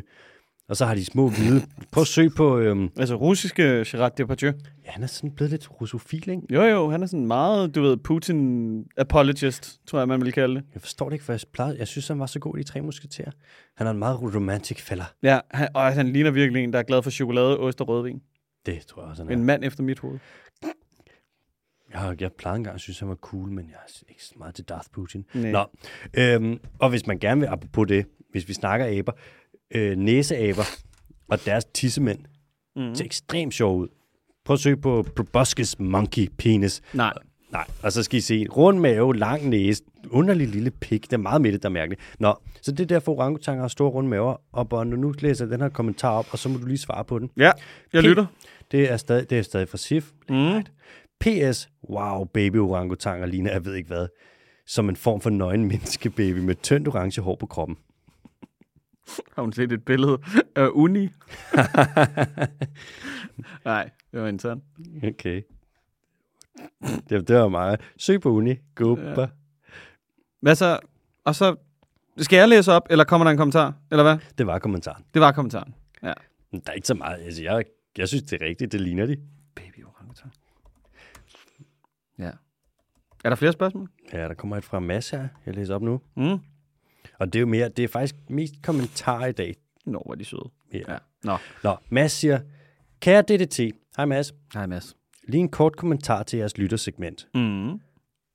Og 0.70 0.78
så 0.78 0.86
har 0.86 0.96
de 0.96 1.06
små 1.06 1.30
hvide. 1.30 1.62
Prøv 1.92 2.02
at 2.02 2.08
søge 2.08 2.30
på... 2.30 2.60
Øhm, 2.60 2.90
Altså, 2.98 3.16
russiske 3.16 3.64
Gerard 3.88 4.16
Depardieu. 4.16 4.52
ja, 4.86 4.92
han 4.92 5.04
er 5.04 5.08
sådan 5.08 5.32
blevet 5.32 5.52
lidt 5.52 5.82
russofil, 5.82 6.30
ikke? 6.30 6.42
Jo, 6.54 6.62
jo, 6.64 6.90
han 6.90 7.04
er 7.04 7.08
sådan 7.08 7.28
meget, 7.28 7.76
du 7.76 7.82
ved, 7.82 7.98
Putin-apologist, 7.98 9.80
tror 9.88 10.00
jeg, 10.00 10.08
man 10.08 10.22
vil 10.22 10.34
kalde 10.34 10.56
det. 10.56 10.64
Jeg 10.74 10.82
forstår 10.82 11.10
det 11.10 11.14
ikke, 11.14 11.26
for 11.26 11.34
jeg, 11.34 11.40
plejede, 11.54 11.78
jeg 11.80 11.88
synes, 11.88 12.08
han 12.08 12.20
var 12.20 12.26
så 12.26 12.40
god 12.40 12.58
i 12.58 12.60
de 12.60 12.64
tre 12.64 12.82
musketerer. 12.82 13.32
Han 13.76 13.88
er 13.88 13.92
en 13.92 13.98
meget 14.00 14.36
romantic 14.36 14.82
fæller. 14.82 15.06
Ja, 15.24 15.40
han, 15.52 15.68
og 15.74 15.94
han 15.94 16.14
ligner 16.14 16.32
virkelig 16.32 16.64
en, 16.64 16.74
der 16.74 16.80
er 16.80 16.84
glad 16.84 17.02
for 17.04 17.10
chokolade, 17.10 17.60
ost 17.60 17.82
og 17.82 17.88
rødvin. 17.88 18.22
Det 18.66 18.86
tror 18.88 19.02
jeg 19.02 19.10
også, 19.10 19.24
han 19.24 19.32
er. 19.32 19.36
En 19.36 19.44
mand 19.44 19.64
efter 19.64 19.84
mit 19.84 20.00
hoved. 20.00 20.20
Jeg, 21.94 22.16
jeg 22.22 22.32
plejede 22.38 22.58
engang 22.58 22.76
at 22.76 22.82
synes, 22.82 23.00
han 23.00 23.10
var 23.10 23.16
cool, 23.16 23.50
men 23.52 23.66
jeg 23.70 23.76
er 23.88 24.04
ikke 24.10 24.24
så 24.24 24.34
meget 24.38 24.56
til 24.56 24.66
Darth 24.66 24.88
Putin. 24.94 25.26
Nej. 25.34 25.52
Nå, 25.52 25.66
øhm, 26.18 26.60
og 26.80 26.90
hvis 26.90 27.08
man 27.08 27.20
gerne 27.20 27.42
vil, 27.42 27.48
apropos 27.48 27.88
det, 27.88 28.06
hvis 28.32 28.48
vi 28.48 28.54
snakker 28.54 29.00
aber, 29.00 29.12
øh, 29.76 29.98
næseaber 29.98 30.64
og 31.28 31.46
deres 31.46 31.66
tissemænd, 31.66 32.20
mm. 32.76 32.96
Ser 32.96 33.06
ekstremt 33.06 33.54
sjov 33.54 33.78
ud. 33.80 33.88
Prøv 34.46 34.54
at 34.54 34.60
søge 34.60 34.78
på 34.78 35.06
Proboscis 35.16 35.80
Monkey 35.80 36.28
Penis. 36.38 36.82
Nej. 36.94 37.14
Nej, 37.52 37.66
og 37.84 37.92
så 37.92 38.04
skal 38.04 38.18
I 38.18 38.22
se 38.22 38.46
rund 38.48 38.80
mave, 38.80 39.16
lang 39.16 39.50
næse, 39.50 39.84
underlig 40.10 40.48
lille 40.48 40.72
pik. 40.72 41.04
Det 41.04 41.14
er 41.14 41.18
meget 41.18 41.42
med 41.42 41.52
det, 41.52 41.64
der 41.64 41.70
er 41.70 41.74
mærkeligt. 41.74 42.02
Nå, 42.20 42.36
så 42.62 42.72
det 42.72 42.80
er 42.80 42.86
derfor 42.86 43.12
orangutanger 43.12 43.62
har 43.62 43.68
store 43.68 43.90
runde 43.90 44.10
maver. 44.10 44.36
Og 44.52 44.70
Bon, 44.70 44.88
når 44.88 44.98
nu 44.98 45.14
læser 45.20 45.46
jeg 45.46 45.52
den 45.52 45.62
her 45.62 45.70
kommentar 45.70 46.12
op, 46.12 46.28
og 46.32 46.40
så 46.40 46.50
må 46.50 46.58
du 46.58 46.66
lige 46.66 46.78
svare 46.78 47.06
på 47.06 47.20
den. 47.20 47.30
Ja, 47.38 47.52
jeg 47.94 48.04
P- 48.04 48.08
lytter. 48.08 48.26
Det 48.72 48.92
er 48.92 48.98
stadig, 48.98 49.30
det 49.30 49.38
er 49.38 49.42
stadig 49.42 49.70
fra 49.70 49.78
SIF. 49.78 50.12
Mm. 50.30 50.64
PS, 51.20 51.70
wow, 51.90 52.24
baby 52.24 52.58
orangutanger 52.58 53.26
ligner, 53.26 53.52
jeg 53.52 53.66
ved 53.66 53.76
ikke 53.76 53.88
hvad, 53.88 54.08
som 54.68 54.90
en 54.90 54.96
form 54.96 55.22
for 55.22 55.30
nøgen 55.30 55.66
menneskebaby 55.68 56.38
med 56.40 56.56
tyndt 56.56 56.88
orange 56.88 57.22
hår 57.22 57.36
på 57.36 57.46
kroppen. 57.46 57.78
Har 59.36 59.42
hun 59.42 59.54
set 59.54 59.72
et 59.72 59.86
billede 59.86 60.18
af 60.56 60.68
Uni? 60.72 61.10
Nej, 63.66 63.90
det 64.12 64.22
var 64.22 64.28
internt. 64.28 64.64
Okay. 65.04 65.42
Det, 67.10 67.28
det 67.28 67.36
var 67.36 67.48
meget. 67.48 67.82
Søg 67.98 68.22
på 68.22 68.30
uni. 68.30 68.56
Gubba. 68.76 69.22
Ja. 69.22 69.28
Hvad 70.40 70.56
så? 70.56 70.80
Og 71.24 71.36
så... 71.36 71.56
Skal 72.18 72.38
jeg 72.38 72.50
læse 72.50 72.72
op, 72.72 72.88
eller 72.90 73.04
kommer 73.04 73.24
der 73.26 73.32
en 73.32 73.38
kommentar? 73.38 73.74
Eller 73.92 74.04
hvad? 74.04 74.18
Det 74.38 74.48
var 74.48 74.60
kommentaren. 74.60 75.04
Det 75.14 75.22
var 75.22 75.32
kommentaren. 75.32 75.76
Ja. 76.04 76.14
Men 76.52 76.62
Der 76.62 76.72
er 76.72 76.76
ikke 76.76 76.88
så 76.88 76.94
meget. 76.94 77.24
Altså, 77.24 77.44
jeg, 77.44 77.64
jeg 77.98 78.08
synes, 78.08 78.24
det 78.24 78.42
er 78.42 78.46
rigtigt. 78.46 78.72
Det 78.72 78.82
ligner 78.82 79.06
de. 79.06 79.18
Baby 79.56 79.86
orangutan. 79.86 80.32
Ja. 82.20 82.32
Er 83.24 83.30
der 83.30 83.36
flere 83.36 83.52
spørgsmål? 83.52 83.90
Ja, 84.14 84.28
der 84.28 84.34
kommer 84.34 84.58
et 84.58 84.64
fra 84.64 84.80
Mads 84.80 85.10
her. 85.10 85.28
Jeg 85.46 85.56
læser 85.56 85.76
op 85.76 85.82
nu. 85.82 86.02
Mm. 86.16 86.40
Og 87.20 87.34
det 87.34 87.40
er 87.40 87.42
jo 87.42 87.48
mere, 87.48 87.70
det 87.70 87.84
er 87.84 87.88
faktisk 87.88 88.16
mest 88.30 88.54
kommentarer 88.64 89.26
i 89.26 89.32
dag. 89.32 89.56
Nå, 89.86 90.02
hvor 90.06 90.14
er 90.14 90.18
de 90.18 90.26
søde. 90.26 90.50
Ja. 90.74 90.80
Ja. 90.88 90.98
Nå. 91.24 91.38
Nå, 91.64 91.76
Mads 91.90 92.12
siger, 92.12 92.40
kære 93.00 93.22
DDT. 93.22 93.60
Hej 93.98 94.06
Mads. 94.06 94.34
Hej, 94.54 94.66
Mads. 94.66 94.96
Lige 95.28 95.40
en 95.40 95.50
kort 95.50 95.76
kommentar 95.76 96.24
til 96.24 96.40
jeres 96.40 96.58
lyttersegment. 96.58 97.28
Mm. 97.34 97.70
Åh, 97.70 97.78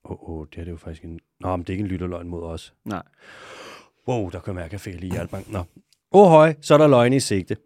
oh, 0.05 0.31
oh, 0.31 0.47
det 0.51 0.61
er 0.61 0.65
det 0.65 0.71
jo 0.71 0.77
faktisk 0.77 1.05
en... 1.05 1.21
Nå, 1.41 1.57
men 1.57 1.61
det 1.61 1.69
er 1.69 1.73
ikke 1.73 1.83
en 1.83 1.89
lytterløgn 1.89 2.29
mod 2.29 2.43
os. 2.43 2.75
Nej. 2.85 3.03
Wow, 4.09 4.31
der 4.31 4.41
kan 4.41 4.59
jeg 4.59 4.81
fik 4.81 5.01
lige 5.01 5.13
hjertebank. 5.13 5.53
Nå. 5.53 5.65
Åh 6.13 6.29
høj, 6.29 6.55
så 6.61 6.75
er 6.75 6.79
der 6.79 6.87
løgn 6.87 7.13
i 7.13 7.21
sigte. 7.21 7.57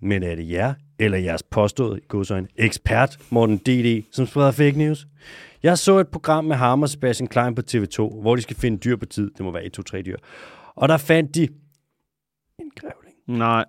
Men 0.00 0.22
er 0.22 0.34
det 0.34 0.50
jer, 0.50 0.74
eller 0.98 1.18
jeres 1.18 1.42
påstået, 1.42 1.98
i 1.98 2.06
godsøjne, 2.08 2.48
ekspert 2.56 3.18
Morten 3.30 3.58
D.D., 3.58 4.04
som 4.12 4.26
spreder 4.26 4.50
fake 4.50 4.78
news? 4.78 5.06
Jeg 5.62 5.78
så 5.78 5.98
et 5.98 6.08
program 6.08 6.44
med 6.44 6.56
ham 6.56 6.82
og 6.82 6.88
Sebastian 6.88 7.28
Klein 7.28 7.54
på 7.54 7.62
TV2, 7.70 8.20
hvor 8.20 8.36
de 8.36 8.42
skal 8.42 8.56
finde 8.56 8.78
dyr 8.78 8.96
på 8.96 9.06
tid. 9.06 9.30
Det 9.30 9.44
må 9.44 9.50
være 9.50 9.64
1, 9.64 9.72
2, 9.72 9.82
3 9.82 10.02
dyr. 10.02 10.16
Og 10.74 10.88
der 10.88 10.96
fandt 10.96 11.34
de 11.34 11.42
en 12.58 12.70
grævling. 12.80 13.16
Nej. 13.26 13.64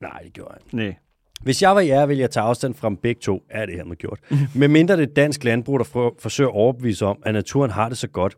Nej, 0.00 0.20
det 0.22 0.32
gjorde 0.32 0.54
han. 0.54 0.78
Nej. 0.78 0.94
Hvis 1.42 1.62
jeg 1.62 1.74
var 1.74 1.80
jer, 1.80 2.06
ville 2.06 2.20
jeg 2.20 2.30
tage 2.30 2.44
afstand 2.44 2.74
fra 2.74 2.88
dem 2.88 2.96
begge 2.96 3.20
to. 3.20 3.42
Er 3.50 3.66
det 3.66 3.74
her 3.74 3.84
med 3.84 3.96
gjort. 3.96 4.20
Med 4.54 4.68
mindre 4.68 4.96
det 4.96 5.16
dansk 5.16 5.44
landbrug, 5.44 5.78
der 5.78 5.84
for, 5.84 6.16
forsøger 6.18 6.50
at 6.50 6.54
overbevise 6.56 7.06
om, 7.06 7.22
at 7.26 7.34
naturen 7.34 7.70
har 7.70 7.88
det 7.88 7.98
så 7.98 8.08
godt, 8.08 8.36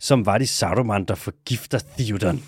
som 0.00 0.26
var 0.26 0.38
de 0.38 0.46
Saruman, 0.46 1.04
der 1.04 1.14
forgifter 1.14 1.78
Theodon. 1.98 2.38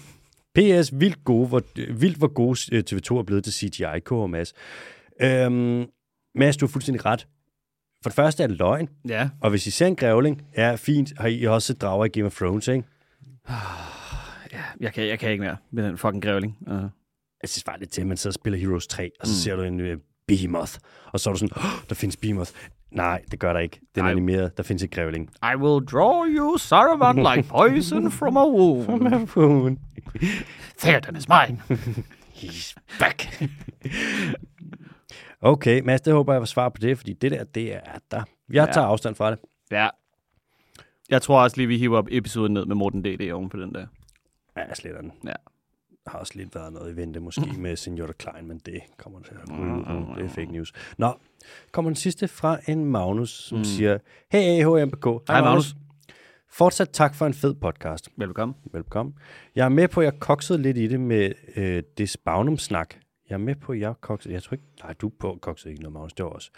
PS, 0.55 0.91
vildt, 1.01 1.24
gode, 1.24 1.49
hvor, 1.49 1.62
vildt 1.93 2.18
hvor 2.18 2.32
gode 2.34 2.76
øh, 2.76 2.84
TV2 2.91 3.18
er 3.18 3.22
blevet 3.22 3.45
til 3.45 3.53
CGI, 3.53 4.01
K 4.05 4.12
og 4.12 4.30
Mads. 4.30 4.53
Øhm, 5.22 5.86
Mads, 6.34 6.57
du 6.57 6.66
har 6.66 6.70
fuldstændig 6.70 7.05
ret. 7.07 7.26
For 8.03 8.11
det 8.11 8.14
første 8.14 8.43
er 8.43 8.47
det 8.47 8.57
løgn, 8.59 8.89
Ja. 9.09 9.28
og 9.41 9.51
hvis 9.51 9.66
I 9.66 9.70
ser 9.70 9.86
en 9.86 9.97
grævling, 9.97 10.43
er 10.55 10.76
fint, 10.76 11.12
har 11.18 11.28
I 11.28 11.45
også 11.45 11.66
set 11.66 11.80
drager 11.80 12.05
i 12.05 12.09
Game 12.09 12.26
of 12.26 12.34
Thrones, 12.36 12.68
ikke? 12.68 12.84
Ja 14.53 14.63
jeg, 14.81 14.93
kan, 14.93 15.07
jeg 15.09 15.19
kan 15.19 15.31
ikke 15.31 15.45
mere 15.45 15.57
med 15.71 15.85
den 15.85 15.99
fucking 15.99 16.23
grævling. 16.23 16.57
Uh. 16.61 16.75
Jeg 17.43 17.49
synes 17.49 17.65
bare 17.65 17.79
lidt 17.79 17.91
til, 17.91 18.01
at 18.01 18.07
man 18.07 18.17
sidder 18.17 18.31
og 18.31 18.35
spiller 18.35 18.59
Heroes 18.59 18.87
3, 18.87 19.11
og 19.21 19.27
så 19.27 19.33
Mm. 19.33 19.35
ser 19.37 19.57
du 19.57 19.63
en 19.63 19.81
øh, 19.81 19.99
Behemoth, 20.29 20.73
og 21.13 21.21
så 21.21 21.31
er 21.31 21.35
du 21.35 21.39
sådan, 21.39 21.57
oh, 21.57 21.89
der 21.89 21.95
findes 21.95 22.17
Behemoth. 22.17 22.51
Nej, 22.91 23.23
det 23.31 23.39
gør 23.41 23.53
der 23.53 23.61
ikke. 23.61 23.81
Den 23.95 24.01
er 24.01 24.03
Nej. 24.03 24.11
animeret, 24.11 24.57
der 24.57 24.63
findes 24.63 24.83
ikke 24.83 24.95
grævling. 24.95 25.31
I 25.43 25.57
will 25.57 25.87
draw 25.87 26.25
you, 26.27 26.57
Saruman, 26.59 27.17
like 27.37 27.49
poison 27.57 28.11
from 28.11 28.37
a 28.37 28.47
wound. 28.47 29.77
Theoden 30.79 31.17
is 31.17 31.27
mine. 31.29 31.63
He's 32.43 32.75
back. 33.01 33.43
okay, 35.41 35.81
Mads, 35.85 36.01
det 36.01 36.13
håber 36.13 36.33
jeg 36.33 36.41
var 36.41 36.47
svar 36.47 36.69
på 36.69 36.79
det, 36.81 36.99
fordi 36.99 37.13
det 37.13 37.31
der, 37.31 37.45
det 37.45 37.75
er 37.75 37.81
der. 38.11 38.23
Jeg 38.53 38.67
Ja. 38.67 38.73
tager 38.73 38.87
afstand 38.87 39.15
fra 39.15 39.31
det. 39.31 39.39
Ja. 39.71 39.89
Jeg 41.11 41.23
tror 41.23 41.43
også 41.43 41.57
lige, 41.57 41.67
vi 41.67 41.79
hiver 41.79 41.99
op 41.99 42.07
episoden 42.11 42.55
ned 42.55 42.67
med 42.67 42.77
Morten 42.77 43.05
D.D. 43.05 43.33
oven 43.33 43.49
på 43.49 43.57
den 43.57 43.75
der. 43.75 43.87
Ja, 44.59 44.67
jeg 44.69 44.77
sletter 44.77 45.01
den. 45.01 45.13
Ja. 45.25 45.33
Har 46.07 46.19
også 46.19 46.33
lidt 46.37 46.55
været 46.55 46.73
noget 46.73 46.93
i 46.93 46.97
vente 46.97 47.21
måske 47.21 47.53
med 47.59 47.77
Senior 47.77 48.07
Klein, 48.07 48.49
men 48.49 48.59
det 48.67 48.81
kommer 48.97 49.21
til 49.21 49.35
at 49.35 49.59
ryge 49.59 49.73
ud 49.73 49.85
nu. 49.85 50.15
Det 50.17 50.25
er 50.25 50.29
fake 50.29 50.53
news. 50.53 50.73
Nå, 50.99 51.13
kommer 51.73 51.91
den 51.91 51.97
sidste 51.97 52.29
fra 52.29 52.59
en 52.69 52.85
Magnus, 52.85 53.31
som 53.31 53.59
mm. 53.59 53.65
siger, 53.65 53.99
Hey 54.31 54.65
HMPK. 54.65 55.05
Hej, 55.29 55.41
Magnus. 55.41 55.77
Fortsat 56.51 56.89
tak 56.93 57.15
for 57.15 57.27
en 57.27 57.35
fed 57.35 57.55
podcast. 57.55 58.09
Velkommen. 58.17 58.57
Velkommen. 58.73 59.15
Jeg 59.55 59.65
er 59.65 59.69
med 59.69 59.89
på, 59.89 60.01
at 60.01 60.05
jeg 60.05 60.21
koksede 60.21 60.63
lidt 60.63 60.79
i 60.79 60.87
det 60.87 61.01
med 61.01 61.33
øh, 61.57 61.83
det 61.99 62.11
spagnum-snak. 62.11 62.95
Jeg 63.29 63.35
er 63.35 63.39
med 63.39 63.55
på, 63.55 63.73
at 63.73 63.81
jeg 63.81 63.95
koksede... 64.01 64.35
Jeg 64.35 64.43
tror 64.43 64.55
ikke... 64.55 64.65
Nej, 64.83 64.93
du 64.93 65.09
på 65.09 65.39
koksede 65.43 65.71
ikke 65.71 65.83
noget, 65.83 65.93
Magnus. 65.93 66.13
Det 66.13 66.25
var 66.25 66.31
også. 66.31 66.51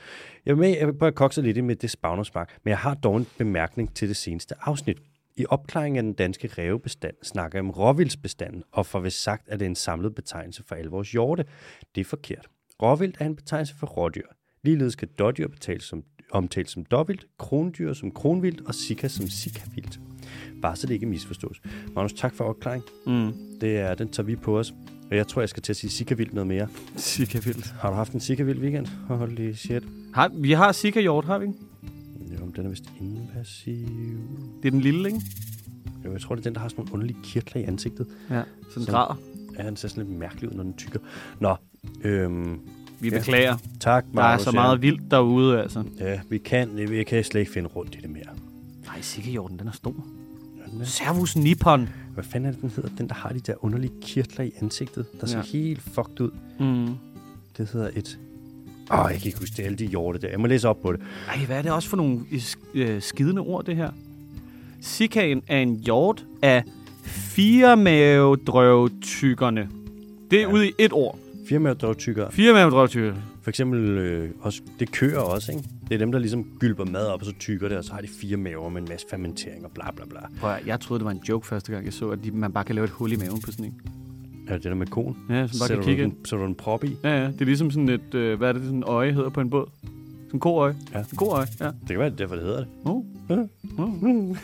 Jeg 0.46 0.52
er 0.52 0.56
med 0.56 0.92
på, 0.92 1.04
at 1.04 1.10
jeg 1.10 1.14
koksede 1.14 1.46
lidt 1.46 1.56
i 1.56 1.58
det 1.58 1.64
med 1.64 1.76
det 1.76 1.90
spagnum-snak. 1.90 2.50
Men 2.64 2.70
jeg 2.70 2.78
har 2.78 2.94
dog 2.94 3.16
en 3.16 3.26
bemærkning 3.38 3.94
til 3.94 4.08
det 4.08 4.16
seneste 4.16 4.54
afsnit. 4.60 4.98
I 5.40 5.44
opklaringen 5.48 5.96
af 5.96 6.02
den 6.02 6.12
danske 6.12 6.50
rævebestand 6.58 7.14
snakker 7.22 7.58
jeg 7.58 7.64
om 7.64 7.70
råvildsbestanden, 7.70 8.62
og 8.72 8.86
for 8.86 9.00
vist 9.00 9.22
sagt, 9.22 9.48
at 9.48 9.60
det 9.60 9.66
er 9.66 9.70
en 9.70 9.74
samlet 9.74 10.14
betegnelse 10.14 10.62
for 10.68 10.74
alle 10.74 10.90
vores 10.90 11.12
hjorte. 11.12 11.44
Det 11.94 12.00
er 12.00 12.04
forkert. 12.04 12.48
Råvildt 12.82 13.16
er 13.20 13.26
en 13.26 13.36
betegnelse 13.36 13.74
for 13.74 13.86
rådyr. 13.86 14.26
Ligeledes 14.64 14.92
skal 14.92 15.08
dårdyr 15.08 15.48
betales 15.48 15.84
som, 15.84 16.02
omtales 16.30 16.70
som 16.70 16.84
dårvildt, 16.84 17.26
krondyr 17.38 17.92
som 17.92 18.10
kronvildt 18.10 18.60
og 18.66 18.74
sika 18.74 19.08
som 19.08 19.28
sikavildt. 19.28 20.00
Bare 20.62 20.76
så 20.76 20.86
det 20.86 20.94
ikke 20.94 21.06
misforstås. 21.06 21.60
Magnus, 21.94 22.12
tak 22.12 22.34
for 22.34 22.44
opklaring. 22.44 22.82
Mm. 23.06 23.32
Det 23.60 23.78
er, 23.78 23.94
den 23.94 24.08
tager 24.08 24.26
vi 24.26 24.36
på 24.36 24.58
os. 24.58 24.74
Og 25.10 25.16
jeg 25.16 25.26
tror, 25.26 25.42
jeg 25.42 25.48
skal 25.48 25.62
til 25.62 25.72
at 25.72 25.76
sige 25.76 25.90
sikavildt 25.90 26.34
noget 26.34 26.46
mere. 26.46 26.68
Sika 26.96 27.38
vildt. 27.44 27.66
Har 27.66 27.90
du 27.90 27.96
haft 27.96 28.12
en 28.12 28.20
sikavild 28.20 28.58
weekend? 28.58 28.86
Holy 28.86 29.52
shit. 29.52 29.82
Har, 30.14 30.30
vi 30.34 30.52
har 30.52 30.72
Sika 30.72 31.00
hjort, 31.00 31.24
har 31.24 31.38
vi 31.38 31.46
ikke? 31.46 31.69
Jo, 32.38 32.44
men 32.44 32.54
den 32.56 32.64
er 32.66 32.68
vist 32.68 32.84
invasiv. 33.00 33.86
Det 34.62 34.66
er 34.66 34.70
den 34.70 34.80
lille, 34.80 35.08
ikke? 35.08 35.20
Jo, 36.04 36.12
jeg 36.12 36.20
tror, 36.20 36.34
det 36.34 36.42
er 36.42 36.44
den, 36.50 36.54
der 36.54 36.60
har 36.60 36.68
sådan 36.68 36.80
nogle 36.82 36.92
underlige 36.94 37.18
kirtler 37.22 37.62
i 37.62 37.64
ansigtet. 37.64 38.06
Ja. 38.30 38.42
Sådan 38.70 38.84
Som- 38.84 38.92
græder. 38.94 39.18
Ja, 39.58 39.66
den 39.66 39.76
ser 39.76 39.88
sådan 39.88 40.06
lidt 40.06 40.18
mærkelig 40.18 40.50
ud, 40.50 40.54
når 40.56 40.62
den 40.62 40.74
tykker. 40.74 40.98
Nå, 41.40 41.56
øhm, 42.04 42.58
Vi 43.00 43.08
Ja. 43.08 43.18
beklager. 43.18 43.56
tak, 43.80 44.04
Der 44.14 44.22
er 44.22 44.38
så 44.38 44.50
ja. 44.50 44.54
meget 44.54 44.82
vildt 44.82 45.10
derude, 45.10 45.60
altså. 45.62 45.84
Ja, 45.98 46.20
vi 46.30 46.38
kan, 46.38 46.76
vi 46.88 47.04
kan 47.04 47.24
slet 47.24 47.40
ikke 47.40 47.52
finde 47.52 47.68
rundt 47.68 47.94
i 47.94 47.98
det 48.02 48.10
mere. 48.10 48.22
Nej, 48.86 49.00
Sika 49.00 49.30
hjorten, 49.30 49.58
den 49.58 49.68
er 49.68 49.72
stor. 49.72 50.06
Den 50.72 50.80
det? 50.80 50.88
Servus 50.88 51.36
Nippon. 51.36 51.88
Hvad 52.14 52.24
fanden 52.24 52.48
er 52.48 52.52
det, 52.52 52.60
den 52.60 52.70
hedder? 52.70 52.90
Den, 52.98 53.08
der 53.08 53.14
har 53.14 53.28
de 53.32 53.40
der 53.40 53.64
underlige 53.64 53.92
kirtler 54.02 54.44
i 54.44 54.52
ansigtet, 54.60 55.06
der 55.20 55.26
ser 55.26 55.38
Ja. 55.38 55.44
helt 55.44 55.80
fucked 55.82 56.20
ud. 56.20 56.30
Mm. 56.60 56.94
Det 57.56 57.68
hedder 57.72 57.90
et... 57.94 58.18
Åh, 58.92 59.04
oh, 59.04 59.10
jeg 59.12 59.18
kan 59.20 59.26
ikke 59.26 59.38
huske 59.38 59.54
det. 59.56 59.62
Alle 59.62 59.76
de 59.78 59.86
hjorte 59.86 60.18
der. 60.18 60.28
Jeg 60.28 60.40
må 60.40 60.46
læse 60.46 60.68
op 60.68 60.82
på 60.82 60.92
det. 60.92 61.00
Ej, 61.28 61.38
hvad 61.46 61.58
er 61.58 61.62
det 61.62 61.72
også 61.72 61.88
for 61.88 61.96
nogle 61.96 62.20
øh, 62.32 62.40
øh, 62.74 63.02
skidende 63.02 63.42
ord, 63.42 63.64
det 63.64 63.76
her? 63.76 63.90
Sikaen 64.80 65.42
er 65.48 65.58
en 65.58 65.74
hjort 65.74 66.24
af 66.42 66.64
firemavedrøvtykkerne. 67.04 69.68
Det 70.30 70.38
er 70.38 70.42
Ja. 70.42 70.52
ude 70.52 70.68
i 70.68 70.72
et 70.78 70.92
ord. 70.92 71.18
Firmaet 71.48 72.28
Firemavedrøvtykker. 72.30 73.14
For 73.42 73.50
eksempel, 73.50 73.80
øh, 73.80 74.30
også, 74.40 74.60
det 74.78 74.92
kører 74.92 75.18
også, 75.20 75.52
ikke? 75.52 75.64
Det 75.88 75.94
er 75.94 75.98
dem, 75.98 76.12
der 76.12 76.18
ligesom 76.18 76.44
gylper 76.58 76.84
mad 76.84 77.06
op, 77.06 77.20
og 77.20 77.26
så 77.26 77.32
tykker 77.40 77.68
det, 77.68 77.78
og 77.78 77.84
så 77.84 77.92
har 77.92 78.00
de 78.00 78.08
fire 78.20 78.36
maver 78.36 78.68
med 78.68 78.82
en 78.82 78.88
masse 78.88 79.06
fermentering 79.10 79.64
og 79.64 79.70
bla 79.70 79.90
bla 79.96 80.04
bla. 80.04 80.20
Prøv, 80.40 80.54
jeg 80.66 80.80
troede, 80.80 80.98
det 80.98 81.04
var 81.04 81.10
en 81.10 81.20
joke 81.28 81.46
første 81.46 81.72
gang, 81.72 81.84
jeg 81.84 81.92
så, 81.92 82.08
at 82.08 82.18
de, 82.24 82.30
man 82.30 82.52
bare 82.52 82.64
kan 82.64 82.74
lave 82.74 82.84
et 82.84 82.90
hul 82.90 83.12
i 83.12 83.16
maven 83.16 83.40
på 83.40 83.50
sådan 83.50 83.64
en. 83.64 83.74
Er 84.50 84.54
det 84.54 84.64
der 84.64 84.74
med 84.74 84.86
konen? 84.86 85.16
Ja, 85.28 85.34
som 85.34 85.34
bare 85.34 85.48
Sætter 85.50 85.74
kan 85.74 85.84
kigge 85.84 86.02
den, 86.02 86.16
sætter 86.24 86.44
du 86.44 86.48
en 86.48 86.54
prop 86.54 86.84
i? 86.84 86.96
Ja, 87.04 87.22
ja. 87.22 87.26
Det 87.26 87.40
er 87.40 87.44
ligesom 87.44 87.70
sådan 87.70 87.88
et, 87.88 88.14
øh, 88.14 88.38
hvad 88.38 88.48
er 88.48 88.52
det, 88.52 88.62
sådan 88.62 88.76
en 88.76 88.84
øje 88.84 89.12
hedder 89.12 89.30
på 89.30 89.40
en 89.40 89.50
båd? 89.50 89.66
Sådan 89.82 90.30
en 90.32 90.40
koøje. 90.40 90.76
Ja. 90.94 90.98
En 90.98 91.16
koøje, 91.16 91.46
ja. 91.60 91.66
Det 91.66 91.88
kan 91.88 91.98
være, 91.98 92.10
det 92.10 92.14
er 92.14 92.18
derfor, 92.18 92.34
det 92.34 92.44
hedder 92.44 92.58
det. 92.58 92.68
Oh. 92.84 93.04
Ja. 93.28 93.36
Oh. 93.78 94.36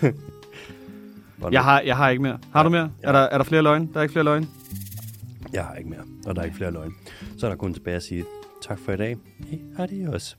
Jeg 1.52 1.64
har, 1.64 1.80
jeg 1.80 1.96
har 1.96 2.10
ikke 2.10 2.22
mere. 2.22 2.38
Har 2.52 2.62
du 2.62 2.68
mere? 2.70 2.90
Ja. 3.02 3.08
Er, 3.08 3.12
der, 3.12 3.18
er 3.18 3.38
der 3.38 3.44
flere 3.44 3.62
løgne? 3.62 3.88
Der 3.92 3.98
er 3.98 4.02
ikke 4.02 4.12
flere 4.12 4.24
løgne? 4.24 4.46
Jeg 5.52 5.64
har 5.64 5.74
ikke 5.74 5.90
mere, 5.90 6.00
og 6.26 6.34
der 6.34 6.40
er 6.40 6.44
ikke 6.44 6.56
flere 6.56 6.72
løgn. 6.72 6.92
Så 7.38 7.46
er 7.46 7.50
der 7.50 7.56
kun 7.56 7.74
tilbage 7.74 7.96
at 7.96 8.02
sige 8.02 8.24
tak 8.62 8.78
for 8.78 8.92
i 8.92 8.96
dag. 8.96 9.16
Hey, 9.38 9.58
adios. 9.78 10.36